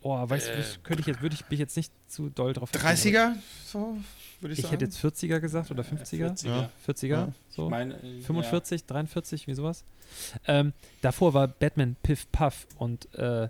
Oh, 0.03 0.17
weißt 0.29 0.49
du, 0.49 0.53
Äh, 0.53 0.65
könnte 0.83 1.01
ich 1.01 1.07
jetzt, 1.07 1.21
würde 1.21 1.35
ich 1.35 1.49
mich 1.51 1.59
jetzt 1.59 1.77
nicht 1.77 1.93
zu 2.09 2.31
doll 2.31 2.53
drauf 2.55 2.71
30er, 2.73 3.35
so 3.67 3.99
würde 4.41 4.53
ich, 4.55 4.61
Ich 4.61 4.63
sagen. 4.65 4.73
hätte 4.73 4.85
jetzt 4.87 4.99
40er 5.05 5.41
gesagt 5.41 5.71
oder 5.71 5.83
50er. 5.83 6.31
40er. 6.33 6.47
Ja. 6.47 6.71
40er, 6.87 7.07
Ja. 7.09 7.33
so. 7.51 7.65
Ich 7.65 7.71
meine, 7.71 7.95
äh, 8.03 8.21
45, 8.23 8.87
43, 8.87 9.47
wie 9.47 9.55
sowas. 9.55 9.85
Ähm, 10.47 10.73
davor 11.03 11.35
war 11.35 11.49
Batman 11.49 11.97
Piff 12.03 12.31
Puff 12.33 12.67
und 12.79 13.13
äh, 13.15 13.49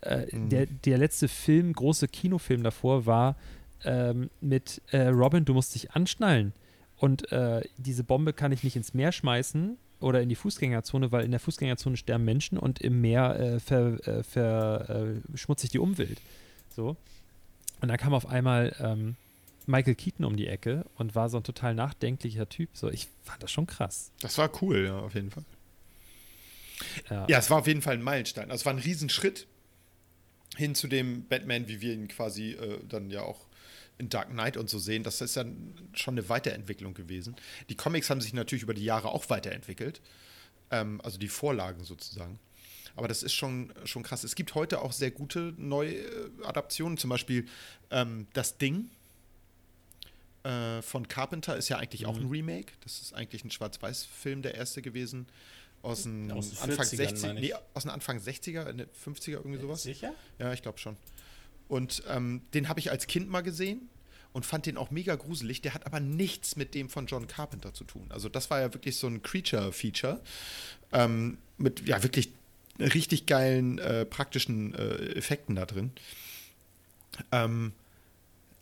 äh, 0.00 0.36
Mhm. 0.36 0.48
der, 0.50 0.66
der 0.66 0.98
letzte 0.98 1.28
Film, 1.28 1.72
große 1.72 2.08
Kinofilm 2.08 2.62
davor 2.64 3.06
war 3.06 3.36
ähm, 3.84 4.30
mit 4.40 4.82
äh, 4.90 5.06
Robin, 5.08 5.44
du 5.44 5.54
musst 5.54 5.74
dich 5.74 5.92
anschnallen. 5.92 6.52
Und 6.96 7.30
äh, 7.32 7.62
diese 7.76 8.02
Bombe 8.02 8.32
kann 8.32 8.50
ich 8.52 8.64
nicht 8.64 8.76
ins 8.76 8.94
Meer 8.94 9.12
schmeißen 9.12 9.76
oder 10.00 10.20
in 10.20 10.28
die 10.28 10.34
Fußgängerzone, 10.34 11.12
weil 11.12 11.24
in 11.24 11.30
der 11.30 11.40
Fußgängerzone 11.40 11.96
sterben 11.96 12.24
Menschen 12.24 12.58
und 12.58 12.80
im 12.80 13.00
Meer 13.00 13.38
äh, 13.38 13.60
ver, 13.60 14.08
äh, 14.08 14.22
verschmutze 15.30 15.66
ich 15.66 15.70
die 15.70 15.78
Umwelt. 15.78 16.20
So. 16.74 16.96
Und 17.80 17.88
dann 17.88 17.96
kam 17.96 18.14
auf 18.14 18.26
einmal 18.26 18.74
ähm, 18.80 19.16
Michael 19.66 19.94
Keaton 19.94 20.24
um 20.24 20.36
die 20.36 20.46
Ecke 20.46 20.84
und 20.96 21.14
war 21.14 21.28
so 21.28 21.38
ein 21.38 21.42
total 21.42 21.74
nachdenklicher 21.74 22.48
Typ. 22.48 22.70
So, 22.74 22.90
ich 22.90 23.08
fand 23.22 23.42
das 23.42 23.50
schon 23.50 23.66
krass. 23.66 24.10
Das 24.20 24.38
war 24.38 24.50
cool, 24.62 24.84
ja, 24.86 24.98
auf 24.98 25.14
jeden 25.14 25.30
Fall. 25.30 25.44
Ja. 27.10 27.26
Ja, 27.28 27.38
es 27.38 27.50
war 27.50 27.58
auf 27.58 27.66
jeden 27.66 27.82
Fall 27.82 27.94
ein 27.94 28.02
Meilenstein. 28.02 28.50
Also 28.50 28.62
es 28.62 28.66
war 28.66 28.74
ein 28.74 28.78
Riesenschritt 28.78 29.46
hin 30.56 30.74
zu 30.74 30.88
dem 30.88 31.26
Batman, 31.26 31.68
wie 31.68 31.80
wir 31.80 31.94
ihn 31.94 32.08
quasi 32.08 32.52
äh, 32.52 32.78
dann 32.88 33.10
ja 33.10 33.22
auch 33.22 33.40
in 33.98 34.08
Dark 34.08 34.30
Knight 34.30 34.56
und 34.56 34.68
so 34.68 34.78
sehen, 34.78 35.02
das 35.02 35.20
ist 35.20 35.36
ja 35.36 35.44
schon 35.92 36.14
eine 36.14 36.28
Weiterentwicklung 36.28 36.94
gewesen. 36.94 37.36
Die 37.68 37.76
Comics 37.76 38.10
haben 38.10 38.20
sich 38.20 38.32
natürlich 38.32 38.62
über 38.62 38.74
die 38.74 38.84
Jahre 38.84 39.08
auch 39.08 39.30
weiterentwickelt. 39.30 40.00
Ähm, 40.70 41.00
also 41.02 41.18
die 41.18 41.28
Vorlagen 41.28 41.84
sozusagen. 41.84 42.38
Aber 42.96 43.08
das 43.08 43.22
ist 43.22 43.32
schon, 43.34 43.72
schon 43.84 44.02
krass. 44.02 44.24
Es 44.24 44.34
gibt 44.34 44.54
heute 44.54 44.80
auch 44.82 44.92
sehr 44.92 45.10
gute 45.10 45.54
Neuadaptionen, 45.56 46.96
zum 46.96 47.10
Beispiel 47.10 47.46
ähm, 47.90 48.26
Das 48.32 48.56
Ding 48.58 48.88
äh, 50.44 50.82
von 50.82 51.08
Carpenter 51.08 51.56
ist 51.56 51.68
ja 51.68 51.78
eigentlich 51.78 52.06
auch 52.06 52.16
ein 52.16 52.28
Remake. 52.28 52.72
Das 52.82 53.00
ist 53.00 53.14
eigentlich 53.14 53.44
ein 53.44 53.50
Schwarz-Weiß-Film, 53.50 54.42
der 54.42 54.54
erste 54.54 54.82
gewesen. 54.82 55.26
Aus 55.82 56.04
den 56.04 56.30
Aus 56.32 56.50
den 56.50 56.58
Anfang 56.70 56.86
40ern 56.86 56.96
60 56.96 57.22
meine 57.22 57.40
ich. 57.40 57.48
nee, 57.48 57.54
aus 57.74 57.82
den 57.82 57.90
Anfang 57.90 58.18
60er, 58.18 58.64
Ende 58.64 58.88
50er, 59.04 59.32
irgendwie 59.32 59.60
sowas. 59.60 59.82
Sicher? 59.82 60.14
Ja, 60.38 60.52
ich 60.52 60.62
glaube 60.62 60.78
schon. 60.78 60.96
Und 61.68 62.02
ähm, 62.08 62.42
den 62.52 62.68
habe 62.68 62.80
ich 62.80 62.90
als 62.90 63.06
Kind 63.06 63.28
mal 63.30 63.42
gesehen 63.42 63.88
und 64.32 64.44
fand 64.44 64.66
den 64.66 64.76
auch 64.76 64.90
mega 64.90 65.14
gruselig. 65.14 65.62
Der 65.62 65.74
hat 65.74 65.86
aber 65.86 66.00
nichts 66.00 66.56
mit 66.56 66.74
dem 66.74 66.88
von 66.88 67.06
John 67.06 67.26
Carpenter 67.26 67.72
zu 67.72 67.84
tun. 67.84 68.06
Also 68.10 68.28
das 68.28 68.50
war 68.50 68.60
ja 68.60 68.74
wirklich 68.74 68.96
so 68.96 69.06
ein 69.06 69.22
Creature-Feature 69.22 70.20
ähm, 70.92 71.38
mit 71.56 71.86
ja 71.86 72.02
wirklich 72.02 72.30
richtig 72.78 73.26
geilen 73.26 73.78
äh, 73.78 74.04
praktischen 74.04 74.74
äh, 74.74 75.14
Effekten 75.14 75.54
da 75.54 75.66
drin. 75.66 75.92
Ähm, 77.30 77.72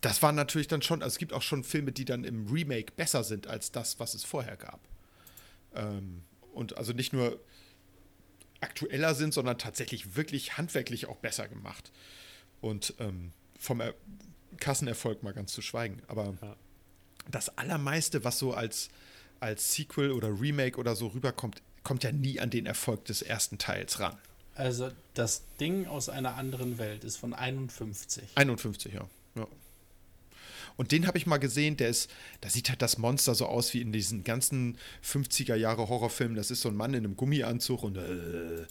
das 0.03 0.23
war 0.23 0.33
natürlich 0.33 0.69
dann 0.69 0.83
schon, 0.83 1.03
also 1.03 1.15
es 1.15 1.19
gibt 1.19 1.33
auch 1.33 1.43
schon 1.43 1.65
Filme, 1.65 1.93
die 1.93 2.05
dann 2.05 2.25
im 2.25 2.49
Remake 2.49 2.93
besser 2.97 3.25
sind 3.25 3.47
als 3.47 3.73
das, 3.73 4.01
was 4.01 4.15
es 4.15 4.25
vorher 4.25 4.57
gab. 4.57 4.81
Ähm, 5.75 6.23
und 6.53 6.77
also 6.77 6.93
nicht 6.93 7.13
nur 7.13 7.41
aktueller 8.61 9.15
sind, 9.15 9.33
sondern 9.33 9.59
tatsächlich 9.59 10.17
wirklich 10.17 10.59
handwerklich 10.59 11.07
auch 11.07 11.17
besser 11.17 11.49
gemacht. 11.49 11.93
Und 12.63 12.95
ähm, 12.99 13.33
vom 13.59 13.81
er 13.81 13.95
Kassenerfolg 14.59 15.23
mal 15.23 15.33
ganz 15.35 15.53
zu 15.53 15.61
schweigen. 15.61 16.01
Aber 16.07 16.35
Ja. 16.41 16.57
das 17.31 17.57
Allermeiste, 17.59 18.25
was 18.25 18.39
so 18.39 18.55
als, 18.55 18.89
als 19.41 19.75
Sequel 19.75 20.13
oder 20.13 20.41
Remake 20.41 20.79
oder 20.79 20.97
so 20.97 21.09
rüberkommt, 21.09 21.61
kommt 21.83 22.05
ja 22.05 22.13
nie 22.13 22.41
an 22.41 22.49
den 22.49 22.65
Erfolg 22.65 23.05
des 23.05 23.21
ersten 23.23 23.59
Teils 23.59 24.01
ran. 24.01 24.17
Also 24.55 24.91
das 25.15 25.43
Ding 25.59 25.87
aus 25.87 26.09
einer 26.09 26.37
anderen 26.37 26.79
Welt 26.79 27.05
ist 27.05 27.17
von 27.17 27.35
51. 27.35 28.25
51, 28.37 28.93
ja. 28.93 29.09
ja. 29.35 29.47
Und 30.77 30.93
den 30.93 31.07
habe 31.07 31.19
ich 31.19 31.27
mal 31.27 31.39
gesehen, 31.39 31.77
der 31.77 31.89
ist, 31.89 32.11
da 32.41 32.49
sieht 32.49 32.69
halt 32.69 32.83
das 32.83 32.99
Monster 32.99 33.35
so 33.35 33.47
aus 33.47 33.75
wie 33.75 33.81
in 33.81 33.93
diesen 33.93 34.25
ganzen 34.25 34.79
50er 35.05 35.55
Jahre 35.55 35.89
Horrorfilmen. 35.89 36.37
Das 36.37 36.51
ist 36.51 36.61
so 36.63 36.69
ein 36.69 36.77
Mann 36.77 36.95
in 36.95 37.05
einem 37.05 37.17
Gummianzug 37.17 37.83
und 37.83 37.97
äh, 37.97 38.67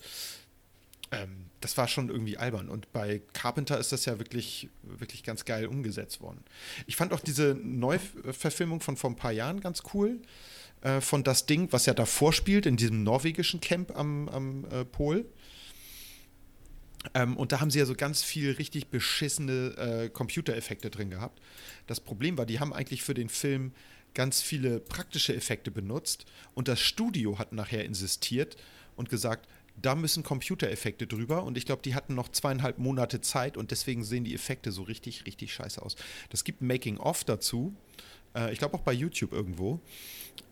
ähm, 1.11 1.45
das 1.61 1.77
war 1.77 1.87
schon 1.87 2.09
irgendwie 2.09 2.37
albern. 2.37 2.69
Und 2.69 2.91
bei 2.91 3.21
Carpenter 3.33 3.79
ist 3.79 3.91
das 3.91 4.05
ja 4.05 4.19
wirklich, 4.19 4.69
wirklich 4.83 5.23
ganz 5.23 5.45
geil 5.45 5.67
umgesetzt 5.67 6.21
worden. 6.21 6.43
Ich 6.87 6.95
fand 6.95 7.13
auch 7.13 7.19
diese 7.19 7.57
Neuverfilmung 7.63 8.81
von 8.81 8.97
vor 8.97 9.11
ein 9.11 9.15
paar 9.15 9.31
Jahren 9.31 9.61
ganz 9.61 9.83
cool. 9.93 10.19
Äh, 10.81 10.99
von 10.99 11.23
das 11.23 11.45
Ding, 11.45 11.71
was 11.71 11.85
ja 11.85 11.93
davor 11.93 12.33
spielt, 12.33 12.65
in 12.65 12.75
diesem 12.75 13.03
norwegischen 13.03 13.61
Camp 13.61 13.95
am, 13.95 14.27
am 14.29 14.65
äh, 14.65 14.83
Pol. 14.83 15.25
Ähm, 17.13 17.37
und 17.37 17.51
da 17.51 17.59
haben 17.59 17.71
sie 17.71 17.79
ja 17.79 17.85
so 17.85 17.95
ganz 17.95 18.23
viel 18.23 18.51
richtig 18.51 18.87
beschissene 18.87 19.75
äh, 19.77 20.09
Computereffekte 20.09 20.89
drin 20.89 21.09
gehabt. 21.09 21.39
Das 21.87 21.99
Problem 21.99 22.37
war, 22.37 22.45
die 22.45 22.59
haben 22.59 22.73
eigentlich 22.73 23.03
für 23.03 23.13
den 23.13 23.29
Film 23.29 23.73
ganz 24.13 24.41
viele 24.41 24.79
praktische 24.79 25.35
Effekte 25.35 25.71
benutzt 25.71 26.25
und 26.53 26.67
das 26.67 26.79
Studio 26.79 27.39
hat 27.39 27.53
nachher 27.53 27.85
insistiert 27.85 28.57
und 28.95 29.09
gesagt, 29.09 29.47
da 29.75 29.95
müssen 29.95 30.23
Computereffekte 30.23 31.07
drüber 31.07 31.43
und 31.43 31.57
ich 31.57 31.65
glaube, 31.65 31.81
die 31.81 31.95
hatten 31.95 32.15
noch 32.15 32.29
zweieinhalb 32.29 32.77
Monate 32.77 33.21
Zeit 33.21 33.57
und 33.57 33.71
deswegen 33.71 34.03
sehen 34.03 34.23
die 34.23 34.33
Effekte 34.33 34.71
so 34.71 34.83
richtig, 34.83 35.25
richtig 35.25 35.53
scheiße 35.53 35.81
aus. 35.81 35.95
Das 36.29 36.43
gibt 36.43 36.61
ein 36.61 36.67
Making-of 36.67 37.23
dazu, 37.23 37.73
äh, 38.35 38.51
ich 38.51 38.59
glaube 38.59 38.75
auch 38.75 38.81
bei 38.81 38.93
YouTube 38.93 39.33
irgendwo, 39.33 39.79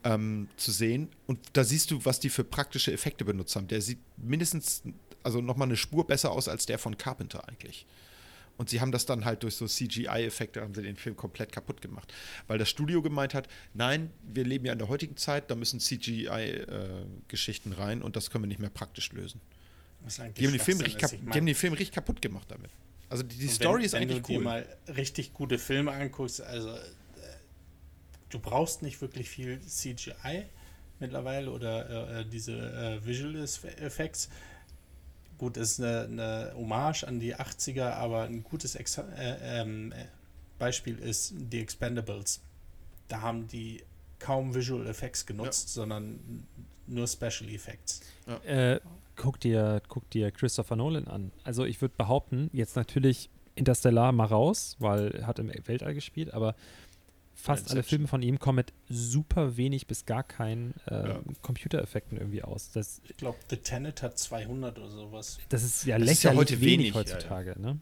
ähm, 0.03 0.47
zu 0.57 0.71
sehen 0.71 1.09
und 1.27 1.39
da 1.53 1.63
siehst 1.63 1.91
du, 1.91 2.03
was 2.05 2.19
die 2.19 2.29
für 2.29 2.43
praktische 2.43 2.91
Effekte 2.91 3.25
benutzt 3.25 3.55
haben. 3.55 3.67
Der 3.67 3.81
sieht 3.81 3.99
mindestens, 4.17 4.83
also 5.23 5.41
nochmal 5.41 5.67
eine 5.67 5.77
Spur 5.77 6.07
besser 6.07 6.31
aus 6.31 6.47
als 6.47 6.65
der 6.65 6.79
von 6.79 6.97
Carpenter 6.97 7.47
eigentlich. 7.47 7.85
Und 8.59 8.69
sie 8.69 8.81
haben 8.81 8.91
das 8.91 9.05
dann 9.05 9.23
halt 9.23 9.43
durch 9.43 9.55
so 9.55 9.67
CGI-Effekte, 9.67 10.59
haben 10.59 10.73
sie 10.75 10.81
den 10.81 10.97
Film 10.97 11.15
komplett 11.15 11.53
kaputt 11.53 11.81
gemacht. 11.81 12.13
Weil 12.47 12.57
das 12.57 12.69
Studio 12.69 13.01
gemeint 13.01 13.33
hat, 13.33 13.47
nein, 13.73 14.11
wir 14.21 14.43
leben 14.43 14.65
ja 14.65 14.73
in 14.73 14.79
der 14.79 14.89
heutigen 14.89 15.15
Zeit, 15.15 15.49
da 15.49 15.55
müssen 15.55 15.79
CGI-Geschichten 15.79 17.71
rein 17.71 18.01
und 18.01 18.17
das 18.17 18.29
können 18.29 18.43
wir 18.43 18.47
nicht 18.49 18.59
mehr 18.59 18.69
praktisch 18.69 19.13
lösen. 19.13 19.39
Die 20.37 20.45
haben, 20.45 20.51
den 20.51 20.59
Film 20.59 20.79
richtig 20.79 20.97
kap- 20.97 21.11
die 21.11 21.37
haben 21.37 21.45
den 21.45 21.55
Film 21.55 21.71
richtig 21.73 21.93
kaputt 21.93 22.21
gemacht 22.21 22.51
damit. 22.51 22.69
Also 23.07 23.23
die, 23.23 23.37
die 23.37 23.47
Story 23.47 23.77
wenn, 23.79 23.85
ist 23.85 23.93
wenn 23.93 24.01
eigentlich 24.03 24.21
du 24.23 24.27
dir 24.27 24.37
cool. 24.39 24.43
mal 24.43 24.77
richtig 24.95 25.33
gute 25.33 25.57
Filme 25.57 25.91
anguckst, 25.91 26.41
also 26.41 26.69
äh, 26.69 26.79
du 28.29 28.39
brauchst 28.39 28.81
nicht 28.81 28.99
wirklich 29.01 29.29
viel 29.29 29.61
CGI 29.61 30.43
mittlerweile 30.99 31.49
oder 31.51 32.19
äh, 32.19 32.25
diese 32.25 32.57
äh, 32.57 33.05
Visual 33.05 33.35
Effects. 33.37 34.29
Gut, 35.39 35.55
ist 35.55 35.79
eine, 35.79 36.01
eine 36.01 36.53
Hommage 36.55 37.05
an 37.05 37.19
die 37.19 37.35
80er, 37.35 37.93
aber 37.93 38.23
ein 38.23 38.43
gutes 38.43 38.75
Exa 38.75 39.03
äh, 39.17 39.61
ähm, 39.61 39.93
äh, 39.93 40.05
Beispiel 40.59 40.99
ist 40.99 41.33
The 41.49 41.61
Expendables. 41.61 42.41
Da 43.07 43.21
haben 43.21 43.47
die 43.47 43.81
kaum 44.19 44.53
Visual 44.53 44.85
Effects 44.85 45.25
genutzt, 45.25 45.69
sondern 45.69 46.45
nur 46.87 47.07
Special 47.07 47.49
Effects. 47.49 48.01
Äh, 48.45 48.81
guck, 49.15 49.39
dir, 49.39 49.81
guck 49.87 50.09
dir 50.09 50.29
Christopher 50.31 50.75
Nolan 50.75 51.07
an. 51.07 51.31
Also 51.45 51.63
ich 51.63 51.79
würde 51.79 51.93
behaupten, 51.97 52.49
jetzt 52.51 52.75
natürlich 52.75 53.29
Interstellar 53.55 54.11
mal 54.11 54.25
raus, 54.25 54.75
weil 54.79 55.11
er 55.11 55.27
hat 55.27 55.39
im 55.39 55.51
Weltall 55.65 55.93
gespielt, 55.93 56.33
aber 56.33 56.53
fast 57.41 57.71
alle. 57.71 57.83
Filme 57.83 58.07
von 58.07 58.21
ihm 58.21 58.39
kommen 58.39 58.57
mit 58.57 58.73
super 58.89 59.57
wenig 59.57 59.87
bis 59.87 60.05
gar 60.05 60.23
keinen 60.23 60.73
äh, 60.87 61.09
Ja. 61.09 61.19
Computereffekten 61.41 62.17
irgendwie 62.17 62.43
aus. 62.43 62.71
Das, 62.71 63.01
Ich 63.09 63.17
glaube, 63.17 63.37
The 63.49 63.57
Tenet 63.57 64.01
hat 64.01 64.17
200 64.17 64.77
oder 64.77 64.89
sowas. 64.89 65.39
das 65.49 65.63
ist 65.63 65.85
ja 65.85 65.97
Das 65.97 66.09
ist 66.11 66.23
lächerlich 66.23 66.23
ja 66.23 66.35
heute 66.35 66.61
wenig, 66.61 66.71
wenig, 66.71 66.87
ja, 66.89 66.95
heutzutage. 66.95 67.55
Ne? 67.59 67.79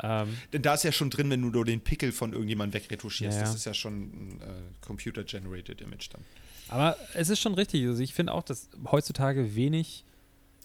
Ähm, 0.00 0.38
Denn 0.52 0.62
da 0.62 0.74
ist 0.74 0.84
ja 0.84 0.92
schon 0.92 1.10
drin, 1.10 1.28
wenn 1.30 1.42
du 1.42 1.48
nur 1.48 1.64
den 1.64 1.80
Pickel 1.80 2.12
von 2.12 2.32
irgendjemandem 2.32 2.80
wegretuschierst. 2.82 3.36
Ja, 3.36 3.42
ja. 3.42 3.46
Das 3.48 3.56
ist 3.56 3.64
ja 3.64 3.74
schon 3.74 3.94
ein 4.02 4.40
äh, 4.40 4.44
Computer-Generated 4.86 5.80
Image 5.80 6.08
dann. 6.12 6.20
aber 6.68 6.96
es 7.14 7.28
ist 7.30 7.40
schon 7.40 7.54
richtig. 7.54 7.84
Also 7.86 8.00
ich 8.02 8.14
finde 8.14 8.32
auch, 8.32 8.44
dass 8.44 8.68
heutzutage 8.92 9.56
wenig 9.56 10.04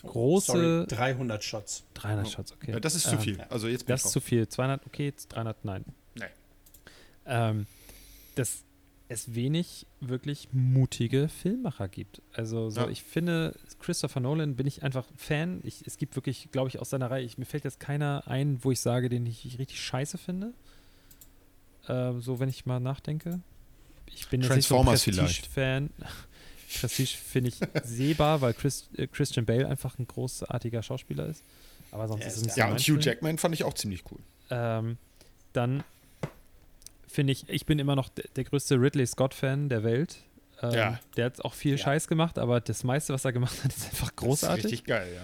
große 0.03 0.52
Sorry, 0.52 0.85
300 0.88 1.44
Shots. 1.44 1.84
300 1.95 2.30
Shots, 2.30 2.52
okay. 2.52 2.73
Ja, 2.73 2.80
das 2.80 2.94
ist 2.94 3.06
zu 3.06 3.15
Ähm, 3.15 3.22
viel. 3.22 3.41
Also 3.49 3.68
jetzt 3.68 3.85
bin 3.88 3.94
Das 3.94 4.02
ich 4.02 4.06
ist 4.07 4.11
zu 4.11 4.19
viel. 4.22 4.48
200, 4.48 4.85
okay, 4.85 5.06
jetzt 5.06 5.30
300, 5.30 5.65
nein. 5.65 5.84
Nee. 6.15 6.26
Ähm, 7.26 7.65
dass 8.35 8.64
es 9.10 9.35
wenig 9.35 9.85
wirklich 9.99 10.47
mutige 10.53 11.27
Filmmacher 11.27 11.88
gibt. 11.88 12.22
Also 12.34 12.69
so, 12.69 12.81
Ja. 12.81 12.89
ich 12.89 13.03
finde, 13.03 13.55
Christopher 13.80 14.19
Nolan 14.22 14.55
bin 14.55 14.65
ich 14.65 14.81
einfach 14.84 15.05
Fan. 15.18 15.60
Ich, 15.64 15.85
es 15.85 15.97
gibt 15.97 16.15
wirklich, 16.15 16.49
glaube 16.51 16.69
ich, 16.69 16.80
aus 16.80 16.89
seiner 16.89 17.11
Reihe, 17.11 17.23
ich, 17.23 17.38
mir 17.38 17.45
fällt 17.45 17.64
jetzt 17.65 17.80
keiner 17.80 18.23
ein, 18.27 18.64
wo 18.64 18.72
ich 18.72 18.80
sage, 18.80 19.10
den 19.10 19.26
ich 19.26 19.43
richtig 19.60 19.81
scheiße 19.81 20.18
finde. 20.18 20.53
Ähm, 21.89 22.22
so, 22.22 22.39
wenn 22.39 22.49
ich 22.49 22.65
mal 22.65 22.80
nachdenke. 22.80 23.41
Ich 24.07 24.27
bin 24.30 24.41
jetzt 24.41 24.55
nicht 24.55 24.68
so 24.68 24.76
Transformers. 24.76 25.03
Prestige-Fan. 25.03 25.89
Prestige 26.80 27.10
finde 27.18 27.49
ich 27.49 27.60
sehbar, 27.84 28.41
weil 28.41 28.53
Chris, 28.53 28.89
äh, 28.97 29.05
Christian 29.07 29.45
Bale 29.45 29.68
einfach 29.68 29.99
ein 29.99 30.07
großartiger 30.07 30.81
Schauspieler 30.81 31.27
ist. 31.27 31.43
Aber 31.91 32.07
sonst 32.07 32.22
Ja, 32.22 32.27
ist 32.27 32.38
es 32.38 32.43
nicht 32.43 32.53
so 32.55 32.60
Ja, 32.60 32.65
mein 32.68 32.73
und 32.73 32.80
Hugh 32.80 32.85
Film. 32.93 33.01
Jackman 33.01 33.38
fand 33.38 33.53
ich 33.53 33.64
auch 33.64 33.73
ziemlich 33.73 34.03
cool. 34.11 34.19
Ähm, 34.49 34.97
dann 35.51 35.84
finde 37.14 37.34
ich, 37.34 37.48
ich 37.49 37.65
bin 37.65 37.80
immer 37.80 37.95
noch 37.95 38.10
der, 38.10 38.44
größte 38.44 38.76
Ridley 38.80 39.06
Scott-Fan 39.06 39.69
der 39.69 39.84
Welt. 39.84 40.18
Ähm, 40.61 40.72
Ja. 40.72 40.99
Der 41.15 41.26
hat 41.26 41.44
auch 41.45 41.53
viel 41.53 41.73
Ja. 41.73 41.77
Scheiß 41.77 42.07
gemacht, 42.07 42.38
aber 42.38 42.60
das 42.61 42.84
meiste, 42.84 43.14
was 43.14 43.26
er 43.26 43.34
gemacht 43.34 43.64
hat, 43.64 43.72
ist 43.76 43.85
einfach 43.85 44.15
großartig. 44.15 44.64
Das 44.64 44.72
ist 44.72 44.77
richtig 44.80 44.88
geil, 44.88 45.11
ja. 45.15 45.22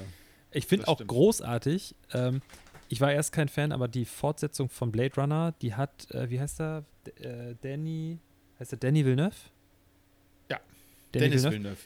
ich 0.51 0.65
finde 0.65 0.87
auch 0.87 0.95
stimmt. 0.97 1.09
großartig, 1.09 1.95
ähm, 2.13 2.41
ich 2.89 3.01
war 3.01 3.11
erst 3.11 3.31
kein 3.31 3.47
Fan, 3.49 3.71
aber 3.71 3.87
die 3.87 4.05
Fortsetzung 4.05 4.67
von 4.69 4.91
Blade 4.91 5.13
Runner, 5.15 5.53
die 5.61 5.75
hat, 5.75 6.09
äh, 6.11 6.29
wie 6.29 6.39
heißt 6.39 6.59
er? 6.61 6.85
D 7.05 7.11
äh, 7.23 7.55
Danny, 7.61 8.17
heißt 8.59 8.73
er 8.73 8.77
Danny 8.79 9.05
Villeneuve? 9.05 9.35
Ja. 10.49 10.59
Danny 11.11 11.25
Dennis 11.29 11.43
Villeneuve. 11.43 11.53
Villeneuve. 11.53 11.81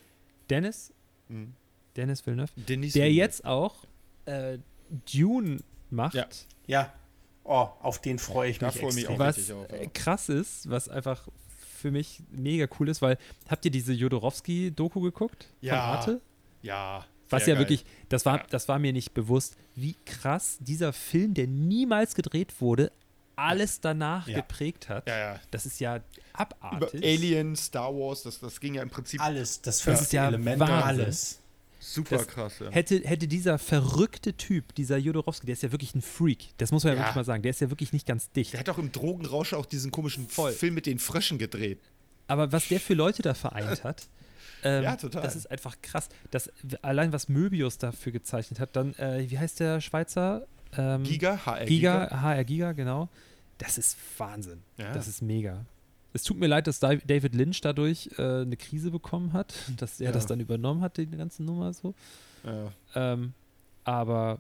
Dennis? 0.50 0.94
Mhm. 1.28 1.54
Dennis 1.96 2.26
Villeneuve. 2.26 2.52
Denis 2.56 2.94
Der 2.94 3.04
Villeneuve. 3.04 3.18
jetzt 3.22 3.46
auch 3.46 3.86
äh, 4.26 4.58
Dune 5.14 5.60
macht. 5.90 6.16
Ja. 6.16 6.28
Ja. 6.68 6.94
Oh, 7.46 7.68
auf 7.82 8.00
den 8.00 8.20
freue 8.20 8.50
ich 8.52 8.60
Da 8.60 8.68
mich 8.68 8.78
freue 8.78 8.90
ich 8.90 8.96
mich 8.96 9.08
auch. 9.10 9.20
was 9.20 9.38
richtig 9.38 9.54
auf, 9.56 9.68
ja. 9.72 9.86
krass 9.94 10.30
ist, 10.30 10.70
was 10.70 10.88
einfach 10.90 11.28
für 11.78 11.92
mich 11.92 12.24
mega 12.32 12.68
cool 12.80 12.88
ist, 12.90 13.02
weil 13.02 13.18
habt 13.50 13.66
ihr 13.66 13.72
diese 13.72 13.92
Jodorowski-Doku 13.94 15.02
geguckt 15.02 15.48
Ja, 15.62 15.74
von 15.74 15.82
Arte? 15.82 16.22
Ja. 16.62 17.06
Was 17.30 17.46
sehr 17.46 17.56
ja 17.56 17.60
geil. 17.60 17.70
wirklich, 17.70 17.86
das 18.10 18.26
war, 18.26 18.38
Ja. 18.38 18.46
das 18.50 18.68
war 18.70 18.80
mir 18.80 18.94
nicht 18.94 19.14
bewusst, 19.14 19.58
wie 19.76 19.96
krass 20.06 20.58
dieser 20.62 20.94
Film, 20.94 21.34
der 21.34 21.48
niemals 21.48 22.16
gedreht 22.16 22.62
wurde, 22.62 22.92
alles 23.36 23.82
danach 23.82 24.28
Ja. 24.28 24.38
geprägt 24.38 24.88
hat. 24.90 25.08
Ja, 25.10 25.18
ja. 25.18 25.40
Das 25.52 25.66
ist 25.66 25.80
ja 25.80 25.98
Über 25.98 26.06
abartig. 26.34 27.04
Alien, 27.04 27.56
Star 27.56 27.94
Wars, 27.94 28.24
das, 28.24 28.40
das 28.40 28.60
ging 28.60 28.76
ja 28.76 28.84
im 28.84 28.90
Prinzip. 28.92 29.20
Alles, 29.22 29.62
das 29.62 29.82
fünfte 29.82 30.04
ist 30.04 30.14
ja 30.14 30.28
Element, 30.28 30.60
Wahnsinn. 30.60 30.78
alles. 31.02 31.40
Super 31.86 32.18
Das 32.18 32.28
krass, 32.28 32.60
ja. 32.60 32.70
Hätte, 32.72 33.02
hätte 33.04 33.28
dieser 33.28 33.58
verrückte 33.60 34.34
Typ, 34.38 34.74
dieser 34.76 34.98
Jodorowski, 34.98 35.46
der 35.46 35.54
ist 35.54 35.64
ja 35.64 35.72
wirklich 35.72 35.94
ein 35.96 36.02
Freak, 36.02 36.50
das 36.58 36.72
muss 36.72 36.84
man 36.86 36.94
ja, 36.94 37.00
Ja. 37.00 37.04
wirklich 37.06 37.16
mal 37.18 37.24
sagen, 37.26 37.44
der 37.44 37.50
ist 37.50 37.60
ja 37.62 37.70
wirklich 37.70 37.92
nicht 37.92 38.08
ganz 38.08 38.32
dicht. 38.32 38.54
Der 38.54 38.62
hat 38.62 38.70
auch 38.70 38.78
im 38.78 38.92
Drogenrausch 38.92 39.54
auch 39.54 39.66
diesen 39.66 39.92
komischen 39.92 40.28
Voll. 40.30 40.52
Film 40.54 40.76
mit 40.76 40.86
den 40.86 41.00
Fröschen 41.00 41.38
gedreht. 41.38 41.80
Aber 42.28 42.52
was 42.54 42.70
der 42.70 42.80
für 42.80 42.94
Leute 42.94 43.22
da 43.22 43.34
vereint 43.34 43.84
hat, 43.84 44.08
ähm, 44.64 44.84
Ja, 44.84 44.96
total. 44.96 45.22
das 45.24 45.36
ist 45.36 45.52
einfach 45.52 45.76
krass. 45.82 46.08
Das, 46.32 46.50
allein 46.82 47.12
was 47.12 47.28
Möbius 47.28 47.78
dafür 47.78 48.12
gezeichnet 48.14 48.60
hat, 48.62 48.76
dann, 48.78 48.94
äh, 48.96 49.30
wie 49.30 49.38
heißt 49.38 49.60
der 49.60 49.82
Schweizer? 49.82 50.48
Ähm, 50.78 51.04
Giga, 51.04 51.46
HR 51.46 51.66
Giga, 51.66 52.22
HR 52.22 52.44
Giga, 52.46 52.72
genau. 52.72 53.10
Das 53.58 53.78
ist 53.78 53.98
Wahnsinn. 54.18 54.64
Ja. 54.78 54.94
Das 54.94 55.08
ist 55.08 55.22
mega. 55.22 55.66
Es 56.14 56.24
tut 56.24 56.38
mir 56.40 56.48
leid, 56.48 56.68
dass 56.68 56.80
David 56.80 57.34
Lynch 57.34 57.62
dadurch 57.62 58.10
äh, 58.18 58.42
eine 58.42 58.56
Krise 58.56 58.92
bekommen 58.92 59.34
hat, 59.34 59.54
dass 59.78 60.00
er 60.00 60.08
Ja. 60.08 60.12
das 60.12 60.26
dann 60.28 60.40
übernommen 60.40 60.82
hat, 60.82 60.98
die 60.98 61.08
ganze 61.08 61.44
Nummer 61.44 61.74
so. 61.74 61.94
Ja. 62.44 62.72
Ähm, 62.96 63.34
aber 63.84 64.40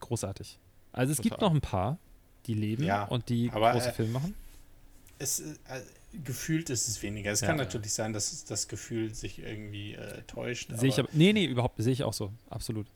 großartig. 0.00 0.58
Also 0.92 1.12
es 1.12 1.20
gibt 1.20 1.34
Total. 1.34 1.48
noch 1.50 1.54
ein 1.54 1.60
paar, 1.60 1.98
die 2.46 2.54
leben 2.54 2.82
Ja, 2.84 3.04
und 3.04 3.28
die 3.28 3.50
aber, 3.52 3.72
große 3.72 3.90
äh, 3.90 3.92
Filme 3.92 4.12
machen. 4.12 4.34
Es, 5.18 5.40
äh, 5.40 5.54
gefühlt 6.24 6.70
ist 6.70 6.88
es 6.88 7.02
weniger. 7.02 7.30
Es 7.30 7.42
Ja, 7.42 7.48
kann 7.48 7.58
ja. 7.58 7.64
natürlich 7.64 7.92
sein, 7.92 8.12
dass 8.14 8.44
das 8.46 8.66
Gefühl 8.66 9.14
sich 9.14 9.38
irgendwie 9.38 9.94
äh, 9.94 10.22
täuscht. 10.22 10.70
Sehe 10.74 10.88
ich 10.88 10.98
aber. 10.98 11.08
Nee, 11.12 11.32
nee, 11.34 11.44
überhaupt. 11.44 11.74
Sehe 11.82 11.92
ich 11.92 12.02
auch 12.04 12.14
so. 12.14 12.32
Absolut. 12.48 12.86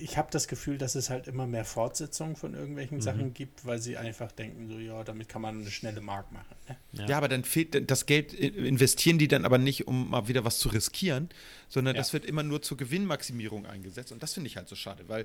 Ich 0.00 0.16
habe 0.16 0.28
das 0.30 0.48
Gefühl, 0.48 0.78
dass 0.78 0.94
es 0.94 1.10
halt 1.10 1.26
immer 1.28 1.46
mehr 1.46 1.64
Fortsetzungen 1.64 2.36
von 2.36 2.54
irgendwelchen 2.54 2.98
Mhm. 2.98 3.02
Sachen 3.02 3.34
gibt, 3.34 3.66
weil 3.66 3.78
sie 3.78 3.96
einfach 3.96 4.32
denken, 4.32 4.68
so 4.68 4.78
ja, 4.78 5.04
damit 5.04 5.28
kann 5.28 5.42
man 5.42 5.60
eine 5.60 5.70
schnelle 5.70 6.00
Mark 6.00 6.32
machen. 6.32 6.54
Ne? 6.92 7.06
Ja. 7.08 7.16
aber 7.18 7.28
dann 7.28 7.44
fehlt 7.44 7.74
dann- 7.74 7.86
das 7.86 8.06
Geld, 8.06 8.32
investieren 8.32 9.18
die 9.18 9.28
dann 9.28 9.44
aber 9.44 9.58
nicht, 9.58 9.86
um 9.86 10.10
mal 10.10 10.28
wieder 10.28 10.44
was 10.44 10.58
zu 10.58 10.68
riskieren, 10.70 11.28
sondern 11.68 11.94
Ja. 11.96 12.00
das 12.00 12.12
wird 12.12 12.24
immer 12.24 12.42
nur 12.42 12.62
zur 12.62 12.76
Gewinnmaximierung 12.76 13.66
eingesetzt. 13.66 14.12
Und 14.12 14.22
das 14.22 14.34
finde 14.34 14.48
ich 14.48 14.56
halt 14.56 14.68
so 14.68 14.74
schade, 14.76 15.04
weil 15.08 15.24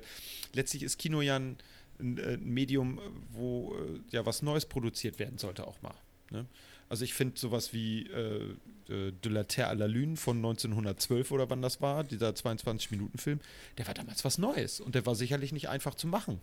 letztlich 0.52 0.82
ist 0.82 0.98
Kino 0.98 1.20
ja 1.22 1.36
ein, 1.36 1.56
ein, 2.00 2.18
äh, 2.18 2.36
Medium, 2.38 3.00
wo 3.32 3.74
äh, 3.76 4.00
ja 4.10 4.26
was 4.26 4.42
Neues 4.42 4.66
produziert 4.66 5.18
werden 5.18 5.38
sollte 5.38 5.66
auch 5.66 5.80
mal. 5.82 5.94
Ne? 6.30 6.46
Also 6.88 7.04
ich 7.04 7.14
finde 7.14 7.38
sowas 7.38 7.72
wie 7.72 8.06
äh, 8.08 8.54
äh, 8.88 9.12
De 9.12 9.30
la 9.32 9.44
Terre 9.44 9.70
à 9.70 9.74
la 9.74 9.86
Lune 9.86 10.16
von 10.16 10.36
1912 10.36 11.30
oder 11.30 11.48
wann 11.50 11.62
das 11.62 11.80
war, 11.80 12.04
dieser 12.04 12.30
22-Minuten-Film, 12.30 13.40
der 13.78 13.86
war 13.86 13.94
damals 13.94 14.24
was 14.24 14.38
Neues 14.38 14.80
und 14.80 14.94
der 14.94 15.06
war 15.06 15.14
sicherlich 15.14 15.52
nicht 15.52 15.68
einfach 15.68 15.94
zu 15.94 16.06
machen. 16.06 16.40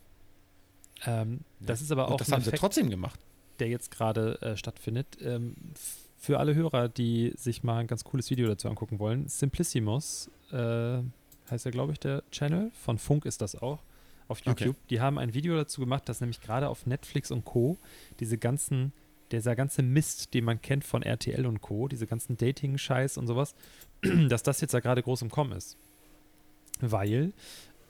Ähm, 1.05 1.41
das 1.59 1.81
ist 1.81 1.91
aber 1.91 2.07
auch 2.07 2.11
Und 2.11 2.22
das 2.22 2.30
ein 2.30 2.34
haben 2.34 2.41
sie 2.41 2.49
Effekt, 2.49 2.61
trotzdem 2.61 2.89
gemacht. 2.89 3.19
der 3.59 3.69
jetzt 3.69 3.91
gerade 3.91 4.39
äh, 4.41 4.57
stattfindet. 4.57 5.07
Ähm, 5.22 5.55
für 6.18 6.39
alle 6.39 6.53
Hörer, 6.53 6.88
die 6.89 7.34
sich 7.35 7.63
mal 7.63 7.77
ein 7.80 7.88
ganz 7.88 8.03
cooles 8.03 8.30
Video 8.30 8.47
dazu 8.47 8.69
angucken 8.69 8.99
wollen, 8.99 9.27
Simplissimus 9.27 10.30
äh, 10.51 10.99
heißt 11.49 11.65
ja, 11.65 11.72
glaube 11.72 11.93
ich, 11.93 11.99
der 11.99 12.23
Channel. 12.31 12.72
Von 12.76 12.97
Funk 12.99 13.26
ist 13.26 13.41
das 13.41 13.55
auch 13.55 13.80
auf 14.27 14.39
Okay. 14.45 14.65
YouTube. 14.65 14.76
Die 14.89 15.01
haben 15.01 15.18
ein 15.18 15.34
Video 15.34 15.55
dazu 15.55 15.81
gemacht, 15.81 16.07
dass 16.07 16.22
nämlich 16.22 16.39
gerade 16.39 16.69
auf 16.69 16.85
Netflix 16.85 17.31
und 17.31 17.43
Co. 17.43 17.77
diese 18.19 18.38
ganzen, 18.38 18.93
dieser 19.31 19.55
ganze 19.55 19.81
Mist, 19.83 20.33
den 20.33 20.43
man 20.45 20.61
kennt 20.61 20.83
von 20.83 21.03
RTL 21.03 21.45
und 21.45 21.61
Co., 21.61 21.87
diese 21.87 22.07
ganzen 22.07 22.37
Dating-Scheiß 22.37 23.17
und 23.17 23.27
sowas, 23.27 23.55
dass 24.29 24.43
das 24.43 24.61
jetzt 24.61 24.73
da 24.73 24.79
gerade 24.79 25.01
groß 25.03 25.21
im 25.23 25.29
Kommen 25.31 25.53
ist. 25.53 25.77
Weil 26.79 27.33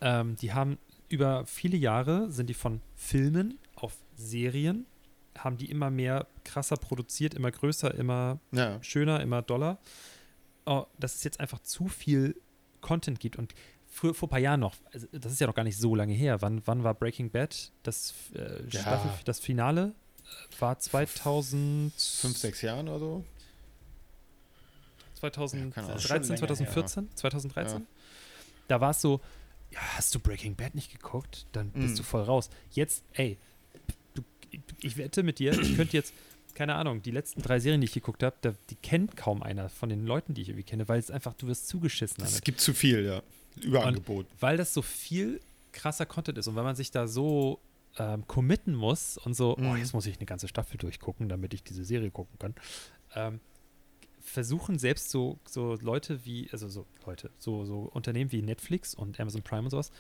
ähm, 0.02 0.36
die 0.38 0.54
haben 0.54 0.78
über 1.10 1.46
viele 1.46 1.78
Jahre 1.78 2.32
sind 2.32 2.50
die 2.50 2.54
von 2.54 2.82
Filmen 2.96 3.58
auf 3.76 3.98
Serien, 4.16 4.86
haben 5.38 5.58
die 5.58 5.70
immer 5.70 5.90
mehr 5.90 6.28
krasser 6.44 6.78
produziert, 6.78 7.34
immer 7.34 7.52
größer, 7.52 7.94
immer 7.96 8.40
Ja. 8.52 8.82
schöner, 8.84 9.22
immer 9.22 9.42
doller. 9.42 9.80
Oh, 10.66 10.86
dass 11.00 11.16
es 11.16 11.24
jetzt 11.24 11.40
einfach 11.40 11.60
zu 11.60 11.88
viel 11.88 12.36
Content 12.82 13.20
gibt. 13.20 13.36
Und 13.38 13.54
früher, 13.88 14.14
vor 14.14 14.28
ein 14.28 14.32
paar 14.32 14.40
Jahren 14.40 14.60
noch, 14.60 14.76
also 14.94 15.08
das 15.12 15.32
ist 15.34 15.40
ja 15.42 15.48
noch 15.48 15.56
gar 15.56 15.64
nicht 15.64 15.78
so 15.78 15.96
lange 15.96 16.14
her. 16.14 16.42
Wann, 16.42 16.62
wann 16.66 16.84
war 16.84 16.94
Breaking 16.94 17.30
Bad? 17.32 17.72
Das, 17.84 18.14
äh, 18.36 18.64
Ja. 18.70 18.82
Staffel, 18.82 19.12
das 19.26 19.40
Finale 19.40 19.94
war 20.60 20.78
2000, 20.80 21.94
Fünf, 21.94 22.38
sechs 22.38 22.62
Jahren 22.62 22.88
oder 22.88 23.00
so. 23.00 23.26
2013, 25.16 25.72
keine 25.74 25.88
Ahnung. 25.88 26.00
Schon 26.00 26.10
länger 26.18 26.28
her, 26.28 26.38
2014, 26.38 27.10
2013. 27.16 27.80
Ja. 27.82 27.86
Da 28.68 28.82
war 28.82 28.92
es 28.92 29.02
so, 29.02 29.22
ja, 29.72 29.80
hast 29.96 30.14
du 30.16 30.20
Breaking 30.20 30.56
Bad 30.56 30.76
nicht 30.76 30.92
geguckt? 30.92 31.46
Dann 31.52 31.70
bist 31.72 31.94
Mhm. 31.94 31.98
du 31.98 32.04
voll 32.04 32.24
raus. 32.24 32.50
Jetzt, 32.72 33.04
ey, 33.14 33.38
du, 34.16 34.24
ich 34.82 34.98
wette 34.98 35.24
mit 35.24 35.40
dir, 35.40 35.52
ich 35.60 35.76
könnte 35.76 35.96
jetzt, 35.96 36.14
keine 36.56 36.76
Ahnung, 36.76 37.02
die 37.02 37.12
letzten 37.12 37.42
drei 37.42 37.60
Serien, 37.60 37.82
die 37.82 37.86
ich 37.86 37.94
geguckt 37.94 38.24
habe, 38.24 38.36
die 38.70 38.76
kennt 38.76 39.16
kaum 39.16 39.44
einer 39.44 39.70
von 39.70 39.90
den 39.90 40.06
Leuten, 40.06 40.34
die 40.34 40.42
ich 40.42 40.50
irgendwie 40.50 40.64
kenne, 40.66 40.88
weil 40.88 41.00
es 41.00 41.12
einfach, 41.12 41.34
du 41.36 41.48
wirst 41.48 41.68
zugeschissen 41.68 42.24
Es 42.24 42.42
gibt 42.42 42.60
zu 42.60 42.74
viel, 42.74 43.06
ja. 43.06 43.22
Überangebot. 43.62 44.26
Weil 44.40 44.58
das 44.58 44.74
so 44.74 44.82
viel 44.82 45.40
krasser 45.72 46.06
Content 46.06 46.38
ist 46.38 46.48
und 46.48 46.56
weil 46.56 46.64
man 46.64 46.76
sich 46.76 46.92
da 46.92 47.08
so 47.08 47.60
ähm, 47.98 48.26
committen 48.28 48.74
muss 48.76 49.18
und 49.18 49.34
so, 49.34 49.58
oh, 49.58 49.62
Mhm. 49.62 49.78
jetzt 49.78 49.94
muss 49.94 50.06
ich 50.06 50.18
eine 50.18 50.26
ganze 50.26 50.48
Staffel 50.48 50.78
durchgucken, 50.78 51.28
damit 51.30 51.54
ich 51.54 51.64
diese 51.64 51.84
Serie 51.84 52.12
gucken 52.12 52.38
kann. 52.40 52.56
Ähm, 53.16 53.40
versuchen 54.22 54.78
selbst 54.80 55.10
so, 55.10 55.40
so 55.46 55.76
Leute 55.82 56.26
wie, 56.26 56.48
also 56.52 56.70
so 56.70 56.86
Leute, 57.06 57.32
so, 57.40 57.66
so 57.66 57.82
Unternehmen 57.94 58.32
wie 58.32 58.42
Netflix 58.42 58.94
und 58.94 59.20
Amazon 59.20 59.42
Prime 59.42 59.64
und 59.64 59.72
sowas, 59.72 59.92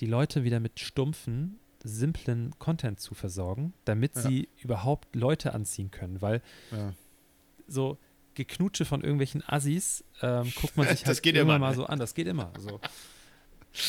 die 0.00 0.06
Leute 0.06 0.44
wieder 0.44 0.60
mit 0.60 0.78
stumpfen, 0.78 1.58
simplen 1.82 2.52
Content 2.58 3.00
zu 3.00 3.14
versorgen, 3.14 3.72
damit 3.84 4.14
Ja. 4.14 4.22
sie 4.22 4.48
überhaupt 4.62 5.16
Leute 5.16 5.52
anziehen 5.54 5.90
können, 5.90 6.20
weil 6.22 6.42
Ja. 6.70 6.92
so 7.66 7.98
Geknutsche 8.34 8.84
von 8.84 9.02
irgendwelchen 9.02 9.42
Assis 9.46 10.04
ähm, 10.22 10.52
guckt 10.60 10.76
man 10.76 10.86
sich 10.88 11.00
Das 11.00 11.08
halt 11.08 11.22
geht 11.22 11.34
immer 11.34 11.56
immer, 11.56 11.58
mal 11.70 11.74
so 11.74 11.84
an. 11.86 11.98
Das 11.98 12.14
geht 12.14 12.26
immer. 12.28 12.52
So. 12.58 12.78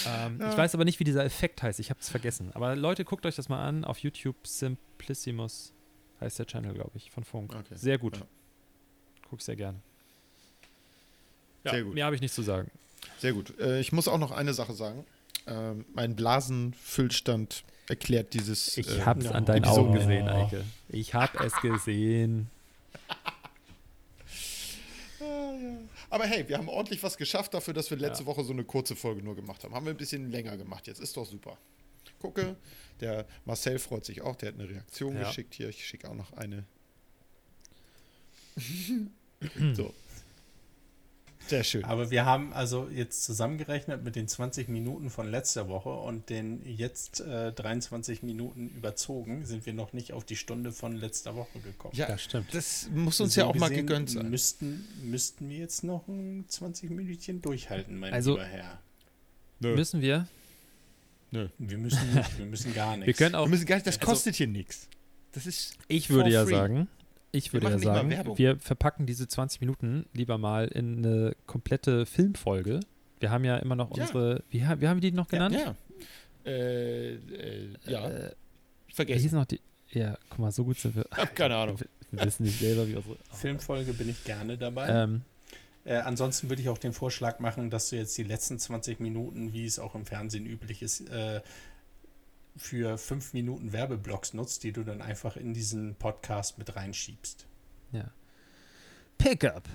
Ähm, 0.08 0.40
Ja. 0.40 0.52
Ich 0.52 0.58
weiß 0.58 0.74
aber 0.76 0.86
nicht, 0.86 1.00
wie 1.00 1.04
dieser 1.04 1.24
Effekt 1.26 1.62
heißt. 1.64 1.80
Ich 1.80 1.90
habe 1.90 2.00
es 2.00 2.10
vergessen. 2.10 2.52
Aber 2.54 2.76
Leute, 2.76 3.06
guckt 3.06 3.26
euch 3.26 3.36
das 3.36 3.50
mal 3.50 3.66
an. 3.66 3.84
Auf 3.86 4.00
YouTube 4.00 4.36
Simplissimus 4.48 5.74
heißt 6.22 6.40
der 6.40 6.46
Channel, 6.48 6.74
glaube 6.74 6.92
ich, 6.96 7.12
von 7.12 7.24
Funk. 7.24 7.54
Okay. 7.54 7.76
Sehr 7.76 7.98
gut. 7.98 8.18
Ja. 8.18 8.24
Guck 9.30 9.42
sehr 9.42 9.56
gerne. 9.56 9.80
Sehr 11.66 11.84
gut. 11.84 11.94
Mehr 11.94 12.06
habe 12.06 12.16
ich 12.16 12.22
nicht 12.22 12.34
zu 12.34 12.42
sagen. 12.42 12.70
Sehr 13.20 13.34
gut. 13.34 13.58
Äh, 13.60 13.80
ich 13.80 13.92
muss 13.92 14.08
auch 14.08 14.18
noch 14.18 14.32
eine 14.32 14.54
Sache 14.54 14.74
sagen. 14.74 15.06
Ähm, 15.48 15.86
mein 15.94 16.16
Blasenfüllstand 16.16 17.64
erklärt 17.90 18.34
dieses. 18.34 18.78
Ich 18.78 18.88
äh, 18.88 19.02
habe 19.02 19.20
es 19.20 19.26
ja. 19.26 19.32
an 19.32 19.46
deinen 19.46 19.64
Episode- 19.64 19.82
Augen 19.82 19.94
gesehen, 19.94 20.28
Eike. 20.28 20.64
Ich 20.90 21.14
habe 21.14 21.44
es 21.44 21.54
gesehen. 21.62 22.50
Aber 26.14 26.28
hey, 26.28 26.48
wir 26.48 26.60
haben 26.60 26.70
ordentlich 26.70 27.02
was 27.02 27.18
geschafft 27.18 27.56
dafür, 27.56 27.74
dass 27.74 27.90
wir 27.90 27.98
letzte 27.98 28.22
Ja. 28.24 28.28
Woche 28.28 28.44
so 28.44 28.54
eine 28.54 28.64
kurze 28.64 28.96
Folge 28.96 29.24
nur 29.24 29.36
gemacht 29.36 29.64
haben. 29.64 29.74
Haben 29.74 29.88
wir 29.88 29.94
ein 29.96 29.98
bisschen 29.98 30.30
länger 30.30 30.56
gemacht 30.58 30.86
jetzt. 30.86 31.00
Ist 31.00 31.18
doch 31.18 31.26
super. 31.26 31.58
Gucke, 32.20 32.56
der 33.00 33.26
Marcel 33.46 33.80
freut 33.80 34.06
sich 34.06 34.22
auch. 34.22 34.36
Der 34.36 34.50
hat 34.50 34.60
eine 34.60 34.70
Reaktion 34.70 35.16
Ja. 35.18 35.24
geschickt 35.28 35.56
hier. 35.56 35.70
Ich 35.70 35.84
schicke 35.88 36.08
auch 36.08 36.14
noch 36.14 36.32
eine. 36.34 36.66
so. 39.74 39.92
Sehr 41.48 41.64
schön. 41.64 41.84
Aber 41.84 42.10
wir 42.10 42.26
haben 42.26 42.54
also 42.54 42.88
jetzt 42.90 43.24
zusammengerechnet 43.26 44.04
mit 44.04 44.16
den 44.16 44.28
20 44.28 44.70
Minuten 44.70 45.10
von 45.10 45.30
letzter 45.30 45.68
Woche 45.68 45.90
und 45.90 46.30
den 46.30 46.62
jetzt 46.66 47.20
äh, 47.22 47.52
23 47.52 48.24
Minuten 48.24 48.70
überzogen, 48.70 49.46
sind 49.46 49.66
wir 49.66 49.74
noch 49.74 49.92
nicht 49.94 50.14
auf 50.14 50.24
die 50.24 50.36
Stunde 50.38 50.72
von 50.72 50.96
letzter 50.96 51.36
Woche 51.36 51.60
gekommen. 51.60 51.94
Ja, 51.96 52.08
Das 52.08 52.22
stimmt. 52.24 52.54
Das 52.54 52.90
muss 52.94 53.20
uns 53.20 53.34
So 53.34 53.42
ja 53.42 53.48
auch 53.48 53.56
mal 53.56 53.70
gesehen 53.70 53.86
gegönnt 53.88 54.10
sein. 54.10 54.30
Müssten, 54.30 54.88
müssten 55.04 55.50
wir 55.50 55.58
jetzt 55.58 55.84
noch 55.84 56.08
ein 56.08 56.46
20 56.48 56.90
Minütchen 56.90 57.42
durchhalten, 57.42 58.00
mein 58.00 58.14
Also- 58.14 58.32
lieber 58.34 58.46
Herr. 58.46 58.80
Nö. 59.60 59.76
Müssen 59.76 60.02
wir? 60.02 60.28
Wir 61.32 61.78
müssen 61.78 62.14
nicht, 62.14 62.38
wir 62.38 62.46
müssen 62.46 62.74
gar 62.76 62.96
nichts. 62.96 63.08
Wir 63.08 63.14
können 63.16 63.36
auch. 63.36 63.46
Wir 63.46 63.50
müssen 63.50 63.66
gar 63.66 63.76
nicht, 63.76 63.88
das 63.88 63.98
Also- 63.98 64.06
kostet 64.12 64.36
hier 64.36 64.48
nichts. 64.48 64.88
Das 65.32 65.46
ist. 65.48 65.76
Ich 65.88 66.10
würde 66.12 66.30
ja 66.30 66.44
free. 66.46 66.52
sagen, 66.52 66.88
ich 67.34 67.52
Wir 67.52 67.62
würde 67.62 67.76
ja 67.76 67.80
sagen, 67.80 68.38
wir 68.38 68.58
verpacken 68.60 69.06
diese 69.06 69.28
20 69.28 69.60
Minuten 69.60 70.06
lieber 70.14 70.38
mal 70.38 70.68
in 70.70 71.00
eine 71.00 71.36
komplette 71.46 72.06
Filmfolge. 72.06 72.80
Wir 73.20 73.32
haben 73.32 73.44
ja 73.44 73.58
immer 73.58 73.76
noch 73.76 73.96
Ja. 73.98 74.04
unsere, 74.04 74.44
wie, 74.50 74.60
wie 74.62 74.66
haben 74.66 74.80
wir 74.80 74.96
die 75.02 75.12
noch 75.12 75.28
genannt? 75.28 75.56
Ja. 75.56 75.76
Äh, 76.46 77.14
äh, 77.16 77.70
ja. 77.86 78.10
Äh, 78.10 78.32
Vergessen. 78.94 79.22
hieß 79.24 79.32
noch 79.34 79.46
die? 79.46 79.60
Ja, 79.92 80.18
guck 80.30 80.40
mal, 80.40 80.52
so 80.52 80.64
gut 80.64 80.78
sind 80.80 80.96
wir. 80.96 81.06
Hab 81.12 81.36
keine 81.36 81.56
Ahnung. 81.56 81.80
Wir, 81.80 81.88
wir 82.12 82.26
wissen 82.26 82.44
nicht 82.44 82.60
selber, 82.60 82.88
wie 82.88 82.96
unsere. 82.96 83.18
Filmfolge 83.32 83.94
bin 83.94 84.10
ich 84.10 84.24
gerne 84.24 84.58
dabei. 84.58 84.88
Ähm, 84.90 85.22
Äh, 85.86 85.96
ansonsten 85.98 86.48
würde 86.50 86.62
ich 86.62 86.70
auch 86.70 86.78
den 86.78 86.94
Vorschlag 86.94 87.40
machen, 87.40 87.70
dass 87.70 87.90
du 87.90 87.98
jetzt 87.98 88.18
die 88.18 88.24
letzten 88.24 88.58
20 88.58 89.02
Minuten, 89.02 89.52
wie 89.52 89.66
es 89.66 89.80
auch 89.80 89.96
im 89.96 90.06
Fernsehen 90.06 90.46
üblich 90.46 90.82
ist, 90.82 91.10
äh, 91.10 91.42
für 92.56 92.98
fünf 92.98 93.34
Minuten 93.34 93.74
Werbeblocks 93.74 94.34
nutzt, 94.34 94.64
die 94.64 94.72
du 94.72 94.84
dann 94.84 95.02
einfach 95.02 95.36
in 95.38 95.54
diesen 95.54 95.96
Podcast 95.96 96.58
mit 96.58 96.76
reinschiebst. 96.76 97.46
ja. 97.92 98.12
Pickup. 99.18 99.70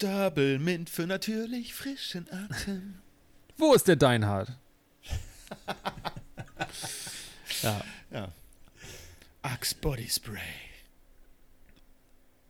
Double 0.00 0.58
Mint 0.58 0.90
für 0.90 1.06
natürlich 1.06 1.74
frischen 1.74 2.26
Atem. 2.32 2.94
Wo 3.56 3.74
ist 3.74 3.86
der 3.88 3.96
Deinhard? 3.96 4.52
ja, 7.62 7.80
Ja. 8.10 8.28
Axe 9.42 9.74
Body 9.74 10.08
Spray. 10.08 10.40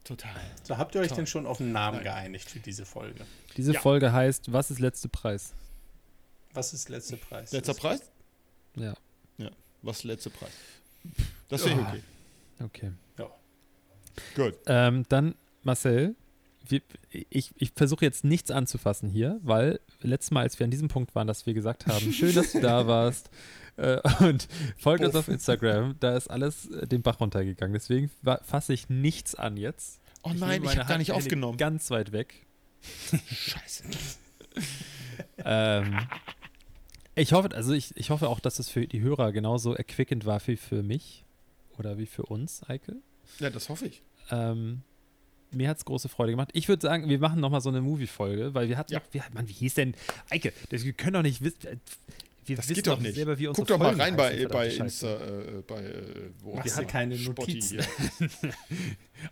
Total. 0.05 0.31
So, 0.62 0.78
habt 0.78 0.95
ihr 0.95 1.03
euch 1.03 1.09
Toll. 1.09 1.16
denn 1.19 1.27
schon 1.27 1.47
auf 1.47 1.61
einen 1.61 1.73
Namen 1.73 1.97
Nein. 1.99 2.05
geeinigt 2.05 2.51
für 2.51 2.61
diese 2.61 2.86
Folge? 2.86 3.27
Diese 3.57 3.73
Ja. 3.74 3.81
Folge 3.81 4.12
heißt, 4.12 4.53
was 4.53 4.70
ist 4.70 4.78
letzte 4.78 5.09
Preis? 5.09 5.53
Was 6.59 6.73
ist 6.73 6.89
letzter 6.89 7.17
Preis? 7.19 7.53
Letzter 7.53 7.73
Das- 7.73 7.81
Preis? 7.81 8.01
Ja, 8.75 8.95
Was 9.83 10.03
letzter 10.03 10.31
Preis? 10.31 10.51
Das 11.49 11.63
finde 11.63 11.83
ich 11.83 11.87
Ah. 12.61 12.65
okay. 12.65 12.87
okay. 12.89 12.93
Ja. 13.17 13.31
Gut. 14.35 14.55
Ähm, 14.67 15.05
dann, 15.09 15.37
Marcel, 15.63 16.17
wir, 16.67 16.83
ich, 17.31 17.53
ich 17.59 17.71
versuche 17.77 18.05
jetzt 18.05 18.25
nichts 18.25 18.51
anzufassen 18.51 19.09
hier, 19.09 19.39
weil 19.45 19.79
letztes 20.03 20.33
Mal, 20.33 20.41
als 20.41 20.59
wir 20.59 20.65
an 20.65 20.73
diesem 20.73 20.89
Punkt 20.89 21.15
waren, 21.15 21.29
dass 21.29 21.47
wir 21.47 21.55
gesagt 21.55 21.87
haben, 21.87 22.13
schön, 22.13 22.35
dass 22.35 22.51
du 22.51 22.61
da 22.61 22.89
warst 22.89 23.31
äh, 23.77 24.01
und 24.25 24.49
folgt 24.79 25.05
uns 25.05 25.15
auf 25.15 25.29
Instagram, 25.29 25.95
da 26.01 26.17
ist 26.17 26.29
alles 26.29 26.69
äh, 26.73 26.89
den 26.89 27.03
Bach 27.03 27.21
runtergegangen. 27.21 27.73
Deswegen 27.75 28.11
fasse 28.43 28.73
ich 28.73 28.89
nichts 28.89 29.37
an 29.37 29.57
jetzt. 29.57 30.01
Oh 30.25 30.31
nehme 30.31 30.41
nein, 30.41 30.65
ich 30.65 30.77
habe 30.77 30.89
gar 30.89 30.99
nicht 30.99 31.13
aufgenommen. 31.13 31.57
Ganz 31.57 31.89
weit 31.93 32.11
weg. 32.11 32.35
Scheiße. 33.31 33.85
ähm, 35.45 35.97
ich 37.19 37.32
hoffe, 37.32 37.51
also 37.55 37.73
ich, 37.73 37.97
ich 37.97 38.11
hoffe 38.11 38.28
auch, 38.28 38.40
dass 38.40 38.59
es 38.59 38.69
für 38.69 38.86
die 38.86 39.01
Hörer 39.01 39.32
genauso 39.32 39.74
erquickend 39.74 40.24
war 40.27 40.40
wie 40.47 40.57
für 40.57 40.82
mich 40.82 41.24
oder 41.78 41.99
wie 41.99 42.07
für 42.07 42.23
uns, 42.24 42.62
Eike. 42.69 42.97
Ja, 43.40 43.51
das 43.51 43.69
hoffe 43.69 43.86
ich. 43.86 44.03
Ähm, 44.31 44.82
mir 45.51 45.69
hat 45.69 45.78
es 45.78 45.85
große 45.85 46.09
Freude 46.09 46.32
gemacht. 46.32 46.51
Ich 46.53 46.69
würde 46.69 46.82
sagen, 46.82 47.09
wir 47.09 47.19
machen 47.19 47.40
nochmal 47.40 47.61
so 47.61 47.69
eine 47.69 47.81
Movie-Folge, 47.81 48.55
weil 48.55 48.69
wir 48.69 48.77
hatten, 48.77 48.93
Ja. 48.93 48.99
noch, 49.01 49.07
wir, 49.12 49.23
Mann, 49.32 49.49
wie 49.49 49.53
hieß 49.53 49.74
denn, 49.74 49.95
Eike, 50.31 50.53
das, 50.70 50.85
wir 50.85 50.93
können 50.93 51.15
doch 51.15 51.23
nicht 51.23 51.43
wissen, 51.43 51.66
äh, 51.66 51.77
wir 52.47 52.57
Das 52.57 52.66
wissen 52.69 52.77
geht 52.77 52.86
doch 52.86 52.99
nicht. 53.01 53.15
selber, 53.15 53.39
wie 53.39 53.47
unsere 53.47 53.66
Guck 53.66 53.69
doch 53.69 53.78
mal 53.78 53.95
rein 53.95 54.16
bei, 54.16 54.32
heißen, 54.32 54.49
bei 54.49 54.69
Insta, 54.69 55.07
äh, 55.16 55.62
bei, 55.66 55.82
äh, 55.82 56.03
wo 56.43 56.55
Machst 56.55 56.65
wir 56.65 56.73
du 56.73 56.77
hatten 56.78 56.86
keine 56.89 57.16
Notizen? 57.19 57.78
hier. 58.19 58.28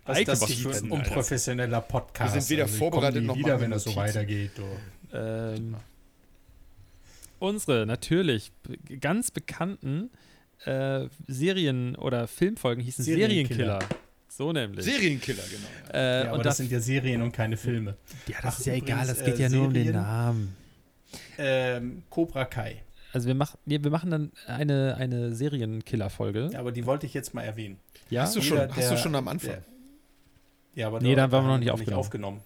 Was 0.05 0.17
Eike, 0.17 0.31
ist 0.33 0.41
das 0.43 0.53
für 0.53 0.69
ist 0.69 0.83
ein 0.83 0.91
unprofessioneller 0.91 1.81
Podcast? 1.81 2.33
Wir 2.35 2.41
sind 2.41 2.49
weder 2.51 2.63
Also, 2.63 2.77
vorbereitet 2.77 3.23
noch 3.23 3.35
wieder, 3.35 3.59
wenn 3.59 3.71
das 3.71 3.83
so 3.85 3.95
weitergeht. 3.95 4.51
Du. 4.55 4.63
Scheiße. 5.11 5.55
Ähm, 5.57 5.75
unsere, 7.39 7.85
natürlich, 7.85 8.51
ganz 8.99 9.31
bekannten 9.31 10.09
äh, 10.65 11.07
Serien- 11.27 11.95
oder 11.95 12.27
Filmfolgen 12.27 12.83
hießen 12.83 13.03
Serienkiller. 13.05 13.79
Serienkiller. 13.79 13.79
So 14.29 14.51
nämlich. 14.53 14.85
Serienkiller, 14.85 15.43
genau. 15.49 15.93
Äh, 15.97 15.97
Ja, 16.19 16.21
aber 16.29 16.33
und 16.33 16.37
das 16.39 16.45
das, 16.45 16.57
sind 16.57 16.71
ja 16.71 16.79
Serien 16.79 17.21
und 17.21 17.31
keine 17.31 17.57
Filme. 17.57 17.95
ja, 18.27 18.35
das 18.41 18.55
Ach, 18.55 18.59
ist 18.59 18.65
ja 18.65 18.73
egal, 18.73 19.03
übrigens, 19.03 19.07
das 19.17 19.25
geht 19.25 19.39
äh, 19.39 19.41
ja 19.43 19.49
nur 19.49 19.67
um 19.67 19.73
den 19.73 19.83
Serien- 19.85 20.01
Namen. 20.01 20.55
Ähm, 21.37 22.03
Cobra 22.09 22.45
Kai. 22.45 22.83
Also 23.13 23.27
wir 23.27 23.35
machen, 23.35 23.57
nee, 23.65 23.81
wir 23.81 23.89
machen 23.89 24.11
dann 24.11 24.31
eine, 24.47 24.95
eine 24.99 25.33
Serienkiller-Folge. 25.33 26.49
Ja, 26.53 26.59
aber 26.59 26.71
die 26.71 26.85
wollte 26.85 27.05
ich 27.05 27.13
jetzt 27.13 27.33
mal 27.33 27.43
erwähnen. 27.43 27.79
Ja, 28.09 28.23
hast, 28.23 28.35
du 28.35 28.39
jeder, 28.41 28.67
schon, 28.67 28.75
hast 28.75 28.85
du 28.89 28.93
der- 28.95 28.97
schon 29.01 29.15
am 29.15 29.27
Anfang? 29.27 29.49
Der, 29.51 29.63
ja, 30.75 30.87
aber 30.87 30.99
Nee, 31.01 31.15
da 31.15 31.23
haben 31.23 31.31
wir 31.31 31.41
noch 31.41 31.57
nicht 31.57 31.87
wir 31.87 31.97
aufgenommen. 31.97 32.41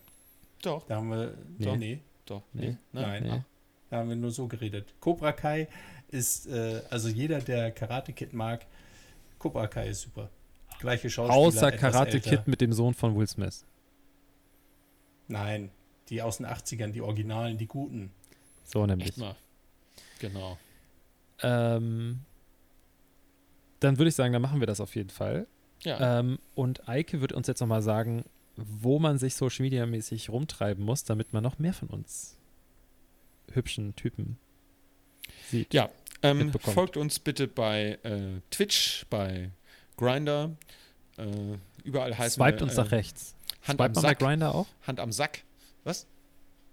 Doch, 0.62 0.86
Da 0.86 0.96
haben 0.98 1.10
wir, 1.10 1.34
Nee. 1.58 1.66
doch, 1.66 1.78
nee, 1.78 2.00
doch. 2.26 2.44
Nee. 2.54 2.78
Nein. 2.94 3.24
Nee. 3.24 3.42
Da 3.92 3.98
haben 3.98 4.10
wir 4.10 4.16
nur 4.16 4.32
so 4.32 4.48
geredet. 4.48 4.94
Cobra 5.02 5.34
Kai 5.34 5.68
ist, 6.08 6.48
äh, 6.48 6.82
also 6.90 7.10
jeder, 7.10 7.42
der 7.42 7.72
Karate 7.72 8.14
Kid 8.14 8.32
mag, 8.32 8.66
Cobra 9.38 9.68
Kai 9.68 9.90
ist 9.90 10.04
super. 10.04 10.30
Gleiche 10.80 11.10
Schauspieler, 11.10 11.38
Außer 11.38 11.68
etwas 11.68 11.82
Karate 11.82 12.14
älter. 12.14 12.30
Kid 12.30 12.48
mit 12.48 12.62
dem 12.62 12.72
Sohn 12.72 12.94
von 12.94 13.18
Will 13.18 13.28
Smith. 13.28 13.66
Nein, 15.28 15.72
die 16.08 16.22
aus 16.22 16.38
den 16.38 16.46
80ern, 16.46 16.92
die 16.92 17.02
Originalen, 17.02 17.58
die 17.58 17.68
guten. 17.68 18.14
So 18.64 18.86
nämlich. 18.86 19.14
Genau. 20.20 20.58
Ähm, 21.44 22.22
dann 23.82 23.98
würde 23.98 24.08
ich 24.08 24.16
sagen, 24.16 24.32
dann 24.32 24.42
machen 24.42 24.62
wir 24.62 24.68
das 24.68 24.80
auf 24.80 24.96
jeden 24.96 25.10
Fall. 25.10 25.48
Ja. 25.84 26.20
Ähm, 26.20 26.40
und 26.56 26.88
Eike 26.88 27.20
wird 27.20 27.34
uns 27.34 27.48
jetzt 27.48 27.60
nochmal 27.60 27.82
sagen, 27.82 28.24
wo 28.56 29.00
man 29.00 29.18
sich 29.18 29.36
Social 29.36 29.64
Media 29.64 29.86
mäßig 29.86 30.30
rumtreiben 30.30 30.86
muss, 30.86 31.04
damit 31.04 31.34
man 31.34 31.44
noch 31.44 31.60
mehr 31.60 31.74
von 31.74 31.90
uns 31.90 32.38
hübschen 33.54 33.96
Typen 33.96 34.38
sieht. 35.50 35.74
Ja, 35.74 35.90
ähm, 36.24 36.52
folgt 36.54 36.98
uns 36.98 37.20
bitte 37.20 37.48
bei 37.48 38.00
äh, 38.04 38.42
Twitch, 38.52 39.06
bei 39.10 39.52
Grinder. 39.98 40.52
Äh, 41.18 41.26
überall 41.84 42.18
heißen 42.18 42.42
Swiped 42.42 42.60
wir, 42.60 42.68
uns 42.68 42.78
äh, 42.78 42.82
nach 42.82 42.92
rechts. 42.92 43.36
Hand 43.64 43.78
Swiped 43.78 43.82
am 43.82 43.88
man 43.94 43.94
bei 43.94 44.02
Sack. 44.02 44.20
Grinder 44.20 44.56
auch? 44.56 44.68
Hand 44.86 45.00
am 45.00 45.12
Sack. 45.12 45.44
Was? 45.84 46.06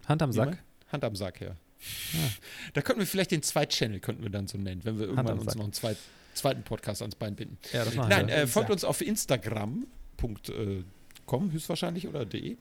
Hand 0.07 0.23
am 0.23 0.33
Sack? 0.33 0.59
Hand 0.91 1.05
am 1.05 1.17
Sack, 1.17 1.41
ja. 1.41 1.51
Ah. 1.51 1.57
Da 2.75 2.83
könnten 2.83 3.01
wir 3.01 3.07
vielleicht 3.07 3.31
den 3.31 3.43
Zweit-Channel, 3.43 4.01
könnten 4.01 4.23
wir 4.23 4.31
dann 4.31 4.47
so 4.47 4.59
nennen, 4.59 4.85
wenn 4.85 4.99
wir 4.99 5.07
irgendwann 5.07 5.39
uns 5.39 5.55
noch 5.55 5.65
einen 5.65 5.73
zweit, 5.73 5.97
zweiten 6.35 6.63
Podcast 6.63 7.01
ans 7.03 7.15
Bein 7.15 7.37
binden. 7.37 7.57
Ja, 7.73 7.85
das 7.85 7.95
machen 7.95 8.11
Nein, 8.11 8.29
wir. 8.29 8.35
äh, 8.35 8.47
folgt 8.47 8.71
uns 8.71 8.85
auf 8.85 9.01
Instagram.com 9.01 11.53
höchstwahrscheinlich 11.53 12.09
oder 12.09 12.27
de 12.27 12.57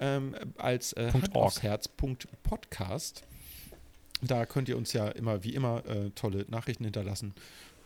ähm, 0.00 0.34
als 0.58 0.92
äh, 0.94 1.10
Punkt 1.10 1.32
Da 4.22 4.46
könnt 4.46 4.68
ihr 4.68 4.76
uns 4.76 4.92
ja 4.92 5.08
immer 5.08 5.44
wie 5.44 5.54
immer 5.54 5.84
äh, 5.86 6.10
tolle 6.14 6.44
Nachrichten 6.48 6.84
hinterlassen. 6.84 7.34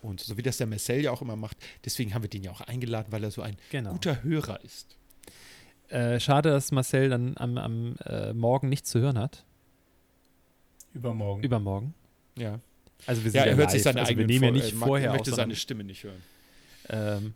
Und 0.03 0.21
so 0.21 0.37
wie 0.39 0.43
das 0.43 0.57
der 0.57 0.67
Marcel 0.67 1.01
ja 1.03 1.11
auch 1.11 1.21
immer 1.23 1.37
macht, 1.37 1.57
deswegen 1.85 2.15
haben 2.15 2.23
wir 2.23 2.31
den 2.31 2.43
ja 2.43 2.51
auch 2.53 2.61
eingeladen, 2.63 3.13
weil 3.13 3.23
er 3.25 3.31
so 3.31 3.43
ein 3.43 3.57
genau. 3.71 3.93
guter 3.93 4.23
Hörer 4.23 4.63
ist. 4.65 4.97
Äh, 5.89 6.21
schade, 6.21 6.51
dass 6.51 6.71
Marcel 6.73 7.09
dann 7.11 7.37
am, 7.37 7.59
am 7.59 7.97
äh, 8.07 8.33
Morgen 8.33 8.69
nichts 8.69 8.91
zu 8.91 9.01
hören 9.01 9.19
hat. 9.19 9.45
Übermorgen. 10.95 11.43
Übermorgen. 11.43 11.95
Ja, 12.39 12.61
Also 13.07 13.25
wir 13.25 13.31
sind 13.31 13.41
ja 13.41 13.47
ja, 13.47 13.51
er 13.53 13.57
hört 13.57 13.67
live. 13.67 13.73
sich 13.73 13.83
seine 13.83 14.01
also 14.01 14.17
wir 14.17 14.27
nehmen 14.27 14.45
ja 14.45 14.51
Fol- 14.51 14.57
nicht 14.57 14.73
äh, 14.73 14.77
vorher 14.77 15.07
er 15.09 15.11
auf, 15.13 15.17
möchte 15.19 15.35
seine 15.35 15.57
Stimme 15.57 15.85
nicht 15.85 16.05
hören. 16.05 16.23
ähm, 16.89 17.35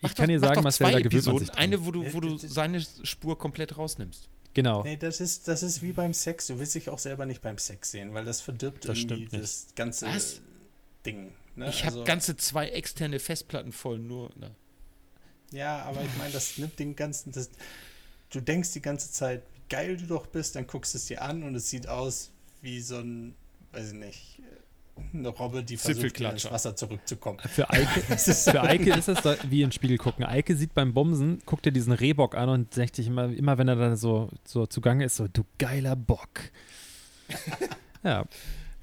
Mach 0.00 0.10
ich 0.10 0.16
kann 0.16 0.28
dir 0.28 0.38
mach 0.38 0.48
sagen, 0.48 0.62
Marcel, 0.62 0.86
zwei 0.86 0.92
da 0.92 1.00
gewöhnt 1.00 1.26
man 1.26 1.38
sich 1.38 1.48
dran. 1.48 1.58
eine, 1.58 1.84
wo 1.84 1.90
du, 1.90 2.12
wo 2.14 2.20
du 2.20 2.36
seine 2.38 2.80
Spur 2.80 3.36
komplett 3.38 3.76
rausnimmst. 3.76 4.28
Genau. 4.54 4.82
Nee, 4.82 4.96
das 4.96 5.20
ist, 5.20 5.48
das 5.48 5.62
ist 5.62 5.80
wie 5.82 5.92
beim 5.92 6.12
Sex. 6.12 6.46
Du 6.48 6.58
willst 6.58 6.74
dich 6.74 6.88
auch 6.90 6.98
selber 6.98 7.24
nicht 7.26 7.40
beim 7.40 7.58
Sex 7.58 7.90
sehen, 7.90 8.12
weil 8.14 8.24
das 8.24 8.40
verdirbt 8.40 8.86
Das 8.88 8.98
irgendwie 8.98 9.38
das 9.38 9.66
ganze 9.76 10.06
Was? 10.06 10.40
Ding. 11.06 11.32
Ne? 11.56 11.68
ich 11.68 11.84
habe 11.84 11.96
Also- 11.96 12.04
ganze 12.04 12.36
zwei 12.36 12.68
externe 12.68 13.18
Festplatten 13.18 13.72
voll, 13.72 13.98
nur. 13.98 14.30
Na. 14.36 14.50
Ja, 15.52 15.82
aber 15.82 16.02
ich 16.02 16.16
meine, 16.18 16.32
das 16.32 16.56
nimmt 16.58 16.78
den 16.78 16.96
ganzen. 16.96 17.32
Das, 17.32 17.50
du 18.30 18.40
denkst 18.40 18.72
die 18.72 18.80
ganze 18.82 19.10
Zeit, 19.10 19.42
wie 19.54 19.60
geil 19.68 19.96
du 19.96 20.06
doch 20.06 20.26
bist, 20.26 20.56
dann 20.56 20.66
guckst 20.66 20.94
du 20.94 20.98
es 20.98 21.06
dir 21.06 21.22
an 21.22 21.42
und 21.42 21.54
es 21.54 21.68
sieht 21.68 21.88
aus 21.88 22.30
wie 22.62 22.80
so 22.80 22.98
ein, 22.98 23.34
weiß 23.72 23.88
ich 23.88 23.98
nicht, 23.98 24.38
eine 25.12 25.28
Robbe, 25.28 25.62
die 25.62 25.76
versucht, 25.76 26.20
ins. 26.20 26.50
Wasser 26.50 26.76
zurückzukommen. 26.76 27.38
Für 27.40 27.68
Eike, 27.70 28.00
für 28.16 28.62
Eike 28.62 28.94
ist 28.94 29.08
es 29.08 29.22
da 29.22 29.36
wie 29.48 29.62
in 29.62 29.72
Spiegel 29.72 29.98
gucken. 29.98 30.24
Eike 30.24 30.56
sieht 30.56 30.74
beim 30.74 30.94
Bumsen, 30.94 31.42
guckt 31.46 31.66
er 31.66 31.72
diesen 31.72 31.92
Rehbock 31.92 32.34
an 32.34 32.48
und 32.48 32.76
denkt 32.76 32.96
sich 32.96 33.06
immer, 33.06 33.24
immer 33.32 33.58
wenn 33.58 33.68
er 33.68 33.76
dann 33.76 33.96
so, 33.96 34.28
so 34.44 34.66
zugange 34.66 35.04
ist, 35.04 35.16
so, 35.16 35.28
du 35.28 35.44
geiler 35.58 35.96
Bock. 35.96 36.28
ja. 38.02 38.24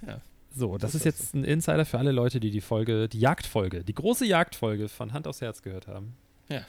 Ja. 0.06 0.22
So, 0.56 0.78
das, 0.78 0.94
Das 0.94 0.96
ist 0.96 1.06
jetzt 1.06 1.36
ein 1.36 1.44
Insider 1.44 1.86
für 1.86 2.00
alle 2.00 2.12
Leute, 2.12 2.40
die 2.40 2.52
die 2.52 2.62
Folge, 2.62 3.08
die 3.08 3.20
Jagdfolge, 3.20 3.84
die 3.84 3.94
große 3.94 4.26
Jagdfolge 4.26 4.90
von 4.90 5.14
Hand 5.14 5.28
aufs 5.28 5.42
Herz 5.42 5.62
gehört 5.62 5.88
haben. 5.88 6.16
Ja. 6.50 6.66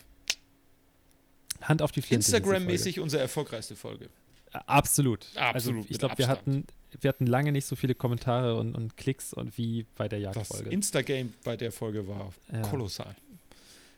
Hand 1.62 1.82
auf 1.82 1.92
die 1.92 2.02
Flinte. 2.02 2.24
Instagram-mäßig 2.26 3.00
unsere 3.00 3.22
erfolgreichste 3.22 3.76
Folge. 3.76 4.08
Absolut. 4.52 5.26
Absolut, 5.36 5.84
Also 5.84 5.90
ich 5.90 5.98
glaube, 5.98 6.18
wir 6.18 6.28
hatten, 6.28 6.66
wir 7.00 7.08
hatten 7.08 7.26
lange 7.26 7.52
nicht 7.52 7.66
so 7.66 7.76
viele 7.76 7.94
Kommentare 7.94 8.56
und, 8.56 8.74
und 8.74 8.96
Klicks 8.96 9.32
und 9.32 9.56
wie 9.58 9.86
bei 9.96 10.08
der 10.08 10.20
Das 10.20 10.36
Jagdfolge. 10.36 10.70
Insta-Game 10.70 11.34
bei 11.44 11.56
der 11.56 11.72
Folge 11.72 12.06
war 12.08 12.32
Ja. 12.52 12.62
kolossal. 12.62 13.14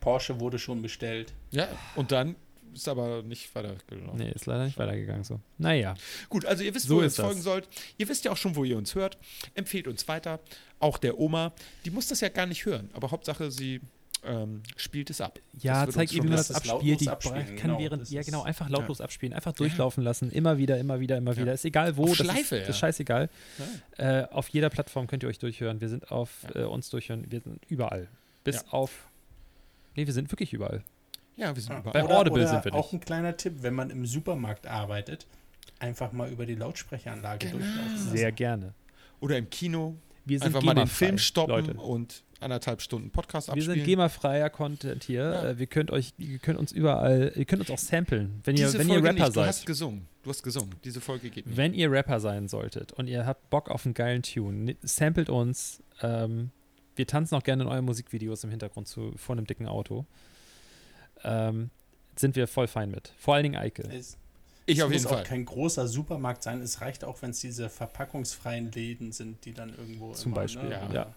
Porsche 0.01 0.41
wurde 0.41 0.59
schon 0.59 0.83
bestellt. 0.83 1.33
Ja, 1.53 1.69
und 1.97 2.11
dann 2.13 2.35
ist 2.75 2.89
aber 2.89 3.23
nicht 3.23 3.55
weitergelaufen. 3.55 4.19
Nee, 4.19 4.31
ist 4.33 4.47
leider 4.47 4.65
nicht 4.65 4.79
weitergegangen 4.79 5.25
so. 5.25 5.41
Naja. 5.59 5.95
Gut, 6.29 6.45
also 6.47 6.65
ihr 6.65 6.75
wisst, 6.75 6.87
So 6.87 6.97
wo 6.97 7.01
ihr 7.01 7.05
uns 7.05 7.17
folgen 7.17 7.35
das. 7.37 7.45
sollt. 7.45 7.69
Ihr 7.99 8.09
wisst 8.09 8.25
ja 8.25 8.33
auch 8.33 8.37
schon, 8.37 8.57
wo 8.57 8.65
ihr 8.65 8.77
uns 8.79 8.95
hört. 8.95 9.19
Empfehlt 9.55 9.87
uns 9.87 10.09
weiter. 10.09 10.41
Auch 10.81 10.99
der 10.99 11.19
Oma, 11.19 11.53
die 11.85 11.91
muss 11.91 12.09
das 12.09 12.21
ja 12.21 12.31
gar 12.31 12.47
nicht 12.47 12.65
hören, 12.65 12.91
aber 12.95 13.11
Hauptsache, 13.11 13.51
sie 13.51 13.81
ähm, 14.25 14.63
spielt 14.77 15.11
es 15.11 15.21
ab. 15.21 15.39
Ja, 15.61 15.89
zeig 15.89 16.11
schon 16.11 16.25
wie 16.25 16.29
man 16.29 16.37
das 16.37 16.53
abspielt. 16.53 17.01
Die 17.01 17.09
abspielen, 17.09 17.47
kann 17.57 17.57
genau, 17.57 17.79
während, 17.79 18.09
ja 18.11 18.23
genau, 18.23 18.43
einfach 18.43 18.69
lautlos 18.69 19.01
abspielen, 19.01 19.33
einfach 19.33 19.53
durchlaufen 19.53 20.05
lassen, 20.05 20.31
immer 20.31 20.59
wieder, 20.59 20.79
immer 20.79 21.01
wieder, 21.01 21.17
immer 21.19 21.35
wieder. 21.37 21.47
Ja. 21.47 21.53
Ist 21.53 21.65
egal 21.65 21.97
wo, 21.97 22.05
Auf 22.05 22.17
das, 22.17 22.27
Schleife, 22.27 22.41
ist, 22.41 22.51
das 22.53 22.61
ist 22.61 22.67
ja. 22.69 22.75
scheißegal. 22.75 23.29
Äh, 23.99 24.25
auf 24.31 24.49
jeder 24.49 24.71
Plattform 24.71 25.07
könnt 25.09 25.23
ihr 25.25 25.29
euch 25.29 25.39
durchhören. 25.39 25.81
Wir 25.81 25.89
sind 25.89 26.11
auf 26.13 26.31
Ja. 26.55 26.63
äh, 26.63 26.65
uns 26.65 26.89
durchhören, 26.91 27.27
wir 27.31 27.41
sind 27.41 27.61
überall. 27.69 28.09
Bis 28.45 28.57
Ja. 28.57 28.63
auf. 28.71 29.09
Nee, 29.97 30.07
wir 30.07 30.13
sind 30.13 30.31
wirklich 30.31 30.53
überall. 30.53 30.83
Ja, 31.37 31.55
wir 31.55 31.63
sind 31.63 31.73
Ja. 31.73 31.81
überall. 31.81 32.07
Bei 32.07 32.15
Audible 32.15 32.47
sind 32.47 32.65
wir 32.65 32.75
Auch 32.75 32.93
nicht. 32.93 33.03
ein 33.03 33.05
kleiner 33.05 33.37
Tipp, 33.37 33.55
wenn 33.63 33.75
man 33.75 33.91
im 33.91 34.07
Supermarkt 34.07 34.67
arbeitet, 34.67 35.27
einfach 35.81 36.13
mal 36.13 36.31
über 36.31 36.47
die 36.47 36.55
Lautsprecheranlage 36.55 37.47
Genau. 37.49 37.59
durchlaufen 37.59 37.93
lassen. 37.97 38.17
Sehr 38.17 38.31
gerne. 38.33 38.75
Oder 39.21 39.37
im 39.39 39.51
Kino. 39.51 39.97
Wir 40.25 40.39
sind 40.39 40.47
Einfach 40.49 40.63
mal 40.63 40.75
den 40.75 40.87
Film 40.87 41.19
stoppen 41.19 41.51
Leute. 41.67 41.75
und 41.75 42.23
anderthalb 42.43 42.83
Stunden 42.83 43.11
Podcast 43.11 43.49
Wir 43.49 43.53
abspielen. 43.55 43.79
sind 43.79 43.85
GEMA-freier 43.87 44.51
Content 44.51 45.05
hier. 45.05 45.23
Ja. 45.23 45.49
Äh, 45.51 45.59
wir 45.59 45.67
könnt 45.67 45.91
euch, 45.91 46.13
ihr 46.19 46.39
könnt 46.39 46.59
uns 46.59 46.73
überall, 46.73 47.33
ihr 47.35 47.45
könnt 47.45 47.61
uns 47.61 47.71
auch 47.71 47.79
samplen, 47.79 48.41
wenn 48.45 48.57
ihr, 48.57 48.67
Diese 48.67 48.79
wenn 48.79 48.89
ihr 48.89 48.95
Folge 48.95 49.09
Rapper 49.09 49.19
nicht. 49.25 49.29
Du 49.29 49.33
seid. 49.41 49.49
hast 49.49 49.67
gesungen. 49.67 50.07
Du 50.23 50.31
hast 50.31 50.43
gesungen. 50.43 50.75
Diese 50.85 51.01
Folge 51.01 51.31
geht 51.31 51.47
nicht. 51.47 51.57
Wenn 51.57 51.75
ihr 51.75 51.91
Rapper 51.91 52.21
sein 52.21 52.49
solltet 52.49 52.93
und 52.93 53.07
ihr 53.09 53.27
habt 53.27 53.51
Bock 53.51 53.71
auf 53.71 53.85
einen 53.87 53.95
geilen 53.95 54.23
Tune, 54.23 54.77
samplet 54.83 55.29
uns. 55.31 55.83
Ähm, 56.01 56.51
wir 56.95 57.07
tanzen 57.07 57.35
auch 57.37 57.43
gerne 57.43 57.63
in 57.63 57.69
euren 57.69 57.85
Musikvideos 57.85 58.45
im 58.45 58.51
Hintergrund 58.51 58.87
zu, 58.87 59.13
vor 59.17 59.35
einem 59.35 59.47
dicken 59.47 59.67
Auto. 59.67 60.05
Ähm, 61.25 61.71
sind 62.17 62.37
wir 62.37 62.47
voll 62.47 62.67
fein 62.69 62.91
mit. 62.91 63.13
Vor 63.19 63.35
allen 63.35 63.45
Dingen 63.45 63.57
Eike. 63.57 63.83
Es, 63.85 64.19
Ich 64.67 64.79
es 64.79 64.85
auf 64.85 64.93
jeden 64.93 65.03
muss 65.03 65.13
auch 65.13 65.25
kein 65.25 65.45
großer 65.45 65.89
Supermarkt 65.89 66.43
sein. 66.43 66.61
Es 66.61 66.81
reicht 66.83 67.05
auch, 67.05 67.23
wenn 67.23 67.31
es 67.31 67.41
diese 67.41 67.69
verpackungsfreien 67.71 68.71
Läden 68.73 69.13
sind, 69.13 69.45
die 69.45 69.55
dann 69.55 69.71
irgendwo 69.71 70.13
Zum 70.13 70.33
immer, 70.33 70.43
Beispiel, 70.43 70.69
ne, 70.69 70.75
ja. 70.75 70.89
oder 70.89 71.15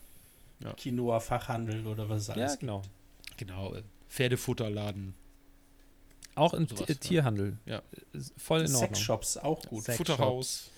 Ja. 0.66 0.74
Quinoa, 0.74 1.20
Fachhandel 1.20 1.86
oder 1.88 2.10
was 2.10 2.24
es 2.24 2.30
alles 2.30 2.42
Ja, 2.44 2.48
gibt. 2.50 2.60
genau. 2.62 2.82
Genau. 3.38 3.74
äh, 3.76 3.84
Pferdefutterladen, 4.10 5.14
Auch 6.36 6.54
im 6.54 6.68
Sowas, 6.68 6.88
ja. 6.90 6.96
Tierhandel. 6.96 7.58
Ja. 7.66 7.82
Voll 8.38 8.60
in 8.62 8.66
Ordnung. 8.68 8.80
Sexshops 8.82 9.38
auch 9.38 9.62
gut. 9.64 9.84
Sex- 9.84 9.98
Futterhaus. 9.98 10.72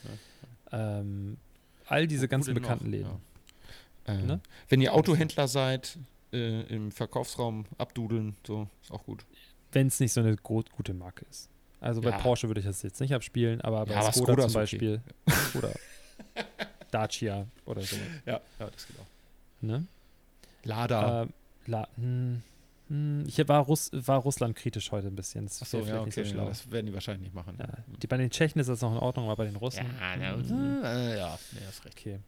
Ähm, 0.72 1.38
all 1.88 2.08
diese 2.08 2.28
ganzen 2.28 2.54
denn 2.54 2.62
noch? 2.62 2.70
bekannten 2.70 2.92
Läden. 2.92 3.10
Ja. 4.08 4.14
Äh, 4.14 4.22
Ne? 4.24 4.40
Wenn 4.70 4.82
ihr 4.82 4.94
Autohändler 4.94 5.48
seid, 5.48 5.98
äh, 6.32 6.62
im 6.74 6.92
Verkaufsraum 6.92 7.66
abdudeln, 7.78 8.36
so, 8.46 8.68
ist 8.82 8.92
auch 8.92 9.04
gut. 9.04 9.26
Wenn 9.72 9.88
es 9.88 10.00
nicht 10.00 10.14
so 10.14 10.22
eine 10.22 10.36
gute 10.38 10.94
Marke 10.94 11.26
ist. 11.30 11.50
Also 11.80 12.02
bei 12.02 12.10
Ja. 12.12 12.18
Porsche 12.20 12.48
würde 12.48 12.60
ich 12.62 12.66
das 12.66 12.82
jetzt 12.84 13.00
nicht 13.02 13.14
abspielen, 13.14 13.62
aber 13.62 13.86
bei 13.86 13.94
Ja, 13.94 14.00
aber 14.02 14.12
Skoda, 14.14 14.34
Skoda 14.34 14.48
zum 14.48 14.62
ist 14.64 14.74
okay. 14.74 14.98
Beispiel. 14.98 15.02
Oder 15.60 15.74
Dacia 16.92 17.46
oder 17.66 17.82
so. 17.82 17.96
Ja, 18.26 18.40
ja 18.60 18.70
das 18.70 18.88
geht 18.88 18.98
auch. 19.00 19.06
Ne? 19.62 19.86
Lada. 20.64 21.24
Ähm, 21.24 21.34
la, 21.66 21.88
hm, 21.96 22.42
hm, 22.90 23.26
ich 23.28 23.48
war, 23.48 23.62
Russ, 23.62 23.90
war 23.92 24.20
Russland 24.20 24.56
kritisch 24.56 24.92
heute 24.92 25.08
ein 25.08 25.16
bisschen. 25.16 25.46
Das 25.46 25.62
wäre 25.74 25.84
vielleicht 25.84 25.88
ja, 25.88 26.06
nicht 26.06 26.18
okay. 26.18 26.24
so 26.24 26.36
ja, 26.36 26.42
schlau. 26.42 26.48
das 26.48 26.72
werden 26.72 26.86
die 26.86 26.94
wahrscheinlich 26.94 27.24
nicht 27.24 27.36
machen. 27.36 27.58
Ja, 27.60 27.68
die, 28.02 28.08
bei 28.08 28.18
den 28.18 28.30
Tschechen 28.30 28.60
ist 28.62 28.68
das 28.68 28.82
noch 28.82 28.92
in 28.92 29.00
Ordnung, 29.00 29.26
aber 29.26 29.38
bei 29.38 29.46
den 29.46 29.56
Russen. 29.56 29.86
ja, 30.00 30.36
hm, 30.36 30.84
äh, 30.84 31.18
ja, 31.18 31.38
nee, 31.54 31.60
hast 31.68 31.84
recht. 31.86 31.98
Okay. 32.00 32.20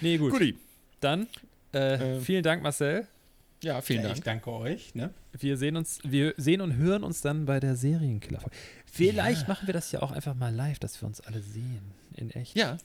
Nee, 0.00 0.16
gut. 0.18 0.32
Guti. 0.32 0.58
Dann 1.00 1.28
äh, 1.72 2.16
Ähm, 2.16 2.20
vielen 2.20 2.42
Dank, 2.42 2.62
Marcel. 2.62 3.06
Ja, 3.62 3.80
vielen 3.80 4.00
Ja, 4.02 4.08
Dank. 4.08 4.18
ich 4.18 4.24
danke 4.24 4.50
euch. 4.52 4.94
Ne? 4.94 5.10
Wir 5.32 5.56
sehen 5.56 5.76
uns, 5.76 5.98
wir 6.04 6.34
sehen 6.36 6.60
und 6.60 6.76
hören 6.76 7.02
uns 7.02 7.20
dann 7.20 7.46
bei 7.46 7.60
der 7.60 7.76
Serienkiller. 7.76 8.40
Vielleicht 8.84 9.48
machen 9.48 9.66
wir 9.66 9.74
das 9.74 9.90
ja 9.90 10.02
auch 10.02 10.12
einfach 10.12 10.34
mal 10.34 10.54
live, 10.54 10.78
dass 10.78 11.00
wir 11.00 11.06
uns 11.06 11.20
alle 11.20 11.40
sehen. 11.40 11.92
In 12.14 12.30
echt. 12.30 12.56
Ja. 12.56 12.78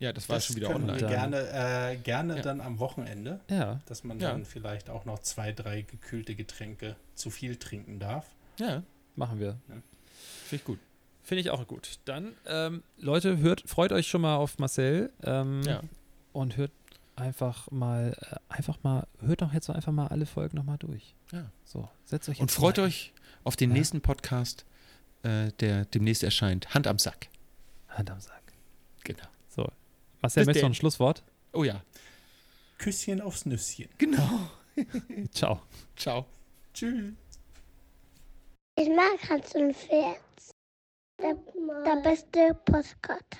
Ja, 0.00 0.12
das 0.12 0.28
war 0.28 0.36
Das 0.36 0.46
schon 0.46 0.56
wieder 0.56 0.74
online. 0.74 0.98
gerne, 0.98 1.92
äh, 1.92 1.96
gerne 1.96 2.36
Ja. 2.36 2.42
dann 2.42 2.60
am 2.60 2.78
Wochenende, 2.80 3.38
Ja. 3.48 3.80
dass 3.86 4.02
man 4.02 4.18
Ja. 4.18 4.32
dann 4.32 4.44
vielleicht 4.44 4.90
auch 4.90 5.04
noch 5.04 5.20
zwei, 5.20 5.52
drei 5.52 5.82
gekühlte 5.82 6.34
Getränke 6.34 6.96
zu 7.14 7.30
viel 7.30 7.56
trinken 7.56 7.98
darf. 8.00 8.26
Ja, 8.58 8.82
Machen 9.14 9.38
wir. 9.38 9.58
finde 9.66 9.82
ich 10.52 10.64
gut. 10.64 10.78
Finde 11.22 11.42
ich 11.42 11.50
auch 11.50 11.64
gut. 11.68 11.98
Dann, 12.06 12.32
ähm, 12.46 12.82
Leute, 12.96 13.38
hört, 13.38 13.60
freut 13.68 13.92
euch 13.92 14.08
schon 14.08 14.22
mal 14.22 14.36
auf 14.36 14.58
Marcel. 14.58 15.12
Ähm, 15.22 15.62
Ja. 15.62 15.82
Und 16.32 16.56
hört 16.56 16.72
einfach 17.16 17.70
mal, 17.70 18.16
äh, 18.30 18.36
einfach 18.48 18.78
mal, 18.82 19.06
hört 19.20 19.42
doch 19.42 19.52
jetzt 19.52 19.68
einfach 19.68 19.92
mal 19.92 20.06
alle 20.08 20.24
Folgen 20.26 20.56
nochmal 20.56 20.78
durch. 20.78 21.14
Ja. 21.32 21.44
So, 21.64 21.88
setzt 22.06 22.28
euch 22.30 22.40
Und 22.40 22.50
freut 22.50 22.78
mal 22.78 22.84
euch 22.84 23.12
auf 23.44 23.54
den 23.56 23.70
nächsten 23.70 24.00
Podcast, 24.00 24.64
äh, 25.24 25.52
der 25.60 25.84
demnächst 25.84 26.22
erscheint. 26.24 26.72
Hand 26.74 26.86
am 26.86 26.98
Sack. 26.98 27.28
Hand 27.90 28.10
am 28.10 28.20
Sack. 28.20 28.40
Genau. 29.04 29.24
Marcel, 30.22 30.44
möchtest 30.44 30.62
du 30.62 30.66
noch 30.66 30.70
ein 30.70 30.74
Schlusswort? 30.74 31.22
Oh 31.52 31.64
ja. 31.64 31.82
Küsschen 32.78 33.20
aufs 33.20 33.46
Nüsschen. 33.46 33.88
Genau. 33.98 34.48
Ciao. 35.32 35.62
Ciao. 35.96 36.26
Tschüss. 36.72 37.12
Ich 38.76 38.88
mag 38.88 39.28
Hans 39.28 39.54
und 39.54 39.76
Pferd. 39.76 40.18
Der, 41.20 41.34
der 41.84 42.02
beste 42.02 42.54
Postkarte. 42.64 43.36